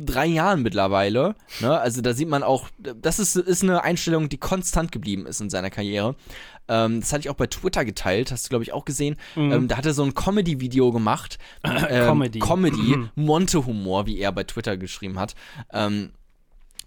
drei 0.00 0.26
Jahren 0.26 0.62
mittlerweile. 0.62 1.34
Ne? 1.60 1.78
Also 1.78 2.00
da 2.00 2.14
sieht 2.14 2.28
man 2.28 2.42
auch, 2.42 2.68
das 2.78 3.18
ist, 3.18 3.36
ist 3.36 3.62
eine 3.62 3.82
Einstellung, 3.82 4.28
die 4.28 4.38
konstant 4.38 4.92
geblieben 4.92 5.26
ist 5.26 5.40
in 5.40 5.50
seiner 5.50 5.70
Karriere. 5.70 6.16
Ähm, 6.68 7.00
das 7.00 7.12
hatte 7.12 7.20
ich 7.20 7.30
auch 7.30 7.34
bei 7.34 7.46
Twitter 7.46 7.84
geteilt, 7.84 8.30
hast 8.30 8.46
du, 8.46 8.48
glaube 8.50 8.64
ich, 8.64 8.72
auch 8.72 8.84
gesehen. 8.84 9.16
Ähm, 9.36 9.68
da 9.68 9.76
hat 9.76 9.86
er 9.86 9.94
so 9.94 10.02
ein 10.02 10.14
Comedy-Video 10.14 10.92
gemacht. 10.92 11.38
Ähm, 11.90 12.06
Comedy. 12.06 12.38
Comedy, 12.38 12.96
Monte-Humor, 13.14 14.06
wie 14.06 14.18
er 14.18 14.32
bei 14.32 14.44
Twitter 14.44 14.76
geschrieben 14.76 15.18
hat. 15.18 15.34
Ähm, 15.72 16.12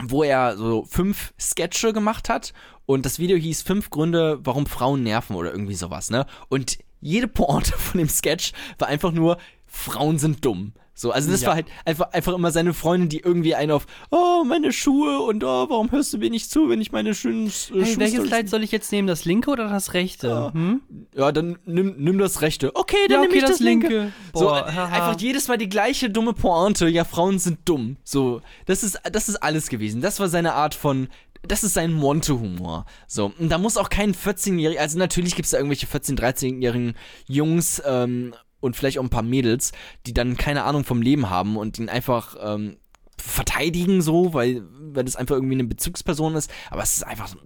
wo 0.01 0.24
er 0.24 0.57
so 0.57 0.86
fünf 0.86 1.34
Sketche 1.39 1.93
gemacht 1.93 2.30
hat 2.30 2.53
und 2.86 3.05
das 3.05 3.20
Video 3.20 3.38
hieß 3.38 3.61
fünf 3.61 3.89
Gründe, 3.89 4.39
warum 4.43 4.66
Frauen 4.66 5.03
nerven 5.03 5.36
oder 5.36 5.51
irgendwie 5.51 5.76
sowas, 5.76 6.09
ne? 6.09 6.26
Und 6.49 6.78
jede 7.01 7.28
Pointe 7.28 7.74
von 7.78 7.99
dem 7.99 8.09
Sketch 8.09 8.53
war 8.80 8.88
einfach 8.88 9.11
nur, 9.11 9.38
Frauen 9.66 10.20
sind 10.20 10.45
dumm. 10.45 10.74
So, 10.96 11.12
also 11.12 11.32
das 11.32 11.41
Ja. 11.41 11.48
war 11.48 11.56
halt 11.56 11.66
einfach, 11.86 12.12
einfach 12.12 12.34
immer 12.34 12.52
seine 12.52 12.74
Freundin, 12.74 13.10
die 13.10 13.20
irgendwie 13.20 13.56
einen 13.56 13.72
auf, 13.72 13.88
oh, 14.12 14.44
meine 14.44 14.72
Schuhe 14.72 15.20
und 15.22 15.44
oh, 15.44 15.66
warum 15.70 15.91
hörst 15.91 16.14
du 16.14 16.20
mir 16.20 16.30
nicht 16.30 16.52
zu, 16.52 16.70
wenn 16.70 16.80
ich 16.82 16.91
meine 16.91 17.16
schönen 17.16 17.48
äh, 17.48 17.50
Hey, 17.50 17.98
welches 17.98 17.98
Schuhstories- 18.20 18.28
Kleid 18.28 18.50
soll 18.50 18.64
ich 18.64 18.72
jetzt 18.72 18.91
nehmen? 18.91 19.08
Das 19.08 19.26
linke 19.26 19.50
oder 19.50 19.70
das 19.70 19.94
rechte? 19.94 20.52
Hm? 20.54 20.82
Ja, 21.16 21.32
dann 21.32 21.58
nimm, 21.66 21.96
nimm 21.98 22.18
das 22.20 22.41
rechte. 22.41 22.76
Okay, 22.76 22.96
dann 23.10 23.16
Ja, 23.16 23.22
nimm 23.22 23.30
okay, 23.30 23.38
ich 23.38 23.41
das, 23.44 23.52
das 23.52 23.60
linke. 23.60 23.88
linke. 23.88 24.12
so, 24.34 24.41
Boah, 24.46 24.68
äh, 24.68 24.72
haha. 24.72 24.86
einfach 25.10 25.20
jedes 25.20 25.48
Mal 25.48 25.58
die 25.58 25.70
gleiche 25.70 26.10
dumme 26.12 26.34
Pointe. 26.34 26.88
Ja, 26.88 27.06
Frauen 27.06 27.39
sind 27.39 27.60
dumm. 27.66 27.98
So, 28.04 28.41
das 28.68 28.84
ist, 28.84 29.00
das 29.12 29.30
ist 29.30 29.38
alles 29.38 29.70
gewesen. 29.70 30.02
Das 30.02 30.20
war 30.20 30.30
seine 30.30 30.54
Art 30.54 30.76
von. 30.76 31.08
Das 31.46 31.66
ist 31.66 31.74
sein 31.74 31.91
Monte-Humor. 31.91 32.86
So, 33.06 33.34
und 33.38 33.50
da 33.50 33.58
muss 33.58 33.76
auch 33.76 33.89
kein 33.89 34.14
14-jähriger, 34.16 34.78
also 34.78 34.98
natürlich 34.98 35.36
gibt 35.36 35.44
es 35.46 35.52
da 35.52 35.58
irgendwelche 35.58 35.88
14-, 35.88 36.18
13-jährigen 36.18 36.94
Jungs 37.28 37.82
ähm, 37.86 38.34
und 38.64 38.76
vielleicht 38.76 38.97
auch 38.97 39.03
ein 39.03 39.09
paar 39.09 39.24
Mädels, 39.24 39.74
die 40.05 40.14
dann 40.14 40.38
keine 40.38 40.64
Ahnung 40.64 40.86
vom 40.86 41.01
Leben 41.01 41.30
haben 41.30 41.57
und 41.57 41.78
ihn 41.78 41.89
einfach 41.89 42.36
ähm, 42.39 42.78
verteidigen 43.18 44.01
so, 44.01 44.34
weil, 44.34 44.64
weil 44.80 45.03
das 45.03 45.18
einfach 45.18 45.36
irgendwie 45.36 45.55
eine 45.55 45.66
Bezugsperson 45.66 46.36
ist. 46.36 46.49
Aber 46.72 46.82
es 46.82 46.95
ist 46.95 47.03
einfach 47.03 47.28
so 47.28 47.38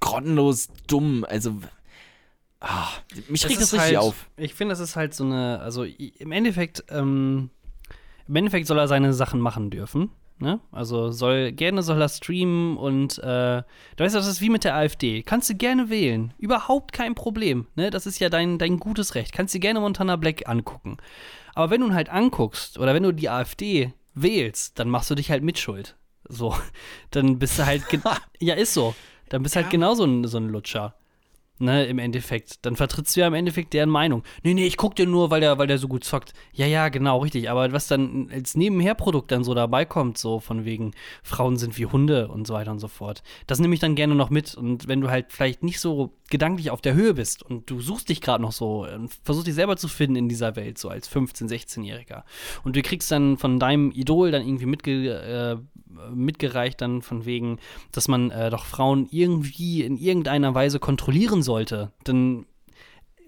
grottenlos 0.00 0.68
dumm. 0.88 1.24
Also, 1.28 1.56
ah, 2.58 2.88
mich 3.28 3.44
regt 3.44 3.56
das 3.56 3.62
ist 3.64 3.72
richtig 3.74 3.96
halt, 3.96 3.96
auf. 3.98 4.26
Ich 4.36 4.54
finde, 4.54 4.72
das 4.72 4.80
ist 4.80 4.96
halt 4.96 5.14
so 5.14 5.24
eine, 5.24 5.60
also 5.60 5.84
im 5.84 6.32
Endeffekt, 6.32 6.84
ähm, 6.90 7.50
im 8.26 8.36
Endeffekt 8.36 8.66
soll 8.66 8.78
er 8.78 8.88
seine 8.88 9.14
Sachen 9.14 9.40
machen 9.40 9.70
dürfen. 9.70 10.10
Ne? 10.40 10.58
Also 10.72 11.10
soll 11.10 11.52
gerne 11.52 11.82
soll 11.82 12.00
er 12.00 12.08
streamen 12.08 12.78
und 12.78 13.18
äh, 13.18 13.62
du 13.62 14.04
weißt, 14.04 14.14
das 14.14 14.26
ist 14.26 14.40
wie 14.40 14.48
mit 14.48 14.64
der 14.64 14.74
AfD. 14.74 15.22
Kannst 15.22 15.50
du 15.50 15.54
gerne 15.54 15.90
wählen. 15.90 16.32
Überhaupt 16.38 16.94
kein 16.94 17.14
Problem. 17.14 17.66
Ne? 17.76 17.90
Das 17.90 18.06
ist 18.06 18.18
ja 18.20 18.30
dein, 18.30 18.58
dein 18.58 18.78
gutes 18.78 19.14
Recht. 19.14 19.34
Kannst 19.34 19.54
dir 19.54 19.60
gerne 19.60 19.80
Montana 19.80 20.16
Black 20.16 20.48
angucken. 20.48 20.96
Aber 21.54 21.70
wenn 21.70 21.82
du 21.82 21.88
ihn 21.88 21.94
halt 21.94 22.08
anguckst 22.08 22.78
oder 22.78 22.94
wenn 22.94 23.02
du 23.02 23.12
die 23.12 23.28
AfD 23.28 23.92
wählst, 24.14 24.78
dann 24.78 24.88
machst 24.88 25.10
du 25.10 25.14
dich 25.14 25.30
halt 25.30 25.42
mitschuld. 25.42 25.96
So. 26.26 26.56
Dann 27.10 27.38
bist 27.38 27.58
du 27.58 27.66
halt. 27.66 27.82
ja, 28.40 28.54
ist 28.54 28.72
so. 28.72 28.94
Dann 29.28 29.42
bist 29.42 29.56
du 29.56 29.60
halt 29.60 29.70
genauso 29.70 30.04
ein, 30.04 30.26
so 30.26 30.38
ein 30.38 30.48
Lutscher. 30.48 30.94
Ne, 31.62 31.84
im 31.84 31.98
Endeffekt. 31.98 32.64
Dann 32.64 32.74
vertrittst 32.74 33.14
du 33.14 33.20
ja 33.20 33.26
im 33.26 33.34
Endeffekt 33.34 33.74
deren 33.74 33.90
Meinung. 33.90 34.24
Nee, 34.42 34.54
nee, 34.54 34.66
ich 34.66 34.78
guck 34.78 34.96
dir 34.96 35.06
nur, 35.06 35.30
weil 35.30 35.42
der, 35.42 35.58
weil 35.58 35.66
der 35.66 35.76
so 35.76 35.88
gut 35.88 36.04
zockt. 36.04 36.32
Ja, 36.54 36.64
ja, 36.64 36.88
genau, 36.88 37.18
richtig. 37.18 37.50
Aber 37.50 37.70
was 37.72 37.86
dann 37.86 38.30
als 38.32 38.56
Nebenherprodukt 38.56 39.30
dann 39.30 39.44
so 39.44 39.52
dabei 39.52 39.84
kommt, 39.84 40.16
so 40.16 40.40
von 40.40 40.64
wegen 40.64 40.92
Frauen 41.22 41.58
sind 41.58 41.76
wie 41.76 41.84
Hunde 41.84 42.28
und 42.28 42.46
so 42.46 42.54
weiter 42.54 42.70
und 42.70 42.78
so 42.78 42.88
fort, 42.88 43.22
das 43.46 43.60
nehme 43.60 43.74
ich 43.74 43.80
dann 43.80 43.94
gerne 43.94 44.14
noch 44.14 44.30
mit. 44.30 44.54
Und 44.54 44.88
wenn 44.88 45.02
du 45.02 45.10
halt 45.10 45.26
vielleicht 45.28 45.62
nicht 45.62 45.80
so 45.80 46.14
gedanklich 46.30 46.70
auf 46.70 46.80
der 46.80 46.94
Höhe 46.94 47.12
bist 47.12 47.42
und 47.42 47.68
du 47.68 47.82
suchst 47.82 48.08
dich 48.08 48.22
gerade 48.22 48.42
noch 48.42 48.52
so 48.52 48.86
und 48.86 49.12
versuchst 49.22 49.46
dich 49.46 49.54
selber 49.54 49.76
zu 49.76 49.88
finden 49.88 50.16
in 50.16 50.28
dieser 50.30 50.56
Welt, 50.56 50.78
so 50.78 50.88
als 50.88 51.14
15-, 51.14 51.46
16-Jähriger. 51.50 52.22
Und 52.64 52.74
du 52.74 52.80
kriegst 52.80 53.10
dann 53.10 53.36
von 53.36 53.58
deinem 53.58 53.90
Idol 53.90 54.30
dann 54.30 54.46
irgendwie 54.46 54.64
mitge 54.64 55.10
äh, 55.10 55.56
mitgereicht, 56.14 56.80
dann 56.80 57.02
von 57.02 57.24
wegen, 57.24 57.58
dass 57.92 58.08
man 58.08 58.30
äh, 58.30 58.50
doch 58.50 58.64
Frauen 58.64 59.08
irgendwie 59.10 59.82
in 59.82 59.96
irgendeiner 59.96 60.54
Weise 60.54 60.78
kontrollieren 60.78 61.42
sollte, 61.42 61.92
dann 62.04 62.46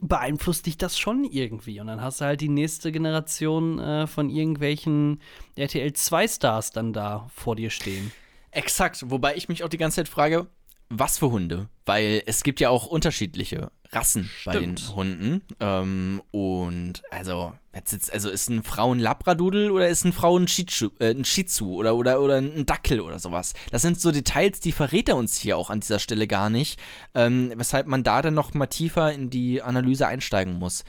beeinflusst 0.00 0.66
dich 0.66 0.76
das 0.76 0.98
schon 0.98 1.24
irgendwie. 1.24 1.80
Und 1.80 1.86
dann 1.86 2.00
hast 2.00 2.20
du 2.20 2.24
halt 2.24 2.40
die 2.40 2.48
nächste 2.48 2.92
Generation 2.92 3.78
äh, 3.78 4.06
von 4.06 4.28
irgendwelchen 4.28 5.20
RTL 5.56 5.90
2-Stars 5.90 6.72
dann 6.72 6.92
da 6.92 7.28
vor 7.32 7.56
dir 7.56 7.70
stehen. 7.70 8.10
Exakt, 8.50 9.10
wobei 9.10 9.36
ich 9.36 9.48
mich 9.48 9.64
auch 9.64 9.68
die 9.68 9.78
ganze 9.78 9.96
Zeit 9.96 10.08
frage, 10.08 10.48
was 10.92 11.18
für 11.18 11.30
Hunde? 11.30 11.68
Weil 11.84 12.22
es 12.26 12.42
gibt 12.42 12.60
ja 12.60 12.68
auch 12.70 12.86
unterschiedliche 12.86 13.70
Rassen 13.90 14.30
bei 14.44 14.52
den 14.52 14.76
Stimmt. 14.76 14.96
Hunden. 14.96 15.42
Ähm, 15.60 16.22
und 16.30 17.02
also, 17.10 17.52
jetzt 17.74 18.12
also 18.12 18.30
ist 18.30 18.48
ein 18.48 18.62
Frau 18.62 18.94
ein 18.94 19.00
Labradoodle 19.00 19.72
oder 19.72 19.88
ist 19.88 20.04
ein 20.04 20.12
Frau 20.12 20.38
ein 20.38 20.48
Shih 20.48 20.64
Tzu, 20.64 20.92
äh, 20.98 21.14
Tzu 21.14 21.74
oder, 21.74 21.96
oder, 21.96 22.20
oder 22.20 22.36
ein 22.36 22.64
Dackel 22.64 23.00
oder 23.00 23.18
sowas? 23.18 23.52
Das 23.70 23.82
sind 23.82 24.00
so 24.00 24.12
Details, 24.12 24.60
die 24.60 24.72
verrät 24.72 25.08
er 25.08 25.16
uns 25.16 25.36
hier 25.36 25.58
auch 25.58 25.70
an 25.70 25.80
dieser 25.80 25.98
Stelle 25.98 26.26
gar 26.26 26.48
nicht. 26.48 26.80
Ähm, 27.14 27.52
weshalb 27.56 27.86
man 27.86 28.02
da 28.02 28.22
dann 28.22 28.34
noch 28.34 28.54
mal 28.54 28.66
tiefer 28.66 29.12
in 29.12 29.28
die 29.28 29.60
Analyse 29.60 30.06
einsteigen 30.06 30.58
muss. 30.58 30.84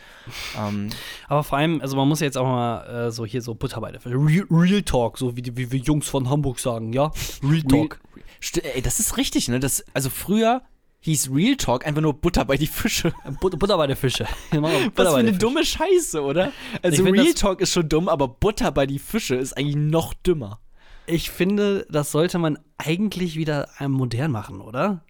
Ähm, 0.57 0.89
Aber 1.27 1.43
vor 1.43 1.57
allem, 1.57 1.81
also 1.81 1.97
man 1.97 2.07
muss 2.07 2.21
ja 2.21 2.25
jetzt 2.25 2.37
auch 2.37 2.45
mal 2.45 3.07
äh, 3.07 3.11
so 3.11 3.25
hier 3.25 3.41
so 3.41 3.53
Butter 3.55 3.81
bei 3.81 3.91
der. 3.91 4.05
Real, 4.05 4.45
Real 4.49 4.81
Talk, 4.83 5.17
so 5.17 5.35
wie, 5.35 5.43
wie 5.57 5.71
wir 5.71 5.79
Jungs 5.79 6.07
von 6.07 6.29
Hamburg 6.29 6.59
sagen, 6.59 6.93
ja? 6.93 7.11
Real 7.43 7.63
Talk. 7.63 7.99
Real, 8.15 8.23
ey, 8.63 8.81
das 8.81 8.99
ist 8.99 9.17
richtig, 9.17 9.47
ne? 9.47 9.59
Das, 9.59 9.83
also 9.93 10.09
früher 10.09 10.61
hieß 11.01 11.31
Real 11.33 11.55
Talk 11.57 11.85
einfach 11.85 12.01
nur 12.01 12.13
Butter 12.13 12.45
bei 12.45 12.55
die 12.57 12.67
Fische. 12.67 13.13
Butter, 13.41 13.57
Butter 13.57 13.77
bei 13.77 13.87
der 13.87 13.97
Fische. 13.97 14.25
Butter 14.51 14.91
Was 14.95 15.09
für 15.09 15.15
eine 15.17 15.33
dumme 15.33 15.65
Scheiße, 15.65 16.21
oder? 16.21 16.51
Also 16.81 17.03
find 17.03 17.17
Real 17.17 17.33
Talk 17.33 17.61
ist 17.61 17.73
schon 17.73 17.89
dumm, 17.89 18.07
aber 18.07 18.27
Butter 18.27 18.71
bei 18.71 18.85
die 18.85 18.99
Fische 18.99 19.35
ist 19.35 19.57
eigentlich 19.57 19.75
noch 19.75 20.13
dümmer. 20.13 20.59
Ich 21.05 21.29
finde, 21.29 21.85
das 21.89 22.11
sollte 22.11 22.39
man 22.39 22.57
eigentlich 22.77 23.35
wieder 23.35 23.67
äh, 23.79 23.89
modern 23.89 24.31
machen, 24.31 24.61
oder? 24.61 25.03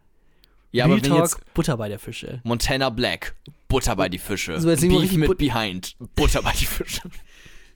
Ja, 0.72 0.86
Real 0.86 0.98
aber 0.98 1.04
wenn 1.04 1.10
Talk, 1.12 1.20
jetzt 1.20 1.54
Butter 1.54 1.78
bei 1.78 1.88
der 1.90 2.00
Fische. 2.00 2.42
Montana 2.44 2.90
Black, 2.90 3.36
Butter 3.68 3.96
bei 3.96 4.10
die 4.10 4.18
Fische, 4.18 4.60
So, 4.60 4.68
wir 4.70 4.76
Beef 4.76 5.14
mit 5.14 5.28
But- 5.28 5.38
Behind, 5.38 5.96
Butter 6.16 6.42
bei 6.42 6.54
die 6.60 6.66
Fische. 6.66 7.02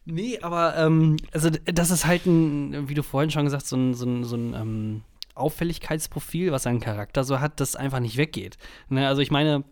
Nee, 0.05 0.39
aber 0.41 0.75
ähm, 0.77 1.17
also 1.33 1.49
das 1.65 1.91
ist 1.91 2.05
halt 2.07 2.25
ein, 2.25 2.89
wie 2.89 2.93
du 2.95 3.03
vorhin 3.03 3.29
schon 3.29 3.43
gesagt, 3.43 3.67
so 3.67 3.75
ein, 3.75 3.93
so 3.93 4.05
ein, 4.05 4.23
so 4.23 4.35
ein 4.35 4.53
ähm, 4.55 5.01
Auffälligkeitsprofil, 5.39 6.51
was 6.51 6.63
sein 6.63 6.79
Charakter 6.79 7.23
so 7.23 7.39
hat, 7.39 7.59
das 7.59 7.75
einfach 7.75 7.99
nicht 7.99 8.17
weggeht. 8.17 8.57
Ne, 8.89 9.07
also 9.07 9.21
ich 9.21 9.31
meine, 9.31 9.63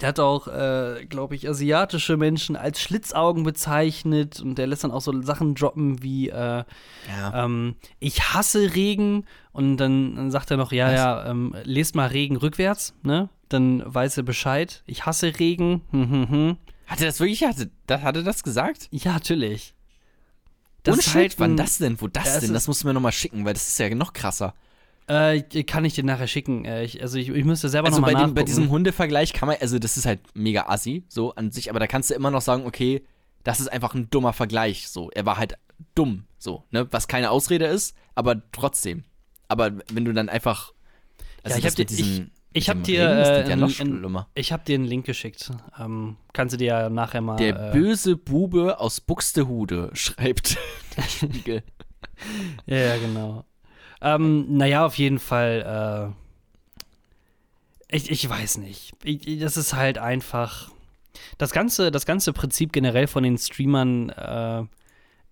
der 0.00 0.08
hat 0.08 0.20
auch, 0.20 0.48
äh, 0.48 1.06
glaube 1.08 1.34
ich, 1.36 1.48
asiatische 1.48 2.16
Menschen 2.16 2.56
als 2.56 2.80
Schlitzaugen 2.80 3.44
bezeichnet 3.44 4.40
und 4.40 4.56
der 4.58 4.66
lässt 4.66 4.84
dann 4.84 4.90
auch 4.90 5.00
so 5.00 5.22
Sachen 5.22 5.54
droppen 5.54 6.02
wie 6.02 6.28
äh, 6.28 6.64
Ja. 7.08 7.44
ähm, 7.44 7.76
ich 7.98 8.34
hasse 8.34 8.74
Regen 8.74 9.24
und 9.52 9.78
dann, 9.78 10.16
dann 10.16 10.30
sagt 10.30 10.50
er 10.50 10.56
noch, 10.56 10.72
ja, 10.72 10.86
Was? 10.88 10.94
ja, 10.94 11.26
ähm, 11.30 11.54
lest 11.64 11.94
mal 11.94 12.08
Regen 12.08 12.36
rückwärts, 12.36 12.94
ne? 13.02 13.28
Dann 13.48 13.82
weiß 13.86 14.16
er 14.16 14.24
Bescheid. 14.24 14.82
Ich 14.86 15.06
hasse 15.06 15.38
Regen. 15.38 15.82
Hm, 15.92 16.10
hm, 16.10 16.28
hm. 16.28 16.56
Hat 16.86 17.00
er 17.00 17.06
das 17.06 17.20
wirklich, 17.20 17.44
hatte, 17.44 17.70
das, 17.86 18.02
hat 18.02 18.16
er 18.16 18.22
das 18.24 18.42
gesagt? 18.42 18.88
Ja, 18.90 19.12
natürlich. 19.14 19.72
Ist 20.94 21.04
Shit, 21.04 21.14
halt 21.14 21.40
wann 21.40 21.56
das 21.56 21.78
denn? 21.78 22.00
Wo 22.00 22.08
das 22.08 22.24
Ja, 22.26 22.34
es 22.36 22.40
denn? 22.44 22.52
Das 22.54 22.66
musst 22.68 22.82
du 22.82 22.86
mir 22.88 22.94
nochmal 22.94 23.12
schicken, 23.12 23.44
weil 23.44 23.54
das 23.54 23.66
ist 23.68 23.78
ja 23.78 23.92
noch 23.94 24.12
krasser. 24.12 24.54
Äh, 25.08 25.40
kann 25.64 25.84
ich 25.84 25.94
dir 25.94 26.02
nachher 26.04 26.26
schicken. 26.26 26.64
Äh, 26.64 26.82
ich, 26.84 27.00
also 27.00 27.16
ich, 27.18 27.28
ich 27.28 27.44
müsste 27.44 27.68
selber 27.68 27.88
Also 27.88 28.00
noch 28.00 28.06
bei, 28.06 28.12
mal 28.12 28.18
dem, 28.18 28.22
nachgucken. 28.22 28.34
bei 28.34 28.42
diesem 28.42 28.70
Hundevergleich 28.70 29.32
kann 29.32 29.46
man, 29.48 29.56
also 29.60 29.78
das 29.78 29.96
ist 29.96 30.04
halt 30.06 30.20
mega 30.34 30.66
assi, 30.68 31.04
so 31.08 31.34
an 31.34 31.52
sich, 31.52 31.70
aber 31.70 31.78
da 31.78 31.86
kannst 31.86 32.10
du 32.10 32.14
immer 32.14 32.30
noch 32.32 32.40
sagen, 32.42 32.66
okay, 32.66 33.02
das 33.44 33.60
ist 33.60 33.68
einfach 33.68 33.94
ein 33.94 34.10
dummer 34.10 34.32
Vergleich, 34.32 34.88
so. 34.88 35.10
Er 35.12 35.24
war 35.24 35.36
halt 35.36 35.54
dumm, 35.94 36.24
so, 36.38 36.64
ne? 36.72 36.88
Was 36.90 37.06
keine 37.06 37.30
Ausrede 37.30 37.66
ist, 37.66 37.94
aber 38.16 38.42
trotzdem. 38.50 39.04
Aber 39.48 39.72
wenn 39.92 40.04
du 40.04 40.12
dann 40.12 40.28
einfach. 40.28 40.72
Also 41.44 41.52
Ja, 41.54 41.58
ich 41.58 41.62
das 41.64 41.72
hab 41.74 41.78
mit 41.78 41.90
dir- 41.90 41.96
diesem. 41.96 42.30
Ich 42.56 42.68
habe 42.70 42.80
dir, 42.80 43.02
äh, 43.10 43.48
ja 43.50 43.56
ich 44.34 44.52
hab 44.52 44.64
dir 44.64 44.74
einen 44.76 44.84
Link 44.86 45.04
geschickt. 45.06 45.50
Ähm, 45.78 46.16
kannst 46.32 46.54
du 46.54 46.56
dir 46.56 46.66
ja 46.66 46.88
nachher 46.88 47.20
mal. 47.20 47.36
Der 47.36 47.68
äh, 47.68 47.72
böse 47.72 48.16
Bube 48.16 48.80
aus 48.80 49.00
Buxtehude 49.00 49.90
schreibt 49.94 50.56
der 50.96 51.02
Spiegel. 51.02 51.62
Ja, 52.66 52.96
genau. 52.96 53.44
Ähm, 54.00 54.56
naja, 54.56 54.86
auf 54.86 54.96
jeden 54.96 55.18
Fall, 55.18 56.14
äh, 57.90 57.94
ich, 57.96 58.10
ich 58.10 58.28
weiß 58.28 58.56
nicht. 58.58 58.94
Ich, 59.04 59.26
ich- 59.28 59.38
das 59.40 59.56
ist 59.58 59.74
halt 59.74 59.98
einfach. 59.98 60.70
Das 61.38 61.52
ganze, 61.52 61.90
das 61.90 62.06
ganze 62.06 62.32
Prinzip 62.32 62.72
generell 62.72 63.06
von 63.06 63.22
den 63.22 63.36
Streamern 63.36 64.08
äh, 64.10 64.64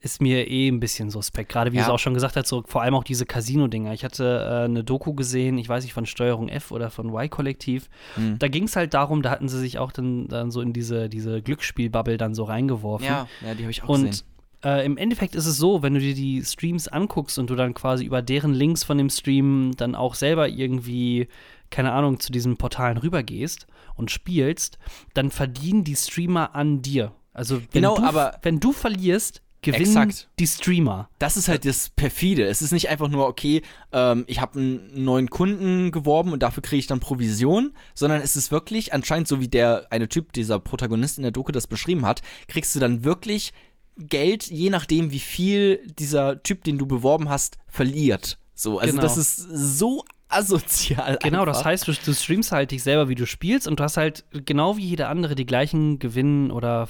ist 0.05 0.21
mir 0.21 0.49
eh 0.49 0.69
ein 0.69 0.81
bisschen 0.81 1.09
suspekt. 1.11 1.51
Gerade 1.51 1.73
wie 1.73 1.77
Ja. 1.79 1.83
du 1.85 1.89
es 1.89 1.95
auch 1.95 1.99
schon 1.99 2.13
gesagt 2.15 2.37
hast, 2.37 2.49
so, 2.49 2.63
vor 2.67 2.83
allem 2.83 2.95
auch 2.95 3.05
diese 3.05 3.25
Casino-Dinger. 3.27 3.93
Ich 3.95 4.05
hatte 4.05 4.25
äh, 4.49 4.65
eine 4.67 4.85
Doku 4.85 5.15
gesehen, 5.15 5.57
ich 5.59 5.69
weiß 5.69 5.83
nicht, 5.85 5.95
von 5.95 6.05
Steuerung 6.07 6.49
F 6.49 6.71
oder 6.73 6.91
von 6.91 7.09
Y-Kollektiv. 7.09 7.89
Hm. 8.15 8.39
Da 8.39 8.49
ging 8.49 8.65
es 8.65 8.77
halt 8.77 8.93
darum, 8.95 9.23
da 9.23 9.31
hatten 9.31 9.49
sie 9.49 9.59
sich 9.59 9.79
auch 9.79 9.91
dann, 9.93 10.29
dann 10.29 10.51
so 10.51 10.61
in 10.61 10.73
diese, 10.75 11.09
diese 11.09 11.41
Glücksspielbubble 11.41 12.19
dann 12.19 12.35
so 12.35 12.45
reingeworfen. 12.45 13.07
Ja, 13.07 13.27
ja, 13.45 13.55
die 13.55 13.63
habe 13.63 13.71
ich 13.71 13.83
auch 13.83 13.89
Und 13.89 14.05
gesehen. 14.11 14.27
äh, 14.63 14.85
im 14.85 14.97
Endeffekt 14.99 15.35
ist 15.35 15.47
es 15.47 15.57
so, 15.57 15.83
wenn 15.83 15.95
du 15.95 16.01
dir 16.01 16.15
die 16.15 16.45
Streams 16.45 16.87
anguckst 16.87 17.39
und 17.39 17.49
du 17.49 17.55
dann 17.57 17.73
quasi 17.75 18.05
über 18.05 18.21
deren 18.23 18.53
Links 18.53 18.85
von 18.85 18.99
dem 18.99 19.09
Stream 19.11 19.73
dann 19.77 19.95
auch 19.95 20.15
selber 20.15 20.49
irgendwie, 20.49 21.29
keine 21.71 21.93
Ahnung, 21.93 22.21
zu 22.21 22.31
diesen 22.31 22.57
Portalen 22.59 22.99
rübergehst 22.99 23.67
und 23.97 24.11
spielst, 24.11 24.79
dann 25.15 25.31
verdienen 25.31 25.83
die 25.85 25.97
Streamer 25.97 26.55
an 26.55 26.83
dir. 26.83 27.13
Also 27.33 27.57
wenn, 27.61 27.69
Genau, 27.73 27.97
du, 27.97 28.03
aber- 28.05 28.39
wenn 28.43 28.61
du 28.61 28.73
verlierst, 28.73 29.41
gewinnen 29.65 29.85
Exakt. 29.85 30.29
die 30.39 30.47
Streamer. 30.47 31.09
Das 31.19 31.37
ist 31.37 31.49
halt 31.49 31.65
das 31.65 31.91
perfide. 31.91 32.45
Es 32.47 32.63
ist 32.63 32.71
nicht 32.73 32.89
einfach 32.89 33.09
nur, 33.09 33.27
okay, 33.27 33.63
ähm, 33.93 34.25
ich 34.29 34.41
habe 34.41 34.59
einen 34.61 35.05
neuen 35.05 35.29
Kunden 35.31 35.91
geworben 35.91 36.33
und 36.33 36.43
dafür 36.43 36.63
kriege 36.63 36.79
ich 36.79 36.87
dann 36.87 37.01
Provision, 37.01 37.73
sondern 37.95 38.21
es 38.23 38.37
ist 38.37 38.53
wirklich 38.53 38.93
anscheinend 38.93 39.27
so 39.27 39.41
wie 39.41 39.49
der 39.49 39.89
eine 39.91 40.09
Typ, 40.09 40.33
dieser 40.33 40.61
Protagonist 40.61 41.19
in 41.19 41.23
der 41.23 41.33
Doku 41.33 41.51
das 41.51 41.67
beschrieben 41.67 42.07
hat, 42.07 42.23
kriegst 42.47 42.75
du 42.77 42.79
dann 42.81 43.03
wirklich 43.03 43.53
Geld, 43.97 44.45
je 44.51 44.71
nachdem, 44.71 45.11
wie 45.13 45.21
viel 45.21 45.81
dieser 45.99 46.43
Typ, 46.43 46.65
den 46.65 46.79
du 46.79 46.87
beworben 46.87 47.29
hast, 47.29 47.59
verliert. 47.69 48.39
So, 48.55 48.79
also 48.79 48.93
Genau. 48.93 49.03
das 49.03 49.17
ist 49.17 49.37
so 49.37 50.05
asozial. 50.29 51.19
Genau, 51.23 51.45
das 51.45 51.59
einfach. 51.59 51.71
heißt, 51.71 51.89
du, 51.89 51.93
du 51.93 52.13
streamst 52.13 52.53
halt 52.53 52.71
dich 52.73 52.83
selber, 52.83 53.09
wie 53.09 53.15
du 53.15 53.27
spielst 53.27 53.69
und 53.69 53.79
du 53.81 53.85
hast 53.85 53.97
halt 53.97 54.25
genau 54.33 54.77
wie 54.77 54.85
jeder 54.85 55.09
andere 55.09 55.35
die 55.35 55.47
gleichen 55.47 55.99
Gewinn- 55.99 56.51
oder 56.51 56.87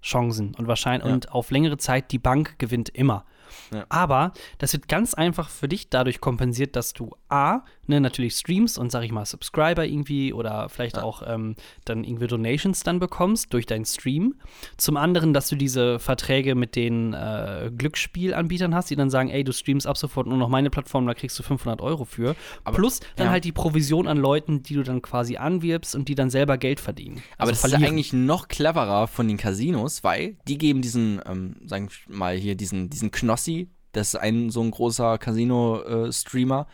Verlustchancen 0.00 0.54
und 0.54 0.68
wahrscheinlich 0.68 1.06
Ja. 1.08 1.14
und 1.14 1.32
auf 1.32 1.50
längere 1.50 1.78
Zeit 1.78 2.12
die 2.12 2.18
Bank 2.18 2.58
gewinnt 2.58 2.88
immer. 2.90 3.24
Ja. 3.72 3.84
Aber 3.88 4.32
das 4.58 4.72
wird 4.72 4.88
ganz 4.88 5.14
einfach 5.14 5.48
für 5.48 5.68
dich 5.68 5.88
dadurch 5.90 6.20
kompensiert, 6.20 6.76
dass 6.76 6.92
du 6.92 7.14
A, 7.28 7.62
ne, 7.86 8.00
natürlich 8.00 8.34
streamst 8.34 8.78
und 8.78 8.90
sag 8.92 9.02
ich 9.04 9.12
mal 9.12 9.24
Subscriber 9.24 9.84
irgendwie 9.84 10.32
oder 10.32 10.68
vielleicht 10.68 10.98
auch 10.98 11.22
ähm, 11.26 11.54
dann 11.84 12.04
irgendwie 12.04 12.26
Donations 12.26 12.82
dann 12.82 12.98
bekommst 12.98 13.52
durch 13.52 13.66
deinen 13.66 13.84
Stream. 13.84 14.34
Zum 14.76 14.96
anderen, 14.96 15.32
dass 15.32 15.48
du 15.48 15.56
diese 15.56 15.98
Verträge 15.98 16.54
mit 16.54 16.76
den 16.76 17.14
äh, 17.14 17.70
Glücksspielanbietern 17.76 18.74
hast, 18.74 18.90
die 18.90 18.96
dann 18.96 19.10
sagen, 19.10 19.28
ey, 19.30 19.44
du 19.44 19.52
streamst 19.52 19.86
ab 19.86 19.96
sofort 19.96 20.26
nur 20.26 20.38
noch 20.38 20.48
meine 20.48 20.70
Plattform, 20.70 21.06
da 21.06 21.14
kriegst 21.14 21.38
du 21.38 21.42
500 21.42 21.80
Euro 21.80 22.04
für. 22.04 22.36
Plus 22.64 23.00
dann 23.16 23.26
ja. 23.26 23.32
halt 23.32 23.44
die 23.44 23.52
Provision 23.52 24.06
an 24.06 24.18
Leuten, 24.18 24.62
die 24.62 24.74
du 24.74 24.82
dann 24.82 25.02
quasi 25.02 25.36
anwirbst 25.36 25.94
und 25.94 26.08
die 26.08 26.14
dann 26.14 26.30
selber 26.30 26.58
Geld 26.58 26.80
verdienen. 26.80 27.22
Aber 27.38 27.48
Also 27.48 27.50
das 27.50 27.58
ist 27.58 27.70
verlieren. 27.70 27.92
eigentlich 27.92 28.12
noch 28.12 28.48
cleverer 28.48 29.06
von 29.08 29.28
den 29.28 29.36
Casinos, 29.36 30.04
weil 30.04 30.36
die 30.46 30.58
geben 30.58 30.82
diesen, 30.82 31.20
ähm, 31.26 31.56
sagen 31.64 31.88
wir 32.06 32.16
mal 32.16 32.36
hier, 32.36 32.54
diesen, 32.54 32.90
diesen 32.90 33.10
Knossi, 33.10 33.70
das 33.92 34.08
ist 34.08 34.16
ein 34.16 34.50
so 34.50 34.60
ein 34.60 34.70
großer 34.70 35.18
Casino-Streamer, 35.18 36.66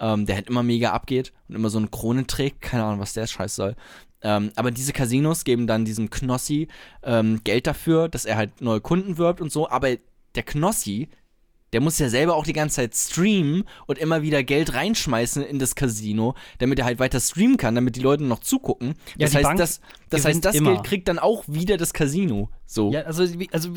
ähm, 0.00 0.26
der 0.26 0.36
halt 0.36 0.48
immer 0.48 0.62
mega 0.62 0.92
abgeht 0.92 1.32
und 1.48 1.56
immer 1.56 1.70
so 1.70 1.78
eine 1.78 1.88
Krone 1.88 2.26
trägt. 2.26 2.60
Keine 2.60 2.84
Ahnung, 2.84 3.00
was 3.00 3.12
der 3.12 3.26
Scheiß 3.26 3.56
soll. 3.56 3.76
Ähm, 4.22 4.50
aber 4.56 4.70
diese 4.70 4.92
Casinos 4.92 5.44
geben 5.44 5.66
dann 5.66 5.84
diesem 5.84 6.10
Knossi 6.10 6.68
ähm, 7.02 7.40
Geld 7.44 7.66
dafür, 7.66 8.08
dass 8.08 8.24
er 8.24 8.36
halt 8.36 8.60
neue 8.60 8.80
Kunden 8.80 9.18
wirbt 9.18 9.40
und 9.40 9.52
so. 9.52 9.68
Aber 9.68 9.88
der 10.34 10.42
Knossi, 10.42 11.08
der 11.72 11.80
muss 11.80 11.98
ja 11.98 12.08
selber 12.08 12.36
auch 12.36 12.44
die 12.44 12.52
ganze 12.52 12.76
Zeit 12.76 12.94
streamen 12.94 13.64
und 13.86 13.98
immer 13.98 14.22
wieder 14.22 14.42
Geld 14.42 14.74
reinschmeißen 14.74 15.42
in 15.42 15.58
das 15.58 15.74
Casino, 15.74 16.34
damit 16.58 16.78
er 16.78 16.84
halt 16.84 16.98
weiter 16.98 17.20
streamen 17.20 17.56
kann, 17.56 17.74
damit 17.74 17.96
die 17.96 18.00
Leute 18.00 18.24
noch 18.24 18.40
zugucken. 18.40 18.94
Ja, 19.16 19.26
Das 19.26 19.34
heißt, 19.34 19.42
Bank 19.42 19.58
das, 19.58 19.80
das, 20.10 20.24
heißt, 20.24 20.44
das 20.44 20.54
immer. 20.54 20.74
Geld 20.74 20.84
kriegt 20.84 21.08
dann 21.08 21.18
auch 21.18 21.44
wieder 21.46 21.76
das 21.76 21.92
Casino. 21.92 22.48
So. 22.64 22.92
Ja, 22.92 23.02
also, 23.02 23.24
also 23.50 23.70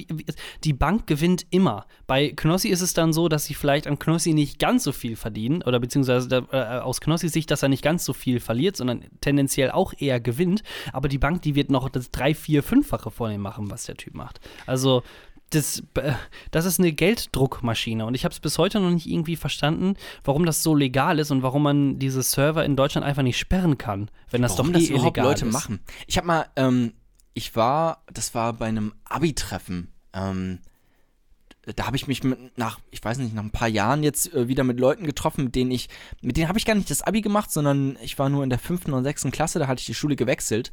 die 0.64 0.74
Bank 0.74 1.08
gewinnt 1.08 1.46
immer. 1.50 1.86
Bei 2.08 2.30
Knossi 2.30 2.68
ist 2.70 2.82
es 2.82 2.94
dann 2.94 3.14
so, 3.14 3.30
dass 3.30 3.46
sie 3.46 3.54
vielleicht 3.54 3.88
an 3.88 4.00
Knossi 4.00 4.34
nicht 4.34 4.60
ganz 4.60 4.84
so 4.84 4.92
viel 4.92 5.16
verdienen 5.16 5.64
oder 5.64 5.80
beziehungsweise 5.80 6.46
äh, 6.52 6.80
aus 6.80 7.00
Knossis 7.00 7.32
Sicht, 7.32 7.52
dass 7.52 7.64
er 7.64 7.70
nicht 7.70 7.84
ganz 7.84 8.04
so 8.04 8.14
viel 8.14 8.40
verliert, 8.40 8.76
sondern 8.76 9.06
tendenziell 9.22 9.72
auch 9.72 9.94
eher 9.98 10.20
gewinnt. 10.20 10.64
Aber 10.92 11.08
die 11.08 11.18
Bank, 11.18 11.42
die 11.42 11.56
wird 11.56 11.72
noch 11.72 11.90
das 11.90 12.12
drei, 12.12 12.34
vier, 12.34 12.64
fünffache 12.64 13.12
von 13.12 13.32
dem 13.32 13.42
machen, 13.42 13.72
was 13.72 13.86
der 13.86 13.96
Typ 13.96 14.14
macht. 14.14 14.42
Also 14.66 15.04
das, 15.52 15.84
äh, 15.96 16.14
das 16.50 16.66
ist 16.66 16.80
eine 16.80 16.92
Gelddruckmaschine 16.92 18.06
und 18.06 18.16
ich 18.16 18.26
habe 18.26 18.34
es 18.34 18.40
bis 18.40 18.58
heute 18.58 18.80
noch 18.80 18.90
nicht 18.90 19.06
irgendwie 19.06 19.36
verstanden, 19.36 19.96
warum 20.24 20.46
das 20.46 20.64
so 20.64 20.74
legal 20.74 21.20
ist 21.20 21.32
und 21.32 21.44
warum 21.44 21.64
man 21.64 22.00
diese 22.00 22.24
Server 22.24 22.66
in 22.66 22.76
Deutschland 22.76 23.06
einfach 23.06 23.24
nicht 23.24 23.38
sperren 23.38 23.78
kann, 23.78 24.10
wenn 24.32 24.42
das 24.42 24.58
Warum 24.58 24.74
doch 24.74 24.80
eh 24.80 24.84
das 24.84 24.90
überhaupt 24.90 25.18
illegal 25.18 25.32
Leute 25.32 25.46
ist. 25.46 25.54
machen. 25.54 25.80
Ich 26.08 26.18
habe 26.18 26.28
mal, 26.28 26.46
ähm, 26.56 26.94
ich 27.34 27.56
war, 27.56 28.04
das 28.12 28.34
war 28.34 28.54
bei 28.54 28.68
einem 28.68 28.94
Abi-Treffen. 29.06 29.92
Ähm, 30.14 30.60
da 31.76 31.86
habe 31.86 31.96
ich 31.96 32.08
mich 32.08 32.24
mit, 32.24 32.58
nach, 32.58 32.80
ich 32.90 33.04
weiß 33.04 33.20
nicht, 33.20 33.36
nach 33.36 33.44
ein 33.44 33.52
paar 33.52 33.68
Jahren 33.68 34.04
jetzt 34.04 34.34
äh, 34.34 34.48
wieder 34.48 34.64
mit 34.64 34.80
Leuten 34.80 35.06
getroffen, 35.06 35.46
mit 35.46 35.56
denen 35.56 35.72
ich, 35.72 35.90
mit 36.22 36.38
denen 36.38 36.48
habe 36.48 36.58
ich 36.58 36.66
gar 36.66 36.76
nicht 36.76 36.90
das 36.90 37.04
Abi 37.04 37.22
gemacht, 37.22 37.52
sondern 37.52 37.98
ich 38.02 38.18
war 38.18 38.30
nur 38.30 38.44
in 38.44 38.50
der 38.50 38.58
fünften 38.58 38.94
oder 38.94 39.04
sechsten 39.04 39.32
Klasse, 39.32 39.60
da 39.60 39.68
hatte 39.68 39.80
ich 39.80 39.86
die 39.86 39.94
Schule 39.94 40.16
gewechselt. 40.16 40.72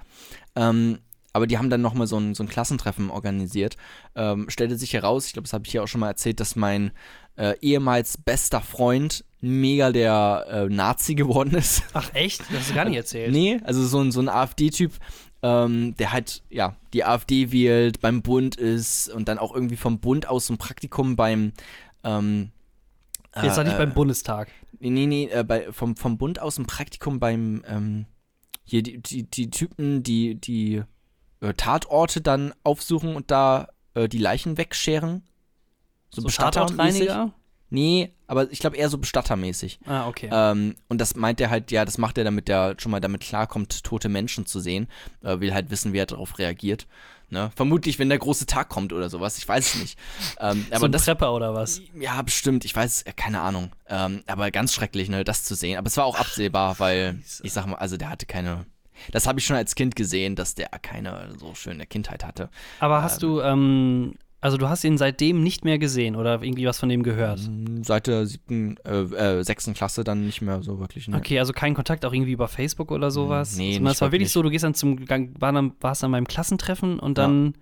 Ähm, 0.57 0.99
aber 1.39 1.47
die 1.47 1.57
haben 1.57 1.71
dann 1.71 1.81
nochmal 1.81 2.09
so 2.09 2.19
ein, 2.19 2.35
so 2.35 2.43
ein 2.43 2.49
Klassentreffen 2.49 3.11
organisiert. 3.11 3.77
Ähm, 4.17 4.51
stellte 4.51 4.77
sich 4.77 4.93
heraus, 4.93 5.27
ich 5.27 5.35
glaube, 5.35 5.45
das 5.45 5.53
habe 5.53 5.65
ich 5.65 5.71
hier 5.71 5.85
auch 5.85 5.87
schon 5.87 6.01
mal 6.01 6.09
erzählt, 6.09 6.41
dass 6.41 6.57
mein 6.57 6.91
äh, 7.37 7.55
ehemals 7.61 8.19
bester 8.19 8.61
Freund 8.61 9.25
mega 9.41 9.93
der 9.93 10.47
äh, 10.51 10.65
Nazi 10.69 11.15
geworden 11.15 11.55
ist. 11.55 11.85
Ach 11.93 12.13
echt? 12.13 12.41
Das 12.41 12.59
hast 12.59 12.71
du 12.71 12.75
gar 12.75 12.87
nicht 12.87 12.97
erzählt. 12.97 13.31
Nee, 13.31 13.61
also 13.63 13.87
so 13.87 14.01
ein, 14.01 14.11
so 14.11 14.19
ein 14.19 14.29
AfD-Typ, 14.29 14.95
ähm, 15.43 15.95
der 15.97 16.13
halt, 16.13 16.43
ja, 16.51 16.75
die 16.93 17.05
AfD 17.05 17.53
wählt, 17.53 18.01
beim 18.01 18.23
Bund 18.23 18.57
ist 18.57 19.09
und 19.09 19.29
dann 19.29 19.39
auch 19.39 19.55
irgendwie 19.55 19.77
vom 19.77 20.01
Bund 20.01 20.29
aus 20.29 20.47
so 20.47 20.55
ein 20.55 20.59
Praktikum 20.59 21.15
beim, 21.15 21.53
ähm, 22.03 22.51
Jetzt 23.41 23.57
war 23.57 23.65
äh, 23.65 23.69
ich 23.69 23.77
beim 23.77 23.95
Bundestag. 23.95 24.51
Nee, 24.81 24.91
nee, 24.91 25.07
nee, 25.07 25.29
äh, 25.31 25.45
bei, 25.45 25.71
vom, 25.71 25.95
vom 25.95 26.19
Bund 26.19 26.41
aus 26.41 26.59
ein 26.59 26.67
Praktikum 26.67 27.21
beim, 27.21 27.63
ähm, 27.69 28.07
hier 28.65 28.83
die, 28.83 29.01
die, 29.01 29.23
die 29.23 29.51
Typen, 29.51 30.03
die, 30.03 30.35
die 30.35 30.83
äh, 31.41 31.55
Tatorte 31.55 32.21
dann 32.21 32.55
aufsuchen 32.65 33.17
und 33.17 33.31
da 33.31 33.69
äh, 33.95 34.09
die 34.09 34.19
Leichen 34.19 34.59
wegscheren. 34.59 35.23
So, 36.11 36.23
So 36.23 36.27
Bestattermäßig. 36.27 37.07
Tatortreiniger? 37.09 37.33
Nee, 37.71 38.15
aber 38.27 38.51
ich 38.51 38.61
glaube 38.61 38.77
eher 38.77 38.89
so 38.89 38.97
bestattermäßig. 38.97 39.81
Ah, 39.85 40.09
okay. 40.09 40.31
Ähm, 40.33 40.75
und 40.89 41.01
das 41.01 41.17
meint 41.17 41.39
er 41.41 41.51
halt, 41.51 41.71
ja, 41.71 41.85
das 41.85 41.99
macht 41.99 42.17
er, 42.17 42.25
damit 42.25 42.49
er 42.49 42.75
schon 42.79 42.91
mal 42.91 43.01
damit 43.01 43.21
klarkommt, 43.21 43.85
tote 43.85 44.09
Menschen 44.09 44.47
zu 44.47 44.59
sehen. 44.61 44.89
Äh, 45.23 45.41
will 45.41 45.53
halt 45.53 45.71
wissen, 45.71 45.93
wie 45.93 45.99
er 45.99 46.07
darauf 46.07 46.39
reagiert. 46.39 46.87
Ne? 47.31 47.51
Vermutlich, 47.57 47.99
wenn 47.99 48.09
der 48.09 48.19
große 48.19 48.47
Tag 48.47 48.71
kommt 48.71 48.95
oder 48.95 49.11
sowas, 49.11 49.37
ich 49.37 49.47
weiß 49.47 49.75
es 49.75 49.81
nicht. 49.83 49.99
Ähm, 50.41 50.67
so 50.71 50.77
aber 50.77 50.89
ein 50.89 50.93
das, 50.93 51.05
Prepper 51.05 51.35
oder 51.35 51.53
was? 51.53 51.81
ja, 51.99 52.23
bestimmt, 52.23 52.65
ich 52.65 52.75
weiß, 52.75 53.03
äh, 53.03 53.13
keine 53.13 53.41
Ahnung. 53.41 53.73
Ähm, 53.89 54.23
aber 54.27 54.51
ganz 54.51 54.73
schrecklich, 54.73 55.09
ne, 55.09 55.25
das 55.25 55.43
zu 55.43 55.55
sehen. 55.55 55.77
Aber 55.77 55.89
es 55.89 55.97
war 55.97 56.05
auch 56.05 56.17
absehbar, 56.19 56.79
weil, 56.79 57.21
ich 57.43 57.53
sag 57.53 57.67
mal, 57.67 57.77
also 57.77 57.97
der 57.97 58.09
hatte 58.09 58.25
keine. 58.27 58.65
Das 59.13 59.27
habe 59.27 59.39
ich 59.41 59.47
schon 59.47 59.57
als 59.57 59.75
Kind 59.75 59.97
gesehen, 59.97 60.37
dass 60.37 60.55
der 60.55 60.69
keine 60.83 61.31
so 61.39 61.55
schöne 61.55 61.87
Kindheit 61.87 62.25
hatte. 62.25 62.49
Aber 62.81 63.03
hast 63.03 63.23
du, 63.23 63.41
ähm, 63.41 64.15
also 64.41 64.57
du 64.57 64.69
hast 64.69 64.85
ihn 64.85 64.99
seitdem 64.99 65.43
nicht 65.43 65.65
mehr 65.65 65.79
gesehen 65.79 66.15
oder 66.15 66.43
irgendwie 66.43 66.67
was 66.67 66.79
von 66.79 66.89
dem 66.89 67.03
gehört? 67.03 67.41
Hm, 67.41 67.83
Seit 67.83 68.07
der 68.07 68.25
siebten, 68.27 68.77
äh, 68.85 69.01
äh, 69.39 69.43
sechsten 69.43 69.75
Klasse 69.75 70.05
dann 70.05 70.25
nicht 70.27 70.43
mehr 70.43 70.63
so 70.63 70.79
wirklich. 70.79 71.09
Ne? 71.09 71.17
Okay, 71.17 71.39
also 71.41 71.53
kein 71.53 71.75
Kontakt 71.75 72.05
auch 72.05 72.13
irgendwie 72.13 72.33
über 72.33 72.47
Facebook 72.49 72.93
oder 72.93 73.11
sowas? 73.11 73.57
nee, 73.57 73.79
nicht 73.79 73.93
es 73.93 74.01
war 74.01 74.09
wirklich 74.13 74.21
wirklich. 74.23 74.33
so, 74.33 74.43
du 74.43 74.51
gehst 74.51 74.63
dann 74.65 74.75
zum, 74.75 75.05
Gang- 75.07 75.35
war 75.41 75.53
dann, 75.53 75.73
warst 75.81 76.03
dann 76.03 76.13
beim 76.13 76.27
Klassentreffen 76.29 76.99
und 77.01 77.19
dann, 77.19 77.55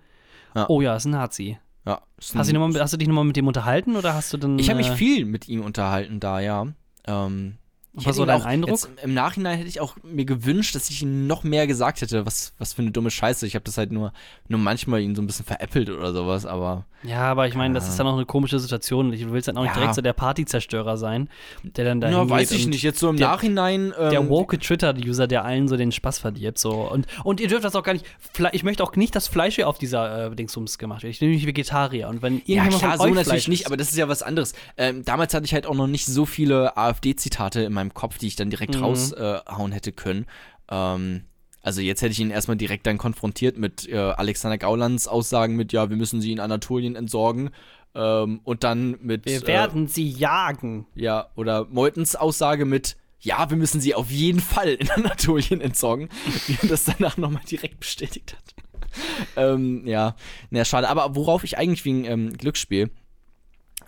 Ja. 0.55 0.65
oh 0.69 0.81
ja, 0.81 0.95
ist 0.95 1.05
ein 1.05 1.11
Nazi. 1.11 1.57
Ja, 1.85 2.01
ist 2.17 2.35
Hast, 2.35 2.49
ein- 2.49 2.53
du, 2.53 2.59
noch 2.59 2.67
mal, 2.67 2.79
hast 2.81 2.93
du 2.93 2.97
dich 2.97 3.07
nochmal 3.07 3.23
mit 3.23 3.37
dem 3.37 3.47
unterhalten 3.47 3.95
oder 3.95 4.13
hast 4.13 4.33
du 4.33 4.37
dann. 4.37 4.59
Ich 4.59 4.69
habe 4.69 4.77
mich 4.77 4.89
äh, 4.89 4.95
viel 4.95 5.25
mit 5.25 5.47
ihm 5.47 5.61
unterhalten 5.61 6.19
da, 6.19 6.39
ja. 6.41 6.67
Ähm, 7.07 7.55
ich 7.97 8.05
Was 8.05 8.17
war 8.17 8.25
dein 8.27 8.41
auch 8.41 8.45
Eindruck? 8.45 8.69
Jetzt, 8.71 8.89
Im 9.03 9.13
Nachhinein 9.13 9.57
hätte 9.57 9.69
ich 9.69 9.81
auch 9.81 9.95
mir 10.03 10.25
gewünscht, 10.25 10.75
dass 10.75 10.89
ich 10.89 11.01
ihm 11.01 11.27
noch 11.27 11.43
mehr 11.43 11.65
gesagt 11.67 12.01
hätte, 12.01 12.25
was, 12.25 12.53
was 12.59 12.73
für 12.73 12.81
eine 12.83 12.91
dumme 12.91 13.09
Scheiße. 13.11 13.45
Ich 13.47 13.55
habe 13.55 13.63
das 13.65 13.77
halt 13.77 13.91
nur, 13.91 14.13
nur 14.47 14.59
manchmal 14.59 15.01
ihn 15.01 15.15
so 15.15 15.21
ein 15.21 15.27
bisschen 15.27 15.45
veräppelt 15.45 15.89
oder 15.89 16.13
sowas, 16.13 16.45
aber 16.45 16.85
Ja, 17.03 17.21
aber 17.31 17.47
ich 17.47 17.55
meine, 17.55 17.73
das 17.73 17.87
ist 17.89 17.99
dann 17.99 18.07
auch 18.07 18.13
eine 18.15 18.25
komische 18.25 18.59
Situation. 18.59 19.11
Du 19.11 19.31
willst 19.31 19.47
dann 19.47 19.57
auch 19.57 19.63
nicht 19.63 19.71
Ja. 19.73 19.79
direkt 19.79 19.95
so 19.95 20.01
der 20.01 20.13
Partyzerstörer 20.13 20.97
sein, 20.97 21.29
der 21.63 21.85
dann 21.85 22.01
da 22.01 22.09
na, 22.11 22.29
weiß 22.29 22.51
ich 22.51 22.67
nicht. 22.67 22.83
Jetzt 22.83 22.99
so 22.99 23.09
im 23.09 23.17
der- 23.17 23.27
Nachhinein. 23.29 23.93
Ähm, 23.97 24.09
Der 24.11 24.29
woke 24.29 24.59
Twitter-User, 24.59 25.27
der 25.27 25.43
allen 25.45 25.67
so 25.67 25.77
den 25.77 25.91
Spaß 25.91 26.19
verdirbt. 26.19 26.57
So. 26.59 26.71
Und, 26.89 27.07
und 27.23 27.39
ihr 27.39 27.47
dürft 27.47 27.63
das 27.65 27.75
auch 27.75 27.83
gar 27.83 27.93
nicht. 27.93 28.05
Ich 28.51 28.63
möchte 28.63 28.83
auch 28.83 28.95
nicht, 28.95 29.15
dass 29.15 29.27
Fleisch 29.27 29.55
hier 29.55 29.67
auf 29.67 29.77
dieser 29.77 30.27
äh, 30.31 30.35
Dingsums 30.35 30.77
gemacht 30.77 31.03
wird. 31.03 31.11
Ich 31.13 31.19
bin 31.19 31.29
nämlich 31.29 31.45
Vegetarier. 31.47 32.07
Und 32.09 32.21
wenn 32.21 32.35
ja, 32.45 32.57
irgendjemand 32.63 32.77
klar, 32.79 32.91
von 32.97 32.99
so 33.09 33.13
natürlich 33.15 33.25
Fleisch 33.27 33.47
nicht, 33.47 33.65
aber 33.67 33.77
das 33.77 33.89
ist 33.89 33.97
ja 33.97 34.07
was 34.07 34.21
anderes. 34.23 34.53
Ähm, 34.77 35.03
damals 35.05 35.33
hatte 35.33 35.45
ich 35.45 35.53
halt 35.53 35.65
auch 35.65 35.75
noch 35.75 35.87
nicht 35.87 36.05
so 36.05 36.25
viele 36.25 36.75
AfD-Zitate 36.77 37.61
in 37.61 37.73
meinem 37.73 37.86
meinem 37.87 37.93
Kopf, 37.93 38.17
die 38.17 38.27
ich 38.27 38.35
dann 38.35 38.49
direkt 38.49 38.75
Mhm. 38.75 38.83
raushauen 38.83 39.71
hätte 39.71 39.91
können. 39.91 40.25
Ähm, 40.69 41.23
also 41.61 41.81
jetzt 41.81 42.01
hätte 42.01 42.11
ich 42.11 42.19
ihn 42.19 42.31
erstmal 42.31 42.57
direkt 42.57 42.87
dann 42.87 42.97
konfrontiert 42.97 43.57
mit 43.57 43.87
äh, 43.89 43.97
Alexander 43.97 44.57
Gaulands 44.57 45.07
Aussagen 45.07 45.55
mit, 45.55 45.73
ja, 45.73 45.89
wir 45.89 45.97
müssen 45.97 46.21
sie 46.21 46.31
in 46.31 46.39
Anatolien 46.39 46.95
entsorgen. 46.95 47.49
Ähm, 47.95 48.41
und 48.43 48.63
dann 48.63 48.97
mit 49.01 49.25
Wir 49.25 49.43
äh, 49.43 49.47
werden 49.47 49.87
sie 49.87 50.07
jagen. 50.07 50.85
ja, 50.95 51.29
oder 51.35 51.65
Meutens 51.65 52.15
Aussage 52.15 52.65
mit, 52.65 52.95
ja, 53.19 53.49
wir 53.49 53.57
müssen 53.57 53.81
sie 53.81 53.95
auf 53.95 54.11
jeden 54.11 54.39
Fall 54.39 54.69
in 54.69 54.89
Anatolien 54.95 55.61
entsorgen, 55.61 56.09
wie 56.45 56.57
er 56.61 56.69
das 56.69 56.85
danach 56.85 57.17
nochmal 57.17 57.43
direkt 57.49 57.79
bestätigt 57.79 58.35
hat. 58.35 58.55
ähm, 59.35 59.85
ja, 59.85 60.15
na 60.49 60.63
schade. 60.63 60.87
Aber 60.89 61.15
worauf 61.15 61.43
ich 61.43 61.57
eigentlich 61.57 61.83
wegen 61.85 62.05
ähm, 62.05 62.33
Glücksspiel, 62.37 62.91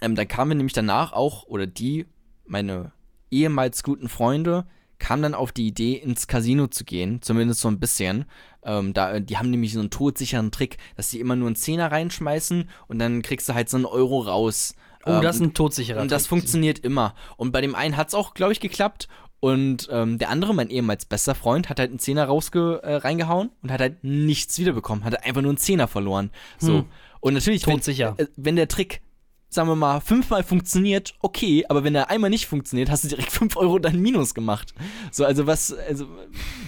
ähm, 0.02 0.16
dann 0.16 0.28
kamen 0.28 0.58
nämlich 0.58 0.74
danach 0.74 1.14
auch, 1.14 1.44
oder 1.46 1.68
die, 1.68 2.06
meine 2.46 2.92
ehemals 3.32 3.84
guten 3.84 4.10
Freunde, 4.10 4.66
kamen 5.00 5.24
dann 5.24 5.34
auf 5.34 5.52
die 5.52 5.68
Idee, 5.68 5.94
ins 5.94 6.28
Casino 6.28 6.68
zu 6.68 6.84
gehen, 6.84 7.22
zumindest 7.22 7.62
so 7.62 7.70
ein 7.70 7.80
bisschen. 7.80 8.26
Ähm, 8.64 8.94
da, 8.94 9.20
die 9.20 9.38
haben 9.38 9.50
nämlich 9.50 9.74
so 9.74 9.80
einen 9.80 9.90
todsicheren 9.90 10.52
Trick, 10.52 10.78
dass 10.98 11.10
die 11.10 11.20
immer 11.22 11.36
nur 11.38 11.48
einen 11.48 11.56
Zehner 11.56 11.92
reinschmeißen 11.92 12.70
und 12.88 13.00
dann 13.00 13.22
kriegst 13.22 13.48
du 13.48 13.54
halt 13.54 13.70
so 13.70 13.78
einen 13.78 13.86
Euro 13.86 14.20
raus. 14.20 14.76
Oh, 15.06 15.12
Ähm, 15.12 15.22
das 15.22 15.38
ist 15.38 15.42
ein 15.42 15.54
todsicherer 15.54 16.02
und 16.02 16.12
das 16.12 16.24
Trick. 16.24 16.30
funktioniert 16.30 16.80
immer. 16.80 17.16
Und 17.38 17.52
bei 17.54 17.62
dem 17.62 17.76
einen 17.76 17.96
hat 17.96 18.10
es 18.10 18.14
auch, 18.14 18.34
glaube 18.34 18.52
ich, 18.52 18.60
geklappt. 18.60 19.08
Und 19.42 19.88
ähm, 19.90 20.18
der 20.18 20.30
andere, 20.32 20.54
mein 20.54 20.70
ehemals 20.70 21.06
bester 21.06 21.34
Freund, 21.34 21.70
hat 21.70 21.80
halt 21.80 21.92
einen 21.92 22.00
Zehner 22.00 22.26
rausge 22.26 22.82
äh, 22.84 22.96
reingehauen 22.96 23.52
und 23.64 23.72
hat 23.72 23.80
halt 23.80 24.04
nichts 24.04 24.60
wiederbekommen. 24.60 25.06
Hat 25.06 25.24
einfach 25.24 25.42
nur 25.42 25.52
einen 25.52 25.58
Zehner 25.58 25.88
verloren. 25.88 26.30
So. 26.58 26.80
Hm. 26.80 26.86
Und 27.22 27.34
natürlich, 27.36 27.66
wenn, 27.66 27.80
äh, 27.80 28.28
wenn 28.36 28.58
der 28.58 28.68
Trick, 28.68 29.02
sagen 29.50 29.68
wir 29.68 29.76
mal, 29.76 30.00
fünfmal 30.00 30.44
funktioniert, 30.44 31.16
okay, 31.22 31.66
aber 31.70 31.84
wenn 31.84 31.96
er 31.96 32.10
einmal 32.10 32.30
nicht 32.30 32.46
funktioniert, 32.48 32.90
hast 32.90 33.04
du 33.04 33.08
direkt 33.08 33.32
fünf 33.32 33.58
Euro 33.58 33.80
dann 33.80 34.00
Minus 34.00 34.34
gemacht. 34.34 34.74
So, 35.12 35.26
also 35.26 35.48
was, 35.48 35.74
also, 35.74 36.08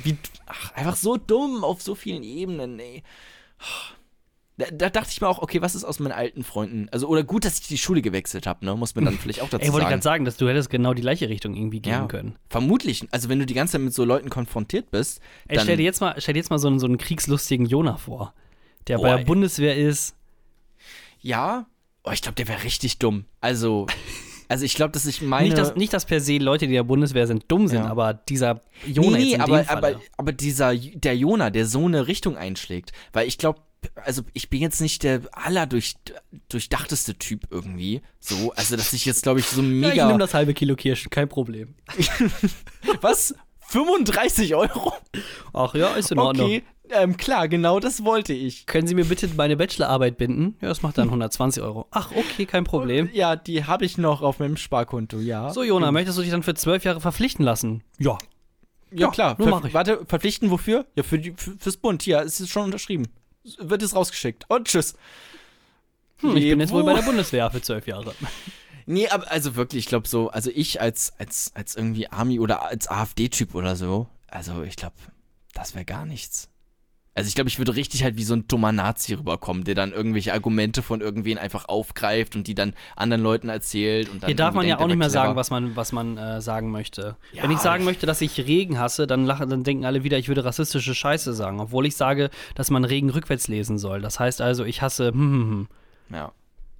wie, 0.04 0.18
ach, 0.48 0.72
einfach 0.74 0.96
so 0.96 1.18
dumm 1.18 1.64
auf 1.64 1.82
so 1.82 1.94
vielen 1.96 2.24
Ebenen, 2.24 2.80
ey. 2.80 3.04
Da, 4.58 4.66
da 4.72 4.90
dachte 4.90 5.10
ich 5.12 5.22
mir 5.22 5.28
auch, 5.28 5.40
okay, 5.40 5.62
was 5.62 5.76
ist 5.76 5.84
aus 5.86 6.00
meinen 6.00 6.12
alten 6.12 6.44
Freunden? 6.44 6.88
Also, 6.92 7.08
oder 7.08 7.24
gut, 7.24 7.46
dass 7.46 7.60
ich 7.60 7.68
die 7.68 7.78
Schule 7.78 8.02
gewechselt 8.02 8.46
habe, 8.46 8.66
ne? 8.66 8.76
Muss 8.76 8.94
man 8.96 9.06
dann 9.06 9.18
vielleicht 9.18 9.42
auch 9.42 9.50
dazu 9.50 9.64
Ey, 9.66 9.72
wollte 9.72 9.84
ich 9.84 9.84
sagen. 9.86 9.90
gerade 9.90 10.04
sagen, 10.04 10.26
dass 10.26 10.38
du 10.38 10.48
hättest 10.50 10.70
genau 10.70 10.94
die 10.94 11.02
gleiche 11.02 11.30
Richtung 11.30 11.56
irgendwie 11.56 11.80
gehen 11.80 11.92
Ja. 11.94 12.06
können. 12.08 12.36
Vermutlich. 12.50 13.08
Also, 13.12 13.30
wenn 13.30 13.40
du 13.40 13.46
die 13.46 13.54
ganze 13.54 13.74
Zeit 13.74 13.82
mit 13.82 13.94
so 13.94 14.04
Leuten 14.06 14.30
konfrontiert 14.30 14.92
bist, 14.92 15.20
Ey, 15.48 15.60
stell 15.60 15.78
dir 15.78 15.84
jetzt 15.84 16.02
mal, 16.02 16.16
stell 16.20 16.34
dir 16.34 16.40
jetzt 16.40 16.50
mal 16.50 16.60
so 16.60 16.68
einen, 16.68 16.80
so 16.80 16.86
einen 16.86 16.98
kriegslustigen 16.98 17.66
Jonah 17.66 17.98
vor, 17.98 18.34
der 18.88 19.00
Oh, 19.00 19.04
bei 19.04 19.10
der 19.10 19.20
ey. 19.20 19.26
Bundeswehr 19.26 19.78
ist. 19.78 20.16
ja, 21.22 21.66
oh, 22.04 22.12
ich 22.12 22.22
glaube, 22.22 22.36
der 22.36 22.48
wäre 22.48 22.64
richtig 22.64 23.00
dumm. 23.00 23.26
Also, 23.40 23.88
also 24.48 24.66
ich 24.66 24.76
glaube, 24.76 24.92
dass 24.92 25.06
ich 25.06 25.22
meine. 25.22 25.46
Nicht 25.46 25.58
dass, 25.58 25.76
nicht, 25.76 25.94
dass 25.94 26.06
per 26.06 26.20
se 26.20 26.38
Leute, 26.38 26.68
die 26.68 26.74
der 26.74 26.84
Bundeswehr 26.84 27.28
sind, 27.28 27.46
dumm 27.48 27.68
sind, 27.68 27.84
Ja. 27.84 27.90
aber 27.90 28.14
dieser 28.14 28.56
nee, 28.86 28.94
Jonah 28.94 29.18
nee, 29.18 29.24
jetzt 29.24 29.36
in 29.36 29.42
aber, 29.42 29.70
aber, 29.70 30.02
aber 30.18 30.32
dieser, 30.32 30.76
der 30.76 31.16
Jona, 31.16 31.50
der 31.50 31.66
so 31.66 31.86
eine 31.86 32.08
Richtung 32.08 32.38
einschlägt, 32.38 32.92
weil 33.14 33.28
ich 33.28 33.38
glaube, 33.38 33.62
also 33.96 34.22
ich 34.34 34.50
bin 34.50 34.62
jetzt 34.62 34.82
nicht 34.82 35.04
der 35.04 35.22
allerdurch, 35.32 35.96
durchdachteste 36.50 37.16
Typ 37.16 37.48
irgendwie, 37.50 38.02
so, 38.20 38.52
also 38.54 38.76
dass 38.76 38.94
ich 38.94 39.06
jetzt, 39.06 39.24
glaube 39.24 39.40
ich, 39.40 39.48
so 39.48 39.62
ja, 39.62 39.68
ich 39.68 39.74
mega, 39.74 40.08
nehme 40.08 40.20
das 40.20 40.34
halbe 40.34 40.54
Kilo 40.54 40.76
Kirschen, 40.76 41.10
kein 41.10 41.30
Problem. 41.30 41.76
was, 43.02 43.34
35 43.72 44.54
Euro? 44.56 44.94
Ach 45.54 45.74
ja, 45.76 45.94
ist 45.96 46.12
in 46.12 46.20
Ordnung. 46.20 46.48
Okay, 46.48 46.64
ähm, 46.94 47.18
klar, 47.18 47.48
genau 47.48 47.80
das 47.80 48.04
wollte 48.04 48.34
ich. 48.34 48.66
Können 48.66 48.88
Sie 48.88 48.96
mir 48.96 49.06
bitte 49.06 49.28
meine 49.36 49.58
Bachelorarbeit 49.58 50.18
binden? 50.18 50.58
Ja, 50.62 50.70
das 50.70 50.82
macht 50.82 50.98
dann 50.98 51.08
120 51.10 51.62
Euro. 51.64 51.88
Ach, 51.92 52.12
okay, 52.12 52.46
kein 52.46 52.64
Problem. 52.64 53.10
Ja, 53.14 53.36
die 53.36 53.66
habe 53.66 53.86
ich 53.86 53.98
noch 53.98 54.22
auf 54.22 54.40
meinem 54.40 54.58
Sparkonto, 54.58 55.18
ja. 55.20 55.52
So, 55.52 55.64
Jona, 55.64 55.92
möchtest 55.92 56.18
du 56.18 56.22
dich 56.22 56.32
dann 56.32 56.44
für 56.44 56.54
zwölf 56.54 56.84
Jahre 56.84 57.02
verpflichten 57.02 57.44
lassen? 57.46 57.84
Ja. 57.98 58.18
Ja, 58.92 59.08
Ja, 59.08 59.12
klar. 59.12 59.36
nur 59.38 59.48
Ver 59.48 59.56
mach 59.60 59.66
ich. 59.66 59.74
Warte, 59.74 60.06
verpflichten 60.06 60.52
wofür? 60.52 60.86
Ja, 60.96 61.04
für 61.04 61.18
die, 61.20 61.34
für, 61.38 61.58
fürs 61.58 61.78
Bund. 61.78 62.06
Ja, 62.06 62.22
es 62.22 62.40
ist 62.42 62.50
schon 62.50 62.64
unterschrieben. 62.66 63.08
Wird 63.60 63.82
es 63.84 63.96
rausgeschickt. 63.96 64.46
Und 64.50 64.68
tschüss. 64.68 64.96
Hm, 66.20 66.36
ich 66.38 66.50
bin 66.50 66.60
jetzt 66.60 66.72
wohl 66.72 66.84
bei 66.84 66.94
der 66.94 67.02
Bundeswehr 67.02 67.50
für 67.52 67.62
zwölf 67.62 67.88
Jahre. 67.88 68.14
Nee, 68.88 69.08
aber 69.10 69.30
also 69.32 69.56
wirklich, 69.56 69.82
ich 69.86 69.86
glaube 69.88 70.08
so, 70.08 70.30
also 70.32 70.50
ich 70.54 70.82
als, 70.82 71.14
als, 71.20 71.52
als 71.54 71.76
irgendwie 71.76 72.08
Army 72.08 72.40
oder 72.40 72.64
als 72.66 72.90
AfD-Typ 72.90 73.54
oder 73.54 73.76
so, 73.76 74.08
also 74.28 74.64
ich 74.64 74.76
glaube, 74.76 74.96
das 75.54 75.76
wäre 75.76 75.86
gar 75.86 76.06
nichts. 76.08 76.50
Also 77.14 77.28
ich 77.28 77.36
glaube, 77.36 77.50
ich 77.50 77.58
würde 77.58 77.76
richtig 77.76 78.04
halt 78.04 78.16
wie 78.18 78.24
so 78.24 78.34
ein 78.34 78.48
dummer 78.48 78.72
Nazi 78.72 79.14
rüberkommen, 79.16 79.66
der 79.66 79.76
dann 79.76 79.92
irgendwelche 79.92 80.32
Argumente 80.34 80.82
von 80.82 81.02
irgendwen 81.02 81.38
einfach 81.38 81.66
aufgreift 81.68 82.38
und 82.38 82.48
die 82.48 82.56
dann 82.56 82.74
anderen 82.96 83.22
Leuten 83.22 83.50
erzählt. 83.50 84.08
Und 84.10 84.24
dann 84.24 84.30
Hier 84.30 84.36
darf 84.38 84.54
man 84.54 84.64
irgendwie 84.64 84.70
ja 84.70 84.76
denkt, 84.78 84.84
auch 84.84 84.88
nicht 84.88 84.98
mehr 84.98 85.06
wäre 85.08 85.12
sagen, 85.12 85.28
clever. 85.32 85.36
was 85.40 85.50
man, 85.50 85.76
was 85.76 85.92
man 85.92 86.18
äh, 86.18 86.42
sagen 86.42 86.72
möchte. 86.72 87.18
Ja, 87.34 87.44
Wenn 87.44 87.52
ich 87.52 87.60
sagen 87.60 87.84
möchte, 87.84 88.06
dass 88.06 88.22
ich 88.22 88.38
Regen 88.40 88.80
hasse, 88.80 89.08
dann, 89.08 89.26
lachen, 89.26 89.50
dann 89.50 89.66
denken 89.66 89.84
alle 89.84 90.06
wieder, 90.06 90.18
ich 90.20 90.30
würde 90.30 90.46
rassistische 90.46 90.96
Scheiße 90.96 91.34
sagen. 91.34 91.60
Obwohl 91.60 91.86
ich 91.86 91.98
sage, 91.98 92.30
dass 92.56 92.70
man 92.72 92.86
Regen 92.86 93.10
rückwärts 93.10 93.50
lesen 93.50 93.78
soll. 93.78 94.00
Das 94.02 94.18
heißt 94.22 94.40
also, 94.40 94.64
ich 94.64 94.82
hasse. 94.82 95.10
Hm, 95.10 95.20
hm, 95.20 95.50
hm. 96.10 96.16
Ja. 96.16 96.32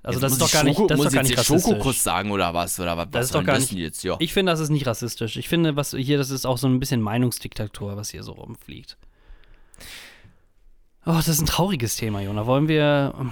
Also 0.04 0.20
Jetzt 0.20 0.24
das 0.24 0.32
ist 0.32 0.42
doch 0.42 0.52
gar 0.52 0.62
ich 0.62 0.68
nicht, 0.70 0.78
Schoko- 0.80 0.88
das 0.88 1.00
ist 1.00 1.06
doch 1.08 1.12
gar 1.14 1.22
ich 1.24 1.30
nicht 1.30 1.38
rassistisch. 1.40 1.72
Schokokuss 1.74 2.04
sagen 2.04 2.32
oder 2.32 2.54
was? 2.54 2.80
Oder 2.80 2.96
was, 2.98 3.08
Das 3.12 3.26
ist 3.26 3.36
doch 3.36 3.44
gar 3.44 3.60
nicht- 3.60 3.72
jetzt? 3.74 4.04
Ja. 4.04 4.16
Ich 4.20 4.34
finde, 4.34 4.54
das 4.54 4.62
ist 4.62 4.70
nicht 4.70 4.88
rassistisch. 4.88 5.36
Ich 5.36 5.50
finde, 5.50 5.76
was 5.76 5.92
hier, 5.92 6.18
das 6.18 6.30
ist 6.32 6.46
auch 6.46 6.58
so 6.58 6.68
ein 6.68 6.80
bisschen 6.80 7.02
Meinungsdiktatur, 7.02 7.98
was 7.98 8.10
hier 8.12 8.24
so 8.24 8.32
rumfliegt. 8.32 8.98
Oh, 11.06 11.14
das 11.14 11.28
ist 11.28 11.42
ein 11.42 11.46
trauriges 11.48 11.96
Thema, 11.96 12.22
Jona. 12.22 12.46
Wollen 12.46 12.68
wir 12.68 13.14
ähm, 13.20 13.32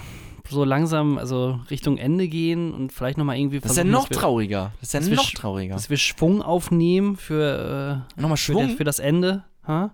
so 0.49 0.63
langsam 0.63 1.17
also 1.19 1.59
Richtung 1.69 1.97
Ende 1.97 2.27
gehen 2.27 2.73
und 2.73 2.91
vielleicht 2.91 3.17
noch 3.19 3.25
mal 3.25 3.37
irgendwie 3.37 3.59
Das 3.59 3.71
ist 3.71 3.77
ja 3.77 3.83
versuchen, 3.83 3.91
noch 4.03 4.09
wir, 4.09 4.17
trauriger. 4.17 4.71
Das 4.79 4.89
ist 4.89 4.93
ja 4.93 5.05
wir 5.09 5.15
noch 5.15 5.25
sch- 5.29 5.35
trauriger. 5.35 5.75
dass 5.75 5.89
wir 5.91 5.97
Schwung 5.97 6.41
aufnehmen 6.41 7.15
für, 7.15 8.05
äh, 8.17 8.21
Nochmal 8.21 8.37
für, 8.37 8.53
Schwung? 8.53 8.67
der, 8.69 8.77
für 8.77 8.83
das 8.83 8.97
Ende? 8.99 9.43
Ha? 9.67 9.91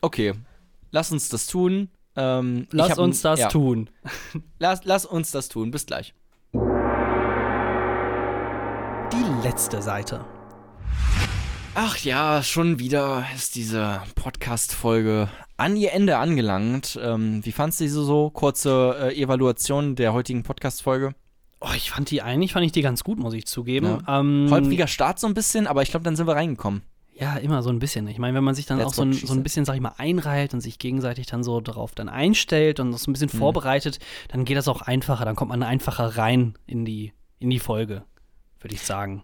Okay, 0.00 0.32
lass 0.92 1.12
uns 1.12 1.28
das 1.28 1.46
tun. 1.46 1.88
Ähm, 2.16 2.66
Lass 2.72 2.90
hab 2.92 2.98
uns 2.98 3.20
das 3.22 3.38
ja. 3.38 3.48
tun. 3.48 3.88
Lass, 4.58 4.80
lass 4.84 5.06
uns 5.06 5.30
das 5.30 5.48
tun. 5.48 5.70
Bis 5.70 5.86
gleich. 5.86 6.12
Die 9.12 9.46
letzte 9.46 9.80
Seite. 9.80 10.24
Ach 11.76 11.96
ja, 11.98 12.42
schon 12.42 12.78
wieder 12.80 13.24
ist 13.34 13.54
diese 13.54 14.02
Podcast-Folge 14.16 15.28
an 15.60 15.76
ihr 15.76 15.92
Ende 15.92 16.16
angelangt. 16.18 16.98
Ähm, 17.02 17.44
wie 17.44 17.52
fandst 17.52 17.80
du 17.80 17.84
diese 17.84 18.02
so 18.02 18.30
kurze 18.30 18.96
äh, 19.12 19.20
Evaluation 19.22 19.94
der 19.94 20.12
heutigen 20.12 20.42
Podcast-Folge? 20.42 21.14
Oh, 21.60 21.68
ich 21.76 21.90
fand 21.90 22.10
die 22.10 22.22
eigentlich, 22.22 22.54
fand 22.54 22.64
ich 22.64 22.72
die 22.72 22.80
ganz 22.80 23.04
gut, 23.04 23.18
muss 23.18 23.34
ich 23.34 23.46
zugeben. 23.46 24.02
Ähm, 24.08 24.48
Holpriger 24.50 24.86
Start 24.86 25.18
so 25.20 25.26
ein 25.26 25.34
bisschen, 25.34 25.66
aber 25.66 25.82
ich 25.82 25.90
glaube, 25.90 26.04
dann 26.04 26.16
sind 26.16 26.26
wir 26.26 26.34
reingekommen. 26.34 26.82
Ja, 27.12 27.36
immer 27.36 27.62
so 27.62 27.68
ein 27.68 27.78
bisschen. 27.78 28.08
Ich 28.08 28.18
meine, 28.18 28.34
wenn 28.34 28.44
man 28.44 28.54
sich 28.54 28.64
dann 28.64 28.78
That's 28.78 28.92
auch 28.92 28.94
so 28.94 29.02
ein, 29.02 29.12
so 29.12 29.34
ein 29.34 29.42
bisschen, 29.42 29.66
sag 29.66 29.74
ich 29.74 29.82
mal, 29.82 29.92
einreiht 29.98 30.54
und 30.54 30.62
sich 30.62 30.78
gegenseitig 30.78 31.26
dann 31.26 31.44
so 31.44 31.60
darauf 31.60 31.94
dann 31.94 32.08
einstellt 32.08 32.80
und 32.80 32.92
das 32.92 33.02
so 33.02 33.10
ein 33.10 33.12
bisschen 33.12 33.28
Mhm. 33.30 33.38
vorbereitet, 33.38 33.98
dann 34.28 34.46
geht 34.46 34.56
das 34.56 34.68
auch 34.68 34.80
einfacher. 34.80 35.26
Dann 35.26 35.36
kommt 35.36 35.50
man 35.50 35.62
einfacher 35.62 36.16
rein 36.16 36.54
in 36.66 36.86
die, 36.86 37.12
in 37.38 37.50
die 37.50 37.58
Folge, 37.58 38.04
würde 38.60 38.74
ich 38.74 38.80
sagen. 38.80 39.22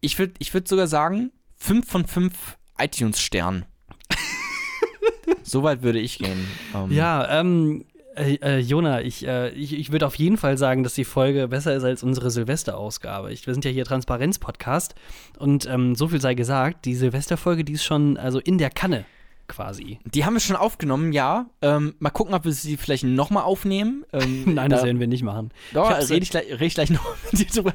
Ich 0.00 0.18
würde 0.18 0.34
ich 0.40 0.52
würd 0.52 0.66
sogar 0.66 0.88
sagen, 0.88 1.30
5 1.54 1.88
von 1.88 2.04
5 2.04 2.58
iTunes-Sternen. 2.78 3.64
So 5.46 5.62
weit 5.62 5.82
würde 5.82 5.98
ich 5.98 6.18
gehen. 6.18 6.46
Ähm, 6.74 6.90
Ja, 6.90 7.40
ähm, 7.40 7.84
äh, 8.16 8.34
äh, 8.36 8.58
Jona, 8.58 9.02
ich, 9.02 9.26
äh, 9.26 9.50
ich, 9.50 9.78
ich 9.78 9.92
würde 9.92 10.06
auf 10.06 10.14
jeden 10.16 10.36
Fall 10.36 10.56
sagen, 10.58 10.82
dass 10.82 10.94
die 10.94 11.04
Folge 11.04 11.48
besser 11.48 11.74
ist 11.74 11.84
als 11.84 12.02
unsere 12.02 12.30
Silvesterausgabe. 12.30 13.28
Wir 13.28 13.54
sind 13.54 13.64
ja 13.64 13.70
hier 13.70 13.84
Transparenz-Podcast 13.84 14.94
und 15.38 15.66
ähm, 15.66 15.94
so 15.94 16.08
viel 16.08 16.20
sei 16.20 16.34
gesagt, 16.34 16.84
die 16.84 16.94
Silvesterfolge, 16.94 17.64
die 17.64 17.74
ist 17.74 17.84
schon 17.84 18.16
also 18.16 18.38
in 18.38 18.58
der 18.58 18.70
Kanne 18.70 19.04
quasi. 19.48 19.98
Die 20.04 20.24
haben 20.24 20.34
wir 20.34 20.40
schon 20.40 20.56
aufgenommen, 20.56 21.12
ja. 21.12 21.46
Ähm, 21.62 21.94
mal 21.98 22.10
gucken, 22.10 22.34
ob 22.34 22.44
wir 22.44 22.52
sie 22.52 22.76
vielleicht 22.76 23.04
nochmal 23.04 23.44
aufnehmen. 23.44 24.04
Ähm, 24.12 24.42
Nein, 24.54 24.70
das 24.70 24.80
da- 24.80 24.86
werden 24.86 25.00
wir 25.00 25.06
nicht 25.06 25.22
machen. 25.22 25.50
Da 25.72 25.84
Ich 25.84 25.90
hab's- 25.96 26.10
rede 26.10 26.22
ich, 26.22 26.30
gleich- 26.30 26.50
red 26.50 26.62
ich 26.62 26.74
gleich 26.74 26.90
noch 26.90 27.16
mit 27.32 27.40
dir 27.40 27.46
drüber. 27.46 27.74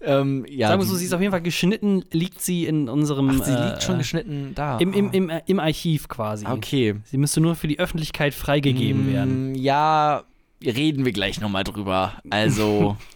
Ähm, 0.00 0.44
ja, 0.48 0.68
Sagen 0.68 0.80
wir 0.82 0.86
so, 0.86 0.94
sie 0.94 1.04
ist 1.04 1.12
auf 1.14 1.20
jeden 1.20 1.32
Fall 1.32 1.42
geschnitten, 1.42 2.04
liegt 2.12 2.40
sie 2.40 2.66
in 2.66 2.88
unserem. 2.88 3.30
Ach, 3.40 3.44
sie 3.44 3.52
äh, 3.52 3.68
liegt 3.70 3.82
schon 3.82 3.98
geschnitten 3.98 4.52
da. 4.54 4.78
Im, 4.78 4.92
im, 4.92 5.06
Ah. 5.06 5.10
im, 5.12 5.30
äh, 5.30 5.42
Im 5.46 5.60
Archiv 5.60 6.08
quasi. 6.08 6.46
Okay. 6.46 6.96
Sie 7.04 7.18
müsste 7.18 7.40
nur 7.40 7.54
für 7.54 7.68
die 7.68 7.78
Öffentlichkeit 7.78 8.34
freigegeben 8.34 9.12
werden. 9.12 9.52
Mm, 9.52 9.54
Ja, 9.54 10.22
reden 10.64 11.04
wir 11.04 11.12
gleich 11.12 11.40
nochmal 11.40 11.64
drüber. 11.64 12.12
Also, 12.30 12.96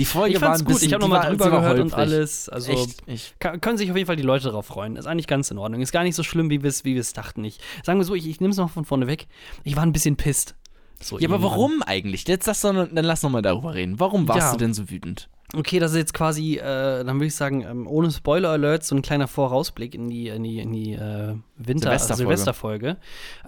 die 0.00 0.04
Folge 0.06 0.34
Ich 0.34 0.40
war 0.40 0.52
ein 0.54 0.58
gut, 0.58 0.66
bisschen, 0.68 0.88
ich 0.88 0.92
habe 0.94 1.02
nochmal 1.02 1.28
drüber 1.28 1.50
gehört 1.50 1.78
und 1.78 1.92
holprig. 1.92 1.98
alles. 1.98 2.48
Also 2.48 2.72
Echt? 2.72 3.02
Ich, 3.06 3.34
kann, 3.38 3.60
können 3.60 3.76
sich 3.78 3.90
auf 3.90 3.96
jeden 3.96 4.06
Fall 4.06 4.16
die 4.16 4.22
Leute 4.22 4.44
darauf 4.46 4.66
freuen. 4.66 4.96
Ist 4.96 5.06
eigentlich 5.06 5.26
ganz 5.26 5.50
in 5.50 5.58
Ordnung. 5.58 5.80
Ist 5.80 5.92
gar 5.92 6.02
nicht 6.02 6.14
so 6.16 6.22
schlimm, 6.22 6.50
wie 6.50 6.62
wir 6.62 6.68
es 6.70 6.84
wie 6.84 6.94
wir's 6.94 7.12
dachten. 7.12 7.44
Ich, 7.44 7.58
sagen 7.84 7.98
wir 8.00 8.04
so, 8.04 8.14
ich, 8.14 8.26
ich 8.26 8.40
nehme 8.40 8.50
es 8.50 8.56
noch 8.56 8.70
von 8.70 8.84
vorne 8.84 9.06
weg. 9.06 9.26
Ich 9.62 9.76
war 9.76 9.82
ein 9.84 9.92
bisschen 9.92 10.16
pisst. 10.16 10.54
So 11.02 11.18
ja, 11.18 11.28
aber 11.28 11.42
warum 11.42 11.82
eigentlich? 11.82 12.26
Jetzt 12.26 12.46
lass 12.46 12.60
doch, 12.62 12.72
dann 12.72 13.04
lass 13.04 13.22
nochmal 13.22 13.42
darüber 13.42 13.74
reden. 13.74 14.00
Warum 14.00 14.26
warst 14.28 14.40
Ja. 14.40 14.52
du 14.52 14.58
denn 14.58 14.74
so 14.74 14.90
wütend? 14.90 15.28
Okay, 15.54 15.80
das 15.80 15.92
ist 15.92 15.96
jetzt 15.98 16.14
quasi, 16.14 16.58
äh, 16.58 16.62
dann 17.04 17.16
würde 17.16 17.26
ich 17.26 17.34
sagen, 17.34 17.62
ähm, 17.62 17.86
ohne 17.88 18.10
Spoiler-Alert, 18.10 18.84
so 18.84 18.94
ein 18.94 19.02
kleiner 19.02 19.26
Vorausblick 19.26 19.94
in 19.96 20.08
die, 20.08 20.28
in 20.28 20.42
die, 20.44 20.60
in 20.60 20.72
die 20.72 20.92
äh, 20.92 21.34
Winter 21.56 21.88
Silvesterfolge. 21.90 22.16
Silvesterfolge. 22.16 22.96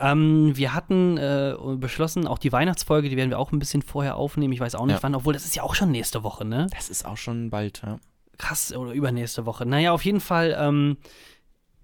Ähm, 0.01 0.53
wir 0.57 0.75
hatten 0.75 1.17
äh, 1.17 1.55
beschlossen, 1.77 2.27
auch 2.27 2.39
die 2.39 2.51
Weihnachtsfolge, 2.53 3.09
die 3.09 3.17
werden 3.17 3.31
wir 3.31 3.39
auch 3.39 3.53
ein 3.53 3.59
bisschen 3.61 3.83
vorher 3.83 4.17
aufnehmen. 4.17 4.53
Ich 4.53 4.61
weiß 4.61 4.75
auch 4.75 4.87
nicht 4.87 4.97
Ja. 4.97 5.03
wann, 5.03 5.15
obwohl 5.15 5.33
das 5.33 5.45
ist 5.45 5.55
ja 5.55 5.63
auch 5.63 5.75
schon 5.77 5.91
nächste 5.93 6.25
Woche, 6.25 6.45
ne? 6.45 6.67
Das 6.75 6.89
ist 6.89 7.07
auch 7.07 7.17
schon 7.17 7.51
bald, 7.51 7.83
ja. 7.87 7.99
krass, 8.37 8.75
oder 8.75 8.93
übernächste 8.93 9.47
Woche. 9.47 9.65
Naja, 9.65 9.93
auf 9.93 10.05
jeden 10.05 10.21
Fall 10.21 10.57
ähm, 10.59 10.97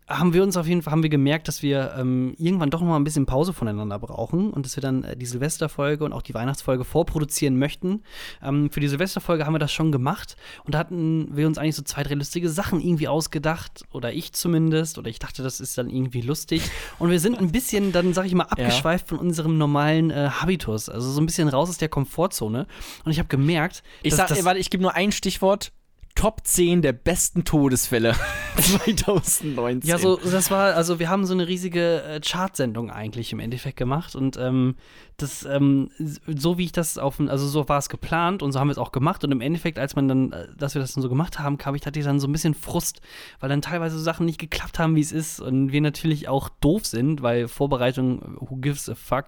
haben 0.08 0.32
wir 0.32 0.42
uns 0.42 0.56
auf 0.56 0.66
jeden 0.66 0.80
Fall 0.80 0.92
haben 0.92 1.02
wir 1.02 1.10
gemerkt, 1.10 1.48
dass 1.48 1.62
wir 1.62 1.94
ähm, 1.98 2.34
irgendwann 2.38 2.70
doch 2.70 2.80
noch 2.80 2.88
mal 2.88 2.96
ein 2.96 3.04
bisschen 3.04 3.26
Pause 3.26 3.52
voneinander 3.52 3.98
brauchen 3.98 4.50
und 4.50 4.64
dass 4.64 4.74
wir 4.74 4.80
dann 4.80 5.04
äh, 5.04 5.16
die 5.16 5.26
Silvesterfolge 5.26 6.04
und 6.04 6.14
auch 6.14 6.22
die 6.22 6.32
Weihnachtsfolge 6.32 6.84
vorproduzieren 6.84 7.58
möchten. 7.58 8.02
Ähm, 8.42 8.70
für 8.70 8.80
die 8.80 8.88
Silvesterfolge 8.88 9.44
haben 9.44 9.52
wir 9.52 9.58
das 9.58 9.72
schon 9.72 9.92
gemacht 9.92 10.36
und 10.64 10.74
da 10.74 10.78
hatten 10.78 11.36
wir 11.36 11.46
uns 11.46 11.58
eigentlich 11.58 11.76
so 11.76 11.82
zwei, 11.82 12.02
drei 12.02 12.14
lustige 12.14 12.48
Sachen 12.48 12.80
irgendwie 12.80 13.06
ausgedacht 13.06 13.84
oder 13.92 14.12
ich 14.12 14.32
zumindest 14.32 14.96
oder 14.96 15.10
ich 15.10 15.18
dachte, 15.18 15.42
das 15.42 15.60
ist 15.60 15.76
dann 15.76 15.90
irgendwie 15.90 16.22
lustig 16.22 16.62
und 16.98 17.10
wir 17.10 17.20
sind 17.20 17.38
ein 17.38 17.52
bisschen 17.52 17.92
dann, 17.92 18.14
sag 18.14 18.24
ich 18.24 18.34
mal, 18.34 18.44
abgeschweift 18.44 19.08
von 19.08 19.18
unserem 19.18 19.58
normalen 19.58 20.10
äh, 20.10 20.30
Habitus, 20.30 20.88
also 20.88 21.10
so 21.10 21.20
ein 21.20 21.26
bisschen 21.26 21.48
raus 21.48 21.68
aus 21.68 21.78
der 21.78 21.90
Komfortzone 21.90 22.66
und 23.04 23.12
ich 23.12 23.18
habe 23.18 23.28
gemerkt, 23.28 23.82
Ich 24.02 24.10
dass 24.10 24.18
sag, 24.18 24.28
das, 24.28 24.44
warte, 24.44 24.58
ich 24.58 24.70
gebe 24.70 24.82
nur 24.82 24.94
ein 24.94 25.12
Stichwort. 25.12 25.72
Top 26.18 26.40
10 26.42 26.82
der 26.82 26.92
besten 26.92 27.44
Todesfälle 27.44 28.12
2019. 28.56 29.88
Ja, 29.88 29.98
so, 29.98 30.16
das 30.16 30.50
war, 30.50 30.74
also 30.74 30.98
wir 30.98 31.08
haben 31.08 31.24
so 31.26 31.32
eine 31.32 31.46
riesige 31.46 32.02
äh, 32.02 32.20
Chartsendung 32.20 32.90
eigentlich 32.90 33.32
im 33.32 33.38
Endeffekt 33.38 33.76
gemacht 33.76 34.16
und 34.16 34.36
ähm, 34.36 34.74
das, 35.16 35.44
ähm, 35.44 35.90
so 35.98 36.58
wie 36.58 36.64
ich 36.64 36.72
das 36.72 36.98
auf, 36.98 37.20
also 37.20 37.46
so 37.46 37.68
war 37.68 37.78
es 37.78 37.88
geplant 37.88 38.42
und 38.42 38.50
so 38.50 38.58
haben 38.58 38.66
wir 38.66 38.72
es 38.72 38.78
auch 38.78 38.90
gemacht 38.90 39.22
und 39.22 39.30
im 39.30 39.40
Endeffekt, 39.40 39.78
als 39.78 39.94
man 39.94 40.08
dann, 40.08 40.32
äh, 40.32 40.48
dass 40.56 40.74
wir 40.74 40.80
das 40.80 40.92
dann 40.92 41.02
so 41.02 41.08
gemacht 41.08 41.38
haben, 41.38 41.56
kam 41.56 41.76
ich, 41.76 41.86
hatte 41.86 42.00
ich 42.00 42.04
dann 42.04 42.18
so 42.18 42.26
ein 42.26 42.32
bisschen 42.32 42.54
Frust, 42.54 43.00
weil 43.38 43.48
dann 43.48 43.62
teilweise 43.62 43.96
so 43.96 44.02
Sachen 44.02 44.26
nicht 44.26 44.40
geklappt 44.40 44.80
haben, 44.80 44.96
wie 44.96 45.00
es 45.00 45.12
ist 45.12 45.40
und 45.40 45.70
wir 45.70 45.80
natürlich 45.80 46.28
auch 46.28 46.48
doof 46.48 46.84
sind, 46.84 47.22
weil 47.22 47.46
Vorbereitung, 47.46 48.38
who 48.40 48.56
gives 48.56 48.88
a 48.88 48.96
fuck, 48.96 49.26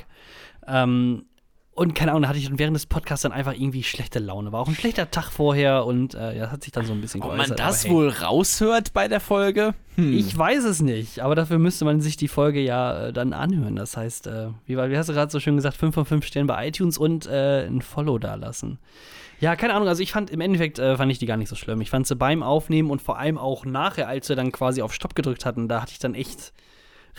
ähm, 0.67 1.27
und 1.73 1.95
keine 1.95 2.11
Ahnung, 2.11 2.23
da 2.23 2.29
hatte 2.29 2.39
ich 2.39 2.47
dann 2.47 2.59
während 2.59 2.75
des 2.75 2.87
Podcasts 2.87 3.23
dann 3.23 3.33
einfach 3.33 3.55
irgendwie 3.55 3.83
schlechte 3.83 4.19
Laune. 4.19 4.53
War 4.53 4.61
auch 4.61 4.69
ein 4.69 4.75
schlechter 4.75 5.11
Tag 5.11 5.31
vorher 5.31 5.87
und 5.87 6.15
äh, 6.15 6.37
ja, 6.37 6.43
das 6.43 6.53
hat 6.53 6.65
sich 6.65 6.73
dann 6.73 6.85
so 6.85 6.93
ein 6.93 7.01
bisschen 7.01 7.23
Ob 7.23 7.29
man 7.29 7.39
geäußert, 7.39 7.59
das 7.61 7.85
aber 7.85 7.89
hey. 7.89 7.97
wohl 7.97 8.09
raushört 8.09 8.93
bei 8.93 9.09
der 9.09 9.21
Folge? 9.21 9.75
Hm. 9.95 10.13
Ich 10.13 10.37
weiß 10.37 10.65
es 10.65 10.83
nicht, 10.83 11.21
aber 11.21 11.35
dafür 11.35 11.59
müsste 11.59 11.85
man 11.85 12.01
sich 12.01 12.17
die 12.17 12.29
Folge 12.29 12.61
ja 12.61 13.07
äh, 13.07 13.13
dann 13.13 13.33
anhören. 13.33 13.77
Das 13.77 13.97
heißt, 13.97 14.27
äh, 14.27 14.49
wie, 14.67 14.77
wie 14.77 14.99
hast 14.99 15.09
du 15.09 15.13
gerade 15.13 15.31
so 15.31 15.41
schön 15.41 15.57
gesagt, 15.57 15.77
5 15.77 15.95
von 15.95 16.05
5 16.05 16.27
Sternen 16.27 16.49
bei 16.49 16.69
iTunes 16.69 16.99
und 16.99 17.27
äh, 17.27 17.67
ein 17.67 17.83
Follow 17.83 18.19
da 18.19 18.35
lassen. 18.35 18.79
Ja, 19.39 19.57
keine 19.57 19.73
Ahnung, 19.73 19.89
also 19.89 20.03
ich 20.03 20.13
fand 20.13 20.29
im 20.29 20.43
Endeffekt 20.43 20.79
äh, 20.79 20.97
fand 20.97 21.11
ich 21.11 21.19
die 21.19 21.27
gar 21.27 21.39
nicht 21.39 21.49
so 21.49 21.57
schlimm. 21.57 21.81
Ich 21.81 21.89
fand 21.89 22.07
sie 22.07 22.17
beim 22.17 22.43
Aufnehmen 22.43 22.91
und 22.91 23.01
vor 23.01 23.17
allem 23.17 23.39
auch 23.39 23.65
nachher, 23.65 24.07
als 24.07 24.29
wir 24.29 24.37
dann 24.37 24.53
quasi 24.53 24.83
auf 24.83 24.93
Stopp 24.93 25.15
gedrückt 25.15 25.47
hatten, 25.47 25.67
da 25.67 25.81
hatte 25.81 25.93
ich 25.93 25.99
dann 25.99 26.15
echt 26.15 26.53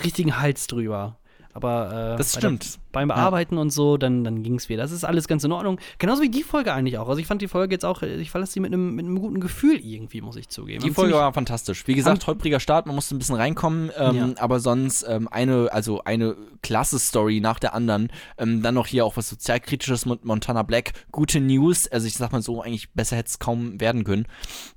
richtigen 0.04 0.40
Hals 0.40 0.68
drüber. 0.68 1.18
Aber 1.54 2.14
äh, 2.14 2.18
Das 2.18 2.34
bei 2.36 2.42
der- 2.42 2.48
stimmt. 2.50 2.80
beim 2.92 3.08
Bearbeiten 3.10 3.58
und 3.58 3.72
so, 3.72 3.98
dann, 3.98 4.24
dann 4.24 4.42
ging 4.44 4.56
es 4.56 4.70
wieder. 4.70 4.82
Das 4.84 4.92
ist 4.92 5.04
alles 5.04 5.28
ganz 5.28 5.44
in 5.44 5.52
Ordnung. 5.52 5.80
Genauso 6.00 6.22
wie 6.22 6.30
die 6.30 6.44
Folge 6.44 6.74
eigentlich 6.74 6.98
auch. 6.98 7.08
Also 7.10 7.20
ich 7.20 7.28
fand 7.28 7.42
die 7.42 7.48
Folge 7.48 7.74
jetzt 7.76 7.86
auch, 7.86 8.02
äh, 8.02 8.16
ich 8.22 8.32
verlasse 8.32 8.54
die 8.54 8.60
mit 8.62 8.74
einem 8.74 8.96
mit 8.96 9.06
einem 9.06 9.20
guten 9.20 9.40
Gefühl 9.40 9.78
irgendwie, 9.84 10.22
muss 10.22 10.36
ich 10.38 10.50
zugeben. 10.50 10.80
Die 10.82 10.88
Haben 10.88 10.96
Folge 10.96 11.14
war 11.16 11.34
fantastisch. 11.34 11.88
Wie 11.88 11.94
gesagt, 11.96 12.26
holpriger 12.28 12.60
Start, 12.60 12.86
man 12.86 12.96
musste 12.96 13.16
ein 13.16 13.20
bisschen 13.20 13.36
reinkommen, 13.36 13.92
ähm, 13.98 14.16
Ja. 14.16 14.30
aber 14.38 14.60
sonst 14.60 15.04
ähm, 15.08 15.28
eine, 15.30 15.70
also 15.72 16.04
eine 16.04 16.36
klasse 16.62 17.00
Story 17.00 17.40
nach 17.42 17.60
der 17.60 17.74
anderen. 17.74 18.10
Ähm, 18.38 18.62
dann 18.62 18.76
noch 18.76 18.88
hier 18.88 19.06
auch 19.06 19.18
was 19.18 19.28
sozialkritisches 19.30 20.06
mit 20.06 20.26
Montana 20.26 20.64
Black. 20.64 20.92
Gute 21.12 21.40
News, 21.42 21.88
also 21.88 22.08
ich 22.08 22.14
sag 22.14 22.32
mal 22.32 22.42
so, 22.42 22.62
eigentlich 22.62 22.92
besser 22.94 23.16
hätte 23.18 23.28
es 23.30 23.40
kaum 23.40 23.80
werden 23.82 24.04
können. 24.04 24.26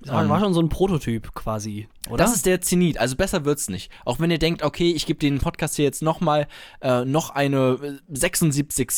war, 0.06 0.22
Ähm, 0.24 0.28
war 0.28 0.40
schon 0.40 0.54
so 0.54 0.60
ein 0.60 0.68
Prototyp 0.68 1.34
quasi, 1.34 1.88
oder? 2.08 2.16
Das 2.18 2.34
ist 2.34 2.46
der 2.46 2.60
Zenit, 2.60 2.98
also 2.98 3.16
besser 3.16 3.44
wird's 3.44 3.68
nicht. 3.68 3.90
Auch 4.04 4.20
wenn 4.20 4.30
ihr 4.30 4.38
denkt, 4.38 4.62
okay, 4.62 4.92
ich 4.92 5.06
gebe 5.06 5.18
den 5.18 5.38
Podcast 5.38 5.76
hier 5.76 5.84
jetzt 5.84 6.02
nochmal 6.02 6.46
äh, 6.80 7.04
noch 7.04 7.30
eine 7.30 7.78
äh, 7.82 7.98
76. 8.08 8.88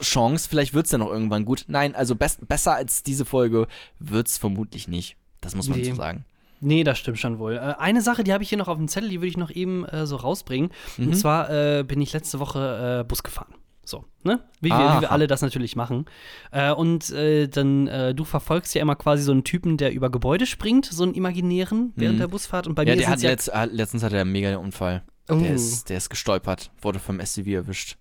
Chance, 0.00 0.48
vielleicht 0.48 0.74
wird's 0.74 0.90
ja 0.92 0.98
noch 0.98 1.10
irgendwann 1.10 1.44
gut. 1.44 1.64
Nein, 1.68 1.94
also 1.94 2.14
best 2.14 2.46
besser 2.48 2.74
als 2.74 3.02
diese 3.02 3.24
Folge 3.24 3.66
wird's 3.98 4.38
vermutlich 4.38 4.88
nicht. 4.88 5.16
Das 5.40 5.54
muss 5.54 5.68
man 5.68 5.78
Nee. 5.78 5.84
so 5.90 5.94
sagen. 5.94 6.24
Nee, 6.62 6.84
das 6.84 6.98
stimmt 6.98 7.18
schon 7.18 7.38
wohl. 7.38 7.54
Äh, 7.54 7.74
eine 7.78 8.02
Sache, 8.02 8.22
die 8.22 8.32
habe 8.34 8.42
ich 8.42 8.50
hier 8.50 8.58
noch 8.58 8.68
auf 8.68 8.76
dem 8.76 8.88
Zettel, 8.88 9.08
die 9.08 9.20
würde 9.20 9.28
ich 9.28 9.38
noch 9.38 9.50
eben 9.50 9.86
äh, 9.86 10.06
so 10.06 10.16
rausbringen. 10.16 10.70
Mhm. 10.98 11.06
Und 11.08 11.14
zwar 11.14 11.48
äh, 11.50 11.82
bin 11.84 12.00
ich 12.02 12.12
letzte 12.12 12.38
Woche 12.38 13.00
äh, 13.00 13.04
Bus 13.08 13.22
gefahren. 13.22 13.54
So, 13.90 14.04
ne? 14.22 14.40
Wie 14.60 14.68
wir, 14.70 14.76
wie 14.96 15.00
wir 15.00 15.10
alle 15.10 15.26
das 15.26 15.42
natürlich 15.42 15.74
machen. 15.74 16.04
Äh, 16.52 16.70
und 16.72 17.10
äh, 17.10 17.48
dann, 17.48 17.88
äh, 17.88 18.14
du 18.14 18.24
verfolgst 18.24 18.72
ja 18.74 18.82
immer 18.82 18.94
quasi 18.94 19.24
so 19.24 19.32
einen 19.32 19.42
Typen, 19.42 19.76
der 19.78 19.92
über 19.92 20.10
Gebäude 20.10 20.46
springt, 20.46 20.86
so 20.86 21.02
einen 21.02 21.14
imaginären, 21.14 21.92
während 21.96 22.20
der 22.20 22.28
Busfahrt. 22.28 22.68
Und 22.68 22.76
bei 22.76 22.82
Mhm. 22.84 22.88
Ja, 22.88 22.94
mir 22.94 23.00
der 23.00 23.10
hat 23.10 23.20
ja 23.22 23.30
letzt, 23.30 23.52
hat- 23.52 23.72
letztens 23.72 24.02
hatte 24.04 24.14
er 24.16 24.20
einen 24.22 24.30
mega 24.32 24.56
Unfall. 24.56 25.02
Oh. 25.28 25.34
Der, 25.34 25.54
ist, 25.54 25.88
der 25.88 25.96
ist 25.96 26.08
gestolpert, 26.08 26.70
wurde 26.80 26.98
vom 27.00 27.20
SUV 27.20 27.46
erwischt. 27.48 27.96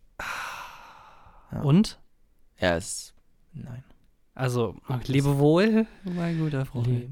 Und? 1.64 2.00
Er 2.58 2.78
ist. 2.78 3.14
Nein. 3.54 3.84
Also, 4.40 4.76
lebe 5.08 5.38
wohl, 5.38 5.86
mein 6.06 6.40
guter 6.40 6.66
Freund. 6.66 7.08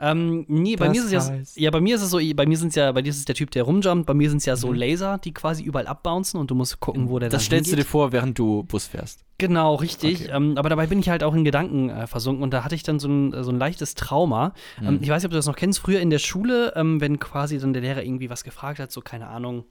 Ähm, 0.00 0.44
nee, 0.46 0.76
bei 0.76 0.86
Das 0.86 0.92
mir 0.94 1.00
ist 1.00 1.06
es 1.06 1.12
ja, 1.12 1.20
heißt- 1.20 1.58
ja, 1.60 1.70
bei 1.70 1.80
mir 1.80 1.96
ist 1.96 2.02
es 2.02 2.10
so, 2.10 2.20
bei 2.34 2.46
mir 2.46 2.56
sind 2.58 2.74
ja, 2.76 2.92
bei 2.92 3.02
dir 3.02 3.08
ist 3.10 3.16
es 3.18 3.24
der 3.24 3.34
Typ, 3.34 3.50
der 3.50 3.64
rumjumpt, 3.64 4.06
bei 4.06 4.14
mir 4.14 4.28
sind 4.28 4.38
es 4.38 4.44
ja 4.44 4.54
so 4.54 4.68
Mhm. 4.68 4.74
Laser, 4.74 5.18
die 5.18 5.32
quasi 5.32 5.62
überall 5.64 5.86
abbouncen 5.86 6.38
und 6.38 6.50
du 6.50 6.54
musst 6.54 6.78
gucken, 6.80 7.08
wo 7.08 7.18
der 7.18 7.30
Das 7.30 7.40
dann 7.42 7.46
stellst 7.46 7.68
du 7.72 7.76
dir 7.76 7.82
hingeht. 7.82 7.90
vor, 7.90 8.12
während 8.12 8.38
du 8.38 8.62
Bus 8.64 8.86
fährst. 8.86 9.24
Genau, 9.38 9.74
richtig. 9.76 10.22
Okay. 10.26 10.32
Ähm, 10.36 10.58
aber 10.58 10.68
dabei 10.68 10.86
bin 10.86 10.98
ich 11.00 11.08
halt 11.08 11.24
auch 11.24 11.34
in 11.34 11.44
Gedanken 11.44 11.88
äh, 11.90 12.06
versunken 12.06 12.42
und 12.42 12.52
da 12.52 12.62
hatte 12.62 12.74
ich 12.74 12.82
dann 12.82 12.98
so 13.00 13.08
ein, 13.08 13.42
so 13.42 13.50
ein 13.50 13.58
leichtes 13.58 13.94
Trauma. 13.94 14.52
Mhm. 14.80 14.86
Ähm, 14.86 14.98
ich 15.02 15.08
weiß 15.08 15.22
nicht, 15.22 15.26
ob 15.26 15.32
du 15.32 15.36
das 15.38 15.46
noch 15.46 15.56
kennst, 15.56 15.78
früher 15.80 16.00
in 16.00 16.10
der 16.10 16.18
Schule, 16.20 16.74
ähm, 16.76 17.00
wenn 17.00 17.18
quasi 17.18 17.58
dann 17.58 17.72
der 17.72 17.82
Lehrer 17.82 18.02
irgendwie 18.04 18.30
was 18.30 18.44
gefragt 18.44 18.78
hat, 18.78 18.92
so 18.92 19.00
keine 19.00 19.28
Ahnung, 19.28 19.64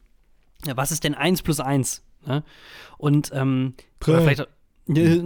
ja, 0.65 0.75
was 0.75 0.91
ist 0.91 1.03
denn 1.03 1.13
1 1.13 1.43
plus 1.43 1.59
1? 1.59 2.03
Ne? 2.25 2.43
Und 2.97 3.29
ähm, 3.33 3.75
oder 4.07 4.21
vielleicht 4.21 4.39
äh, 4.41 4.47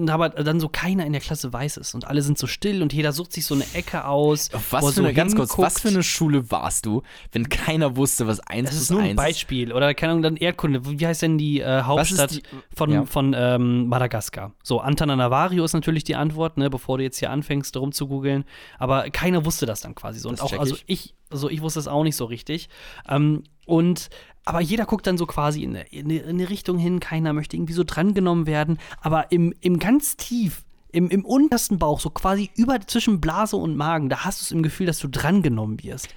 aber 0.09 0.29
dann 0.29 0.59
so 0.59 0.69
keiner 0.69 1.05
in 1.05 1.11
der 1.13 1.21
Klasse 1.21 1.53
weiß 1.53 1.77
es 1.77 1.93
und 1.93 2.07
alle 2.07 2.21
sind 2.21 2.37
so 2.37 2.47
still 2.47 2.81
und 2.81 2.93
jeder 2.93 3.11
sucht 3.11 3.33
sich 3.33 3.45
so 3.45 3.55
eine 3.55 3.65
Ecke 3.73 4.05
aus. 4.05 4.53
Auf 4.53 4.71
was 4.71 4.85
für 4.85 4.91
so 4.93 5.03
eine, 5.03 5.13
ganz 5.13 5.35
kurz, 5.35 5.57
was 5.57 5.79
für 5.81 5.89
eine 5.89 6.03
Schule 6.03 6.49
warst 6.51 6.85
du, 6.85 7.03
wenn 7.31 7.49
keiner 7.49 7.95
wusste, 7.95 8.27
was 8.27 8.39
1 8.39 8.63
Das 8.65 8.71
plus 8.75 8.81
ist 8.83 8.89
nur 8.91 9.01
ein 9.01 9.09
1 9.11 9.15
Beispiel. 9.17 9.73
Oder 9.73 9.93
keine 9.93 10.11
Ahnung, 10.13 10.23
dann 10.23 10.35
Erdkunde. 10.37 10.81
Wie 10.99 11.05
heißt 11.05 11.21
denn 11.21 11.37
die 11.37 11.59
äh, 11.61 11.83
Hauptstadt 11.83 12.31
die- 12.31 12.43
von, 12.75 12.91
ja. 12.91 13.05
von 13.05 13.35
ähm, 13.37 13.87
Madagaskar? 13.87 14.53
So, 14.63 14.79
Antananarivo 14.79 15.63
ist 15.63 15.73
natürlich 15.73 16.03
die 16.03 16.15
Antwort, 16.15 16.57
ne, 16.57 16.69
bevor 16.69 16.97
du 16.97 17.03
jetzt 17.03 17.19
hier 17.19 17.29
anfängst, 17.29 17.75
rumzugoogeln. 17.77 18.45
Aber 18.79 19.09
keiner 19.09 19.45
wusste 19.45 19.65
das 19.65 19.81
dann 19.81 19.95
quasi 19.95 20.19
so. 20.19 20.29
Und 20.29 20.39
Das 20.39 20.45
auch, 20.53 20.57
also 20.59 20.75
ich. 20.87 21.13
Also 21.31 21.49
ich 21.49 21.61
wusste 21.61 21.79
es 21.79 21.87
auch 21.87 22.03
nicht 22.03 22.15
so 22.15 22.25
richtig. 22.25 22.69
Ähm, 23.07 23.43
und 23.65 24.09
aber 24.43 24.59
jeder 24.59 24.85
guckt 24.85 25.05
dann 25.07 25.17
so 25.17 25.25
quasi 25.27 25.63
in, 25.63 25.75
eine- 25.75 25.87
in, 25.89 26.05
eine- 26.05 26.19
in 26.19 26.29
eine 26.29 26.49
Richtung 26.49 26.77
hin, 26.79 26.99
keiner 26.99 27.31
möchte 27.33 27.55
irgendwie 27.55 27.73
so 27.73 27.83
drangenommen 27.85 28.47
werden. 28.47 28.79
Aber 29.01 29.31
im, 29.31 29.53
im 29.61 29.77
ganz 29.79 30.17
tief, 30.17 30.63
im, 30.91 31.09
im 31.09 31.23
untersten 31.23 31.77
Bauch, 31.77 31.99
so 31.99 32.09
quasi 32.09 32.49
über 32.55 32.79
zwischen 32.81 33.21
Blase 33.21 33.55
und 33.55 33.77
Magen, 33.77 34.09
da 34.09 34.25
hast 34.25 34.41
du 34.41 34.43
es 34.45 34.51
im 34.51 34.63
Gefühl, 34.63 34.87
dass 34.87 34.99
du 34.99 35.07
drangenommen 35.07 35.81
wirst. 35.83 36.09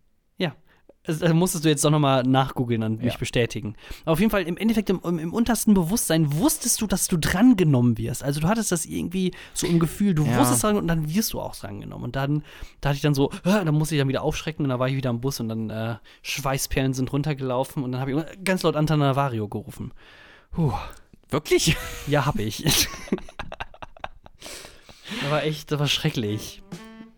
Das, 1.09 1.19
das 1.19 1.33
musstest 1.33 1.65
du 1.65 1.69
jetzt 1.69 1.83
doch 1.83 1.89
nochmal 1.89 2.23
nachgoogeln 2.23 2.83
und 2.83 3.01
mich 3.03 3.13
Ja. 3.13 3.19
bestätigen. 3.19 3.75
Aber 4.05 4.13
auf 4.13 4.19
jeden 4.19 4.29
Fall, 4.31 4.43
im 4.43 4.57
Endeffekt, 4.57 4.89
im, 4.89 4.99
im, 5.03 5.33
untersten 5.33 5.73
Bewusstsein 5.73 6.33
wusstest 6.33 6.79
du, 6.81 6.87
dass 6.87 7.07
du 7.07 7.17
drangenommen 7.17 7.97
wirst. 7.97 8.23
Also 8.23 8.39
du 8.41 8.47
hattest 8.47 8.71
das 8.71 8.85
irgendwie 8.85 9.31
so 9.53 9.65
im 9.67 9.79
Gefühl, 9.79 10.13
du 10.13 10.23
Ja. 10.25 10.37
wusstest 10.39 10.63
dran 10.63 10.77
und 10.77 10.87
dann 10.87 11.13
wirst 11.13 11.33
du 11.33 11.41
auch 11.41 11.55
drangenommen. 11.55 12.03
Und 12.05 12.15
dann, 12.15 12.43
da 12.81 12.89
hatte 12.89 12.97
ich 12.97 13.01
dann 13.01 13.13
so, 13.15 13.31
dann 13.43 13.73
musste 13.73 13.95
ich 13.95 13.99
dann 13.99 14.07
wieder 14.07 14.21
aufschrecken 14.21 14.65
und 14.65 14.69
dann 14.69 14.79
war 14.79 14.87
ich 14.87 14.95
wieder 14.95 15.09
am 15.09 15.19
Bus 15.21 15.39
und 15.39 15.49
dann 15.49 15.69
äh, 15.69 15.95
Schweißperlen 16.21 16.93
sind 16.93 17.11
runtergelaufen 17.11 17.83
und 17.83 17.91
dann 17.91 18.01
habe 18.01 18.11
ich 18.11 18.17
ganz 18.43 18.63
laut 18.63 18.75
Antanavario 18.75 19.47
gerufen. 19.47 19.91
Puh. 20.51 20.73
Wirklich? 21.31 21.75
Ja, 22.07 22.25
hab 22.25 22.39
ich. 22.39 22.63
das 25.21 25.29
war 25.29 25.43
echt, 25.43 25.71
das 25.71 25.79
war 25.79 25.87
schrecklich. 25.87 26.61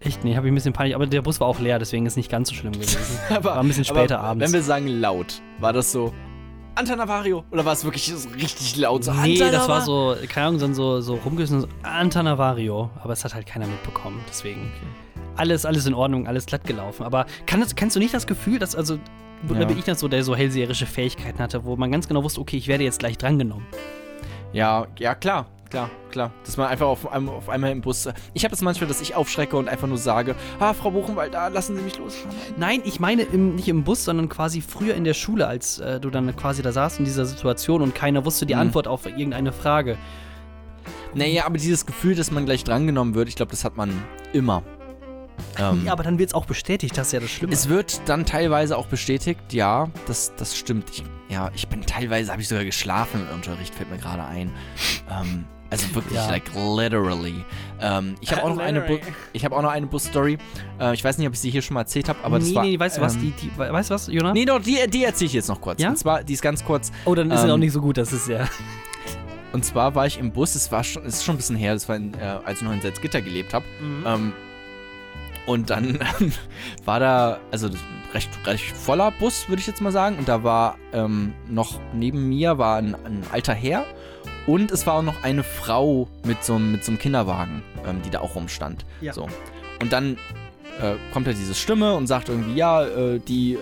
Echt, 0.03 0.23
nee, 0.23 0.35
habe 0.35 0.47
ich 0.47 0.51
ein 0.51 0.55
bisschen 0.55 0.73
Panik. 0.73 0.95
Aber 0.95 1.05
der 1.05 1.21
Bus 1.21 1.39
war 1.39 1.47
auch 1.47 1.59
leer, 1.59 1.77
deswegen 1.77 2.05
ist 2.05 2.17
nicht 2.17 2.29
ganz 2.29 2.49
so 2.49 2.55
schlimm 2.55 2.73
gewesen. 2.73 2.97
war 3.43 3.59
ein 3.59 3.67
bisschen 3.67 3.85
später 3.85 4.19
aber 4.19 4.29
abends. 4.29 4.45
Wenn 4.45 4.53
wir 4.53 4.63
sagen 4.63 4.87
laut, 4.87 5.41
war 5.59 5.73
das 5.73 5.91
so 5.91 6.11
Antanavario? 6.75 7.43
Oder 7.51 7.65
war 7.65 7.73
es 7.73 7.83
wirklich 7.83 8.05
so 8.05 8.29
richtig 8.29 8.77
laut? 8.77 9.03
So 9.03 9.13
Nee, 9.13 9.37
das 9.37 9.67
war 9.67 9.81
so, 9.81 10.15
keine 10.29 10.47
Ahnung, 10.47 10.59
dann 10.59 10.73
so, 10.73 11.01
so 11.01 11.15
rumgeschnitten, 11.15 11.61
so 11.61 11.67
Antanavario. 11.87 12.89
Aber 13.03 13.13
es 13.13 13.23
hat 13.23 13.35
halt 13.35 13.45
keiner 13.45 13.67
mitbekommen, 13.67 14.19
deswegen. 14.27 14.71
Alles, 15.35 15.65
alles 15.65 15.85
in 15.85 15.93
Ordnung, 15.93 16.27
alles 16.27 16.45
glatt 16.45 16.63
gelaufen. 16.63 17.03
Aber 17.03 17.25
kann 17.45 17.59
das, 17.59 17.75
kennst 17.75 17.95
du 17.95 17.99
nicht 17.99 18.13
das 18.13 18.25
Gefühl, 18.25 18.57
dass, 18.57 18.75
also, 18.75 18.97
da 19.47 19.59
Ja. 19.59 19.65
bin 19.65 19.77
ich 19.77 19.85
das 19.85 19.99
so, 19.99 20.07
der 20.07 20.23
so 20.23 20.35
hellseherische 20.35 20.85
Fähigkeiten 20.85 21.39
hatte, 21.39 21.63
wo 21.65 21.75
man 21.75 21.91
ganz 21.91 22.07
genau 22.07 22.23
wusste, 22.23 22.41
okay, 22.41 22.57
ich 22.57 22.67
werde 22.67 22.83
jetzt 22.83 22.99
gleich 22.99 23.17
drangenommen. 23.17 23.65
Ja, 24.53 24.87
ja, 24.97 25.13
klar. 25.15 25.47
Klar, 25.71 25.89
klar. 26.11 26.31
Dass 26.45 26.57
man 26.57 26.67
einfach 26.67 26.85
auf, 26.85 27.11
einem, 27.11 27.29
auf 27.29 27.49
einmal 27.49 27.71
im 27.71 27.81
Bus. 27.81 28.07
Ich 28.33 28.43
habe 28.43 28.53
es 28.53 28.61
manchmal, 28.61 28.87
dass 28.89 29.01
ich 29.01 29.15
aufschrecke 29.15 29.55
und 29.57 29.67
einfach 29.69 29.87
nur 29.87 29.97
sage: 29.97 30.35
Ah, 30.59 30.73
Frau 30.73 30.91
Buchenwald, 30.91 31.33
da 31.33 31.47
lassen 31.47 31.75
Sie 31.77 31.81
mich 31.81 31.97
los. 31.97 32.13
Nein, 32.57 32.81
ich 32.83 32.99
meine 32.99 33.23
im, 33.23 33.55
nicht 33.55 33.69
im 33.69 33.83
Bus, 33.83 34.03
sondern 34.03 34.27
quasi 34.29 34.61
früher 34.61 34.93
in 34.95 35.05
der 35.05 35.13
Schule, 35.13 35.47
als 35.47 35.79
äh, 35.79 35.99
du 35.99 36.09
dann 36.09 36.35
quasi 36.35 36.61
da 36.61 36.71
saßt 36.73 36.99
in 36.99 37.05
dieser 37.05 37.25
Situation 37.25 37.81
und 37.81 37.95
keiner 37.95 38.23
wusste 38.25 38.45
die 38.45 38.53
Mhm. 38.53 38.59
Antwort 38.61 38.87
auf 38.87 39.05
irgendeine 39.05 39.51
Frage. 39.53 39.97
Naja, 41.13 41.45
aber 41.45 41.57
dieses 41.57 41.85
Gefühl, 41.85 42.15
dass 42.15 42.31
man 42.31 42.45
gleich 42.45 42.63
drangenommen 42.63 43.15
wird, 43.15 43.27
ich 43.29 43.35
glaube, 43.35 43.51
das 43.51 43.63
hat 43.63 43.77
man 43.77 43.91
immer. 44.33 44.63
Ähm, 45.57 45.83
Ja, 45.85 45.93
aber 45.93 46.03
dann 46.03 46.19
wird 46.19 46.29
es 46.29 46.33
auch 46.33 46.45
bestätigt, 46.45 46.97
das 46.97 47.07
ist 47.07 47.13
ja 47.13 47.19
das 47.19 47.29
Schlimme. 47.31 47.53
Es 47.53 47.67
wird 47.69 48.01
dann 48.07 48.25
teilweise 48.25 48.77
auch 48.77 48.85
bestätigt, 48.87 49.39
ja, 49.51 49.89
das, 50.07 50.33
das 50.37 50.57
stimmt. 50.57 50.89
Ich, 50.91 51.03
ja, 51.29 51.49
ich 51.55 51.67
bin 51.67 51.81
teilweise, 51.85 52.31
habe 52.31 52.41
ich 52.41 52.47
sogar 52.47 52.63
geschlafen 52.65 53.25
im 53.27 53.35
Unterricht, 53.35 53.73
fällt 53.73 53.89
mir 53.89 53.97
gerade 53.97 54.23
ein. 54.23 54.51
Ähm, 55.09 55.45
Also 55.71 55.95
wirklich, 55.95 56.15
Ja. 56.15 56.27
like 56.29 56.51
literally. 56.53 57.45
Ähm, 57.79 58.15
ich 58.19 58.31
habe 58.31 58.43
auch 58.43 58.49
noch 58.49 58.61
eine, 58.61 58.81
Bu 58.81 58.99
ich 59.31 59.45
habe 59.45 59.55
auch 59.55 59.61
noch 59.61 59.71
eine 59.71 59.87
Bus-Story. 59.87 60.37
Äh, 60.79 60.93
ich 60.93 61.03
weiß 61.03 61.17
nicht, 61.17 61.25
ob 61.27 61.33
ich 61.33 61.39
sie 61.39 61.49
hier 61.49 61.61
schon 61.61 61.75
mal 61.75 61.81
erzählt 61.81 62.09
habe, 62.09 62.19
aber 62.23 62.39
das 62.39 62.49
nee, 62.49 62.55
war. 62.55 62.63
nee, 62.63 62.77
weißt 62.77 62.97
du 62.97 63.01
was? 63.01 63.15
ähm, 63.15 63.21
Die, 63.21 63.31
die, 63.49 63.57
weißt 63.57 63.89
du 63.89 63.93
was, 63.93 64.07
Jonah? 64.07 64.33
Nee, 64.33 64.43
doch, 64.45 64.61
die, 64.61 64.77
die 64.89 65.05
erzähle 65.05 65.27
ich 65.27 65.33
jetzt 65.33 65.47
noch 65.47 65.61
kurz. 65.61 65.81
Ja? 65.81 65.89
Und 65.89 65.97
zwar, 65.97 66.23
die 66.25 66.33
ist 66.33 66.41
ganz 66.41 66.63
kurz. 66.65 66.91
Oh, 67.05 67.15
dann 67.15 67.31
ist 67.31 67.39
es 67.39 67.45
Ähm, 67.45 67.51
auch 67.51 67.57
nicht 67.57 67.71
so 67.71 67.79
gut, 67.81 67.97
das 67.97 68.11
ist 68.11 68.27
ja. 68.27 68.47
Und 69.53 69.65
zwar 69.65 69.95
war 69.95 70.05
ich 70.07 70.19
im 70.19 70.31
Bus, 70.31 70.55
es 70.55 70.71
war 70.71 70.83
schon, 70.83 71.05
es 71.05 71.15
ist 71.15 71.23
schon 71.23 71.35
ein 71.35 71.37
bisschen 71.37 71.55
her, 71.55 71.73
das 71.73 71.87
war, 71.89 71.95
in, 71.95 72.13
äh, 72.15 72.17
als 72.43 72.59
ich 72.59 72.65
noch 72.65 72.73
in 72.73 72.81
Salzgitter 72.81 73.21
gelebt 73.21 73.53
habe. 73.53 73.65
Mhm. 73.81 74.03
Ähm, 74.05 74.33
und 75.45 75.69
dann 75.69 75.99
war 76.85 76.99
da, 76.99 77.39
also 77.51 77.69
das 77.69 77.79
recht, 78.13 78.29
recht 78.45 78.75
voller 78.75 79.11
Bus, 79.11 79.47
würde 79.49 79.61
ich 79.61 79.67
jetzt 79.67 79.81
mal 79.81 79.91
sagen. 79.91 80.17
Und 80.17 80.27
da 80.27 80.43
war 80.43 80.77
ähm, 80.93 81.33
noch 81.49 81.79
neben 81.93 82.27
mir 82.29 82.57
war 82.57 82.77
ein, 82.77 82.93
ein 83.05 83.23
alter 83.31 83.53
Herr 83.53 83.85
und 84.51 84.71
es 84.71 84.85
war 84.85 84.95
auch 84.95 85.01
noch 85.03 85.23
eine 85.23 85.43
Frau 85.43 86.07
mit 86.25 86.43
so, 86.43 86.55
einem- 86.55 86.71
mit 86.73 86.83
so 86.83 86.91
einem 86.91 86.99
Kinderwagen, 86.99 87.61
ähm, 87.87 88.01
die 88.03 88.09
da 88.09 88.19
auch 88.19 88.35
rumstand. 88.35 88.85
Ja. 89.01 89.13
So. 89.13 89.27
Und 89.81 89.91
dann 89.93 90.17
äh, 90.81 90.95
kommt 91.13 91.27
da 91.27 91.31
diese 91.31 91.53
Stimme 91.53 91.95
und 91.95 92.07
sagt 92.07 92.29
irgendwie, 92.29 92.55
ja, 92.55 92.83
äh, 92.85 93.19
die 93.19 93.53
äh, 93.53 93.57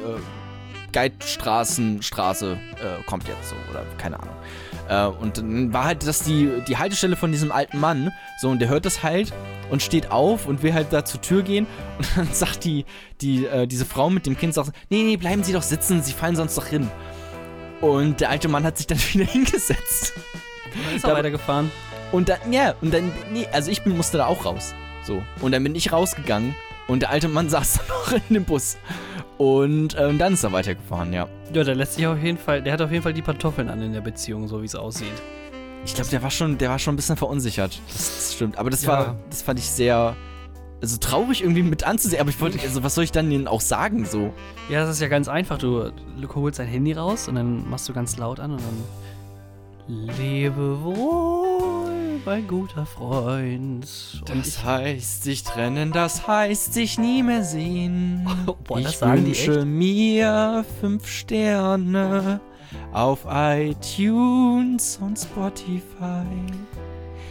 Geitstraßenstraße 0.92 2.54
äh, 2.54 3.04
kommt 3.06 3.28
jetzt 3.28 3.50
so 3.50 3.56
oder 3.70 3.84
keine 3.98 4.20
Ahnung. 4.20 4.36
Äh, 4.90 5.06
und 5.22 5.38
dann 5.38 5.72
war 5.74 5.86
halt 5.86 6.06
das 6.08 6.24
die, 6.24 6.50
die 6.68 6.78
Haltestelle 6.78 7.16
von 7.16 7.32
diesem 7.32 7.52
alten 7.52 7.80
Mann. 7.80 8.12
So, 8.42 8.50
und 8.50 8.60
der 8.60 8.70
hört 8.70 8.86
das 8.86 9.04
halt 9.04 9.32
und 9.70 9.82
steht 9.84 10.12
auf 10.12 10.48
und 10.48 10.64
will 10.64 10.74
halt 10.74 10.88
da 10.92 11.06
zur 11.06 11.22
Tür 11.22 11.44
gehen. 11.44 11.68
Und 12.00 12.08
dann 12.18 12.34
sagt 12.34 12.64
die, 12.64 12.86
die, 13.22 13.46
äh, 13.46 13.68
diese 13.68 13.86
Frau 13.86 14.10
mit 14.10 14.26
dem 14.26 14.36
Kind, 14.38 14.54
sagt, 14.54 14.72
nee, 14.90 15.04
nee, 15.04 15.18
bleiben 15.18 15.44
Sie 15.44 15.54
doch 15.54 15.62
sitzen, 15.62 16.02
Sie 16.02 16.14
fallen 16.14 16.36
sonst 16.36 16.58
doch 16.58 16.66
hin. 16.66 16.90
Und 17.82 18.20
der 18.22 18.30
alte 18.30 18.48
Mann 18.48 18.64
hat 18.64 18.78
sich 18.78 18.88
dann 18.88 18.98
wieder 19.14 19.26
hingesetzt. 19.26 20.14
Dann 20.86 20.96
ist 20.96 21.04
da- 21.06 21.10
er 21.10 21.16
weitergefahren. 21.16 21.72
Und 22.12 22.30
dann, 22.30 22.40
ja, 22.52 22.74
und 22.82 22.94
dann, 22.94 23.12
nee, 23.32 23.48
also 23.52 23.70
ich 23.70 23.84
bin, 23.84 23.96
musste 23.96 24.18
da 24.18 24.26
auch 24.26 24.46
raus. 24.46 24.74
So. 25.04 25.22
Und 25.42 25.52
dann 25.52 25.64
bin 25.64 25.76
ich 25.76 25.92
rausgegangen 25.92 26.56
und 26.88 27.02
der 27.02 27.10
alte 27.12 27.28
Mann 27.28 27.50
saß 27.50 27.80
dann 27.80 27.88
noch 27.88 28.12
in 28.30 28.34
dem 28.34 28.46
Bus. 28.46 28.78
Und 29.38 29.96
ähm, 29.98 30.18
dann 30.18 30.34
ist 30.34 30.44
er 30.44 30.52
weitergefahren, 30.52 31.14
ja. 31.14 31.28
Ja, 31.54 31.64
der 31.64 31.76
lässt 31.76 31.94
sich 31.94 32.06
auf 32.08 32.22
jeden 32.22 32.38
Fall, 32.38 32.62
der 32.62 32.74
hat 32.74 32.82
auf 32.82 32.92
jeden 32.92 33.04
Fall 33.04 33.14
die 33.14 33.22
Pantoffeln 33.22 33.70
an 33.70 33.82
in 33.82 33.94
der 33.94 34.02
Beziehung, 34.02 34.48
so 34.48 34.62
wie 34.62 34.66
es 34.66 34.76
aussieht. 34.76 35.08
Ich 35.86 35.94
glaube, 35.96 36.10
der 36.10 36.22
war 36.22 36.30
schon, 36.30 36.58
der 36.58 36.70
war 36.70 36.78
schon 36.80 36.94
ein 36.94 36.98
bisschen 36.98 37.16
verunsichert. 37.16 37.80
Das, 37.88 38.34
stimmt. 38.36 38.58
Aber 38.58 38.70
das 38.70 38.84
Ja. 38.84 38.90
war, 38.90 39.16
das 39.30 39.42
fand 39.42 39.60
ich 39.60 39.70
sehr, 39.70 40.16
also 40.82 40.98
traurig 40.98 41.42
irgendwie 41.42 41.64
mit 41.64 41.86
anzusehen. 41.86 42.20
Aber 42.20 42.30
ich 42.32 42.42
wollte, 42.42 42.60
also 42.60 42.84
was 42.84 42.96
soll 42.96 43.06
ich 43.06 43.14
dann 43.14 43.30
denen 43.30 43.48
auch 43.48 43.62
sagen 43.62 44.04
so? 44.06 44.34
Ja, 44.70 44.82
das 44.82 44.90
ist 44.96 45.02
ja 45.02 45.08
ganz 45.08 45.30
einfach. 45.30 45.58
Du, 45.58 45.90
du 46.20 46.36
holst 46.36 46.60
dein 46.60 46.68
Handy 46.68 46.92
raus 46.92 47.30
und 47.30 47.36
dann 47.36 47.70
machst 47.70 47.88
du 47.88 47.94
ganz 47.94 48.18
laut 48.18 48.42
an 48.42 48.52
und 48.52 48.60
dann 48.60 48.84
Lebe 49.92 50.84
wohl, 50.84 52.22
mein 52.24 52.48
guter 52.48 52.86
Freund. 52.86 53.88
Und 54.30 54.48
ich, 54.48 54.64
heißt 54.64 55.24
sich 55.24 55.44
trennen, 55.44 55.92
das 55.92 56.28
heißt 56.28 56.76
sich 56.76 57.00
nie 57.00 57.24
mehr 57.24 57.44
sehen. 57.44 58.30
Boah, 58.66 58.82
das 58.82 58.94
ich 58.94 59.02
wünsche 59.02 59.66
mir 59.66 60.64
fünf 60.80 61.08
Sterne 61.08 62.40
auf 62.94 63.26
iTunes 63.28 65.00
und 65.02 65.18
Spotify. 65.18 66.24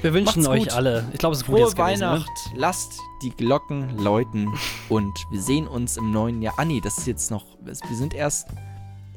wir 0.02 0.12
wünschen 0.12 0.42
macht's 0.42 0.48
euch 0.48 0.64
gut. 0.64 0.72
alle. 0.72 1.04
Ich 1.12 1.20
glaube, 1.20 1.34
es 1.34 1.42
ist 1.42 1.46
gut 1.46 1.58
Frohe 1.58 1.64
jetzt 1.64 1.76
gewesen, 1.76 2.00
ne? 2.00 2.06
Weihnacht. 2.06 2.30
Lasst 2.56 2.98
die 3.22 3.30
Glocken 3.30 3.96
läuten 3.98 4.52
und 4.88 5.14
wir 5.30 5.40
sehen 5.40 5.68
uns 5.68 5.96
im 5.96 6.10
neuen 6.10 6.42
Jahr. 6.42 6.54
Ah 6.56 6.64
nee, 6.64 6.80
das 6.82 6.98
ist 6.98 7.06
jetzt 7.06 7.30
noch, 7.30 7.44
wir 7.60 7.74
sind 7.74 8.14
erst, 8.14 8.48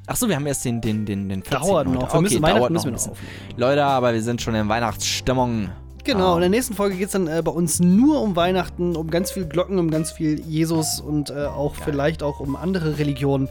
ach 0.07 0.15
so, 0.15 0.27
wir 0.27 0.35
haben 0.35 0.45
erst 0.47 0.65
den, 0.65 0.81
den, 0.81 1.05
den, 1.05 1.29
den 1.29 1.43
14. 1.43 1.67
Dauert 1.67 1.87
noch. 1.87 2.13
Wir 2.13 2.21
müssen 2.21 2.41
dauert 2.41 2.55
Weihnachten 2.55 2.73
müssen 2.73 2.85
wir 2.85 2.91
ein 2.91 2.95
noch 2.95 3.11
aufnehmen. 3.11 3.29
Leute, 3.57 3.83
aber 3.85 4.13
wir 4.13 4.21
sind 4.21 4.41
schon 4.41 4.55
in 4.55 4.67
Weihnachtsstimmung. 4.69 5.69
Genau, 6.03 6.31
Ah. 6.31 6.35
in 6.35 6.41
der 6.41 6.49
nächsten 6.49 6.73
Folge 6.73 6.95
geht 6.95 7.05
es 7.07 7.11
dann 7.11 7.27
äh, 7.27 7.43
bei 7.45 7.51
uns 7.51 7.79
nur 7.79 8.21
um 8.21 8.35
Weihnachten, 8.35 8.95
um 8.95 9.11
ganz 9.11 9.29
viel 9.31 9.45
Glocken, 9.45 9.77
um 9.77 9.91
ganz 9.91 10.11
viel 10.11 10.39
Jesus 10.41 10.99
und 10.99 11.29
äh, 11.29 11.45
auch 11.45 11.75
vielleicht 11.75 12.23
auch 12.23 12.39
um 12.39 12.55
andere 12.55 12.97
Religionen. 12.97 13.49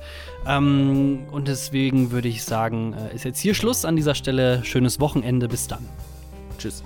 Ähm, 0.48 1.20
und 1.30 1.46
deswegen 1.46 2.10
würde 2.10 2.26
ich 2.26 2.42
sagen, 2.42 2.94
äh, 2.94 3.14
ist 3.14 3.24
jetzt 3.24 3.38
hier 3.38 3.54
Schluss 3.54 3.84
an 3.84 3.94
dieser 3.94 4.16
Stelle. 4.16 4.64
Schönes 4.64 4.98
Wochenende, 4.98 5.46
bis 5.46 5.68
dann. 5.68 5.86
Tschüss. 6.58 6.82